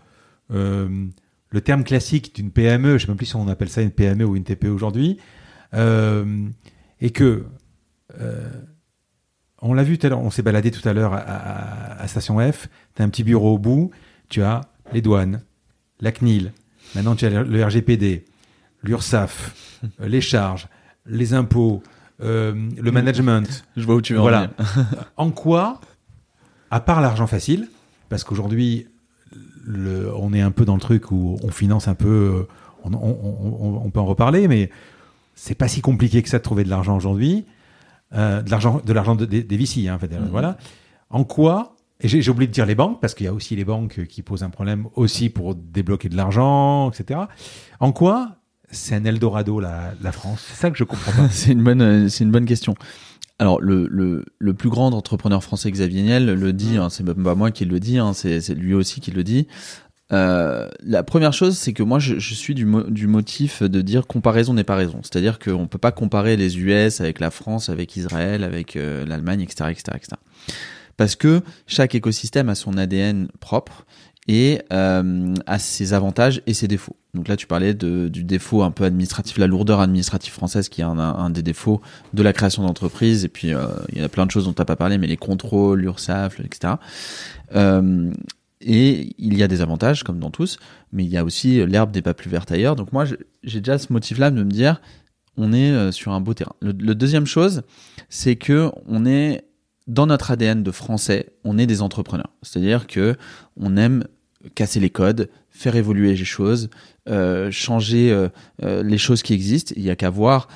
euh, 0.51 1.07
le 1.49 1.61
terme 1.61 1.83
classique 1.83 2.35
d'une 2.35 2.51
PME, 2.51 2.89
je 2.89 2.93
ne 2.93 2.99
sais 2.99 3.07
même 3.07 3.17
plus 3.17 3.27
si 3.27 3.35
on 3.35 3.47
appelle 3.47 3.69
ça 3.69 3.81
une 3.81 3.91
PME 3.91 4.25
ou 4.25 4.35
une 4.35 4.43
TPE 4.43 4.67
aujourd'hui, 4.67 5.17
euh, 5.73 6.47
et 6.99 7.11
que 7.11 7.45
euh, 8.19 8.49
on 9.61 9.73
l'a 9.73 9.83
vu 9.83 9.97
tout 9.97 10.07
à 10.07 10.09
l'heure, 10.09 10.19
on 10.19 10.29
s'est 10.29 10.41
baladé 10.41 10.71
tout 10.71 10.87
à 10.87 10.93
l'heure 10.93 11.13
à, 11.13 12.07
Station 12.07 12.39
F, 12.39 12.67
tu 12.95 13.01
as 13.01 13.05
un 13.05 13.09
petit 13.09 13.23
bureau 13.23 13.55
au 13.55 13.57
bout, 13.57 13.91
tu 14.29 14.41
as 14.43 14.61
les 14.93 15.01
douanes, 15.01 15.41
la 15.99 16.11
CNIL, 16.11 16.53
maintenant 16.95 17.15
tu 17.15 17.25
as 17.25 17.43
le 17.43 17.65
RGPD, 17.65 18.25
l'URSSAF, 18.83 19.81
les 19.99 20.21
charges, 20.21 20.67
les 21.05 21.33
impôts, 21.33 21.81
euh, 22.21 22.69
le 22.77 22.91
management. 22.91 23.65
Je 23.75 23.85
vois 23.85 23.95
où 23.95 24.01
tu 24.01 24.13
veux 24.13 24.19
voilà. 24.19 24.51
en 25.17 25.31
quoi, 25.31 25.81
à 26.71 26.79
part 26.79 27.01
l'argent 27.01 27.27
facile, 27.27 27.67
parce 28.09 28.23
qu'aujourd'hui, 28.23 28.87
on 29.67 30.33
est 30.33 30.41
un 30.41 30.51
peu 30.51 30.65
dans 30.65 30.75
le 30.75 30.81
truc 30.81 31.11
où 31.11 31.37
on 31.43 31.49
finance 31.49 31.87
un 31.87 31.95
peu, 31.95 32.47
on, 32.83 32.91
on 32.93 33.89
peut 33.89 33.99
en 33.99 34.05
reparler, 34.05 34.47
mais 34.47 34.69
c'est 35.35 35.55
pas 35.55 35.67
si 35.67 35.81
compliqué 35.81 36.21
que 36.23 36.29
ça 36.29 36.39
de 36.39 36.43
trouver 36.43 36.63
de 36.63 36.69
l'argent 36.69 36.97
aujourd'hui, 36.97 37.45
euh, 38.13 38.41
de 38.41 38.49
l'argent, 38.49 38.81
de 38.83 38.93
l'argent 38.93 39.15
des 39.15 39.43
VC, 39.43 39.87
hein, 39.87 39.95
en 39.95 39.99
fait, 39.99 40.11
voilà. 40.31 40.57
En 41.09 41.23
quoi 41.23 41.75
et 41.99 42.07
j'ai 42.07 42.29
oublié 42.29 42.47
de 42.47 42.53
dire 42.53 42.67
les 42.67 42.75
banques, 42.75 43.01
parce 43.01 43.15
qu'il 43.15 43.25
y 43.25 43.29
a 43.29 43.33
aussi 43.33 43.55
les 43.55 43.65
banques 43.65 44.05
qui 44.05 44.21
posent 44.21 44.43
un 44.43 44.51
problème 44.51 44.87
aussi 44.93 45.29
pour 45.29 45.55
débloquer 45.55 46.09
de 46.09 46.15
l'argent, 46.15 46.91
etc. 46.91 47.21
En 47.79 47.91
quoi 47.91 48.35
c'est 48.69 48.93
un 48.93 49.03
Eldorado, 49.03 49.59
la, 49.59 49.93
la 50.01 50.11
France? 50.11 50.45
C'est 50.47 50.59
ça 50.61 50.69
que 50.69 50.77
je 50.77 50.83
comprends 50.83 51.11
pas. 51.11 51.29
c'est 51.31 51.53
une 51.53 51.63
bonne, 51.63 51.81
euh, 51.81 52.09
c'est 52.09 52.23
une 52.23 52.31
bonne 52.31 52.45
question. 52.45 52.75
Alors 53.39 53.61
le, 53.61 53.87
le, 53.91 54.25
le, 54.39 54.53
plus 54.55 54.69
grand 54.69 54.93
entrepreneur 54.93 55.43
français 55.43 55.69
Xavier 55.69 56.01
Niel 56.01 56.25
le 56.25 56.53
dit, 56.53 56.77
hein, 56.77 56.89
c'est 56.89 57.03
même 57.03 57.23
pas 57.23 57.35
moi 57.35 57.51
qui 57.51 57.65
le 57.65 57.79
dis, 57.79 57.99
hein, 57.99 58.13
c'est 58.13 58.49
lui 58.55 58.73
aussi 58.73 58.99
qui 58.99 59.11
le 59.11 59.23
dit. 59.23 59.47
Euh, 60.13 60.69
la 60.81 61.03
première 61.03 61.33
chose, 61.33 61.57
c'est 61.57 61.73
que 61.73 61.83
moi, 61.83 61.99
je, 61.99 62.17
je 62.17 62.33
suis 62.33 62.55
du, 62.55 62.65
du, 62.87 63.07
motif 63.07 63.61
de 63.61 63.81
dire 63.81 64.07
comparaison 64.07 64.53
n'est 64.53 64.63
pas 64.63 64.75
raison. 64.75 65.01
C'est-à-dire 65.03 65.37
qu'on 65.37 65.67
peut 65.67 65.77
pas 65.77 65.91
comparer 65.91 66.37
les 66.37 66.57
US 66.59 67.01
avec 67.01 67.19
la 67.19 67.29
France, 67.29 67.69
avec 67.69 67.95
Israël, 67.95 68.43
avec 68.43 68.75
euh, 68.75 69.05
l'Allemagne, 69.05 69.41
etc., 69.41 69.69
etc., 69.69 69.97
etc. 69.97 70.07
Parce 70.95 71.15
que 71.15 71.41
chaque 71.67 71.93
écosystème 71.93 72.49
a 72.49 72.55
son 72.55 72.77
ADN 72.77 73.27
propre 73.39 73.85
et 74.27 74.61
euh, 74.73 75.33
a 75.45 75.59
ses 75.59 75.93
avantages 75.93 76.41
et 76.45 76.53
ses 76.53 76.67
défauts. 76.67 76.95
Donc 77.13 77.27
là, 77.27 77.37
tu 77.37 77.47
parlais 77.47 77.73
du 77.73 78.23
défaut 78.23 78.61
un 78.61 78.71
peu 78.71 78.83
administratif, 78.83 79.37
la 79.37 79.47
lourdeur 79.47 79.79
administrative 79.79 80.33
française, 80.33 80.69
qui 80.69 80.81
est 80.81 80.83
un, 80.83 81.29
des 81.29 81.41
défauts 81.41 81.81
de 82.13 82.21
la 82.21 82.33
création 82.33 82.63
d'entreprise. 82.63 83.25
Et 83.25 83.29
puis, 83.29 83.53
euh, 83.53 83.67
il 83.93 84.01
y 84.01 84.03
a 84.03 84.09
plein 84.09 84.25
de 84.25 84.31
choses 84.31 84.45
dont 84.45 84.53
tu 84.53 84.61
n'as 84.61 84.65
pas 84.65 84.75
parlé, 84.75 84.97
mais 84.97 85.07
les 85.07 85.17
contrôles, 85.17 85.79
l'URSSAF, 85.79 86.39
etc. 86.41 86.75
Euh, 87.55 88.11
et 88.59 89.15
il 89.17 89.37
y 89.37 89.43
a 89.43 89.47
des 89.47 89.61
avantages, 89.61 90.03
comme 90.03 90.19
dans 90.19 90.29
tous, 90.29 90.59
mais 90.91 91.05
il 91.05 91.09
y 91.09 91.17
a 91.17 91.23
aussi 91.23 91.65
l'herbe 91.65 91.95
n'est 91.95 92.01
pas 92.01 92.13
plus 92.13 92.29
verte 92.29 92.51
ailleurs. 92.51 92.75
Donc 92.75 92.91
moi, 92.91 93.05
j'ai 93.43 93.61
déjà 93.61 93.77
ce 93.77 93.91
motif-là 93.93 94.29
de 94.29 94.43
me 94.43 94.51
dire, 94.51 94.81
on 95.37 95.53
est 95.53 95.91
sur 95.91 96.11
un 96.11 96.21
beau 96.21 96.33
terrain. 96.33 96.55
Le, 96.61 96.73
deuxième 96.73 97.27
chose, 97.27 97.61
c'est 98.09 98.35
que 98.35 98.69
on 98.87 99.05
est 99.05 99.45
dans 99.87 100.05
notre 100.05 100.31
ADN 100.31 100.63
de 100.63 100.71
français, 100.71 101.33
on 101.43 101.57
est 101.57 101.65
des 101.65 101.81
entrepreneurs. 101.81 102.31
C'est-à-dire 102.41 102.87
que 102.87 103.15
on 103.55 103.77
aime 103.77 104.03
casser 104.55 104.79
les 104.79 104.89
codes, 104.89 105.29
faire 105.49 105.75
évoluer 105.75 106.15
les 106.15 106.25
choses, 106.25 106.69
euh, 107.09 107.51
changer 107.51 108.11
euh, 108.11 108.83
les 108.83 108.97
choses 108.97 109.23
qui 109.23 109.33
existent. 109.33 109.73
Il 109.77 109.83
y 109.83 109.89
a 109.89 109.95
qu'à 109.95 110.09
voir. 110.09 110.47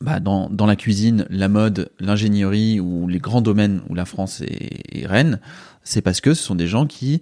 Bah, 0.00 0.18
dans, 0.18 0.48
dans, 0.48 0.64
la 0.64 0.76
cuisine, 0.76 1.26
la 1.28 1.48
mode, 1.48 1.90
l'ingénierie 2.00 2.80
ou 2.80 3.06
les 3.06 3.18
grands 3.18 3.42
domaines 3.42 3.82
où 3.90 3.94
la 3.94 4.06
France 4.06 4.40
est, 4.40 4.98
est 4.98 5.06
reine, 5.06 5.40
c'est 5.82 6.00
parce 6.00 6.22
que 6.22 6.32
ce 6.32 6.42
sont 6.42 6.54
des 6.54 6.66
gens 6.66 6.86
qui 6.86 7.20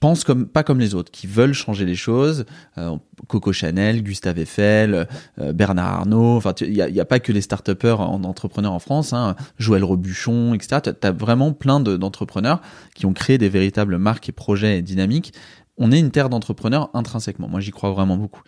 pensent 0.00 0.24
comme 0.24 0.46
pas 0.46 0.62
comme 0.62 0.78
les 0.78 0.94
autres, 0.94 1.10
qui 1.10 1.26
veulent 1.26 1.52
changer 1.52 1.84
les 1.84 1.94
choses. 1.94 2.44
Euh, 2.78 2.96
Coco 3.28 3.52
Chanel, 3.52 4.02
Gustave 4.02 4.38
Eiffel, 4.38 5.06
euh, 5.38 5.52
Bernard 5.52 6.00
Arnault. 6.00 6.36
Enfin, 6.36 6.54
il 6.60 6.74
y 6.74 7.00
a, 7.00 7.04
pas 7.04 7.20
que 7.20 7.32
les 7.32 7.40
start-upers 7.40 8.00
en 8.00 8.24
entrepreneurs 8.24 8.72
en 8.72 8.78
France. 8.78 9.12
Hein, 9.12 9.36
Joël 9.58 9.84
Robuchon, 9.84 10.54
etc. 10.54 10.80
Tu 10.82 11.06
as, 11.06 11.12
vraiment 11.12 11.52
plein 11.52 11.80
d'entrepreneurs 11.80 12.60
qui 12.94 13.06
ont 13.06 13.12
créé 13.12 13.38
des 13.38 13.48
véritables 13.48 13.98
marques 13.98 14.28
et 14.28 14.32
projets 14.32 14.82
dynamiques. 14.82 15.32
On 15.78 15.92
est 15.92 16.00
une 16.00 16.10
terre 16.10 16.30
d'entrepreneurs 16.30 16.88
intrinsèquement. 16.94 17.48
Moi, 17.48 17.60
j'y 17.60 17.70
crois 17.70 17.90
vraiment 17.90 18.16
beaucoup. 18.16 18.40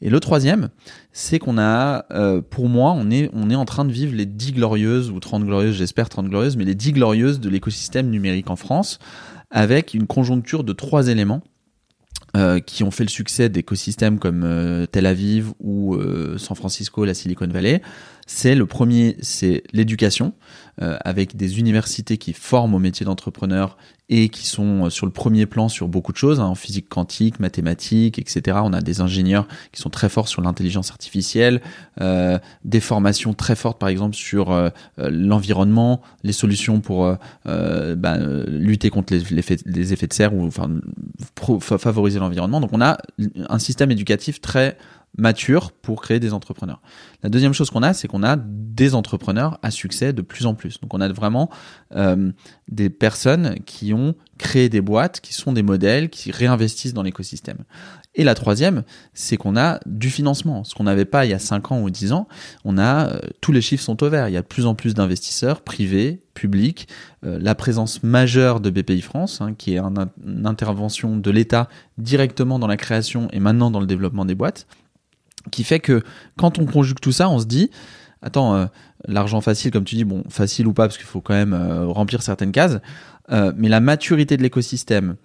Et 0.00 0.08
le 0.08 0.18
troisième, 0.18 0.70
c'est 1.12 1.38
qu'on 1.38 1.58
a, 1.58 2.06
euh, 2.10 2.40
pour 2.40 2.70
moi, 2.70 2.92
on 2.96 3.10
est, 3.10 3.28
on 3.34 3.50
est 3.50 3.54
en 3.54 3.66
train 3.66 3.84
de 3.84 3.92
vivre 3.92 4.14
les 4.14 4.24
dix 4.24 4.52
glorieuses, 4.52 5.10
ou 5.10 5.20
30 5.20 5.44
glorieuses, 5.44 5.74
j'espère 5.74 6.08
30 6.08 6.28
glorieuses, 6.28 6.56
mais 6.56 6.64
les 6.64 6.74
dix 6.74 6.92
glorieuses 6.92 7.38
de 7.38 7.50
l'écosystème 7.50 8.08
numérique 8.08 8.48
en 8.48 8.56
France, 8.56 8.98
avec 9.50 9.94
une 9.94 10.06
conjoncture 10.06 10.64
de 10.64 10.72
trois 10.72 11.08
éléments. 11.08 11.42
Euh, 12.36 12.60
qui 12.60 12.84
ont 12.84 12.92
fait 12.92 13.02
le 13.02 13.08
succès 13.10 13.48
d'écosystèmes 13.48 14.20
comme 14.20 14.44
euh, 14.44 14.86
Tel 14.86 15.06
Aviv 15.06 15.52
ou 15.58 15.98
San 16.36 16.56
Francisco, 16.56 17.04
la 17.04 17.12
Silicon 17.12 17.48
Valley, 17.48 17.82
c'est 18.32 18.54
le 18.54 18.64
premier, 18.64 19.16
c'est 19.22 19.64
l'éducation, 19.72 20.34
euh, 20.80 20.96
avec 21.04 21.36
des 21.36 21.58
universités 21.58 22.16
qui 22.16 22.32
forment 22.32 22.74
au 22.74 22.78
métier 22.78 23.04
d'entrepreneur 23.04 23.76
et 24.08 24.28
qui 24.28 24.46
sont 24.46 24.86
euh, 24.86 24.90
sur 24.90 25.04
le 25.06 25.12
premier 25.12 25.46
plan 25.46 25.68
sur 25.68 25.88
beaucoup 25.88 26.12
de 26.12 26.16
choses, 26.16 26.40
hein, 26.40 26.46
en 26.46 26.54
physique 26.54 26.88
quantique, 26.88 27.40
mathématiques, 27.40 28.18
etc. 28.18 28.58
On 28.62 28.72
a 28.72 28.80
des 28.80 29.00
ingénieurs 29.00 29.48
qui 29.72 29.80
sont 29.80 29.88
très 29.88 30.08
forts 30.08 30.28
sur 30.28 30.42
l'intelligence 30.42 30.90
artificielle, 30.90 31.60
euh, 32.00 32.38
des 32.64 32.80
formations 32.80 33.34
très 33.34 33.56
fortes 33.56 33.78
par 33.80 33.88
exemple 33.88 34.14
sur 34.14 34.52
euh, 34.52 34.68
euh 34.98 35.10
l'environnement, 35.10 36.00
les 36.22 36.32
solutions 36.32 36.80
pour 36.80 37.16
euh, 37.46 37.96
bah, 37.96 38.16
lutter 38.46 38.90
contre 38.90 39.12
les, 39.12 39.20
les, 39.20 39.38
effets, 39.38 39.56
les, 39.66 39.92
effets, 39.92 40.06
de 40.06 40.12
serre 40.12 40.34
ou 40.34 40.46
enfin 40.46 40.68
favoriser 41.78 42.18
l'environnement. 42.18 42.60
Donc 42.60 42.70
on 42.72 42.80
a 42.80 42.98
un 43.48 43.58
système 43.58 43.90
éducatif 43.90 44.40
très 44.40 44.76
mature 45.20 45.72
pour 45.72 46.02
créer 46.02 46.20
des 46.20 46.32
entrepreneurs. 46.32 46.80
La 47.22 47.28
deuxième 47.28 47.52
chose 47.52 47.70
qu'on 47.70 47.82
a, 47.82 47.92
c'est 47.92 48.08
qu'on 48.08 48.22
a 48.22 48.36
des 48.36 48.94
entrepreneurs 48.94 49.58
à 49.62 49.70
succès 49.70 50.12
de 50.12 50.22
plus 50.22 50.46
en 50.46 50.54
plus. 50.54 50.80
Donc 50.80 50.94
on 50.94 51.00
a 51.00 51.08
vraiment 51.08 51.50
euh, 51.94 52.32
des 52.68 52.90
personnes 52.90 53.56
qui 53.66 53.92
ont 53.92 54.14
créé 54.38 54.68
des 54.68 54.80
boîtes, 54.80 55.20
qui 55.20 55.34
sont 55.34 55.52
des 55.52 55.62
modèles, 55.62 56.08
qui 56.08 56.30
réinvestissent 56.30 56.94
dans 56.94 57.02
l'écosystème. 57.02 57.58
Et 58.16 58.24
la 58.24 58.34
troisième, 58.34 58.82
c'est 59.14 59.36
qu'on 59.36 59.56
a 59.56 59.78
du 59.86 60.10
financement. 60.10 60.64
Ce 60.64 60.74
qu'on 60.74 60.84
n'avait 60.84 61.04
pas 61.04 61.26
il 61.26 61.30
y 61.30 61.34
a 61.34 61.38
5 61.38 61.70
ans 61.70 61.80
ou 61.80 61.90
10 61.90 62.12
ans, 62.12 62.26
on 62.64 62.76
a 62.76 63.08
euh, 63.08 63.20
tous 63.40 63.52
les 63.52 63.60
chiffres 63.60 63.84
sont 63.84 64.02
au 64.02 64.08
vert. 64.08 64.28
Il 64.28 64.32
y 64.32 64.36
a 64.36 64.42
de 64.42 64.46
plus 64.46 64.66
en 64.66 64.74
plus 64.74 64.94
d'investisseurs 64.94 65.60
privés, 65.60 66.22
publics. 66.34 66.88
Euh, 67.24 67.38
la 67.40 67.54
présence 67.54 68.02
majeure 68.02 68.60
de 68.60 68.70
BPI 68.70 69.02
France, 69.02 69.40
hein, 69.40 69.54
qui 69.54 69.74
est 69.74 69.78
une 69.78 70.46
intervention 70.46 71.16
de 71.16 71.30
l'État 71.30 71.68
directement 71.98 72.58
dans 72.58 72.66
la 72.66 72.76
création 72.76 73.28
et 73.32 73.38
maintenant 73.38 73.70
dans 73.70 73.80
le 73.80 73.86
développement 73.86 74.24
des 74.24 74.34
boîtes 74.34 74.66
qui 75.50 75.64
fait 75.64 75.80
que 75.80 76.02
quand 76.36 76.58
on 76.58 76.66
conjugue 76.66 77.00
tout 77.00 77.12
ça, 77.12 77.28
on 77.28 77.38
se 77.38 77.46
dit, 77.46 77.70
attends, 78.22 78.54
euh, 78.54 78.66
l'argent 79.06 79.40
facile, 79.40 79.70
comme 79.70 79.84
tu 79.84 79.96
dis, 79.96 80.04
bon, 80.04 80.24
facile 80.28 80.66
ou 80.66 80.72
pas, 80.72 80.86
parce 80.86 80.98
qu'il 80.98 81.06
faut 81.06 81.20
quand 81.20 81.34
même 81.34 81.52
euh, 81.52 81.86
remplir 81.86 82.22
certaines 82.22 82.52
cases, 82.52 82.78
euh, 83.30 83.52
mais 83.56 83.68
la 83.68 83.80
maturité 83.80 84.36
de 84.36 84.42
l'écosystème, 84.42 85.16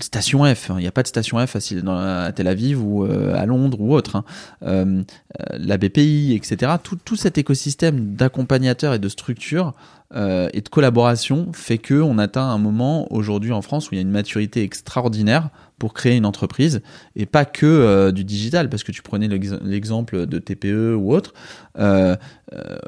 station 0.00 0.44
F, 0.54 0.70
hein, 0.70 0.76
il 0.78 0.80
n'y 0.80 0.86
a 0.86 0.92
pas 0.92 1.02
de 1.02 1.08
station 1.08 1.46
F 1.46 1.50
facile 1.50 1.86
à 1.86 2.32
Tel 2.34 2.48
Aviv 2.48 2.82
ou 2.82 3.04
à 3.04 3.44
Londres 3.44 3.78
ou 3.82 3.92
autre, 3.92 4.24
hein, 4.62 5.04
la 5.50 5.76
BPI, 5.76 6.32
etc. 6.34 6.72
Tout, 6.82 6.96
tout 6.96 7.14
cet 7.14 7.36
écosystème 7.36 8.14
d'accompagnateurs 8.14 8.94
et 8.94 8.98
de 8.98 9.10
structures 9.10 9.74
et 10.14 10.60
de 10.62 10.68
collaboration 10.70 11.48
fait 11.52 11.76
que 11.76 12.00
on 12.00 12.16
atteint 12.16 12.48
un 12.48 12.56
moment 12.56 13.12
aujourd'hui 13.12 13.52
en 13.52 13.60
France 13.60 13.90
où 13.90 13.94
il 13.94 13.96
y 13.96 13.98
a 13.98 14.02
une 14.02 14.10
maturité 14.10 14.62
extraordinaire 14.62 15.50
pour 15.78 15.94
créer 15.94 16.16
une 16.16 16.26
entreprise 16.26 16.82
et 17.16 17.26
pas 17.26 17.44
que 17.44 17.66
euh, 17.66 18.12
du 18.12 18.24
digital 18.24 18.68
parce 18.68 18.82
que 18.82 18.92
tu 18.92 19.02
prenais 19.02 19.28
l'exemple 19.28 20.26
de 20.26 20.38
TPE 20.38 20.94
ou 20.96 21.12
autre 21.12 21.32
euh, 21.78 22.16
euh, 22.52 22.78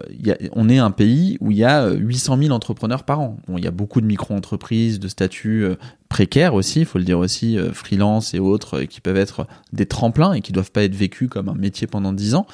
on 0.53 0.69
est 0.69 0.79
un 0.79 0.91
pays 0.91 1.37
où 1.41 1.51
il 1.51 1.59
y 1.59 1.65
a 1.65 1.91
800 1.91 2.39
000 2.39 2.51
entrepreneurs 2.51 3.05
par 3.05 3.21
an. 3.21 3.37
Il 3.57 3.63
y 3.63 3.67
a 3.67 3.71
beaucoup 3.71 4.01
de 4.01 4.07
micro-entreprises 4.07 4.99
de 4.99 5.07
statut 5.07 5.67
précaires 6.09 6.55
aussi 6.55 6.81
il 6.81 6.87
faut 6.87 6.99
le 6.99 7.05
dire 7.05 7.19
aussi 7.19 7.59
freelance 7.73 8.35
et 8.35 8.41
autres 8.41 8.83
qui 8.83 9.01
peuvent 9.01 9.17
être 9.17 9.47
des 9.73 9.87
tremplins 9.87 10.33
et 10.33 10.41
qui 10.41 10.53
doivent 10.53 10.73
pas 10.73 10.83
être 10.83 10.95
vécus 10.95 11.29
comme 11.29 11.49
un 11.49 11.55
métier 11.55 11.87
pendant 11.87 12.13
10 12.13 12.35
ans. 12.35 12.47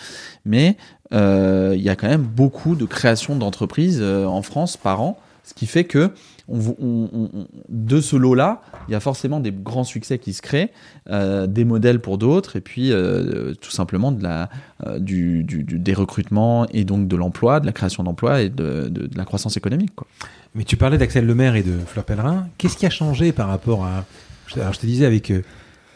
Mais 0.45 0.77
il 1.13 1.81
y 1.81 1.89
a 1.89 1.97
quand 1.97 2.09
même 2.09 2.25
beaucoup 2.25 2.75
de 2.75 2.85
création 2.85 3.37
d'entreprises 3.37 4.03
en 4.03 4.43
France 4.43 4.77
par 4.77 5.01
an 5.01 5.19
ce 5.47 5.55
qui 5.55 5.67
fait 5.67 5.85
que 5.85 6.11
de 6.49 8.01
ce 8.01 8.17
lot-là, 8.17 8.63
il 8.89 8.93
y 8.93 8.95
a 8.95 9.01
forcément 9.01 9.41
des 9.41 9.51
grands 9.51 9.85
succès 9.85 10.19
qui 10.19 10.33
se 10.33 10.43
créent, 10.43 10.71
euh, 11.11 11.47
des 11.47 11.65
modèles 11.65 12.01
pour 12.01 12.19
d'autres, 12.19 12.57
et 12.57 12.61
puis 12.61 12.93
euh, 12.93 13.55
tout 13.55 13.73
simplement 13.73 14.13
de 14.13 14.23
la, 14.23 14.49
euh, 14.87 15.01
du, 15.01 15.43
des 15.45 15.95
recrutements 15.95 16.67
et 16.73 16.85
donc 16.85 17.09
de 17.09 17.17
l'emploi, 17.17 17.59
de 17.59 17.67
la 17.67 17.73
création 17.73 18.05
d'emplois 18.05 18.43
et 18.43 18.49
de, 18.49 18.91
la 19.17 19.25
croissance 19.25 19.57
économique. 19.57 19.93
Mais 20.55 20.63
tu 20.63 20.77
parlais 20.77 20.99
d'Axel 20.99 21.27
Lemaire 21.27 21.57
et 21.57 21.63
de 21.63 21.79
Fleur 21.87 22.05
Pellerin. 22.05 22.49
Qu'est-ce 22.59 22.77
qui 22.77 22.87
a 22.87 22.91
changé 22.91 23.33
par 23.33 23.49
rapport 23.49 23.85
à... 23.85 24.05
Alors 24.55 24.73
je 24.73 24.79
te 24.79 24.87
disais 24.87 25.05
avec 25.07 25.33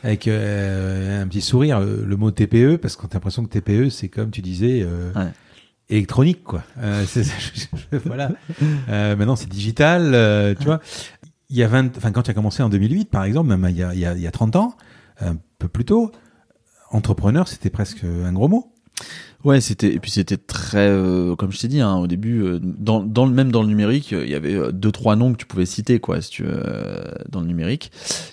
avec 0.03 0.27
un 0.27 1.27
petit 1.29 1.41
sourire 1.41 1.81
le, 1.81 2.17
mot 2.17 2.31
TPE 2.31 2.77
parce 2.79 2.97
qu'on 2.97 3.07
a 3.07 3.11
l'impression 3.15 3.45
que 3.45 3.59
TPE 3.59 3.91
c'est 3.91 4.09
comme 4.09 4.31
tu 4.31 4.41
disais 4.41 4.85
électronique 5.91 6.43
quoi. 6.45 6.63
Euh, 6.79 7.05
voilà. 8.07 8.31
Euh, 8.89 9.17
maintenant 9.17 9.37
c'est 9.37 9.49
digital, 9.49 10.15
euh, 10.15 10.55
tu 10.59 10.65
vois. 10.65 10.81
il 11.51 11.57
y 11.57 11.63
a 11.63 11.69
20, 11.69 11.97
enfin, 11.97 12.13
quand 12.13 12.23
tu 12.23 12.31
as 12.31 12.35
commencé 12.35 12.63
en 12.63 12.69
2008, 12.69 13.11
par 13.11 13.25
exemple, 13.25 13.49
même 13.49 13.67
il 13.71 13.77
y 13.77 13.83
a, 13.83 13.95
il 13.95 14.01
y 14.01 14.07
a, 14.07 14.15
il 14.15 14.21
y 14.21 14.27
a 14.27 14.31
30 14.31 14.57
ans, 14.57 14.77
un 15.21 15.37
peu 15.59 15.69
plus 15.69 15.85
tôt, 15.85 16.13
entrepreneur, 16.91 17.49
c'était 17.49 17.71
presque 17.71 18.05
un 18.05 18.33
gros 18.33 18.49
mot. 18.49 18.73
Ouais, 19.43 19.63
c'était 19.63 19.95
et 19.95 19.99
puis 20.01 20.11
c'était 20.11 20.37
très, 20.37 20.89
euh, 20.89 21.35
comme 21.35 21.51
je 21.51 21.59
t'ai 21.59 21.69
dit 21.69 21.81
hein, 21.81 21.97
au 21.97 22.07
début, 22.07 22.43
euh, 22.43 22.59
dans, 22.63 23.03
dans 23.03 23.25
le 23.25 23.33
même 23.33 23.51
dans 23.51 23.63
le 23.63 23.69
numérique, 23.69 24.11
il 24.13 24.29
y 24.29 24.35
avait 24.35 24.55
euh, 24.55 24.71
deux 24.71 24.93
trois 24.93 25.17
noms 25.17 25.33
que 25.33 25.39
tu 25.39 25.47
pouvais 25.47 25.65
citer 25.65 25.99
quoi, 25.99 26.21
si 26.21 26.31
tu 26.31 26.43
veux, 26.43 26.63
dans 27.31 27.41
le 27.41 27.47
numérique. 27.47 27.91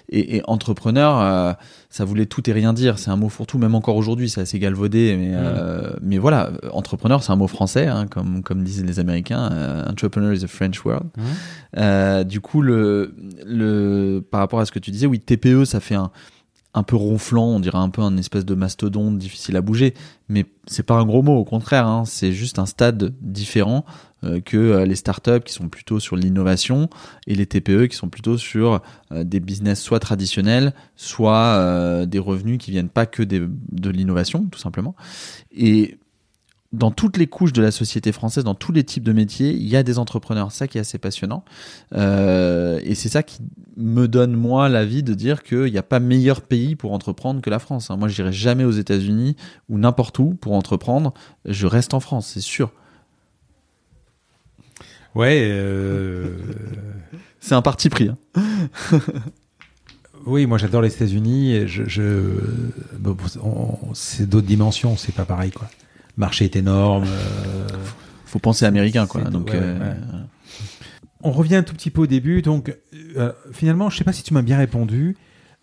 Et, 0.10 0.36
et 0.38 0.42
entrepreneur, 0.48 1.56
ça 1.90 2.06
voulait 2.06 2.26
tout 2.26 2.50
et 2.50 2.54
rien 2.54 2.74
dire. 2.74 3.00
C'est 3.00 3.10
un 3.10 3.16
mot 3.16 3.30
fourre-tout, 3.30 3.58
même 3.58 3.76
encore 3.76 3.96
aujourd'hui, 3.96 4.30
c'est 4.30 4.42
assez 4.42 4.60
galvaudé. 4.60 5.16
Mais 5.18 5.36
mm. 5.36 6.00
mais 6.02 6.18
voilà, 6.18 6.52
entrepreneur, 6.72 7.24
c'est 7.24 7.32
un 7.32 7.36
mot 7.36 7.48
français, 7.48 7.88
hein, 7.88 8.08
comme 8.08 8.44
comme 8.44 8.64
disent 8.64 8.84
les 8.84 9.00
Américains. 9.00 9.86
entrepreneur 9.88 10.34
is 10.34 10.44
a 10.44 10.48
French 10.48 10.84
word. 10.86 11.06
Du 12.28 12.42
coup, 12.42 12.62
le 12.62 13.16
le 13.46 14.20
par 14.20 14.40
rapport 14.40 14.60
à 14.60 14.66
ce 14.66 14.72
que 14.72 14.80
tu 14.80 14.92
disais, 14.92 15.08
oui, 15.08 15.20
TPE, 15.20 15.66
ça 15.66 15.80
fait 15.80 15.96
un 15.96 16.12
un 16.78 16.84
peu 16.84 16.96
ronflant, 16.96 17.48
on 17.48 17.60
dirait 17.60 17.78
un 17.78 17.90
peu 17.90 18.02
un 18.02 18.18
espèce 18.18 18.46
de 18.46 18.56
mastodonte 18.56 19.18
difficile 19.18 19.58
à 19.58 19.62
bouger, 19.62 19.94
mais 20.30 20.46
c'est 20.68 20.84
pas 20.84 20.96
un 20.96 21.06
gros 21.06 21.22
mot, 21.22 21.36
au 21.36 21.44
contraire, 21.44 21.88
hein, 21.88 22.04
c'est 22.06 22.32
juste 22.32 22.60
un 22.60 22.66
stade 22.66 23.14
différent 23.22 23.86
euh, 24.24 24.40
que 24.40 24.58
euh, 24.58 24.86
les 24.86 24.96
startups 24.96 25.42
qui 25.46 25.54
sont 25.54 25.70
plutôt 25.70 26.00
sur 26.00 26.16
l'innovation 26.16 26.90
et 27.28 27.36
les 27.36 27.46
TPE 27.46 27.88
qui 27.88 27.96
sont 27.96 28.10
plutôt 28.10 28.38
sur 28.38 28.82
euh, 29.12 29.24
des 29.24 29.40
business 29.40 29.82
soit 29.82 30.00
traditionnels, 30.00 30.74
soit 30.96 32.06
des 32.06 32.20
revenus 32.20 32.58
qui 32.58 32.72
viennent 32.72 32.90
pas 32.90 33.06
que 33.06 33.24
de 33.24 33.90
l'innovation, 33.90 34.46
tout 34.52 34.60
simplement. 34.60 34.96
Et 35.56 35.98
dans 36.74 36.92
toutes 36.92 37.18
les 37.18 37.28
couches 37.28 37.54
de 37.54 37.62
la 37.62 37.72
société 37.72 38.12
française, 38.12 38.44
dans 38.44 38.56
tous 38.56 38.72
les 38.72 38.84
types 38.84 39.04
de 39.04 39.14
métiers, 39.14 39.52
il 39.52 39.68
y 39.68 39.78
a 39.78 39.84
des 39.84 40.00
entrepreneurs. 40.00 40.52
Ça 40.52 40.68
qui 40.68 40.78
est 40.78 40.82
assez 40.82 40.98
passionnant. 40.98 41.46
Euh, 41.94 42.80
et 42.84 42.94
c'est 42.94 43.10
ça 43.10 43.24
qui 43.24 43.40
me 43.78 44.08
donne, 44.08 44.34
moi, 44.34 44.68
l'avis 44.68 45.02
de 45.02 45.14
dire 45.14 45.44
qu'il 45.44 45.72
n'y 45.72 45.78
a 45.78 45.84
pas 45.84 46.00
meilleur 46.00 46.42
pays 46.42 46.76
pour 46.76 46.92
entreprendre 46.92 47.42
que 47.42 47.50
la 47.50 47.60
France. 47.60 47.90
Hein. 47.90 47.98
Moi, 47.98 48.10
je 48.10 48.22
n'irai 48.22 48.34
jamais 48.34 48.66
aux 48.66 48.72
États-Unis 48.72 49.38
ou 49.70 49.78
n'importe 49.78 50.20
où 50.20 50.36
pour 50.36 50.54
entreprendre. 50.54 51.14
Je 51.46 51.68
reste 51.68 51.94
en 51.94 52.02
France, 52.02 52.32
c'est 52.34 52.42
sûr. 52.42 52.72
Ouais. 55.16 55.48
Euh... 55.50 56.36
c'est 57.40 57.56
un 57.56 57.62
parti 57.62 57.90
pris. 57.90 58.10
Hein. 58.10 58.18
oui, 60.26 60.46
moi 60.46 60.58
j'adore 60.58 60.82
les 60.82 60.94
États-Unis. 60.94 61.66
Je, 61.66 61.84
je... 61.88 62.34
c'est 63.94 64.28
d'autres 64.28 64.48
dimensions, 64.48 64.98
c'est 64.98 65.16
pas 65.16 65.26
pareil, 65.26 65.52
quoi 65.52 65.70
marché 66.18 66.46
est 66.46 66.56
énorme. 66.56 67.06
Euh, 67.06 67.68
Faut 68.26 68.40
penser 68.40 68.66
américain, 68.66 69.08
quoi. 69.08 69.22
Donc, 69.22 69.54
euh, 69.54 69.94
On 71.22 71.32
revient 71.32 71.56
un 71.56 71.64
tout 71.64 71.74
petit 71.74 71.90
peu 71.90 72.02
au 72.02 72.08
début. 72.08 72.42
Donc, 72.42 72.76
euh, 73.16 73.32
finalement, 73.52 73.90
je 73.90 73.98
sais 73.98 74.04
pas 74.04 74.14
si 74.14 74.24
tu 74.24 74.34
m'as 74.34 74.42
bien 74.42 74.58
répondu. 74.58 75.16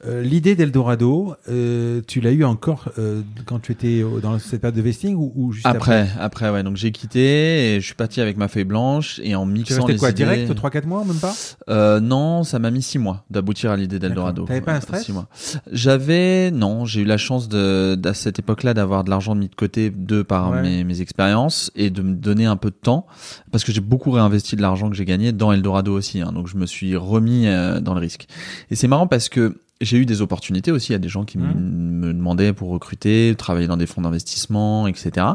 Euh, 0.06 0.22
l'idée 0.22 0.54
d'Eldorado, 0.54 1.34
euh, 1.48 2.02
tu 2.06 2.20
l'as 2.20 2.32
eu 2.32 2.44
encore 2.44 2.90
euh, 2.98 3.22
quand 3.46 3.58
tu 3.58 3.72
étais 3.72 4.04
dans 4.22 4.38
cette 4.38 4.60
période 4.60 4.76
de 4.76 4.82
vesting 4.82 5.14
ou, 5.16 5.52
juste 5.52 5.66
après, 5.66 6.08
après 6.18 6.50
ouais. 6.50 6.62
Donc 6.62 6.76
j'ai 6.76 6.92
quitté 6.92 7.74
et 7.74 7.80
je 7.80 7.86
suis 7.86 7.94
parti 7.94 8.20
avec 8.20 8.36
ma 8.36 8.48
feuille 8.48 8.64
blanche 8.64 9.20
et 9.22 9.34
en 9.34 9.46
mixant 9.46 9.86
tu 9.86 9.92
les 9.92 9.98
quoi, 9.98 10.10
idées. 10.10 10.24
direct 10.24 10.52
3-4 10.52 10.86
mois 10.86 11.04
même 11.04 11.16
pas? 11.16 11.34
Euh, 11.68 12.00
Non, 12.00 12.44
ça 12.44 12.58
m'a 12.58 12.70
mis 12.70 12.82
6 12.82 12.98
mois 12.98 13.24
d'aboutir 13.30 13.70
à 13.70 13.76
l'idée 13.76 13.98
d'Eldorado. 13.98 14.44
T'avais 14.44 14.60
pas 14.60 14.74
un 14.74 14.80
stress 14.80 15.08
mois. 15.08 15.28
J'avais 15.72 16.50
non, 16.50 16.84
j'ai 16.84 17.02
eu 17.02 17.04
la 17.04 17.16
chance 17.16 17.48
de 17.48 17.98
à 18.04 18.14
cette 18.14 18.38
époque-là 18.38 18.74
d'avoir 18.74 19.04
de 19.04 19.10
l'argent 19.10 19.34
mis 19.34 19.48
de 19.48 19.54
côté 19.54 19.90
de 19.90 20.22
par 20.22 20.50
mes, 20.52 20.84
mes 20.84 21.00
expériences 21.00 21.70
et 21.74 21.90
de 21.90 22.02
me 22.02 22.14
donner 22.14 22.44
un 22.44 22.56
peu 22.56 22.70
de 22.70 22.76
temps 22.76 23.06
parce 23.50 23.64
que 23.64 23.72
j'ai 23.72 23.80
beaucoup 23.80 24.10
réinvesti 24.10 24.56
de 24.56 24.62
l'argent 24.62 24.90
que 24.90 24.96
j'ai 24.96 25.04
gagné 25.04 25.32
dans 25.32 25.52
Eldorado 25.52 25.96
aussi. 25.96 26.20
Hein, 26.20 26.32
donc 26.32 26.48
je 26.48 26.56
me 26.56 26.66
suis 26.66 26.96
remis 26.96 27.46
dans 27.80 27.94
le 27.94 28.00
risque. 28.00 28.26
Et 28.70 28.76
c'est 28.76 28.88
marrant 28.88 29.06
parce 29.06 29.28
que 29.28 29.54
j'ai 29.80 29.98
eu 29.98 30.06
des 30.06 30.22
opportunités 30.22 30.70
aussi. 30.70 30.90
Il 30.90 30.94
y 30.94 30.96
a 30.96 31.00
des 31.00 31.08
gens 31.08 31.24
qui 31.24 31.38
mmh. 31.38 31.54
me 31.58 32.12
demandaient 32.12 32.52
pour 32.52 32.70
recruter, 32.70 33.34
travailler 33.36 33.66
dans 33.66 33.76
des 33.76 33.86
fonds 33.86 34.02
d'investissement, 34.02 34.86
etc. 34.86 35.26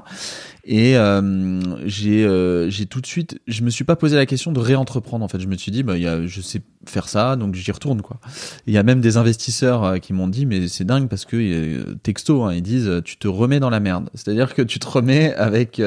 Et 0.64 0.98
euh, 0.98 1.60
j'ai 1.86 2.26
euh, 2.26 2.70
j'ai 2.70 2.86
tout 2.86 3.02
de 3.02 3.06
suite, 3.06 3.40
je 3.48 3.64
me 3.64 3.70
suis 3.70 3.84
pas 3.84 3.96
posé 3.96 4.16
la 4.16 4.26
question 4.26 4.52
de 4.52 4.60
réentreprendre. 4.60 5.26
En 5.26 5.28
fait, 5.28 5.40
je 5.40 5.48
me 5.48 5.56
suis 5.56 5.72
dit, 5.72 5.84
bah, 5.84 5.98
y 5.98 6.08
a, 6.08 6.26
je 6.26 6.42
sais 6.42 6.62
faire 6.86 7.10
ça, 7.10 7.36
donc 7.36 7.56
j'y 7.56 7.72
retourne 7.72 8.02
quoi. 8.02 8.20
Il 8.66 8.74
y 8.74 8.78
a 8.78 8.84
même 8.84 9.02
des 9.02 9.18
investisseurs 9.18 9.84
euh, 9.84 9.98
qui 9.98 10.14
m'ont 10.14 10.28
dit, 10.28 10.46
mais 10.46 10.68
c'est 10.68 10.86
dingue 10.86 11.10
parce 11.10 11.26
que 11.26 11.96
texto, 12.04 12.44
hein, 12.44 12.54
ils 12.54 12.62
disent, 12.62 13.02
tu 13.04 13.18
te 13.18 13.28
remets 13.28 13.60
dans 13.60 13.70
la 13.70 13.80
merde. 13.80 14.10
C'est-à-dire 14.14 14.54
que 14.54 14.62
tu 14.62 14.80
te 14.80 14.88
remets 14.88 15.34
avec 15.36 15.82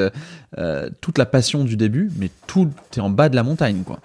euh, 0.59 0.89
toute 1.01 1.17
la 1.17 1.25
passion 1.25 1.63
du 1.63 1.77
début, 1.77 2.11
mais 2.17 2.29
tout 2.45 2.69
est 2.95 2.99
en 2.99 3.09
bas 3.09 3.27
de 3.29 3.35
la 3.35 3.41
montagne 3.41 3.81
quoi. 3.83 3.99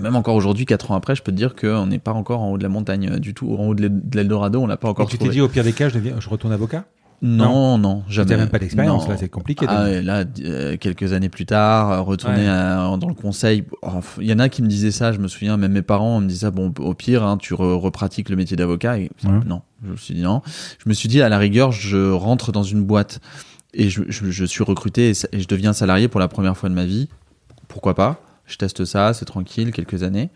Même 0.00 0.16
encore 0.16 0.34
aujourd'hui, 0.34 0.66
quatre 0.66 0.90
ans 0.90 0.94
après, 0.94 1.14
je 1.14 1.22
peux 1.22 1.32
te 1.32 1.36
dire 1.36 1.54
qu'on 1.54 1.86
n'est 1.86 1.98
pas 1.98 2.12
encore 2.12 2.40
en 2.40 2.52
haut 2.52 2.58
de 2.58 2.62
la 2.62 2.68
montagne 2.68 3.10
euh, 3.12 3.18
du 3.18 3.34
tout, 3.34 3.54
en 3.54 3.68
haut 3.68 3.74
de 3.74 3.90
l'Eldorado, 4.14 4.60
on 4.60 4.66
l'a 4.66 4.76
pas 4.76 4.88
encore. 4.88 5.06
Et 5.06 5.08
tu 5.08 5.18
t'es 5.18 5.28
dit 5.28 5.40
au 5.40 5.48
pire 5.48 5.64
des 5.64 5.72
cas, 5.72 5.88
je, 5.88 5.94
deviens, 5.94 6.16
je 6.18 6.28
retourne 6.28 6.52
avocat? 6.52 6.84
Non, 7.22 7.78
non, 7.78 8.02
jamais. 8.08 8.28
T'as 8.28 8.36
même 8.36 8.50
pas 8.50 8.58
d'expérience, 8.58 9.08
là, 9.08 9.16
c'est 9.16 9.30
compliqué. 9.30 9.64
Ah, 9.66 9.88
là, 9.88 10.24
euh, 10.44 10.76
quelques 10.76 11.14
années 11.14 11.30
plus 11.30 11.46
tard, 11.46 11.90
euh, 11.90 12.00
retourner 12.02 12.44
dans 12.44 13.08
le 13.08 13.14
conseil. 13.14 13.64
Il 14.20 14.26
y 14.26 14.32
en 14.34 14.38
a 14.38 14.50
qui 14.50 14.62
me 14.62 14.68
disaient 14.68 14.90
ça, 14.90 15.12
je 15.12 15.18
me 15.18 15.26
souviens, 15.26 15.56
même 15.56 15.72
mes 15.72 15.80
parents 15.80 16.20
me 16.20 16.26
disaient 16.26 16.46
ça, 16.46 16.50
bon, 16.50 16.74
au 16.78 16.92
pire, 16.92 17.24
hein, 17.24 17.38
tu 17.38 17.54
repratiques 17.54 18.28
le 18.28 18.36
métier 18.36 18.56
d'avocat. 18.58 18.98
Non, 19.24 19.62
je 19.82 19.92
me 19.92 19.96
suis 19.96 20.14
dit 20.14 20.20
non. 20.20 20.42
Je 20.78 20.90
me 20.90 20.94
suis 20.94 21.08
dit, 21.08 21.22
à 21.22 21.30
la 21.30 21.38
rigueur, 21.38 21.72
je 21.72 22.10
rentre 22.10 22.52
dans 22.52 22.64
une 22.64 22.82
boîte 22.82 23.20
et 23.72 23.88
je, 23.88 24.02
je, 24.08 24.30
je 24.30 24.44
suis 24.44 24.62
recruté 24.62 25.12
et 25.32 25.40
je 25.40 25.48
deviens 25.48 25.72
salarié 25.72 26.08
pour 26.08 26.20
la 26.20 26.28
première 26.28 26.56
fois 26.56 26.68
de 26.68 26.74
ma 26.74 26.84
vie. 26.84 27.08
Pourquoi 27.66 27.94
pas? 27.94 28.20
Je 28.46 28.56
teste 28.56 28.84
ça, 28.84 29.12
c'est 29.12 29.24
tranquille, 29.24 29.72
quelques 29.72 30.02
années. 30.02 30.30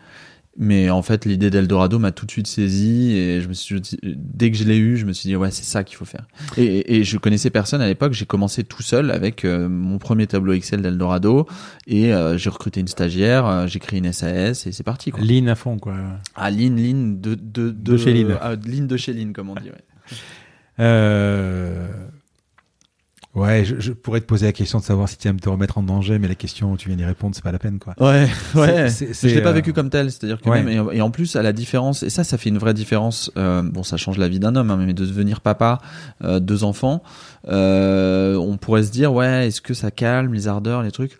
Mais 0.57 0.89
en 0.89 1.01
fait, 1.01 1.23
l'idée 1.23 1.49
d'Eldorado 1.49 1.97
m'a 1.97 2.11
tout 2.11 2.25
de 2.25 2.31
suite 2.31 2.47
saisi 2.47 3.13
et 3.13 3.39
je 3.39 3.47
me 3.47 3.53
suis 3.53 3.79
dit, 3.79 3.97
dès 4.03 4.51
que 4.51 4.57
je 4.57 4.65
l'ai 4.65 4.77
eu, 4.77 4.97
je 4.97 5.05
me 5.05 5.13
suis 5.13 5.29
dit 5.29 5.35
ouais, 5.37 5.49
c'est 5.49 5.63
ça 5.63 5.85
qu'il 5.85 5.95
faut 5.95 6.03
faire. 6.03 6.27
Et, 6.57 6.97
et, 6.97 7.03
je 7.05 7.17
connaissais 7.17 7.49
personne 7.49 7.79
à 7.79 7.87
l'époque. 7.87 8.11
J'ai 8.11 8.25
commencé 8.25 8.65
tout 8.65 8.81
seul 8.81 9.11
avec 9.11 9.45
euh, 9.45 9.69
mon 9.69 9.97
premier 9.97 10.27
tableau 10.27 10.51
Excel 10.51 10.81
d'Eldorado 10.81 11.47
et 11.87 12.13
euh, 12.13 12.37
j'ai 12.37 12.49
recruté 12.49 12.81
une 12.81 12.89
stagiaire, 12.89 13.45
euh, 13.45 13.67
j'ai 13.67 13.79
créé 13.79 13.99
une 13.99 14.11
SAS 14.11 14.67
et 14.67 14.73
c'est 14.73 14.83
parti. 14.83 15.11
Quoi. 15.11 15.23
Lean 15.23 15.47
à 15.47 15.55
fond 15.55 15.79
quoi. 15.79 15.95
Ah 16.35 16.51
lean, 16.51 16.75
lean 16.75 17.15
de 17.17 17.35
de 17.35 17.69
de, 17.69 17.71
de 17.71 17.97
chez 17.97 18.13
Lean. 18.13 18.37
Ah, 18.41 18.55
lean 18.55 18.87
de 18.87 18.97
chez 18.97 19.13
Lean 19.13 19.31
comme 19.31 19.51
on 19.51 19.55
dit. 19.55 19.69
Ouais. 19.69 20.85
Ouais, 23.33 23.63
je, 23.63 23.79
je, 23.79 23.93
pourrais 23.93 24.19
te 24.19 24.25
poser 24.25 24.45
la 24.45 24.51
question 24.51 24.79
de 24.79 24.83
savoir 24.83 25.07
si 25.07 25.17
tu 25.17 25.25
aimes 25.29 25.39
te 25.39 25.47
remettre 25.47 25.77
en 25.77 25.83
danger, 25.83 26.19
mais 26.19 26.27
la 26.27 26.35
question 26.35 26.73
où 26.73 26.77
tu 26.77 26.89
viens 26.89 26.97
d'y 26.97 27.05
répondre, 27.05 27.33
c'est 27.33 27.43
pas 27.43 27.53
la 27.53 27.59
peine, 27.59 27.79
quoi. 27.79 27.93
Ouais, 27.97 28.27
ouais. 28.55 28.87
je 28.89 29.27
l'ai 29.27 29.41
pas 29.41 29.49
euh, 29.49 29.53
vécu 29.53 29.71
comme 29.71 29.89
tel, 29.89 30.11
c'est-à-dire 30.11 30.41
que 30.41 30.49
même 30.49 30.67
et, 30.91 31.01
en 31.01 31.11
plus 31.11 31.37
à 31.37 31.41
la 31.41 31.53
différence, 31.53 32.03
et 32.03 32.09
ça, 32.09 32.25
ça 32.25 32.37
fait 32.37 32.49
une 32.49 32.57
vraie 32.57 32.73
différence. 32.73 33.31
Euh, 33.37 33.61
bon, 33.61 33.83
ça 33.83 33.95
change 33.95 34.17
la 34.17 34.27
vie 34.27 34.39
d'un 34.39 34.57
homme, 34.57 34.69
hein, 34.69 34.77
mais 34.77 34.93
de 34.93 35.05
devenir 35.05 35.39
papa, 35.39 35.79
euh, 36.25 36.41
deux 36.41 36.65
enfants, 36.65 37.03
euh, 37.47 38.35
on 38.35 38.57
pourrait 38.57 38.83
se 38.83 38.91
dire, 38.91 39.13
ouais, 39.13 39.47
est-ce 39.47 39.61
que 39.61 39.73
ça 39.73 39.91
calme 39.91 40.33
les 40.33 40.49
ardeurs, 40.49 40.83
les 40.83 40.91
trucs? 40.91 41.17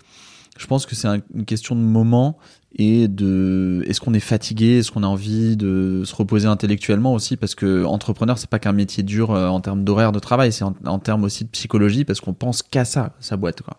Je 0.57 0.67
pense 0.67 0.85
que 0.85 0.95
c'est 0.95 1.07
une 1.33 1.45
question 1.45 1.75
de 1.75 1.81
moment 1.81 2.37
et 2.73 3.07
de 3.09 3.83
est-ce 3.87 3.99
qu'on 3.99 4.13
est 4.13 4.21
fatigué, 4.21 4.77
est-ce 4.77 4.91
qu'on 4.91 5.03
a 5.03 5.07
envie 5.07 5.57
de 5.57 6.03
se 6.05 6.15
reposer 6.15 6.47
intellectuellement 6.47 7.13
aussi? 7.13 7.35
Parce 7.35 7.53
que 7.53 7.83
entrepreneur 7.83 8.37
c'est 8.37 8.49
pas 8.49 8.59
qu'un 8.59 8.71
métier 8.71 9.03
dur 9.03 9.31
euh, 9.31 9.47
en 9.47 9.59
termes 9.59 9.83
d'horaire 9.83 10.13
de 10.13 10.19
travail, 10.19 10.53
c'est 10.53 10.63
en, 10.63 10.99
termes 10.99 11.25
aussi 11.25 11.43
de 11.43 11.49
psychologie 11.49 12.05
parce 12.05 12.21
qu'on 12.21 12.33
pense 12.33 12.63
qu'à 12.63 12.85
ça, 12.85 13.13
sa 13.19 13.35
boîte 13.35 13.61
quoi. 13.61 13.75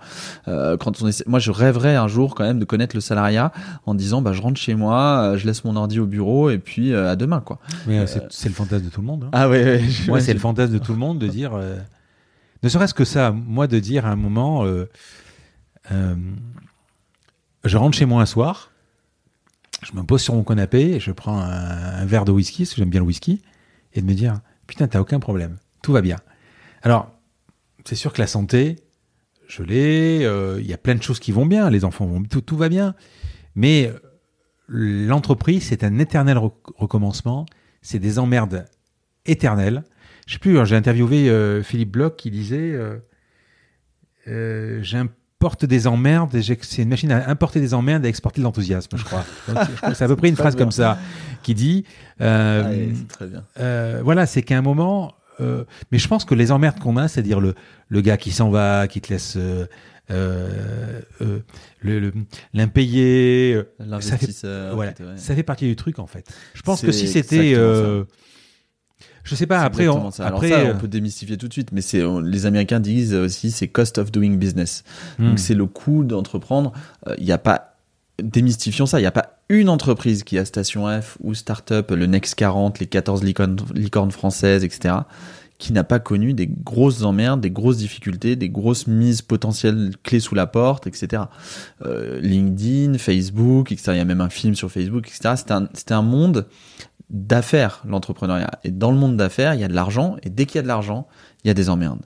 Euh, 0.49 0.77
quand 0.77 1.01
on 1.01 1.09
essaie, 1.09 1.25
moi 1.27 1.39
je 1.39 1.51
rêverais 1.51 1.97
un 1.97 2.07
jour 2.07 2.35
quand 2.35 2.45
même 2.45 2.59
de 2.59 2.67
connaître 2.67 2.95
le 2.95 3.01
salariat 3.01 3.51
en 3.87 3.95
disant 3.95 4.21
bah 4.21 4.35
je 4.35 4.43
rentre 4.43 4.61
chez 4.61 4.75
moi, 4.75 5.23
euh, 5.23 5.39
je 5.39 5.47
laisse 5.47 5.65
mon 5.65 5.75
ordi 5.77 5.99
au 5.99 6.07
bureau 6.07 6.51
et 6.51 6.59
puis 6.59 6.95
à 6.95 7.17
demain 7.17 7.41
quoi. 7.41 7.61
Mais 7.87 8.05
c'est 8.07 8.49
le 8.49 8.55
fantasme 8.55 8.85
de 8.85 8.91
tout 8.91 9.01
le 9.01 9.07
monde. 9.07 9.25
Hein. 9.25 9.31
Ah 9.33 9.49
ouais, 9.49 9.65
ouais 9.65 9.83
moi 10.07 10.21
c'est 10.21 10.35
le 10.35 10.41
fantasme 10.41 10.75
de 10.75 10.79
tout 10.79 10.93
le 10.93 10.99
monde 10.99 11.19
de 11.19 11.29
dire 11.29 11.53
ne 12.63 12.69
serait-ce 12.69 12.95
que 12.95 13.07
ça, 13.07 13.33
moi 13.33 13.67
de 13.67 13.79
dire 13.79 14.05
à 14.05 14.11
un 14.11 14.17
moment 14.17 14.67
je 17.65 17.77
rentre 17.77 17.97
chez 17.97 18.05
moi 18.05 18.21
un 18.21 18.27
soir 18.27 18.72
je 19.83 19.93
me 19.95 20.03
pose 20.03 20.23
sur 20.23 20.35
mon 20.35 20.45
canapé, 20.45 21.01
je 21.01 21.11
prends 21.11 21.39
un, 21.39 22.05
verre 22.05 22.25
de 22.25 22.33
whisky, 22.33 22.63
parce 22.63 22.75
que 22.75 22.77
j'aime 22.77 22.91
bien 22.91 23.01
le 23.01 23.07
whisky, 23.07 23.43
et 23.93 24.01
de 24.01 24.07
me 24.07 24.15
dire, 24.15 24.41
putain, 24.67 24.87
t'as 24.89 25.01
aucun 25.01 25.21
problème, 25.21 25.59
tout 25.83 25.93
va 25.93 26.01
bien. 26.01 26.19
Alors, 26.83 27.13
c'est 27.85 27.97
sûr 27.97 28.13
que 28.13 28.21
la 28.21 28.27
santé, 28.27 28.77
je 29.47 29.63
l'ai, 29.63 30.25
euh, 30.25 30.61
il 30.61 30.67
y 30.67 30.73
a 30.73 30.79
plein 30.79 30.95
de 30.95 31.03
choses 31.03 31.19
qui 31.19 31.33
vont 31.33 31.47
bien, 31.47 31.69
les 31.69 31.85
enfants 31.85 32.07
vont, 32.07 32.23
tout, 32.23 32.41
tout 32.41 32.57
va 32.57 32.69
bien, 32.69 32.95
mais 33.55 33.89
euh, 33.89 33.99
l'entreprise, 34.69 35.65
c'est 35.65 35.85
un 35.85 35.99
éternel 35.99 36.39
recommencement, 36.39 37.47
c'est 37.83 37.99
des 37.99 38.19
emmerdes 38.19 38.67
éternelles. 39.27 39.83
Je 40.27 40.35
sais 40.35 40.39
plus, 40.39 40.65
j'ai 40.65 40.77
interviewé 40.77 41.29
euh, 41.29 41.63
Philippe 41.63 41.91
Bloch 41.91 42.17
qui 42.17 42.31
disait, 42.31 42.79
j'ai 44.27 44.97
un 44.97 45.09
porte 45.43 45.65
des 45.65 45.89
emmerdes. 45.89 46.41
C'est 46.41 46.83
une 46.83 46.89
machine 46.89 47.11
à 47.11 47.29
importer 47.29 47.59
des 47.59 47.75
emmerdes 47.75 48.05
et 48.05 48.07
à 48.07 48.09
exporter 48.09 48.41
de 48.41 48.45
l'enthousiasme, 48.45 48.97
je 48.97 49.03
crois. 49.05 49.25
c'est 49.93 50.03
à 50.05 50.07
peu 50.07 50.15
près 50.15 50.29
une 50.29 50.37
phrase 50.43 50.55
comme 50.55 50.71
ça 50.71 50.99
qui 51.43 51.55
dit. 51.55 51.85
Euh, 52.21 52.89
très 53.09 53.27
bien. 53.27 53.43
Euh, 53.59 54.01
voilà, 54.05 54.27
c'est 54.27 54.43
qu'à 54.43 54.57
un 54.57 54.63
moment. 54.63 55.15
Euh, 55.41 55.65
mais 55.91 55.99
je 55.99 56.07
pense 56.07 56.25
que 56.25 56.37
les 56.37 56.53
emmerdes 56.53 56.79
qu'on 56.79 56.97
a, 56.97 57.09
c'est-à-dire 57.09 57.41
le, 57.41 57.55
le 57.89 58.01
gars 58.03 58.17
qui 58.19 58.31
s'en 58.31 58.51
va, 58.51 58.87
qui 58.87 59.01
te 59.01 59.13
laisse 59.13 59.37
euh, 59.37 59.67
l'impayé. 62.55 63.55
euh, 63.55 63.63
ça 63.81 63.85
fait, 63.85 63.87
L'investisseur. 63.91 64.75
voilà, 64.77 64.93
ouais. 65.01 65.07
ça 65.17 65.35
fait 65.35 65.43
partie 65.43 65.67
du 65.67 65.75
truc 65.75 65.99
en 65.99 66.07
fait. 66.07 66.27
Je 66.55 66.63
pense 66.63 66.83
que 66.83 66.93
si 66.93 67.09
c'était, 67.09 67.57
je 69.25 69.35
sais 69.35 69.47
pas. 69.47 69.61
Après, 69.61 69.89
on, 69.89 70.11
ça. 70.11 70.27
Après, 70.27 70.49
ça, 70.49 70.59
euh, 70.59 70.75
on 70.75 70.79
peut 70.79 70.89
démystifier 70.89 71.37
tout 71.37 71.49
de 71.49 71.53
suite, 71.53 71.71
mais 71.73 71.81
c'est 71.81 72.03
les 72.25 72.47
Américains 72.47 72.81
disent 72.81 73.15
aussi 73.15 73.51
c'est 73.51 73.69
cost 73.69 73.99
of 73.99 74.11
doing 74.11 74.37
business. 74.37 74.85
hmm. 75.19 75.29
Donc 75.29 75.39
c'est 75.39 75.55
le 75.55 75.67
coût 75.67 76.05
d'entreprendre. 76.05 76.73
Euh, 77.07 77.15
Il 77.19 77.25
n'y 77.25 77.33
a 77.33 77.39
pas 77.39 77.73
démystifions 78.23 78.87
ça. 78.87 78.99
Il 78.99 79.03
n'y 79.03 79.09
a 79.09 79.13
pas 79.13 79.39
une 79.49 79.69
entreprise 79.69 80.23
qui 80.25 80.39
a 80.39 80.45
Station 80.45 80.87
F 81.01 81.19
ou 81.23 81.35
Startup, 81.35 81.91
le 81.91 82.07
Next 82.07 82.35
40, 82.35 82.79
les 82.79 82.87
14 82.87 83.23
licornes, 83.23 83.57
licornes 83.75 84.13
françaises, 84.13 84.65
etc., 84.65 84.95
qui 85.59 85.73
n'a 85.73 85.85
pas 85.85 86.01
connu 86.01 86.35
des 86.35 86.49
grosses 86.49 87.03
emmerdes, 87.03 87.41
des 87.41 87.51
grosses 87.51 87.77
difficultés, 87.77 88.35
des 88.35 88.49
grosses 88.49 88.89
mises 88.89 89.23
potentielles 89.23 89.93
clés 90.03 90.19
sous 90.19 90.35
la 90.35 90.49
porte, 90.49 90.89
etc. 90.89 91.25
Euh, 91.85 92.19
LinkedIn, 92.21 92.99
Facebook, 92.99 93.71
etc. 93.71 93.93
Il 93.93 93.99
y 93.99 94.01
a 94.01 94.05
même 94.05 94.21
un 94.21 94.29
film 94.29 94.57
sur 94.57 94.73
Facebook, 94.73 95.07
etc. 95.07 95.35
C'était 95.37 95.53
un, 95.53 95.69
c'était 95.73 95.95
un 95.95 96.03
monde 96.03 96.47
d'affaires, 97.13 97.83
l'entrepreneuriat. 97.87 98.51
Et 98.65 98.71
dans 98.73 98.91
le 98.91 98.97
monde 98.97 99.17
d'affaires, 99.17 99.55
il 99.55 99.61
y 99.61 99.65
a 99.65 99.69
de 99.69 99.75
l'argent, 99.75 100.17
et 100.25 100.31
dès 100.31 100.47
qu'il 100.47 100.57
y 100.57 100.59
a 100.59 100.63
de 100.63 100.67
l'argent, 100.69 101.07
il 101.45 101.49
y 101.49 101.51
a 101.51 101.55
des 101.55 101.69
emmerdes. 101.69 102.01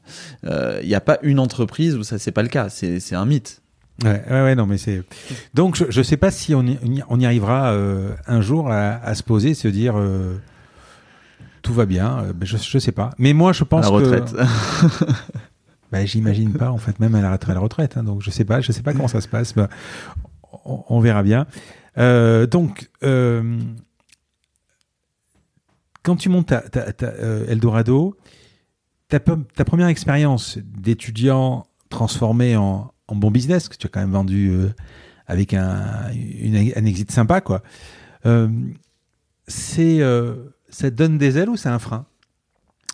Euh, 0.44 0.80
Il 0.82 0.88
n'y 0.88 0.94
a 0.94 1.00
pas 1.00 1.18
une 1.22 1.38
entreprise 1.38 1.94
où 1.96 2.02
ça, 2.02 2.18
c'est 2.18 2.32
pas 2.32 2.42
le 2.42 2.48
cas. 2.48 2.68
C'est 2.68 3.00
c'est 3.00 3.14
un 3.14 3.24
mythe. 3.24 3.62
Ouais, 4.04 4.22
ouais, 4.28 4.42
ouais, 4.42 4.54
non, 4.54 4.66
mais 4.66 4.76
c'est. 4.78 5.02
Donc, 5.54 5.76
je, 5.76 5.84
je 5.88 6.02
sais 6.02 6.16
pas 6.18 6.30
si 6.30 6.54
on 6.54 6.62
y, 6.66 6.76
on 7.08 7.18
y- 7.18 7.24
arrivera 7.24 7.70
euh, 7.72 8.10
un 8.26 8.42
jour 8.42 8.70
à, 8.70 8.96
à 8.96 9.14
se 9.14 9.22
poser, 9.22 9.54
se 9.54 9.68
dire 9.68 9.94
euh, 9.96 10.36
tout 11.62 11.72
va 11.72 11.86
bien. 11.86 12.18
euh, 12.18 12.32
ben, 12.34 12.44
je, 12.46 12.56
je 12.58 12.78
sais 12.78 12.92
pas. 12.92 13.10
Mais 13.18 13.32
moi, 13.32 13.52
je 13.54 13.64
pense 13.64 13.84
la 13.84 13.88
retraite. 13.90 14.32
que. 14.34 15.04
Bah, 15.92 16.04
j'imagine 16.04 16.52
pas, 16.52 16.72
en 16.72 16.78
fait, 16.78 16.98
même 16.98 17.14
à 17.14 17.22
la 17.22 17.30
retraite. 17.30 17.50
À 17.52 17.54
la 17.54 17.60
retraite 17.60 17.96
hein, 17.96 18.02
donc, 18.02 18.20
je 18.20 18.30
sais 18.30 18.44
pas, 18.44 18.60
je 18.60 18.72
sais 18.72 18.82
pas 18.82 18.92
comment 18.92 19.06
ça 19.06 19.20
se 19.20 19.28
passe. 19.28 19.54
bah, 19.54 19.68
on, 20.64 20.82
on 20.88 20.98
verra 21.00 21.22
bien. 21.22 21.46
Donc, 21.96 22.90
quand 26.06 26.16
tu 26.16 26.28
montes 26.28 26.46
ta, 26.48 26.60
ta- 26.60 26.92
ta, 26.92 27.06
euh, 27.06 27.46
Eldorado, 27.48 28.16
ta, 29.08 29.18
première 29.64 29.88
expérience 29.88 30.58
d'étudiant 30.64 31.66
transformé 31.90 32.56
en, 32.56 32.92
en 33.08 33.14
bon 33.16 33.30
business, 33.30 33.68
que 33.68 33.76
tu 33.76 33.86
as 33.86 33.90
quand 33.90 34.00
même 34.00 34.12
vendu 34.12 34.50
euh, 34.50 34.68
avec 35.26 35.52
un, 35.54 36.10
une, 36.14 36.56
un 36.56 36.84
exit 36.84 37.10
sympa, 37.10 37.40
quoi. 37.40 37.62
Euh, 38.24 38.48
c'est, 39.48 40.00
ça 40.68 40.90
te 40.90 40.96
donne 40.96 41.18
des 41.18 41.38
ailes 41.38 41.48
ou 41.48 41.56
c'est 41.56 41.68
un 41.68 41.78
frein? 41.78 42.06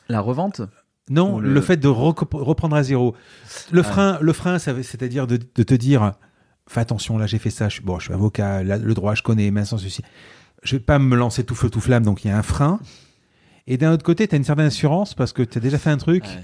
La 0.09 0.21
revente? 0.21 0.63
Non, 1.11 1.39
le... 1.39 1.53
le- 1.53 1.61
fait 1.61 1.77
de 1.77 1.89
reprendre 1.89 2.77
à 2.77 2.83
zéro. 2.83 3.15
Le 3.71 3.81
Ah. 3.81 3.85
frein, 3.85 4.19
le 4.21 4.33
frein, 4.33 4.59
c'est-à-dire 4.59 5.27
de, 5.27 5.37
de 5.37 5.63
te 5.63 5.75
dire, 5.75 6.13
fais 6.69 6.81
attention, 6.81 7.19
là 7.19 7.27
j'ai 7.27 7.39
fait 7.39 7.51
ça, 7.51 7.69
je 7.69 7.75
suis, 7.75 7.83
bon, 7.85 7.99
je 7.99 8.05
suis 8.07 8.15
avocat, 8.15 8.63
là, 8.63 8.79
le 8.79 8.95
droit 8.95 9.15
je 9.15 9.23
connais, 9.23 9.51
mais 9.51 9.65
sans 9.65 9.79
ceci. 9.79 10.03
Je 10.63 10.77
vais 10.77 10.81
pas 10.81 10.99
me 10.99 11.17
lancer 11.17 11.45
tout 11.45 11.55
feu 11.55 11.69
tout 11.71 11.81
flamme, 11.81 12.05
donc 12.05 12.25
il 12.25 12.29
y 12.29 12.31
a 12.31 12.39
un 12.39 12.43
frein. 12.43 12.81
Et 13.67 13.77
d'un 13.77 13.93
autre 13.93 14.05
côté, 14.05 14.27
tu 14.29 14.35
as 14.35 14.39
une 14.39 14.45
certaine 14.45 14.67
assurance 14.67 15.15
parce 15.15 15.33
que 15.33 15.43
tu 15.43 15.59
as 15.59 15.61
déjà 15.61 15.79
fait 15.79 15.91
un 15.91 15.97
truc. 15.99 16.25
Ouais. 16.25 16.43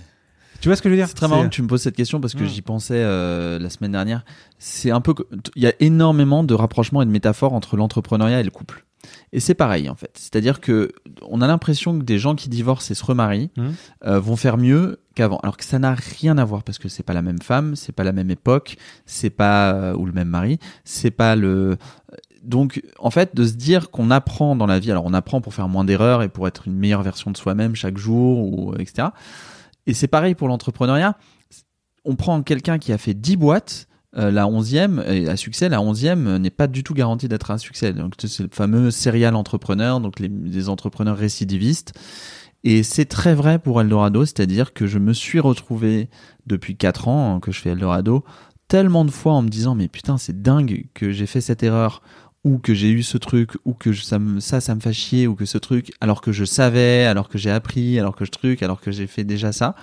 Tu 0.61 0.69
vois 0.69 0.75
ce 0.77 0.83
que 0.83 0.89
je 0.89 0.95
veux 0.95 0.99
dire? 0.99 1.07
C'est 1.09 1.15
très 1.15 1.29
marrant 1.29 1.45
que 1.45 1.49
tu 1.55 1.63
me 1.63 1.69
poses 1.69 1.83
cette 1.83 1.95
question 1.95 2.21
parce 2.21 2.35
que 2.35 2.45
j'y 2.45 2.63
pensais 2.63 2.97
euh, 2.97 3.61
la 3.61 3.71
semaine 3.71 3.93
dernière. 3.93 4.25
C'est 4.59 4.91
un 4.91 5.01
peu, 5.01 5.15
il 5.55 5.63
y 5.63 5.69
a 5.69 5.73
énormément 5.79 6.43
de 6.43 6.53
rapprochements 6.55 7.01
et 7.03 7.07
de 7.07 7.11
métaphores 7.13 7.53
entre 7.53 7.77
l'entrepreneuriat 7.77 8.41
et 8.41 8.43
le 8.43 8.51
couple. 8.51 8.85
Et 9.33 9.39
c'est 9.39 9.55
pareil 9.55 9.89
en 9.89 9.95
fait. 9.95 10.11
C'est-à-dire 10.15 10.61
que 10.61 10.91
on 11.23 11.41
a 11.43 11.47
l'impression 11.47 11.97
que 11.97 12.03
des 12.03 12.19
gens 12.19 12.35
qui 12.35 12.49
divorcent 12.49 12.91
et 12.91 12.95
se 12.95 13.05
remarient 13.05 13.51
Mm. 13.57 13.69
euh, 14.07 14.19
vont 14.19 14.35
faire 14.35 14.57
mieux 14.59 14.99
qu'avant, 15.15 15.39
alors 15.45 15.57
que 15.57 15.65
ça 15.65 15.79
n'a 15.79 15.95
rien 15.95 16.37
à 16.39 16.45
voir 16.45 16.65
parce 16.65 16.79
que 16.79 16.89
c'est 16.89 17.05
pas 17.05 17.15
la 17.15 17.23
même 17.23 17.41
femme, 17.41 17.77
c'est 17.77 17.93
pas 17.93 18.03
la 18.03 18.13
même 18.13 18.31
époque, 18.31 18.77
c'est 19.07 19.31
pas 19.31 19.73
euh, 19.75 19.95
ou 19.95 20.07
le 20.07 20.13
même 20.13 20.29
mari, 20.29 20.59
c'est 20.85 21.13
pas 21.13 21.37
le 21.37 21.77
donc, 22.49 22.83
en 22.99 23.11
fait, 23.11 23.37
de 23.37 23.47
se 23.47 23.53
dire 23.53 23.91
qu'on 23.91 24.11
apprend 24.11 24.57
dans 24.57 24.67
la 24.67 24.79
vie, 24.79 24.91
alors 24.91 25.05
on 25.05 25.13
apprend 25.13 25.43
pour 25.43 25.53
faire 25.53 25.69
moins 25.69 25.85
d'erreurs 25.85 26.23
et 26.23 26.31
pour 26.31 26.49
être 26.49 26.67
une 26.67 26.75
meilleure 26.75 27.03
version 27.03 27.31
de 27.31 27.37
soi-même 27.37 27.75
chaque 27.75 27.99
jour, 27.99 28.39
ou 28.39 28.75
etc. 28.79 29.09
Et 29.87 29.93
c'est 29.93 30.09
pareil 30.09 30.35
pour 30.35 30.49
l'entrepreneuriat. 30.49 31.19
On 32.07 32.17
prend 32.17 32.43
quelqu'un 32.43 32.79
qui 32.79 32.91
a 32.91 32.97
fait 32.97 33.13
10 33.13 33.37
boîtes, 33.37 33.87
euh, 34.17 34.31
la 34.31 34.47
11e, 34.47 35.07
et 35.07 35.29
à 35.29 35.37
succès, 35.37 35.69
la 35.69 35.81
11e 35.81 36.27
euh, 36.27 36.39
n'est 36.39 36.49
pas 36.49 36.69
du 36.69 36.83
tout 36.83 36.95
garantie 36.95 37.29
d'être 37.29 37.51
un 37.51 37.59
succès. 37.59 37.93
Donc, 37.93 38.15
c'est 38.19 38.45
le 38.45 38.49
fameux 38.51 38.91
serial 38.91 39.35
entrepreneur, 39.37 40.01
donc 40.01 40.19
les, 40.19 40.29
les 40.29 40.71
entrepreneurs 40.71 41.19
récidivistes. 41.19 41.93
Et 42.65 42.83
c'est 42.83 43.05
très 43.05 43.35
vrai 43.35 43.59
pour 43.59 43.79
Eldorado, 43.83 44.25
c'est-à-dire 44.25 44.73
que 44.73 44.87
je 44.87 44.99
me 44.99 45.13
suis 45.13 45.39
retrouvé 45.39 46.09
depuis 46.47 46.77
4 46.77 47.09
ans 47.09 47.37
hein, 47.37 47.41
que 47.41 47.53
je 47.53 47.61
fais 47.61 47.71
Eldorado, 47.71 48.25
tellement 48.69 49.05
de 49.05 49.11
fois 49.11 49.33
en 49.33 49.43
me 49.43 49.49
disant 49.49 49.75
mais 49.75 49.89
putain 49.89 50.19
c'est 50.19 50.43
dingue 50.43 50.85
que 50.95 51.11
j'ai 51.11 51.27
fait 51.27 51.41
cette 51.41 51.63
erreur 51.63 52.03
ou 52.45 52.59
que 52.59 52.73
j'ai 52.75 52.91
eu 52.91 53.03
ce 53.03 53.19
truc 53.19 53.53
ou 53.65 53.75
que 53.75 53.93
je- 53.93 54.03
ça 54.03 54.19
ça 54.41 54.61
ça 54.61 54.75
me 54.75 54.81
fait 54.81 54.93
chier 54.93 55.27
ou 55.27 55.35
que 55.35 55.45
ce 55.45 55.59
truc 55.59 55.93
alors 56.01 56.21
que 56.21 56.33
je 56.33 56.45
savais 56.45 57.05
alors 57.05 57.29
que 57.29 57.37
j'ai 57.39 57.51
appris 57.51 57.99
alors 57.99 58.15
que 58.17 58.25
je 58.25 58.31
truc 58.31 58.63
alors 58.63 58.81
que 58.81 58.91
j'ai 58.93 59.07
fait 59.07 59.25
déjà 59.25 59.53
ça. 59.53 59.75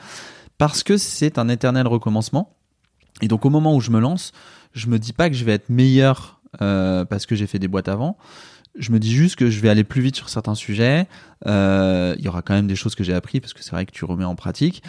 Parce 0.57 0.84
que 0.84 0.98
c'est 0.98 1.38
un 1.38 1.49
éternel 1.49 1.86
recommencement. 1.88 2.56
Et 3.22 3.27
donc 3.27 3.45
au 3.45 3.49
moment 3.49 3.76
où 3.76 3.82
je 3.82 3.91
me 3.91 3.99
lance 3.99 4.32
je 4.73 4.88
me 4.88 4.99
dis 4.99 5.14
pas 5.14 5.30
que 5.30 5.36
je 5.36 5.45
vais 5.45 5.53
être 5.53 5.69
meilleur 5.69 6.41
euh, 6.61 7.06
parce 7.06 7.26
que 7.26 7.36
j'ai 7.36 7.48
fait 7.48 7.60
des 7.60 7.68
boîtes 7.68 7.88
avant. 7.90 8.18
Je 8.77 8.91
me 8.91 8.99
dis 8.99 9.14
juste 9.14 9.38
que 9.38 9.49
je 9.49 9.60
vais 9.61 9.69
aller 9.69 9.86
plus 9.86 10.02
vite 10.02 10.18
sur 10.18 10.27
certains 10.27 10.56
sujets. 10.56 11.07
Euh, 11.48 12.14
il 12.18 12.26
y 12.26 12.27
aura 12.27 12.41
quand 12.41 12.53
même 12.53 12.68
des 12.68 12.76
choses 12.76 12.94
que 12.95 13.06
j'ai 13.06 13.14
appris 13.14 13.40
parce 13.40 13.53
que 13.53 13.64
c'est 13.64 13.72
vrai 13.72 13.86
que 13.86 13.91
tu 13.91 14.03
remets 14.03 14.26
en 14.26 14.36
pratique 14.36 14.84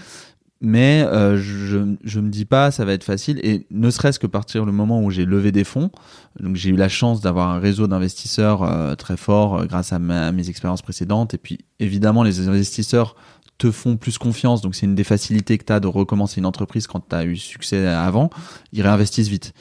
mais 0.60 1.02
euh, 1.06 1.36
je, 1.36 1.94
je 2.02 2.20
me 2.20 2.30
dis 2.30 2.46
pas 2.46 2.70
ça 2.70 2.84
va 2.84 2.92
être 2.92 3.04
facile. 3.04 3.38
Et 3.42 3.66
ne 3.70 3.90
serait-ce 3.90 4.18
que 4.18 4.26
partir 4.26 4.64
le 4.64 4.72
moment 4.72 5.02
où 5.02 5.10
j'ai 5.10 5.24
levé 5.24 5.52
des 5.52 5.64
fonds 5.64 5.90
donc 6.40 6.56
j'ai 6.56 6.70
eu 6.70 6.76
la 6.76 6.88
chance 6.88 7.20
d'avoir 7.20 7.50
un 7.50 7.58
réseau 7.58 7.86
d'investisseurs 7.86 8.62
euh, 8.62 8.94
très 8.94 9.16
fort 9.16 9.56
euh, 9.56 9.66
grâce 9.66 9.92
à, 9.92 9.98
mes 9.98 10.48
expériences 10.48 10.82
précédentes. 10.82 11.34
Et 11.34 11.38
puis 11.38 11.58
évidemment 11.78 12.22
les 12.22 12.48
investisseurs 12.48 13.16
te 13.58 13.70
font 13.70 13.96
plus 13.96 14.18
confiance. 14.18 14.62
Donc 14.62 14.74
c'est 14.74 14.86
une 14.86 14.94
des 14.94 15.04
facilités 15.04 15.58
que 15.58 15.64
tu 15.64 15.72
as 15.72 15.80
de 15.80 15.86
recommencer 15.86 16.40
une 16.40 16.46
entreprise 16.46 16.86
quand 16.86 17.06
tu 17.08 17.14
as 17.14 17.24
eu 17.24 17.36
succès 17.36 17.86
avant. 17.86 18.30
Ils 18.72 18.82
réinvestissent 18.82 19.28
vite. 19.28 19.52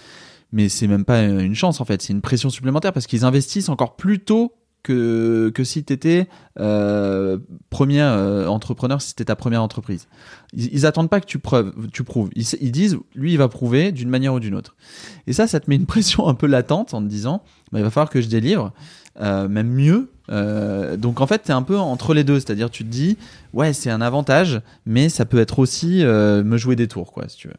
Mais 0.51 0.69
c'est 0.69 0.87
même 0.87 1.05
pas 1.05 1.23
une 1.23 1.55
chance 1.55 1.81
en 1.81 1.85
fait. 1.85 2.01
C'est 2.01 2.13
une 2.13 2.21
pression 2.21 2.49
supplémentaire 2.49 2.93
parce 2.93 3.07
qu'ils 3.07 3.25
investissent 3.25 3.69
encore 3.69 3.95
plus 3.95 4.19
tôt 4.19 4.53
que, 4.85 5.51
que 5.53 5.63
si 5.63 5.83
tu 5.83 5.91
étais 5.91 6.27
euh, 6.59 7.39
premier 7.71 8.01
euh, 8.01 8.47
entrepreneur, 8.47 9.01
si 9.01 9.09
c'était 9.09 9.25
ta 9.25 9.35
première 9.35 9.63
entreprise. 9.63 10.07
Ils, 10.53 10.73
ils 10.73 10.85
attendent 10.85 11.09
pas 11.09 11.19
que 11.19 11.25
tu, 11.25 11.39
preuves, 11.39 11.73
tu 11.91 12.03
prouves. 12.03 12.29
Ils, 12.35 12.71
disent, 12.71 12.97
lui, 13.15 13.31
il 13.31 13.37
va 13.37 13.47
prouver 13.47 13.91
d'une 13.91 14.09
manière 14.09 14.33
ou 14.33 14.39
d'une 14.39 14.53
autre. 14.53 14.75
Et 15.25 15.33
ça, 15.33 15.47
ça 15.47 15.59
te 15.59 15.69
met 15.69 15.75
une 15.75 15.85
pression 15.87 16.27
un 16.27 16.35
peu 16.35 16.45
latente 16.45 16.93
en 16.93 17.01
te 17.01 17.07
disant, 17.07 17.43
bah, 17.71 17.79
il 17.79 17.83
va 17.83 17.89
falloir 17.89 18.11
que 18.11 18.21
je 18.21 18.27
délivre, 18.27 18.73
euh, 19.19 19.47
même 19.47 19.69
mieux. 19.69 20.11
Donc 20.27 21.21
en 21.21 21.27
fait, 21.27 21.43
tu 21.43 21.49
es 21.49 21.53
un 21.53 21.63
peu 21.63 21.77
entre 21.77 22.13
les 22.13 22.23
deux. 22.23 22.39
C'est-à-dire, 22.39 22.69
tu 22.69 22.83
te 22.83 22.89
dis, 22.89 23.17
ouais, 23.53 23.73
c'est 23.73 23.89
un 23.89 24.01
avantage, 24.01 24.61
mais 24.85 25.09
ça 25.09 25.25
peut 25.25 25.39
être 25.39 25.59
aussi 25.59 26.03
me 26.03 26.57
jouer 26.57 26.75
des 26.75 26.87
tours, 26.87 27.11
quoi, 27.11 27.27
si 27.27 27.37
tu 27.37 27.47
veux. 27.47 27.53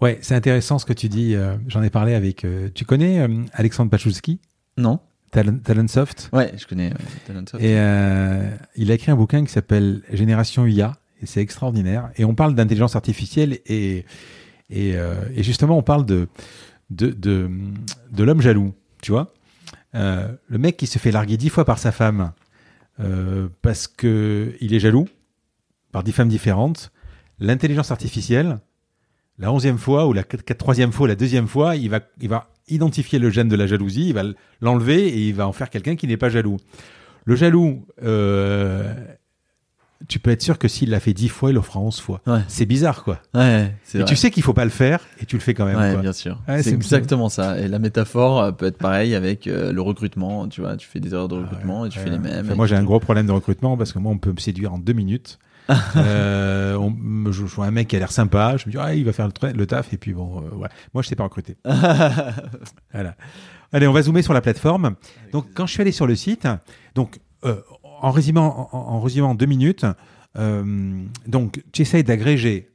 Ouais, 0.00 0.18
c'est 0.20 0.34
intéressant 0.34 0.78
ce 0.78 0.86
que 0.86 0.92
tu 0.92 1.08
dis. 1.08 1.36
J'en 1.68 1.82
ai 1.82 1.90
parlé 1.90 2.14
avec. 2.14 2.44
tu 2.74 2.84
connais 2.84 3.24
Alexandre 3.52 3.90
Pachulski, 3.90 4.40
Non 4.78 5.00
Talent, 5.30 5.58
Talentsoft 5.58 6.30
Ouais, 6.32 6.52
je 6.56 6.66
connais. 6.66 6.92
Talentsoft. 7.26 7.62
Et 7.62 7.78
euh, 7.78 8.50
il 8.76 8.90
a 8.90 8.94
écrit 8.94 9.10
un 9.10 9.16
bouquin 9.16 9.44
qui 9.44 9.52
s'appelle 9.52 10.02
Génération 10.12 10.66
IA, 10.66 10.94
et 11.22 11.26
c'est 11.26 11.40
extraordinaire. 11.40 12.10
Et 12.16 12.24
on 12.24 12.34
parle 12.34 12.54
d'intelligence 12.54 12.96
artificielle, 12.96 13.58
et, 13.66 14.04
et, 14.70 14.96
euh, 14.96 15.14
et 15.34 15.42
justement, 15.42 15.78
on 15.78 15.82
parle 15.82 16.04
de, 16.06 16.28
de, 16.90 17.10
de, 17.10 17.50
de 18.10 18.24
l'homme 18.24 18.40
jaloux, 18.40 18.74
tu 19.02 19.12
vois. 19.12 19.32
Euh, 19.94 20.28
le 20.48 20.58
mec 20.58 20.76
qui 20.76 20.86
se 20.86 20.98
fait 20.98 21.10
larguer 21.10 21.36
dix 21.36 21.48
fois 21.48 21.64
par 21.64 21.78
sa 21.78 21.90
femme 21.90 22.32
euh, 23.00 23.48
parce 23.62 23.88
que 23.88 24.54
il 24.60 24.72
est 24.74 24.78
jaloux, 24.80 25.08
par 25.92 26.04
dix 26.04 26.12
femmes 26.12 26.28
différentes. 26.28 26.92
L'intelligence 27.40 27.90
artificielle, 27.90 28.58
la 29.40 29.50
onzième 29.52 29.78
fois 29.78 30.06
ou 30.06 30.12
la 30.12 30.22
troisième 30.22 30.92
fois, 30.92 31.08
la 31.08 31.16
deuxième 31.16 31.48
fois, 31.48 31.74
il 31.76 31.90
va, 31.90 32.00
il 32.20 32.28
va 32.28 32.48
identifier 32.68 33.18
le 33.18 33.30
gène 33.30 33.48
de 33.48 33.56
la 33.56 33.66
jalousie, 33.66 34.08
il 34.08 34.14
va 34.14 34.22
l'enlever 34.60 35.08
et 35.08 35.28
il 35.28 35.34
va 35.34 35.48
en 35.48 35.52
faire 35.52 35.70
quelqu'un 35.70 35.96
qui 35.96 36.06
n'est 36.06 36.16
pas 36.16 36.28
jaloux. 36.28 36.58
Le 37.24 37.36
jaloux, 37.36 37.84
euh, 38.02 38.92
tu 40.08 40.18
peux 40.18 40.30
être 40.30 40.40
sûr 40.42 40.58
que 40.58 40.68
s'il 40.68 40.90
l'a 40.90 41.00
fait 41.00 41.12
dix 41.12 41.28
fois, 41.28 41.50
il 41.50 41.54
le 41.54 41.60
fera 41.60 41.80
onze 41.80 42.00
fois. 42.00 42.20
Ouais. 42.26 42.40
C'est 42.48 42.64
bizarre, 42.66 43.04
quoi. 43.04 43.20
Ouais, 43.34 43.74
Et 43.94 43.98
vrai. 43.98 44.06
tu 44.06 44.16
sais 44.16 44.30
qu'il 44.30 44.42
faut 44.42 44.54
pas 44.54 44.64
le 44.64 44.70
faire 44.70 45.00
et 45.20 45.26
tu 45.26 45.36
le 45.36 45.40
fais 45.42 45.52
quand 45.54 45.66
même. 45.66 45.76
Ouais, 45.78 45.92
quoi. 45.92 46.00
bien 46.00 46.12
sûr. 46.12 46.40
Ouais, 46.48 46.62
c'est 46.62 46.72
exactement 46.72 47.28
ça. 47.28 47.58
Et 47.60 47.68
la 47.68 47.78
métaphore 47.78 48.40
euh, 48.40 48.52
peut 48.52 48.66
être 48.66 48.78
pareille 48.78 49.14
avec 49.14 49.46
euh, 49.46 49.72
le 49.72 49.80
recrutement. 49.82 50.48
Tu 50.48 50.60
vois, 50.62 50.76
tu 50.76 50.86
fais 50.88 51.00
des 51.00 51.12
erreurs 51.12 51.28
de 51.28 51.36
Ah 51.36 51.40
recrutement 51.42 51.84
et 51.86 51.90
tu 51.90 51.98
fais 51.98 52.10
les 52.10 52.18
mêmes. 52.18 52.46
Enfin, 52.46 52.54
moi, 52.54 52.66
j'ai 52.66 52.76
un 52.76 52.84
gros 52.84 53.00
problème 53.00 53.26
de 53.26 53.32
recrutement 53.32 53.76
parce 53.76 53.92
que 53.92 53.98
moi, 53.98 54.10
on 54.12 54.18
peut 54.18 54.32
me 54.32 54.38
séduire 54.40 54.72
en 54.72 54.78
deux 54.78 54.94
minutes. 54.94 55.38
euh, 55.68 55.74
je, 57.32 57.46
je 57.46 57.54
vois 57.54 57.66
un 57.66 57.70
mec 57.70 57.88
qui 57.88 57.96
a 57.96 57.98
l'air 57.98 58.12
sympa, 58.12 58.56
je 58.56 58.66
me 58.66 58.72
dis, 58.72 58.78
ah, 58.78 58.94
il 58.94 59.04
va 59.04 59.12
faire 59.12 59.28
le, 59.28 59.66
taf, 59.66 59.92
et 59.92 59.96
puis 59.96 60.12
bon, 60.12 60.42
euh, 60.44 60.54
ouais. 60.56 60.68
Moi, 60.94 61.02
je 61.02 61.08
sais 61.08 61.16
pas 61.16 61.24
recruter. 61.24 61.56
Voilà. 62.92 63.16
Allez, 63.72 63.86
on 63.86 63.92
va 63.92 64.02
zoomer 64.02 64.22
sur 64.22 64.32
la 64.32 64.40
plateforme. 64.40 64.96
Donc, 65.32 65.46
quand 65.54 65.66
je 65.66 65.72
suis 65.72 65.80
allé 65.80 65.92
sur 65.92 66.06
le 66.06 66.16
site, 66.16 66.48
donc, 66.94 67.20
euh, 67.44 67.60
en 68.02 68.10
résumant, 68.10 68.68
en, 68.72 68.76
en 68.78 69.00
résumant 69.00 69.30
en 69.30 69.34
deux 69.34 69.46
minutes, 69.46 69.86
euh, 70.36 71.02
donc, 71.26 71.62
tu 71.72 71.82
essayes 71.82 72.02
d'agréger 72.04 72.70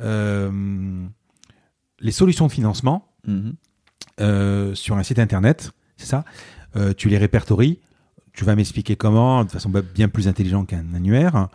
euh, 0.00 0.50
les 2.00 2.12
solutions 2.12 2.46
de 2.46 2.52
financement 2.52 3.08
Mhm. 3.26 4.74
sur 4.74 4.96
un 4.96 5.02
site 5.02 5.18
internet, 5.18 5.72
c'est 5.96 6.06
ça 6.06 6.24
Tu 6.96 7.08
les 7.08 7.18
répertories. 7.18 7.80
Tu 8.32 8.44
vas 8.44 8.54
m'expliquer 8.54 8.94
comment, 8.96 9.44
de 9.44 9.50
façon 9.50 9.72
bien 9.94 10.08
plus 10.08 10.28
intelligente 10.28 10.68
qu'un 10.68 10.94
annuaire. 10.94 11.48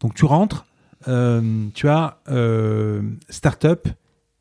Donc 0.00 0.14
tu 0.14 0.24
rentres, 0.24 0.64
tu 1.04 1.88
as 1.88 2.18
euh, 2.30 3.02
startup 3.28 3.88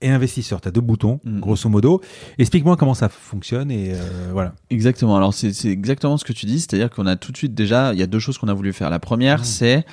et 0.01 0.09
investisseur. 0.09 0.61
Tu 0.61 0.67
as 0.67 0.71
deux 0.71 0.79
boutons, 0.81 1.19
Mhm. 1.25 1.39
grosso 1.41 1.67
modo. 1.69 2.01
Explique-moi 2.37 2.77
comment 2.77 2.93
ça 2.93 3.09
fonctionne 3.09 3.69
et 3.69 3.91
euh, 3.93 4.29
voilà. 4.31 4.53
Exactement. 4.69 5.17
Alors 5.17 5.33
c'est 5.33 5.65
exactement 5.65 6.15
ce 6.17 6.23
que 6.23 6.31
tu 6.33 6.45
dis, 6.45 6.59
c'est-à-dire 6.61 6.89
qu'on 6.89 7.05
a 7.05 7.15
tout 7.17 7.31
de 7.33 7.37
suite 7.37 7.53
déjà, 7.53 7.93
il 7.93 7.99
y 7.99 8.03
a 8.03 8.07
deux 8.07 8.19
choses 8.19 8.37
qu'on 8.37 8.47
a 8.47 8.53
voulu 8.53 8.71
faire. 8.73 8.89
La 8.89 8.99
première, 8.99 9.39
Mhm. 9.39 9.43
c'est 9.45 9.85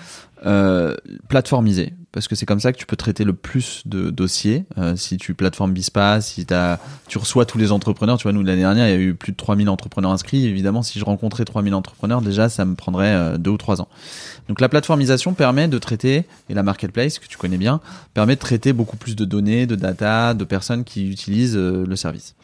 euh, 0.45 0.95
plateformiser, 1.29 1.95
parce 2.17 2.29
que 2.29 2.35
c'est 2.35 2.47
comme 2.47 2.61
ça 2.61 2.73
que 2.73 2.79
tu 2.79 2.87
peux 2.87 2.97
traiter 2.97 3.25
le 3.25 3.35
plus 3.35 3.83
de 3.85 4.09
dossiers. 4.09 4.65
Euh, 4.79 4.97
si 4.97 5.19
tu 5.19 5.35
plateformes 5.35 5.75
Bispa, 5.75 6.23
si 6.23 6.47
tu 7.09 7.19
reçois 7.19 7.45
tous 7.45 7.59
les 7.59 7.73
entrepreneurs, 7.73 8.17
tu 8.17 8.23
vois, 8.23 8.33
nous 8.33 8.43
l'année 8.43 8.63
dernière, 8.63 8.89
il 8.89 8.91
y 8.91 8.95
a 8.95 8.99
eu 8.99 9.13
plus 9.13 9.33
de 9.33 9.37
3000 9.37 9.69
entrepreneurs 9.69 10.13
inscrits. 10.13 10.47
Évidemment, 10.47 10.83
si 10.83 10.99
je 10.99 11.05
rencontrais 11.05 11.45
3000 11.45 11.75
entrepreneurs, 11.75 12.23
déjà, 12.23 12.49
ça 12.49 12.65
me 12.65 12.75
prendrait 12.75 13.13
euh, 13.13 13.37
deux 13.37 13.51
ou 13.51 13.59
trois 13.59 13.83
ans. 13.83 13.89
Donc 14.49 14.63
la 14.63 14.71
plateformisation 14.71 15.35
permet 15.35 15.69
de 15.69 15.77
traiter, 15.77 16.25
et 16.49 16.55
la 16.55 16.63
marketplace, 16.63 17.19
que 17.19 17.27
tu 17.27 17.37
connais 17.37 17.59
bien, 17.59 17.83
permet 18.15 18.37
de 18.37 18.41
traiter 18.41 18.73
beaucoup 18.73 18.97
plus 18.97 19.15
de 19.15 19.27
données, 19.27 19.67
de 19.67 19.75
data, 19.75 20.33
de 20.33 20.45
personnes 20.45 20.85
qui 20.85 21.11
utilisent 21.11 21.59
euh, 21.59 21.85
le 21.87 21.97
service. 21.97 22.35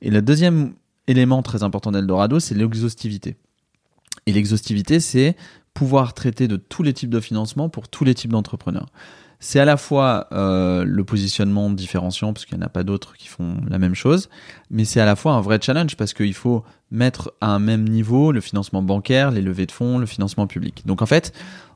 Et 0.00 0.10
le 0.10 0.20
deuxième 0.20 0.72
élément 1.06 1.42
très 1.42 1.62
important 1.62 1.92
d'Eldorado, 1.92 2.40
c'est 2.40 2.56
l'exhaustivité. 2.56 3.36
Et 4.26 4.32
l'exhaustivité, 4.32 4.98
c'est 4.98 5.36
pouvoir 5.74 6.14
traiter 6.14 6.48
de 6.48 6.56
tous 6.56 6.82
les 6.82 6.92
types 6.92 7.10
de 7.10 7.20
financement 7.20 7.68
pour 7.68 7.88
tous 7.88 8.04
les 8.04 8.14
types 8.14 8.32
d'entrepreneurs. 8.32 8.86
C'est 9.44 9.58
à 9.58 9.64
la 9.64 9.76
fois 9.76 10.28
euh, 10.30 10.84
le 10.84 11.02
positionnement 11.02 11.68
différenciant, 11.68 12.32
parce 12.32 12.46
qu'il 12.46 12.56
n'y 12.56 12.62
en 12.62 12.66
a 12.66 12.70
pas 12.70 12.84
d'autres 12.84 13.16
qui 13.16 13.26
font 13.26 13.56
la 13.68 13.78
même 13.78 13.96
chose, 13.96 14.28
mais 14.70 14.84
c'est 14.84 15.00
à 15.00 15.04
la 15.04 15.16
fois 15.16 15.32
un 15.32 15.40
vrai 15.40 15.58
challenge, 15.60 15.96
parce 15.96 16.14
qu'il 16.14 16.34
faut 16.34 16.62
mettre 16.92 17.34
à 17.40 17.48
un 17.48 17.58
même 17.58 17.88
niveau 17.88 18.30
le 18.30 18.40
financement 18.40 18.82
bancaire, 18.82 19.32
les 19.32 19.42
levées 19.42 19.66
de 19.66 19.72
fonds, 19.72 19.98
le 19.98 20.06
financement 20.06 20.46
public. 20.46 20.86
Donc 20.86 21.02
en 21.02 21.06
fait, 21.06 21.32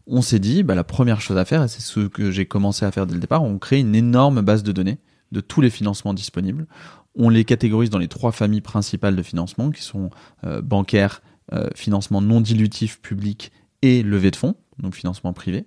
on 0.07 0.23
s'est 0.23 0.39
dit, 0.39 0.63
bah, 0.63 0.77
la 0.77 0.85
première 0.85 1.21
chose 1.21 1.37
à 1.39 1.45
faire, 1.45 1.65
et 1.65 1.69
c'est 1.69 1.83
ce 1.83 2.07
que 2.07 2.31
j'ai 2.31 2.47
commencé 2.47 2.85
à 2.87 2.93
faire 2.93 3.05
dès 3.05 3.15
le 3.15 3.21
départ, 3.21 3.43
on 3.43 3.59
crée 3.59 3.81
une 3.81 3.97
énorme 3.97 4.43
base 4.43 4.63
de 4.63 4.71
données 4.71 4.99
de 5.33 5.41
tous 5.41 5.61
les 5.61 5.71
financements 5.71 6.15
disponibles. 6.15 6.69
On 7.17 7.29
les 7.31 7.45
catégorise 7.45 7.91
dans 7.91 7.99
les 7.99 8.07
trois 8.07 8.31
familles 8.31 8.61
principales 8.61 9.17
de 9.17 9.23
financement, 9.23 9.73
qui 9.73 9.83
sont 9.83 10.11
euh, 10.45 10.63
bancaire, 10.63 11.21
euh, 11.53 11.69
financement 11.75 12.21
non 12.21 12.41
dilutif 12.41 13.01
public 13.01 13.51
et 13.83 14.03
levée 14.03 14.31
de 14.31 14.37
fonds, 14.37 14.55
donc 14.79 14.95
financement 14.95 15.33
privé. 15.33 15.65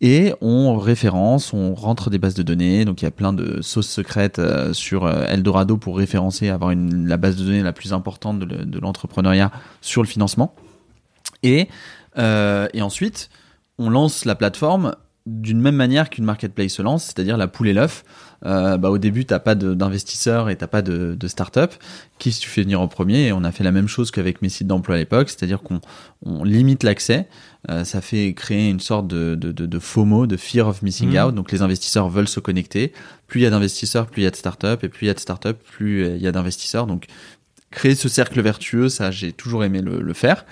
Et 0.00 0.34
on 0.40 0.76
référence, 0.76 1.52
on 1.52 1.74
rentre 1.74 2.10
des 2.10 2.18
bases 2.18 2.34
de 2.34 2.42
données, 2.42 2.84
donc 2.84 3.00
il 3.00 3.04
y 3.04 3.08
a 3.08 3.12
plein 3.12 3.32
de 3.32 3.62
sauces 3.62 3.88
secrètes 3.88 4.38
euh, 4.38 4.72
sur 4.72 5.06
euh, 5.06 5.24
Eldorado 5.28 5.76
pour 5.76 5.96
référencer, 5.96 6.48
avoir 6.48 6.74
la 6.74 7.16
base 7.16 7.36
de 7.36 7.44
données 7.44 7.62
la 7.62 7.72
plus 7.72 7.92
importante 7.92 8.38
de, 8.40 8.44
le- 8.44 8.64
de 8.64 8.78
l'entrepreneuriat 8.78 9.50
sur 9.80 10.02
le 10.02 10.08
financement. 10.08 10.54
Euh, 12.18 12.68
et 12.72 12.82
ensuite, 12.82 13.30
on 13.78 13.90
lance 13.90 14.24
la 14.24 14.34
plateforme 14.34 14.94
d'une 15.26 15.60
même 15.60 15.76
manière 15.76 16.10
qu'une 16.10 16.24
marketplace 16.24 16.72
se 16.72 16.82
lance, 16.82 17.04
c'est-à-dire 17.04 17.36
la 17.36 17.48
poule 17.48 17.68
et 17.68 17.72
l'œuf. 17.72 18.04
Euh, 18.46 18.76
bah, 18.76 18.90
au 18.90 18.98
début, 18.98 19.24
t'as 19.24 19.38
pas 19.38 19.54
d'investisseurs 19.54 20.50
et 20.50 20.56
t'as 20.56 20.66
pas 20.66 20.82
de, 20.82 21.14
de 21.18 21.28
start-up. 21.28 21.72
Qui 22.18 22.30
tu 22.30 22.48
fais 22.48 22.62
venir 22.62 22.80
en 22.80 22.88
premier 22.88 23.26
Et 23.28 23.32
on 23.32 23.42
a 23.44 23.52
fait 23.52 23.64
la 23.64 23.72
même 23.72 23.88
chose 23.88 24.10
qu'avec 24.10 24.42
mes 24.42 24.48
sites 24.48 24.66
d'emploi 24.66 24.96
à 24.96 24.98
l'époque, 24.98 25.30
c'est-à-dire 25.30 25.62
qu'on 25.62 25.80
on 26.24 26.44
limite 26.44 26.82
l'accès. 26.82 27.26
Euh, 27.70 27.84
ça 27.84 28.00
fait 28.02 28.34
créer 28.34 28.68
une 28.68 28.80
sorte 28.80 29.06
de, 29.08 29.34
de, 29.34 29.50
de, 29.52 29.64
de 29.66 29.78
FOMO, 29.78 30.26
de 30.26 30.36
fear 30.36 30.68
of 30.68 30.82
missing 30.82 31.10
Mhm. 31.16 31.24
out. 31.28 31.34
Donc 31.34 31.50
les 31.52 31.62
investisseurs 31.62 32.08
veulent 32.08 32.28
se 32.28 32.40
connecter. 32.40 32.92
Plus 33.26 33.40
il 33.40 33.42
y 33.44 33.46
a 33.46 33.50
d'investisseurs, 33.50 34.06
plus 34.06 34.22
il 34.22 34.24
y 34.24 34.28
a 34.28 34.30
de 34.30 34.36
start-up, 34.36 34.84
et 34.84 34.88
plus 34.88 35.04
il 35.04 35.08
y 35.08 35.10
a 35.10 35.14
de 35.14 35.20
start-up, 35.20 35.58
plus 35.72 36.06
il 36.06 36.22
y 36.22 36.26
a 36.26 36.32
d'investisseurs. 36.32 36.86
Donc 36.86 37.06
créer 37.70 37.94
ce 37.94 38.08
cercle 38.08 38.40
vertueux, 38.42 38.88
ça 38.88 39.10
j'ai 39.10 39.32
toujours 39.32 39.64
aimé 39.64 39.80
le, 39.80 40.00
le 40.00 40.12
faire. 40.12 40.44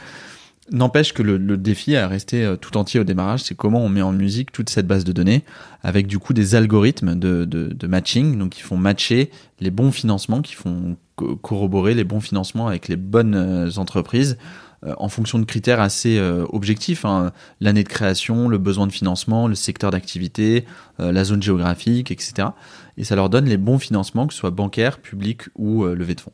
N'empêche 0.71 1.13
que 1.13 1.25
le, 1.25 1.57
défi 1.57 1.97
a 1.97 2.07
resté 2.07 2.45
euh, 2.45 2.57
tout 2.57 2.77
entier 2.77 3.01
au 3.01 3.05
démarrage, 3.05 3.43
c'est 3.43 3.57
comment 3.57 3.81
on 3.81 3.89
met 3.89 4.03
en 4.03 4.13
musique 4.13 4.53
toute 4.53 4.71
cette 4.71 4.87
base 4.87 5.03
de 5.03 5.11
données 5.11 5.43
avec 5.83 6.07
du 6.07 6.21
coup 6.21 6.35
des 6.35 6.55
algorithmes 6.55 7.17
de, 7.17 7.87
matching, 7.89 8.39
donc 8.39 8.51
qui 8.51 8.63
font 8.63 8.77
matcher 8.77 9.31
les 9.59 9.73
bons 9.73 9.91
financements, 9.91 10.41
qui 10.41 10.55
font 10.55 10.97
co- 11.17 11.35
corroborer 11.35 11.95
les 11.95 12.05
bons 12.05 12.21
financements 12.21 12.69
avec 12.69 12.87
les 12.87 12.95
bonnes 12.95 13.35
euh, 13.35 13.71
entreprises 13.77 14.39
euh, 14.85 14.95
en 14.99 15.09
fonction 15.09 15.41
de 15.41 15.45
critères 15.45 15.81
assez 15.81 16.21
objectifs, 16.51 17.05
hein. 17.05 17.33
l'année 17.61 17.83
de 17.83 17.89
création, 17.89 18.49
le 18.49 18.59
besoin 18.59 18.87
de 18.87 18.93
financement, 18.93 19.49
le 19.49 19.57
secteur 19.57 19.91
d'activité, 19.91 20.65
la 20.99 21.25
zone 21.25 21.43
géographique, 21.43 22.11
etc. 22.11 22.49
Et 22.97 23.05
ça 23.05 23.17
leur 23.17 23.31
donne 23.31 23.47
les 23.47 23.57
bons 23.57 23.79
financements, 23.79 24.29
que 24.29 24.33
ce 24.33 24.41
soit 24.41 24.51
bancaire, 24.51 24.99
public 24.99 25.43
ou 25.57 25.85
levée 25.85 26.17
de 26.17 26.21
fonds. 26.21 26.33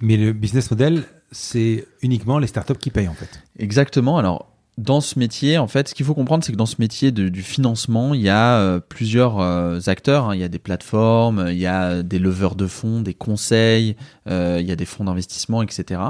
Mais 0.00 0.16
le 0.16 0.32
business 0.32 0.70
model, 0.70 1.04
c'est 1.30 1.86
uniquement 2.02 2.38
les 2.38 2.46
startups 2.46 2.74
qui 2.78 2.90
payent 2.90 3.08
en 3.08 3.14
fait. 3.14 3.28
Exactement. 3.58 4.18
Alors, 4.18 4.46
dans 4.78 5.00
ce 5.00 5.18
métier, 5.18 5.58
en 5.58 5.66
fait, 5.66 5.88
ce 5.88 5.94
qu'il 5.94 6.06
faut 6.06 6.14
comprendre, 6.14 6.44
c'est 6.44 6.52
que 6.52 6.56
dans 6.56 6.64
ce 6.66 6.76
métier 6.78 7.10
de- 7.10 7.28
du 7.28 7.42
financement, 7.42 8.14
il 8.14 8.20
y 8.20 8.28
a 8.28 8.58
euh, 8.58 8.78
plusieurs 8.80 9.40
euh, 9.40 9.80
acteurs. 9.86 10.28
hein. 10.30 10.34
Il 10.36 10.40
y 10.40 10.44
a 10.44 10.48
des 10.48 10.60
plateformes, 10.60 11.46
il 11.48 11.58
y 11.58 11.66
a 11.66 12.02
des 12.04 12.20
leveurs 12.20 12.54
de 12.54 12.66
fonds, 12.68 13.00
des 13.00 13.14
conseils, 13.14 13.96
euh, 14.28 14.58
il 14.60 14.66
y 14.68 14.72
a 14.72 14.76
des 14.76 14.84
fonds 14.84 15.02
d'investissement, 15.04 15.62
etc. 15.62 16.00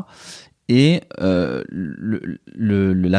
Et 0.68 1.00
la 1.18 1.62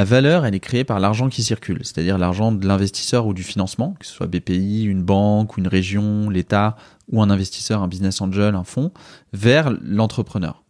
valeur, 0.04 0.46
elle 0.46 0.54
est 0.56 0.60
créée 0.60 0.84
par 0.84 1.00
l'argent 1.00 1.30
qui 1.30 1.42
circule, 1.44 1.80
c'est-à-dire 1.84 2.18
l'argent 2.20 2.52
de 2.52 2.66
l'investisseur 2.68 3.26
ou 3.26 3.34
du 3.34 3.42
financement, 3.44 3.96
que 4.00 4.06
ce 4.06 4.14
soit 4.14 4.28
BPI, 4.28 4.84
une 4.84 5.02
banque, 5.04 5.58
une 5.58 5.68
région, 5.68 6.30
l'État, 6.30 6.76
ou 7.12 7.22
un 7.24 7.30
investisseur, 7.32 7.82
un 7.82 7.88
business 7.88 8.22
angel, 8.22 8.54
un 8.56 8.64
fonds, 8.64 8.92
vers 9.34 9.72
l'entrepreneur. 9.82 10.62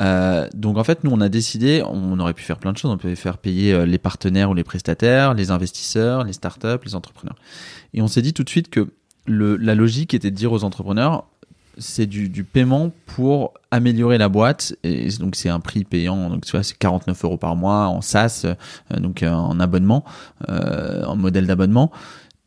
Euh, 0.00 0.48
donc 0.54 0.78
en 0.78 0.84
fait, 0.84 1.04
nous 1.04 1.10
on 1.10 1.20
a 1.20 1.28
décidé, 1.28 1.82
on 1.84 2.18
aurait 2.18 2.34
pu 2.34 2.44
faire 2.44 2.58
plein 2.58 2.72
de 2.72 2.78
choses, 2.78 2.90
on 2.90 2.98
pouvait 2.98 3.16
faire 3.16 3.38
payer 3.38 3.72
euh, 3.72 3.86
les 3.86 3.98
partenaires 3.98 4.50
ou 4.50 4.54
les 4.54 4.64
prestataires, 4.64 5.34
les 5.34 5.50
investisseurs, 5.50 6.24
les 6.24 6.32
startups, 6.32 6.84
les 6.84 6.94
entrepreneurs. 6.94 7.36
Et 7.94 8.02
on 8.02 8.08
s'est 8.08 8.22
dit 8.22 8.32
tout 8.32 8.44
de 8.44 8.48
suite 8.48 8.70
que 8.70 8.88
la 9.26 9.74
logique 9.74 10.14
était 10.14 10.30
de 10.30 10.36
dire 10.36 10.52
aux 10.52 10.64
entrepreneurs, 10.64 11.26
c'est 11.76 12.06
du, 12.06 12.44
paiement 12.44 12.90
pour 13.06 13.52
améliorer 13.70 14.16
la 14.16 14.28
boîte. 14.30 14.74
Et 14.84 15.08
donc 15.18 15.36
c'est 15.36 15.50
un 15.50 15.60
prix 15.60 15.84
payant, 15.84 16.30
donc 16.30 16.46
tu 16.46 16.52
vois, 16.52 16.62
c'est 16.62 16.76
49 16.78 17.24
euros 17.24 17.36
par 17.36 17.54
mois 17.54 17.88
en 17.88 18.00
SaaS, 18.00 18.44
euh, 18.46 19.00
donc 19.00 19.22
en 19.22 19.60
abonnement, 19.60 20.04
en 20.48 21.16
modèle 21.16 21.46
d'abonnement. 21.46 21.90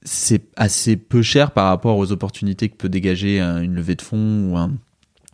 C'est 0.03 0.41
assez 0.55 0.97
peu 0.97 1.21
cher 1.21 1.51
par 1.51 1.67
rapport 1.67 1.97
aux 1.97 2.11
opportunités 2.11 2.69
que 2.69 2.75
peut 2.75 2.89
dégager 2.89 3.39
une 3.39 3.75
levée 3.75 3.93
de 3.93 4.01
fonds 4.01 4.49
ou 4.49 4.57
un, 4.57 4.71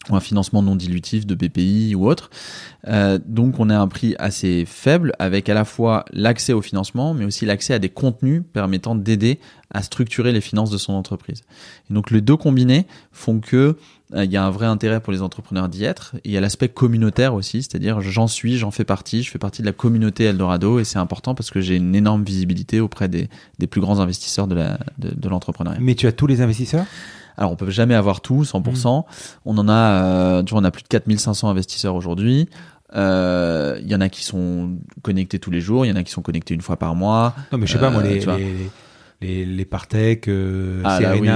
ou 0.09 0.15
un 0.15 0.19
financement 0.19 0.61
non 0.61 0.75
dilutif 0.75 1.25
de 1.25 1.35
BPI 1.35 1.95
ou 1.95 2.07
autre. 2.07 2.29
Euh, 2.87 3.19
donc 3.25 3.59
on 3.59 3.69
a 3.69 3.77
un 3.77 3.87
prix 3.87 4.15
assez 4.19 4.63
faible 4.65 5.13
avec 5.19 5.49
à 5.49 5.53
la 5.53 5.65
fois 5.65 6.05
l'accès 6.13 6.53
au 6.53 6.61
financement, 6.61 7.13
mais 7.13 7.25
aussi 7.25 7.45
l'accès 7.45 7.73
à 7.73 7.79
des 7.79 7.89
contenus 7.89 8.43
permettant 8.53 8.95
d'aider 8.95 9.39
à 9.73 9.81
structurer 9.83 10.31
les 10.31 10.39
finances 10.39 10.71
de 10.71 10.77
son 10.77 10.93
entreprise. 10.93 11.41
Et 11.89 11.93
donc 11.93 12.11
les 12.11 12.21
deux 12.21 12.37
combinés 12.37 12.87
font 13.11 13.39
que 13.39 13.75
euh, 14.13 14.23
il 14.23 14.31
y 14.31 14.37
a 14.37 14.45
un 14.45 14.49
vrai 14.49 14.65
intérêt 14.65 15.01
pour 15.01 15.11
les 15.11 15.21
entrepreneurs 15.21 15.67
d'y 15.67 15.83
être. 15.83 16.15
Il 16.23 16.31
y 16.31 16.37
a 16.37 16.41
l'aspect 16.41 16.69
communautaire 16.69 17.33
aussi, 17.33 17.63
c'est-à-dire 17.63 17.99
j'en 17.99 18.27
suis, 18.27 18.57
j'en 18.57 18.71
fais 18.71 18.85
partie, 18.85 19.23
je 19.23 19.31
fais 19.31 19.39
partie 19.39 19.61
de 19.61 19.67
la 19.67 19.73
communauté 19.73 20.23
Eldorado 20.23 20.79
et 20.79 20.85
c'est 20.85 20.99
important 20.99 21.35
parce 21.35 21.51
que 21.51 21.59
j'ai 21.59 21.75
une 21.75 21.95
énorme 21.95 22.23
visibilité 22.23 22.79
auprès 22.79 23.09
des, 23.09 23.27
plus 23.69 23.81
grands 23.81 23.99
investisseurs 23.99 24.47
de 24.47 25.27
l'entrepreneuriat. 25.27 25.79
Mais 25.81 25.95
tu 25.95 26.07
as 26.07 26.13
tous 26.13 26.27
les 26.27 26.39
investisseurs? 26.39 26.85
Alors, 27.37 27.51
on 27.51 27.55
peut 27.55 27.69
jamais 27.69 27.93
avoir 27.95 28.21
tout, 28.21 28.43
100%. 28.43 29.05
On 29.45 29.57
en 29.57 29.69
a, 29.69 29.73
euh, 29.73 30.43
tu 30.43 30.51
vois, 30.51 30.61
on 30.61 30.63
a 30.65 30.71
plus 30.71 30.83
de 30.83 30.87
4500 30.87 31.49
investisseurs 31.49 31.95
aujourd'hui. 31.95 32.49
Euh, 32.95 33.77
Il 33.81 33.87
y 33.91 33.95
en 33.95 34.01
a 34.01 34.09
qui 34.09 34.23
sont 34.23 34.71
connectés 35.01 35.39
tous 35.39 35.51
les 35.51 35.61
jours, 35.61 35.85
il 35.85 35.89
y 35.89 35.91
en 35.91 35.95
a 35.95 36.03
qui 36.03 36.11
sont 36.11 36.21
connectés 36.21 36.53
une 36.53 36.61
fois 36.61 36.77
par 36.77 36.95
mois. 36.95 37.35
Non, 37.51 37.57
mais 37.57 37.67
je 37.67 37.73
sais 37.73 37.79
pas, 37.79 37.89
moi, 37.89 38.01
Euh, 38.03 38.07
les, 38.07 38.19
les, 38.37 38.69
les, 39.19 39.45
les 39.45 39.65
Partech, 39.65 40.27
euh, 40.27 40.81
Ah, 40.85 40.99
là, 40.99 41.13
Serena, 41.13 41.19
oui, 41.21 41.27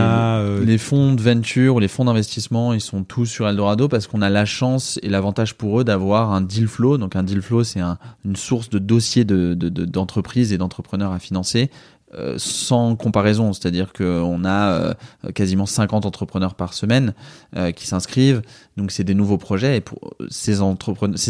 euh, 0.49 0.65
Les 0.65 0.77
fonds 0.77 1.13
de 1.13 1.21
venture, 1.21 1.79
les 1.79 1.87
fonds 1.87 2.05
d'investissement, 2.05 2.73
ils 2.73 2.81
sont 2.81 3.03
tous 3.03 3.25
sur 3.25 3.47
Eldorado 3.49 3.87
parce 3.87 4.07
qu'on 4.07 4.21
a 4.21 4.29
la 4.29 4.45
chance 4.45 4.99
et 5.03 5.09
l'avantage 5.09 5.55
pour 5.55 5.79
eux 5.79 5.83
d'avoir 5.83 6.31
un 6.31 6.41
deal 6.41 6.67
flow. 6.67 6.97
Donc 6.97 7.15
un 7.15 7.23
deal 7.23 7.41
flow, 7.41 7.63
c'est 7.63 7.79
un- 7.79 7.97
une 8.23 8.35
source 8.35 8.69
de 8.69 8.79
dossiers 8.79 9.25
de- 9.25 9.53
de- 9.55 9.69
de- 9.69 9.85
d'entreprises 9.85 10.53
et 10.53 10.57
d'entrepreneurs 10.57 11.11
à 11.11 11.19
financer. 11.19 11.69
Euh, 12.13 12.35
sans 12.37 12.95
comparaison, 12.95 13.53
c'est-à-dire 13.53 13.93
qu'on 13.93 14.43
a 14.43 14.71
euh, 14.71 14.93
quasiment 15.33 15.65
50 15.65 16.05
entrepreneurs 16.05 16.55
par 16.55 16.73
semaine 16.73 17.13
euh, 17.55 17.71
qui 17.71 17.87
s'inscrivent, 17.87 18.41
donc 18.75 18.91
c'est 18.91 19.03
des 19.03 19.13
nouveaux 19.13 19.37
projets 19.37 19.77
et 19.77 19.81
pour 19.81 20.13
ces 20.29 20.59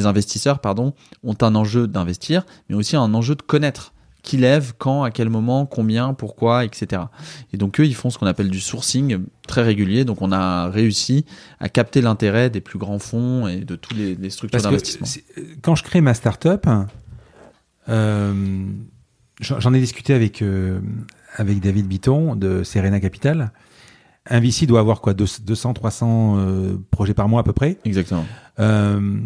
investisseurs 0.06 0.60
pardon, 0.60 0.94
ont 1.24 1.36
un 1.42 1.56
enjeu 1.56 1.88
d'investir, 1.88 2.46
mais 2.70 2.76
aussi 2.76 2.96
un 2.96 3.14
enjeu 3.14 3.36
de 3.36 3.42
connaître 3.42 3.94
qui 4.24 4.38
lève, 4.38 4.74
quand, 4.78 5.04
à 5.04 5.12
quel 5.12 5.30
moment, 5.30 5.66
combien, 5.66 6.14
pourquoi, 6.14 6.64
etc. 6.64 7.04
Et 7.54 7.58
donc 7.58 7.80
eux, 7.80 7.86
ils 7.86 7.96
font 7.96 8.10
ce 8.12 8.20
qu'on 8.20 8.28
appelle 8.28 8.50
du 8.50 8.60
sourcing 8.60 9.26
très 9.48 9.64
régulier. 9.64 10.06
Donc 10.06 10.22
on 10.22 10.32
a 10.32 10.70
réussi 10.70 11.26
à 11.60 11.70
capter 11.70 12.02
l'intérêt 12.02 12.52
des 12.52 12.62
plus 12.62 12.78
grands 12.78 13.00
fonds 13.00 13.48
et 13.48 13.58
de 13.58 13.76
tous 13.76 13.96
les, 13.96 14.16
les 14.16 14.30
structures 14.30 14.62
d'investissement. 14.62 15.08
quand 15.64 15.76
je 15.76 15.84
crée 15.84 16.02
ma 16.02 16.14
startup, 16.14 16.68
euh, 17.90 18.66
j'en 19.42 19.74
ai 19.74 19.80
discuté 19.80 20.14
avec, 20.14 20.42
euh, 20.42 20.80
avec 21.36 21.60
David 21.60 21.88
Bitton 21.88 22.36
de 22.36 22.64
Serena 22.64 23.00
Capital. 23.00 23.52
Invici 24.30 24.68
doit 24.68 24.80
avoir 24.80 25.02
quoi 25.02 25.14
200, 25.14 25.74
300 25.74 26.36
euh, 26.38 26.78
projets 26.92 27.14
par 27.16 27.28
mois 27.28 27.42
à 27.42 27.44
peu 27.44 27.54
près. 27.54 27.78
Exactement. 27.86 28.26
Euh, 28.60 29.20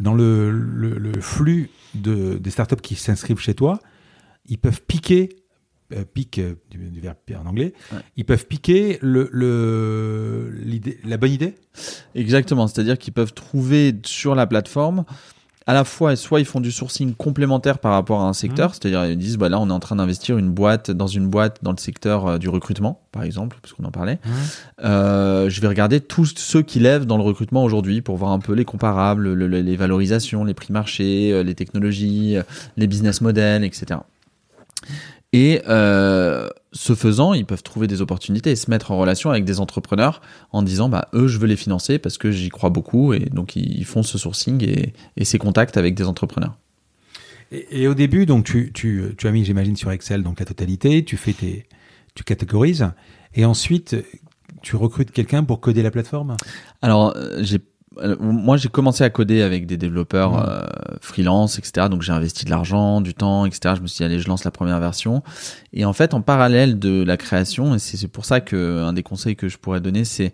dans 0.00 0.14
le, 0.14 0.50
le, 0.50 0.98
le 0.98 1.20
flux 1.20 1.70
de, 1.94 2.36
des 2.38 2.50
startups 2.50 2.80
qui 2.82 2.96
s'inscrivent 2.96 3.38
chez 3.38 3.54
toi, 3.54 3.78
ils 4.46 4.58
peuvent 4.58 4.82
piquer 4.82 5.28
pique 6.12 6.40
du, 6.70 6.78
du, 6.90 7.00
verbe 7.00 7.16
en 7.40 7.46
anglais, 7.46 7.72
Ouais. 7.92 7.98
ils 8.16 8.24
peuvent 8.24 8.46
piquer 8.46 8.98
le, 9.00 9.28
le, 9.32 10.50
l'idée, 10.64 10.98
la 11.04 11.18
bonne 11.18 11.30
idée? 11.30 11.54
Exactement, 12.16 12.66
c'est-à-dire 12.66 12.98
qu'ils 12.98 13.12
peuvent 13.12 13.32
trouver 13.34 13.94
sur 14.04 14.34
la 14.34 14.46
plateforme 14.48 15.04
à 15.66 15.72
la 15.72 15.84
fois, 15.84 16.14
soit 16.14 16.40
ils 16.40 16.44
font 16.44 16.60
du 16.60 16.70
sourcing 16.70 17.14
complémentaire 17.14 17.78
par 17.78 17.92
rapport 17.92 18.20
à 18.20 18.24
un 18.28 18.32
secteur, 18.34 18.68
Mhm. 18.68 18.74
c'est-à-dire 18.74 19.06
ils 19.06 19.16
disent, 19.16 19.38
bah 19.38 19.48
là 19.48 19.58
on 19.58 19.68
est 19.70 19.72
en 19.72 19.80
train 19.80 19.96
d'investir 19.96 20.36
une 20.36 20.50
boîte 20.50 20.90
dans 20.90 21.06
une 21.06 21.26
boîte 21.26 21.60
dans 21.62 21.70
le 21.72 21.78
secteur 21.78 22.26
euh, 22.26 22.38
du 22.38 22.48
recrutement, 22.50 23.00
par 23.12 23.22
exemple, 23.22 23.56
parce 23.62 23.72
qu'on 23.72 23.84
en 23.84 23.90
parlait. 23.90 24.18
Euh, 24.84 25.48
je 25.48 25.60
vais 25.62 25.68
regarder 25.68 26.00
tous 26.00 26.34
ceux 26.36 26.62
qui 26.62 26.80
lèvent 26.80 27.06
dans 27.06 27.16
le 27.16 27.22
recrutement 27.22 27.64
aujourd'hui 27.64 28.02
pour 28.02 28.16
voir 28.16 28.32
un 28.32 28.40
peu 28.40 28.52
les 28.52 28.64
comparables, 28.66 29.32
le- 29.32 29.46
le- 29.46 29.60
les 29.62 29.76
valorisations, 29.76 30.44
les 30.44 30.54
prix 30.54 30.72
marché, 30.72 31.32
euh, 31.32 31.42
les 31.42 31.54
technologies, 31.54 32.36
euh, 32.36 32.42
les 32.76 32.86
business 32.86 33.20
models, 33.22 33.64
etc. 33.64 34.00
Et 35.32 35.62
euh, 35.68 36.48
ce 36.74 36.94
faisant, 36.94 37.34
ils 37.34 37.46
peuvent 37.46 37.62
trouver 37.62 37.86
des 37.86 38.02
opportunités 38.02 38.50
et 38.50 38.56
se 38.56 38.68
mettre 38.68 38.90
en 38.90 38.98
relation 38.98 39.30
avec 39.30 39.44
des 39.44 39.60
entrepreneurs 39.60 40.20
en 40.50 40.62
disant 40.62 40.88
bah 40.88 41.08
eux 41.14 41.28
je 41.28 41.38
veux 41.38 41.46
les 41.46 41.56
financer 41.56 42.00
parce 42.00 42.18
que 42.18 42.32
j'y 42.32 42.48
crois 42.48 42.70
beaucoup 42.70 43.14
et 43.14 43.20
donc 43.20 43.54
ils 43.54 43.84
font 43.84 44.02
ce 44.02 44.18
sourcing 44.18 44.62
et, 44.64 44.92
et 45.16 45.24
ces 45.24 45.38
contacts 45.38 45.76
avec 45.76 45.94
des 45.94 46.04
entrepreneurs. 46.04 46.56
Et, 47.52 47.82
et 47.82 47.88
au 47.88 47.94
début, 47.94 48.26
donc 48.26 48.44
tu, 48.44 48.72
tu, 48.72 49.14
tu 49.16 49.26
as 49.28 49.30
mis, 49.30 49.44
j'imagine, 49.44 49.76
sur 49.76 49.92
Excel 49.92 50.24
donc 50.24 50.40
la 50.40 50.46
totalité, 50.46 51.04
tu 51.04 51.16
fais 51.16 51.32
tes, 51.32 51.66
tu 52.16 52.24
catégorises, 52.24 52.90
et 53.34 53.44
ensuite 53.44 53.96
tu 54.62 54.76
recrutes 54.76 55.12
quelqu'un 55.12 55.44
pour 55.44 55.60
coder 55.60 55.82
la 55.82 55.92
plateforme? 55.92 56.36
Alors 56.82 57.16
euh, 57.16 57.38
j'ai 57.42 57.60
moi 58.18 58.56
j'ai 58.56 58.68
commencé 58.68 59.04
à 59.04 59.10
coder 59.10 59.42
avec 59.42 59.66
des 59.66 59.76
développeurs 59.76 60.48
euh, 60.48 60.62
freelance 61.00 61.58
etc 61.58 61.88
donc 61.88 62.02
j'ai 62.02 62.12
investi 62.12 62.44
de 62.44 62.50
l'argent 62.50 63.00
du 63.00 63.14
temps 63.14 63.46
etc 63.46 63.74
je 63.76 63.82
me 63.82 63.86
suis 63.86 63.98
dit 63.98 64.04
allez 64.04 64.18
je 64.18 64.28
lance 64.28 64.44
la 64.44 64.50
première 64.50 64.80
version. 64.80 65.22
Et 65.72 65.84
en 65.84 65.92
fait 65.92 66.14
en 66.14 66.20
parallèle 66.20 66.78
de 66.78 67.02
la 67.02 67.16
création 67.16 67.74
et 67.74 67.78
c'est 67.78 67.96
c'est 67.96 68.08
pour 68.08 68.24
ça 68.24 68.40
que 68.40 68.82
un 68.82 68.92
des 68.92 69.02
conseils 69.02 69.36
que 69.36 69.48
je 69.48 69.58
pourrais 69.58 69.80
donner 69.80 70.04
c'est 70.04 70.32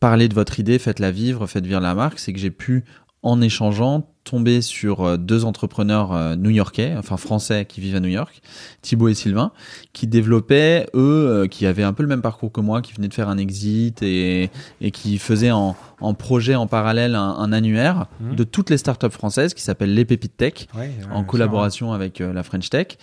parler 0.00 0.28
de 0.28 0.34
votre 0.34 0.60
idée 0.60 0.78
faites-la 0.78 1.10
vivre 1.10 1.46
faites 1.46 1.66
vivre 1.66 1.80
la 1.80 1.94
marque. 1.94 2.18
C'est 2.18 2.32
que 2.32 2.38
j'ai 2.38 2.50
pu 2.50 2.84
en 3.22 3.40
échangeant 3.40 4.08
tomber 4.24 4.60
sur 4.60 5.00
euh, 5.00 5.16
deux 5.16 5.46
entrepreneurs 5.46 6.12
euh, 6.12 6.36
new-yorkais, 6.36 6.94
enfin 6.98 7.16
français 7.16 7.64
qui 7.64 7.80
vivent 7.80 7.96
à 7.96 8.00
New 8.00 8.08
York, 8.10 8.42
Thibaut 8.82 9.08
et 9.08 9.14
Sylvain, 9.14 9.52
qui 9.94 10.06
développaient 10.06 10.86
eux, 10.94 11.44
euh, 11.44 11.46
qui 11.46 11.64
avaient 11.64 11.82
un 11.82 11.94
peu 11.94 12.02
le 12.02 12.10
même 12.10 12.20
parcours 12.20 12.52
que 12.52 12.60
moi, 12.60 12.82
qui 12.82 12.92
venaient 12.92 13.08
de 13.08 13.14
faire 13.14 13.30
un 13.30 13.38
exit 13.38 14.02
et, 14.02 14.50
et 14.82 14.90
qui 14.90 15.16
faisaient 15.18 15.50
en, 15.50 15.76
en 16.00 16.12
projet 16.14 16.54
en 16.56 16.66
parallèle 16.66 17.14
un, 17.14 17.22
un 17.38 17.52
annuaire 17.52 18.06
Mhm. 18.20 18.36
de 18.36 18.44
toutes 18.44 18.68
les 18.70 18.76
startups 18.78 19.10
françaises 19.10 19.54
qui 19.54 19.62
s'appelle 19.62 19.94
Les 19.94 20.04
Pépites 20.04 20.36
Tech 20.36 20.66
Ouais, 20.76 20.90
en 21.12 21.24
collaboration 21.24 21.92
avec 21.92 22.20
euh, 22.20 22.32
la 22.32 22.42
French 22.42 22.68
Tech. 22.68 22.98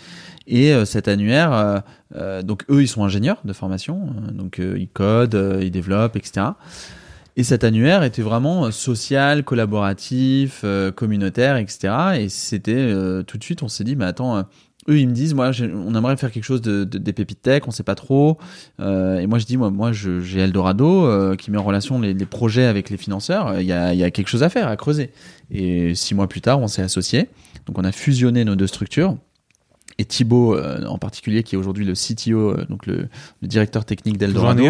Et 0.47 0.73
euh, 0.73 0.85
cet 0.85 1.07
annuaire, 1.07 1.81
euh, 2.15 2.41
donc 2.43 2.65
eux, 2.69 2.83
ils 2.83 2.87
sont 2.87 3.03
ingénieurs 3.03 3.37
de 3.43 3.51
formation, 3.53 4.09
donc 4.31 4.59
ils 4.59 4.87
codent, 4.89 5.59
ils 5.61 5.71
développent, 5.71 6.15
etc. 6.15 6.47
Et 7.37 7.43
cet 7.43 7.63
annuaire 7.65 8.03
était 8.03 8.21
vraiment 8.21 8.65
euh, 8.65 8.71
social, 8.71 9.43
collaboratif, 9.43 10.61
euh, 10.63 10.91
communautaire, 10.91 11.57
etc. 11.57 11.93
Et 12.19 12.29
c'était 12.29 12.73
euh, 12.75 13.23
tout 13.23 13.37
de 13.37 13.43
suite, 13.43 13.61
on 13.63 13.67
s'est 13.67 13.83
dit, 13.83 13.95
mais 13.95 14.05
attends, 14.05 14.37
euh, 14.37 14.43
eux 14.87 14.99
ils 14.99 15.07
me 15.07 15.13
disent, 15.13 15.33
moi, 15.33 15.51
on 15.61 15.95
aimerait 15.95 16.15
faire 16.15 16.31
quelque 16.31 16.43
chose 16.43 16.61
de, 16.61 16.83
de- 16.83 16.97
des 16.97 17.11
pépites 17.11 17.41
tech, 17.41 17.63
on 17.67 17.71
sait 17.71 17.83
pas 17.83 17.95
trop. 17.95 18.37
Et 18.79 19.25
moi 19.27 19.39
je 19.39 19.45
dis, 19.45 19.57
moi, 19.57 19.71
moi, 19.71 19.91
j'ai 19.91 20.39
Eldorado 20.39 21.35
qui 21.37 21.49
met 21.49 21.57
en 21.57 21.63
relation 21.63 21.99
les, 21.99 22.13
les 22.13 22.25
projets 22.27 22.65
avec 22.65 22.91
les 22.91 22.97
financeurs. 22.97 23.59
Il 23.59 23.65
y 23.65 23.71
a, 23.73 23.93
il 23.93 23.99
y 23.99 24.03
a 24.03 24.11
quelque 24.11 24.27
chose 24.27 24.43
à 24.43 24.49
faire, 24.49 24.67
à 24.67 24.75
creuser. 24.77 25.09
Et 25.49 25.95
six 25.95 26.13
mois 26.13 26.27
plus 26.27 26.41
tard, 26.41 26.59
on 26.59 26.67
s'est 26.67 26.83
associés. 26.83 27.29
Donc 27.65 27.79
on 27.79 27.83
a 27.83 27.91
fusionné 27.91 28.45
nos 28.45 28.55
deux 28.55 28.67
structures. 28.67 29.17
Et 29.97 30.03
Thibaut, 30.03 30.55
euh, 30.55 30.85
en 30.87 30.97
particulier, 30.97 31.41
qui 31.41 31.55
est 31.55 31.57
aujourd'hui 31.57 31.85
le 31.85 31.93
CTO, 31.93 32.51
euh, 32.51 32.65
donc 32.69 32.85
le, 32.85 33.07
le 33.41 33.47
directeur 33.47 33.85
technique 33.85 34.17
d'Eldorado. 34.17 34.61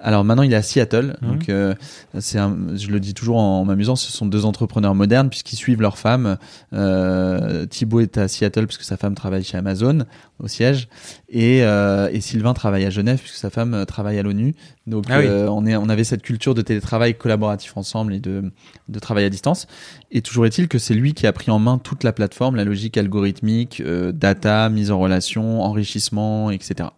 Alors 0.00 0.24
maintenant, 0.24 0.42
il 0.44 0.52
est 0.52 0.56
à 0.56 0.62
Seattle. 0.62 1.16
Mhm. 1.20 1.28
Donc, 1.28 1.48
euh, 1.48 1.74
c'est 2.20 2.38
un- 2.38 2.56
je 2.76 2.88
le 2.88 3.00
dis 3.00 3.14
toujours 3.14 3.38
en 3.38 3.64
m'amusant, 3.64 3.96
ce 3.96 4.12
sont 4.12 4.26
deux 4.26 4.44
entrepreneurs 4.44 4.94
modernes 4.94 5.28
puisqu'ils 5.28 5.56
suivent 5.56 5.80
leur 5.80 5.98
femme. 5.98 6.36
Euh, 6.72 7.66
Thibaut 7.66 8.00
est 8.00 8.16
à 8.18 8.28
Seattle 8.28 8.66
puisque 8.66 8.82
sa 8.84 8.96
femme 8.96 9.14
travaille 9.14 9.42
chez 9.44 9.56
Amazon 9.58 10.04
au 10.38 10.46
siège, 10.46 10.88
et, 11.28 11.64
euh, 11.64 12.08
et 12.12 12.20
Sylvain 12.20 12.54
travaille 12.54 12.84
à 12.84 12.90
Genève 12.90 13.18
puisque 13.18 13.34
sa 13.36 13.50
femme 13.50 13.74
euh, 13.74 13.84
travaille 13.84 14.18
à 14.18 14.22
l'ONU. 14.22 14.54
Donc, 14.86 15.06
Ah 15.08 15.18
oui. 15.18 15.26
euh, 15.26 15.48
on 15.50 15.66
est, 15.66 15.74
on 15.76 15.88
avait 15.88 16.04
cette 16.04 16.22
culture 16.22 16.54
de 16.54 16.62
télétravail 16.62 17.14
collaboratif 17.16 17.76
ensemble 17.76 18.14
et 18.14 18.20
de, 18.20 18.52
de 18.88 18.98
travail 19.00 19.24
à 19.24 19.30
distance. 19.30 19.66
Et 20.12 20.22
toujours 20.22 20.46
est-il 20.46 20.68
que 20.68 20.78
c'est 20.78 20.94
lui 20.94 21.12
qui 21.12 21.26
a 21.26 21.32
pris 21.32 21.50
en 21.50 21.58
main 21.58 21.78
toute 21.78 22.04
la 22.04 22.12
plateforme, 22.12 22.54
la 22.54 22.64
logique 22.64 22.96
algorithmique, 22.96 23.82
euh, 23.84 24.12
data, 24.12 24.68
mise 24.68 24.90
en 24.92 24.98
relation, 25.00 25.60
enrichissement, 25.62 26.50
etc. 26.52 26.90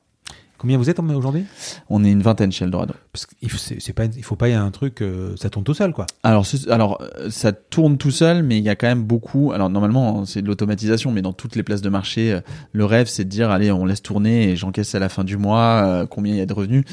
Combien 0.60 0.76
vous 0.76 0.90
êtes 0.90 0.98
aujourd'hui? 1.00 1.46
On 1.88 2.04
est 2.04 2.10
une 2.10 2.20
vingtaine 2.20 2.52
chez 2.52 2.66
Eldorado. 2.66 2.92
Parce 3.14 3.24
qu'il 3.24 3.50
faut, 3.50 3.56
c'est, 3.56 3.94
pas, 3.94 4.04
il 4.04 4.22
faut 4.22 4.36
pas 4.36 4.50
y 4.50 4.52
avoir 4.52 4.66
un 4.66 4.70
truc, 4.70 5.00
euh, 5.00 5.34
ça 5.36 5.48
tourne 5.48 5.64
tout 5.64 5.72
seul, 5.72 5.94
quoi. 5.94 6.04
Alors, 6.22 6.44
alors 6.68 7.00
euh, 7.00 7.30
ça 7.30 7.52
tourne 7.52 7.96
tout 7.96 8.10
seul, 8.10 8.42
mais 8.42 8.58
il 8.58 8.62
y 8.62 8.68
a 8.68 8.76
quand 8.76 8.86
même 8.86 9.02
beaucoup. 9.02 9.52
Alors 9.52 9.70
normalement, 9.70 10.20
hein, 10.20 10.24
c'est 10.26 10.42
de 10.42 10.46
l'automatisation, 10.46 11.12
mais 11.12 11.22
dans 11.22 11.32
toutes 11.32 11.56
les 11.56 11.62
places 11.62 11.80
de 11.80 11.88
marché, 11.88 12.34
euh, 12.34 12.40
le 12.72 12.84
rêve, 12.84 13.06
c'est 13.06 13.24
de 13.24 13.30
dire 13.30 13.50
allez, 13.50 13.72
on 13.72 13.86
laisse 13.86 14.02
tourner 14.02 14.50
et 14.50 14.56
j'encaisse 14.56 14.94
à 14.94 14.98
la 14.98 15.08
fin 15.08 15.24
du 15.24 15.38
mois 15.38 15.82
euh, 15.82 16.06
combien 16.06 16.34
il 16.34 16.38
y 16.38 16.42
a 16.42 16.46
de 16.46 16.52
revenus. 16.52 16.84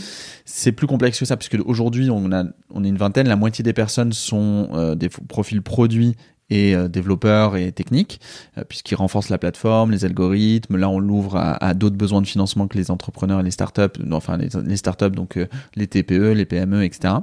C'est 0.46 0.72
plus 0.72 0.88
complexe 0.88 1.20
que 1.20 1.26
ça, 1.26 1.36
puisque 1.36 1.58
aujourd'hui, 1.66 2.10
on 2.10 2.32
a, 2.32 2.46
on 2.74 2.86
est 2.86 2.88
une 2.88 2.98
vingtaine. 2.98 3.28
La 3.28 3.36
moitié 3.36 3.66
des 3.66 3.74
personnes 3.74 4.14
sont 4.14 4.96
des 4.96 5.10
profils 5.10 5.62
produits 5.62 6.16
et 6.50 6.76
euh, 6.76 6.88
développeurs 6.88 7.56
et 7.58 7.72
techniques, 7.72 8.20
euh, 8.58 8.64
puisqu'ils 8.68 8.96
renforcent 8.96 9.30
la 9.30 9.38
plateforme, 9.38 9.92
les 9.92 10.06
algorithmes. 10.06 10.78
Là, 10.78 10.90
on 10.90 11.00
l'ouvre 11.00 11.38
à, 11.38 11.74
d'autres 11.74 11.98
besoins 11.98 12.22
de 12.22 12.28
financement 12.28 12.68
que 12.68 12.78
les 12.78 12.92
entrepreneurs 12.92 13.40
et 13.42 13.44
les 13.44 13.52
startups, 13.52 14.02
enfin 14.12 14.38
les, 14.38 14.78
startups, 14.78 15.12
donc 15.12 15.38
euh, 15.38 15.48
les 15.76 15.88
TPE, 15.88 16.34
les 16.34 16.46
PME, 16.46 16.84
etc. 16.84 17.16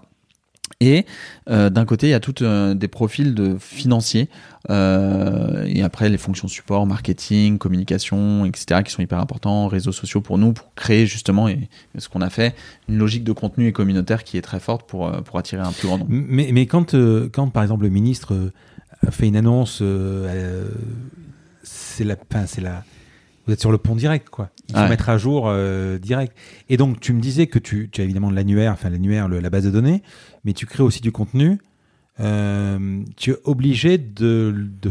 Et 0.81 1.07
euh, 1.51 1.71
d'un 1.71 1.85
côté, 1.85 2.09
il 2.09 2.11
y 2.11 2.15
a 2.15 2.21
tous 2.21 2.43
des 2.43 2.89
profils 2.89 3.35
de 3.35 3.57
financiers 3.59 4.29
et 4.71 5.83
après 5.83 6.09
les 6.09 6.17
fonctions 6.17 6.49
support, 6.49 6.87
marketing, 6.87 7.59
communication, 7.59 8.47
etc. 8.47 8.83
qui 8.83 8.91
sont 8.91 9.03
hyper 9.03 9.19
importants, 9.19 9.69
réseaux 9.69 9.93
sociaux 9.93 10.23
pour 10.23 10.39
nous, 10.39 10.55
pour 10.55 10.75
créer 10.75 11.07
justement 11.07 11.49
et 11.49 11.69
ce 11.99 12.09
qu'on 12.09 12.23
a 12.23 12.31
fait, 12.31 12.55
une 12.89 12.97
logique 12.97 13.25
de 13.25 13.33
contenu 13.33 13.69
et 13.69 13.73
communautaire 13.73 14.25
qui 14.25 14.39
est 14.39 14.43
très 14.43 14.61
forte 14.61 14.89
pour 14.89 15.11
pour 15.23 15.39
attirer 15.39 15.63
un 15.63 15.73
plus 15.73 15.87
grand 15.87 15.99
nombre. 15.99 16.11
Mais, 16.11 16.49
mais 16.51 16.67
quand, 16.67 16.97
quand, 17.31 17.51
par 17.51 17.63
exemple, 17.63 17.85
le 17.85 17.91
ministre 17.91 18.51
fait 19.11 19.29
une 19.29 19.37
annonce, 19.37 19.81
euh, 19.83 20.27
euh, 20.29 20.69
c'est 21.63 22.05
la, 22.05 22.17
enfin, 22.31 22.47
c'est 22.47 22.61
la, 22.61 22.85
vous 23.47 23.53
êtes 23.53 23.61
sur 23.61 23.73
le 23.73 23.79
pont 23.79 23.95
direct, 23.97 24.29
quoi. 24.31 24.51
Il 24.69 24.75
faut 24.75 24.81
Ouais. 24.83 24.89
mettre 24.89 25.09
à 25.09 25.19
jour 25.19 25.45
euh, 25.49 25.99
direct. 25.99 26.35
Et 26.69 26.77
donc, 26.77 27.01
tu 27.01 27.13
me 27.13 27.21
disais 27.21 27.47
que 27.47 27.59
tu, 27.59 27.89
tu 27.93 28.01
as 28.01 28.05
évidemment 28.05 28.31
de 28.31 28.35
l'annuaire, 28.37 28.73
enfin 28.73 28.89
l'annuaire, 28.91 29.29
la 29.29 29.51
base 29.51 29.65
de 29.65 29.71
données, 29.71 30.03
mais 30.45 30.53
tu 30.55 30.67
crées 30.67 30.83
aussi 30.83 31.01
du 31.03 31.13
contenu. 31.13 31.59
Euh, 32.21 33.03
tu 33.17 33.33
es 33.33 33.37
obligé 33.45 33.99
de, 33.99 34.55
de, 34.81 34.91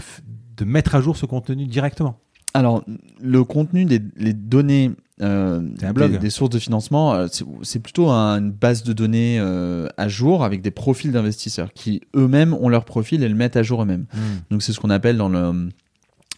de 0.57 0.65
mettre 0.65 0.95
à 0.95 1.01
jour 1.01 1.15
ce 1.17 1.25
contenu 1.25 1.65
directement. 1.65 2.19
Alors, 2.53 2.83
le 3.21 3.43
contenu 3.43 3.85
des 3.85 3.99
les 4.17 4.33
données 4.33 4.91
euh, 5.21 5.61
C'est 5.79 5.85
un 5.85 5.93
blog. 5.93 6.11
Des, 6.13 6.17
des 6.17 6.29
sources 6.29 6.49
de 6.49 6.59
financement, 6.59 7.13
euh, 7.13 7.27
c'est- 7.61 7.79
plutôt 7.79 8.09
un- 8.09 8.39
une 8.39 8.51
base 8.51 8.83
de 8.83 8.93
données 8.93 9.37
euh, 9.39 9.87
à 9.97 10.07
jour 10.07 10.43
avec 10.43 10.61
des 10.61 10.71
profils 10.71 11.11
d'investisseurs 11.11 11.71
qui 11.73 12.01
eux-mêmes 12.15 12.53
ont 12.55 12.69
leur 12.69 12.85
profil 12.85 13.23
et 13.23 13.29
le 13.29 13.35
mettent 13.35 13.57
à 13.57 13.63
jour 13.63 13.83
eux-mêmes. 13.83 14.05
Donc 14.49 14.63
c'est 14.63 14.73
ce 14.73 14.79
qu'on 14.79 14.89
appelle 14.89 15.17
dans 15.17 15.29
le 15.29 15.69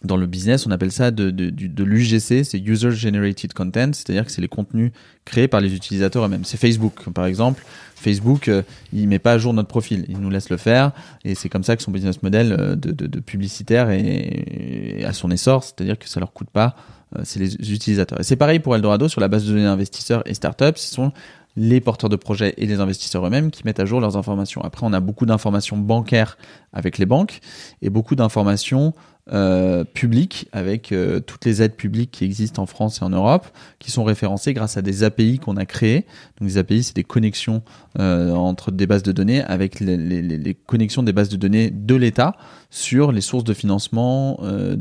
dans 0.04 0.18
le 0.18 0.26
business, 0.26 0.66
on 0.66 0.70
appelle 0.70 0.92
ça 0.92 1.10
de, 1.10 1.30
de, 1.30 1.48
du- 1.48 1.70
de 1.70 1.82
l'UGC, 1.82 2.44
c'est 2.44 2.58
User 2.58 2.90
Generated 2.90 3.54
Content, 3.54 3.90
c'est-à-dire 3.94 4.26
que 4.26 4.30
c'est 4.30 4.42
les 4.42 4.46
contenus 4.46 4.92
créés 5.24 5.48
par 5.48 5.60
les 5.62 5.74
utilisateurs 5.74 6.24
eux-mêmes. 6.26 6.44
C'est 6.44 6.58
Facebook, 6.58 7.08
par 7.14 7.24
exemple. 7.24 7.64
Facebook, 7.94 8.48
euh, 8.48 8.62
il 8.92 9.08
met 9.08 9.18
pas 9.18 9.32
à 9.32 9.38
jour 9.38 9.54
notre 9.54 9.68
profil, 9.68 10.04
il 10.08 10.18
nous 10.18 10.28
laisse 10.28 10.50
le 10.50 10.58
faire, 10.58 10.92
et 11.24 11.34
c'est 11.34 11.48
comme 11.48 11.64
ça 11.64 11.76
que 11.76 11.82
son 11.82 11.90
business 11.92 12.22
model 12.22 12.76
de, 12.78 13.20
publicitaire 13.20 13.88
est, 13.90 15.00
est 15.00 15.04
à 15.04 15.14
son 15.14 15.30
essor, 15.30 15.64
c'est-à-dire 15.64 15.98
que 15.98 16.08
ça 16.08 16.20
leur 16.20 16.32
coûte 16.34 16.50
pas, 16.50 16.76
c'est 17.24 17.40
les 17.40 17.54
utilisateurs. 17.54 18.20
Et 18.20 18.24
c'est 18.24 18.36
pareil 18.36 18.58
pour 18.58 18.74
Eldorado 18.74 19.08
sur 19.08 19.20
la 19.20 19.28
base 19.28 19.44
de 19.44 19.52
données 19.52 19.66
investisseurs 19.66 20.22
et 20.26 20.34
startups, 20.34 20.76
ce 20.76 20.94
sont 20.94 21.12
les 21.56 21.80
porteurs 21.80 22.10
de 22.10 22.16
projets 22.16 22.54
et 22.58 22.66
les 22.66 22.80
investisseurs 22.80 23.26
eux-mêmes 23.26 23.50
qui 23.50 23.62
mettent 23.64 23.80
à 23.80 23.86
jour 23.86 24.00
leurs 24.00 24.16
informations. 24.16 24.62
Après, 24.62 24.86
on 24.86 24.92
a 24.92 25.00
beaucoup 25.00 25.26
d'informations 25.26 25.76
bancaires 25.78 26.36
avec 26.72 26.98
les 26.98 27.06
banques 27.06 27.40
et 27.82 27.90
beaucoup 27.90 28.14
d'informations 28.14 28.92
euh, 29.32 29.82
publiques 29.82 30.46
avec 30.52 30.92
euh, 30.92 31.18
toutes 31.18 31.44
les 31.46 31.60
aides 31.60 31.74
publiques 31.74 32.12
qui 32.12 32.24
existent 32.24 32.62
en 32.62 32.66
France 32.66 33.00
et 33.00 33.04
en 33.04 33.08
Europe, 33.08 33.48
qui 33.80 33.90
sont 33.90 34.04
référencées 34.04 34.54
grâce 34.54 34.76
à 34.76 34.82
des 34.82 35.02
API 35.02 35.40
qu'on 35.40 35.56
a 35.56 35.66
créées. 35.66 36.06
Donc 36.38 36.48
les 36.48 36.58
API, 36.58 36.84
c'est 36.84 36.94
des 36.94 37.02
connexions 37.02 37.62
euh, 37.98 38.30
entre 38.30 38.70
des 38.70 38.86
bases 38.86 39.02
de 39.02 39.10
données 39.10 39.42
avec 39.42 39.80
les, 39.80 40.56
connexions 40.66 41.02
des 41.02 41.12
bases 41.12 41.28
de 41.28 41.36
données 41.36 41.70
de 41.72 41.96
l'État 41.96 42.36
sur 42.70 43.10
les 43.10 43.20
sources 43.20 43.42
de 43.42 43.54
financement, 43.54 44.38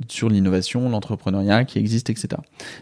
sur 0.10 0.30
l'innovation, 0.30 0.90
l'entrepreneuriat 0.90 1.64
qui 1.66 1.80
existe, 1.80 2.10
etc. 2.10 2.30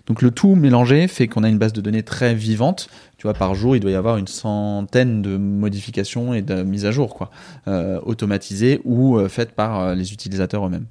Donc 0.07 0.21
le 0.21 0.31
tout 0.31 0.55
mélangé 0.55 1.07
fait 1.07 1.27
qu'on 1.27 1.43
a 1.43 1.49
une 1.49 1.59
base 1.59 1.73
de 1.73 1.81
données 1.81 2.03
très 2.03 2.33
vivante. 2.33 2.89
Tu 3.23 3.27
vois, 3.27 3.35
par 3.35 3.55
jour, 3.55 3.73
il 3.73 3.79
doit 3.79 3.91
y 3.91 3.95
avoir 3.95 4.17
une 4.17 4.27
centaine 4.27 5.21
de 5.21 5.37
modifications 5.37 6.33
et 6.33 6.41
de 6.41 6.61
mises 6.61 6.85
à 6.85 6.91
jour, 6.91 7.15
quoi, 7.15 7.31
euh, 7.69 8.01
automatisées 8.03 8.81
ou 8.83 9.17
euh, 9.17 9.29
faites 9.29 9.53
par 9.53 9.79
euh, 9.79 9.95
les 9.95 10.11
utilisateurs 10.11 10.65
eux-mêmes. 10.65 10.87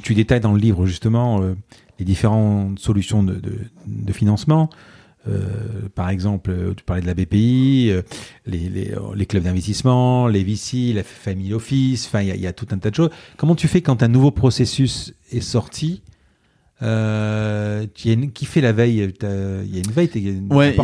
Tu 0.00 0.14
détailles 0.14 0.38
dans 0.38 0.52
le 0.52 0.60
livre 0.60 0.86
justement 0.86 1.40
les 1.98 2.04
différentes 2.04 2.78
solutions 2.78 3.24
de, 3.24 3.42
de, 3.86 4.12
financement. 4.12 4.70
Par 5.96 6.10
exemple, 6.10 6.74
tu 6.76 6.84
parlais 6.84 7.02
de 7.02 7.06
la 7.08 7.14
BPI, 7.14 7.92
les, 8.46 8.94
les, 9.14 9.26
clubs 9.26 9.42
d'investissement, 9.42 10.28
les 10.28 10.44
VC, 10.44 10.92
la 10.92 11.02
family 11.02 11.54
office, 11.54 12.06
enfin, 12.06 12.22
il 12.22 12.40
y, 12.40 12.46
a 12.46 12.52
tout 12.52 12.66
un 12.70 12.78
tas 12.78 12.90
de 12.90 12.94
choses. 12.94 13.10
Comment 13.36 13.56
tu 13.56 13.66
fais 13.66 13.82
quand 13.82 14.02
un 14.04 14.08
nouveau 14.08 14.30
processus 14.30 15.12
est 15.32 15.40
sorti 15.40 16.02
euh, 16.82 17.86
une, 18.04 18.32
qui 18.32 18.46
fait 18.46 18.60
la 18.60 18.72
veille 18.72 19.12
Il 19.22 19.74
y 19.74 19.78
a 19.78 19.82
une 19.84 19.92
veille 19.92 20.10
une 20.14 20.52
ouais, 20.52 20.76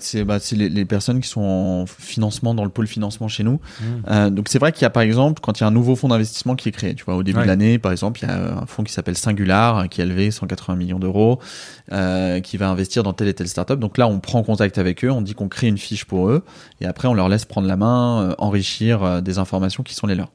c'est 0.00 0.24
bah, 0.24 0.38
les, 0.52 0.68
les, 0.68 0.84
personnes 0.84 1.20
qui 1.20 1.28
sont 1.28 1.42
en 1.42 1.86
financement 1.86 2.54
dans 2.54 2.64
le 2.64 2.70
pôle 2.70 2.86
financement 2.86 3.28
chez 3.28 3.44
nous. 3.44 3.60
Mmh. 3.80 3.84
Euh, 4.08 4.30
donc 4.30 4.48
c'est 4.48 4.58
vrai 4.58 4.72
qu'il 4.72 4.82
y 4.82 4.86
a 4.86 4.90
par 4.90 5.02
exemple 5.02 5.40
quand 5.42 5.60
il 5.60 5.62
y 5.62 5.64
a 5.64 5.66
un 5.66 5.72
nouveau 5.72 5.96
fonds 5.96 6.08
d'investissement 6.08 6.56
qui 6.56 6.70
est 6.70 6.72
créé, 6.72 6.94
tu 6.94 7.04
vois, 7.04 7.16
au 7.16 7.22
début 7.22 7.38
ouais. 7.38 7.44
de 7.44 7.48
l'année 7.48 7.78
par 7.78 7.92
exemple, 7.92 8.20
il 8.22 8.28
y 8.28 8.30
a 8.30 8.62
un 8.62 8.66
fonds 8.66 8.84
qui 8.84 8.92
s'appelle 8.92 9.16
Singular 9.16 9.88
qui 9.88 10.00
a 10.00 10.06
levé 10.06 10.30
180 10.30 10.76
millions 10.76 10.98
d'euros, 10.98 11.38
euh, 11.92 12.40
qui 12.40 12.56
va 12.56 12.70
investir 12.70 13.02
dans 13.02 13.12
telle 13.12 13.28
et 13.28 13.34
telle 13.34 13.48
startup. 13.48 13.78
Donc 13.78 13.98
là, 13.98 14.08
on 14.08 14.20
prend 14.20 14.42
contact 14.42 14.78
avec 14.78 15.04
eux, 15.04 15.10
on 15.10 15.22
dit 15.22 15.34
qu'on 15.34 15.48
crée 15.48 15.68
une 15.68 15.78
fiche 15.78 16.04
pour 16.04 16.28
eux, 16.28 16.44
et 16.80 16.86
après 16.86 17.08
on 17.08 17.14
leur 17.14 17.28
laisse 17.28 17.44
prendre 17.44 17.68
la 17.68 17.76
main, 17.76 18.22
euh, 18.22 18.34
enrichir 18.38 19.02
euh, 19.02 19.20
des 19.20 19.38
informations 19.38 19.82
qui 19.82 19.94
sont 19.94 20.06
les 20.06 20.14
leurs. 20.14 20.32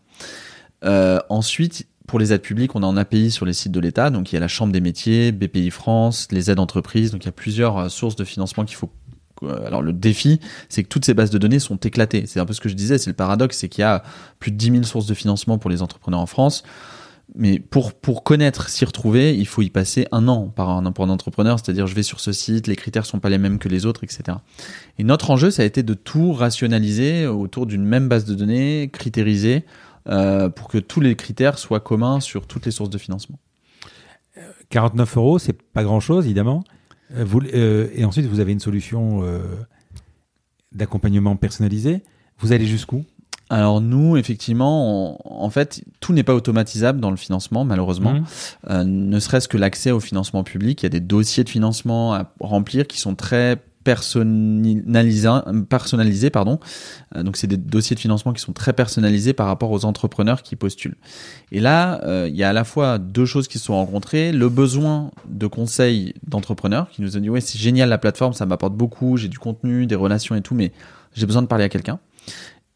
Euh, 0.86 1.20
ensuite, 1.30 1.88
pour 2.08 2.20
les 2.20 2.34
aides 2.34 2.42
publiques, 2.42 2.76
on 2.76 2.84
a 2.84 2.86
un 2.86 2.98
API 2.98 3.32
sur 3.32 3.46
les 3.46 3.54
sites 3.54 3.72
de 3.72 3.80
l'État. 3.80 4.10
Donc, 4.10 4.32
il 4.32 4.36
y 4.36 4.38
a 4.38 4.42
la 4.42 4.48
Chambre 4.48 4.74
des 4.74 4.82
métiers, 4.82 5.32
BPI 5.32 5.70
France, 5.70 6.28
les 6.32 6.52
aides 6.52 6.60
entreprises. 6.60 7.12
Donc, 7.12 7.24
il 7.24 7.28
y 7.28 7.30
a 7.30 7.34
plusieurs 7.34 7.78
euh, 7.78 7.90
sources 7.90 8.16
de 8.16 8.24
financement 8.26 8.66
qu'il 8.66 8.76
faut. 8.76 8.92
Euh, 9.44 9.66
alors, 9.66 9.82
le 9.82 9.94
défi, 9.94 10.40
c'est 10.70 10.84
que 10.84 10.90
toutes 10.90 11.06
ces 11.06 11.14
bases 11.14 11.30
de 11.30 11.38
données 11.38 11.60
sont 11.60 11.78
éclatées. 11.78 12.26
C'est 12.28 12.40
un 12.40 12.46
peu 12.46 12.54
ce 12.54 12.62
que 12.62 12.70
je 12.70 12.76
disais. 12.76 12.98
C'est 12.98 13.10
le 13.10 13.16
paradoxe, 13.16 13.58
c'est 13.58 13.70
qu'il 13.70 13.82
y 13.82 13.86
a 13.86 14.04
plus 14.40 14.52
de 14.52 14.58
10 14.58 14.72
000 14.72 14.84
sources 14.84 15.06
de 15.06 15.14
financement 15.14 15.58
pour 15.58 15.70
les 15.70 15.82
entrepreneurs 15.82 16.20
en 16.20 16.26
France. 16.26 16.64
Mais 17.36 17.58
pour, 17.58 17.94
pour 17.94 18.24
connaître, 18.24 18.70
s'y 18.70 18.84
retrouver, 18.84 19.36
il 19.36 19.48
faut 19.48 19.62
y 19.62 19.70
passer 19.70 20.08
un 20.12 20.28
an 20.28 20.50
par 20.50 20.70
un, 20.70 20.92
pour 20.92 21.06
un 21.06 21.10
entrepreneur. 21.10 21.58
C'est-à-dire, 21.58 21.88
je 21.88 21.96
vais 21.96 22.04
sur 22.04 22.20
ce 22.20 22.34
site, 22.34 22.68
les 22.68 22.76
critères 22.76 23.06
sont 23.06 23.20
pas 23.20 23.30
les 23.30 23.38
mêmes 23.38 23.60
que 23.60 23.70
les 23.70 23.86
autres, 23.86 24.04
etc. 24.04 24.38
Et 25.00 25.06
notre 25.06 25.32
enjeu, 25.32 25.50
ça 25.50 25.64
a 25.64 25.66
été 25.66 25.84
de 25.84 25.94
tout 25.94 26.34
rationaliser 26.34 27.26
autour 27.28 27.66
d'une 27.66 27.86
même 27.86 28.10
base 28.10 28.26
de 28.26 28.36
données, 28.36 28.90
critériser, 28.92 29.64
euh, 30.08 30.50
pour 30.50 30.68
que 30.68 30.78
tous 30.78 31.00
les 31.02 31.16
critères 31.16 31.58
soient 31.58 31.80
communs 31.80 32.20
sur 32.20 32.48
toutes 32.48 32.66
les 32.66 32.72
sources 32.72 32.90
de 32.90 32.98
financement. 32.98 33.40
49 34.70 35.18
euros, 35.18 35.40
c'est 35.40 35.62
pas 35.62 35.84
grand-chose, 35.84 36.26
évidemment. 36.26 36.64
Euh, 37.16 37.24
vous, 37.24 37.42
euh, 37.42 37.90
et 37.94 38.06
ensuite, 38.06 38.26
vous 38.26 38.40
avez 38.40 38.52
une 38.52 38.60
solution 38.60 39.22
euh, 39.24 39.40
d'accompagnement 40.72 41.36
personnalisé. 41.36 42.04
Vous 42.40 42.52
allez 42.52 42.66
jusqu'où? 42.66 43.06
Alors 43.50 43.82
nous, 43.82 44.18
effectivement, 44.18 45.20
on, 45.26 45.44
en 45.44 45.50
fait, 45.50 45.84
tout 46.00 46.14
n'est 46.14 46.24
pas 46.24 46.34
automatisable 46.34 47.00
dans 47.00 47.12
le 47.12 47.18
financement, 47.18 47.66
malheureusement. 47.66 48.14
Mmh. 48.14 48.26
Euh, 48.70 48.84
ne 48.84 49.20
serait-ce 49.20 49.48
que 49.48 49.58
l'accès 49.58 49.92
au 49.92 50.00
financement 50.00 50.44
public, 50.44 50.82
il 50.82 50.86
y 50.86 50.88
a 50.88 50.90
des 50.90 51.00
dossiers 51.00 51.44
de 51.44 51.50
financement 51.50 52.14
à 52.16 52.34
remplir 52.40 52.88
qui 52.88 53.00
sont 53.00 53.16
très 53.16 53.58
personnalisé, 53.84 55.30
personnalisé 55.70 56.30
pardon. 56.30 56.60
Euh, 57.16 57.24
donc 57.24 57.38
c'est 57.38 57.48
des 57.48 57.58
dossiers 57.58 57.96
de 57.96 58.00
financement 58.00 58.34
qui 58.34 58.42
sont 58.42 58.54
très 58.54 58.74
personnalisés 58.74 59.34
par 59.34 59.48
rapport 59.48 59.72
aux 59.72 59.86
entrepreneurs 59.86 60.44
qui 60.44 60.56
postulent. 60.56 60.96
Et 61.52 61.60
là, 61.60 62.04
euh, 62.04 62.28
il 62.30 62.36
y 62.36 62.44
a 62.44 62.50
à 62.50 62.54
la 62.54 62.64
fois 62.64 62.98
deux 62.98 63.26
choses 63.26 63.48
qui 63.48 63.60
se 63.60 63.66
sont 63.66 63.76
rencontrées 63.76 64.32
le 64.32 64.50
besoin 64.50 65.12
de 65.28 65.48
conseils 65.48 66.14
d'entrepreneurs 66.28 66.90
qui 66.90 67.02
nous 67.02 67.18
ont 67.18 67.20
dit 67.20 67.30
ouais 67.30 67.42
c'est 67.42 67.60
génial 67.60 67.90
la 67.90 67.98
plateforme, 67.98 68.34
ça 68.34 68.46
m'apporte 68.46 68.74
beaucoup, 68.74 69.18
j'ai 69.18 69.28
du 69.28 69.40
contenu, 69.40 69.86
des 69.86 69.96
relations 69.96 70.36
et 70.36 70.42
tout, 70.42 70.56
mais 70.56 70.72
j'ai 71.14 71.26
besoin 71.26 71.42
de 71.42 71.48
parler 71.48 71.66
à 71.66 71.70
quelqu'un. 71.70 72.00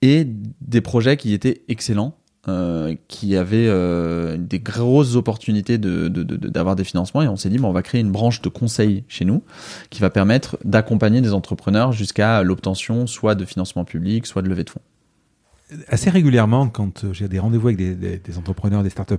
Et 0.02 0.28
des 0.62 0.82
projets 0.82 1.18
qui 1.18 1.34
étaient 1.34 1.64
excellents 1.70 2.16
euh, 2.50 2.96
qui 3.08 3.36
avait 3.36 3.68
euh, 3.68 4.38
des 4.38 4.60
grosses 4.60 5.16
opportunités 5.16 5.78
de, 5.78 6.08
de, 6.08 6.24
de, 6.24 6.36
d'avoir 6.36 6.76
des 6.76 6.84
financements 6.84 7.22
et 7.22 7.28
on 7.28 7.36
s'est 7.36 7.50
dit 7.50 7.60
on 7.62 7.74
va 7.74 7.82
créer 7.82 8.02
une 8.02 8.12
branche 8.12 8.42
de 8.42 8.50
conseil 8.50 9.04
chez 9.08 9.26
nous 9.26 9.44
qui 9.90 10.02
va 10.02 10.10
permettre 10.10 10.58
d'accompagner 10.64 11.22
des 11.22 11.34
entrepreneurs 11.34 11.92
jusqu'à 11.92 12.44
l'obtention 12.44 13.06
soit 13.06 13.36
de 13.36 13.46
financement 13.46 13.84
public, 13.84 14.26
soit 14.26 14.42
de 14.42 14.50
levée 14.50 14.64
de 14.64 14.70
fonds. 14.70 14.82
Assez 15.90 16.10
régulièrement, 16.10 16.70
quand 16.70 17.12
j'ai 17.12 17.28
des 17.28 17.40
rendez-vous 17.40 17.68
avec 17.68 17.78
des, 17.78 17.96
des, 17.96 18.18
des 18.18 18.38
entrepreneurs, 18.38 18.84
des 18.84 18.90
start 18.90 19.12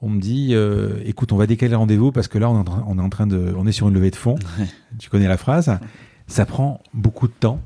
on 0.00 0.08
me 0.08 0.20
dit 0.20 0.50
euh, 0.52 1.00
écoute, 1.04 1.32
on 1.32 1.36
va 1.36 1.46
décaler 1.46 1.70
le 1.70 1.76
rendez-vous 1.76 2.12
parce 2.12 2.28
que 2.28 2.38
là, 2.38 2.48
on 2.50 2.64
est, 2.64 2.68
en, 2.68 2.84
on 2.86 2.98
est 2.98 3.02
en 3.02 3.08
train 3.08 3.26
de, 3.26 3.54
on 3.56 3.66
est 3.66 3.72
sur 3.72 3.88
une 3.88 3.94
levée 3.94 4.10
de 4.10 4.16
fonds. 4.16 4.36
Tu 4.98 5.10
connais 5.10 5.28
la 5.28 5.36
phrase. 5.36 5.78
Ça 6.26 6.46
prend 6.46 6.80
beaucoup 6.94 7.26
de 7.26 7.32
temps, 7.32 7.60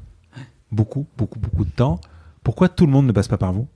beaucoup, 0.70 1.06
beaucoup, 1.16 1.38
beaucoup 1.38 1.64
de 1.64 1.70
temps. 1.70 2.00
Pourquoi 2.42 2.68
tout 2.68 2.86
le 2.86 2.92
monde 2.92 3.06
ne 3.06 3.12
passe 3.12 3.28
pas 3.28 3.38
par 3.38 3.52
vous? 3.52 3.68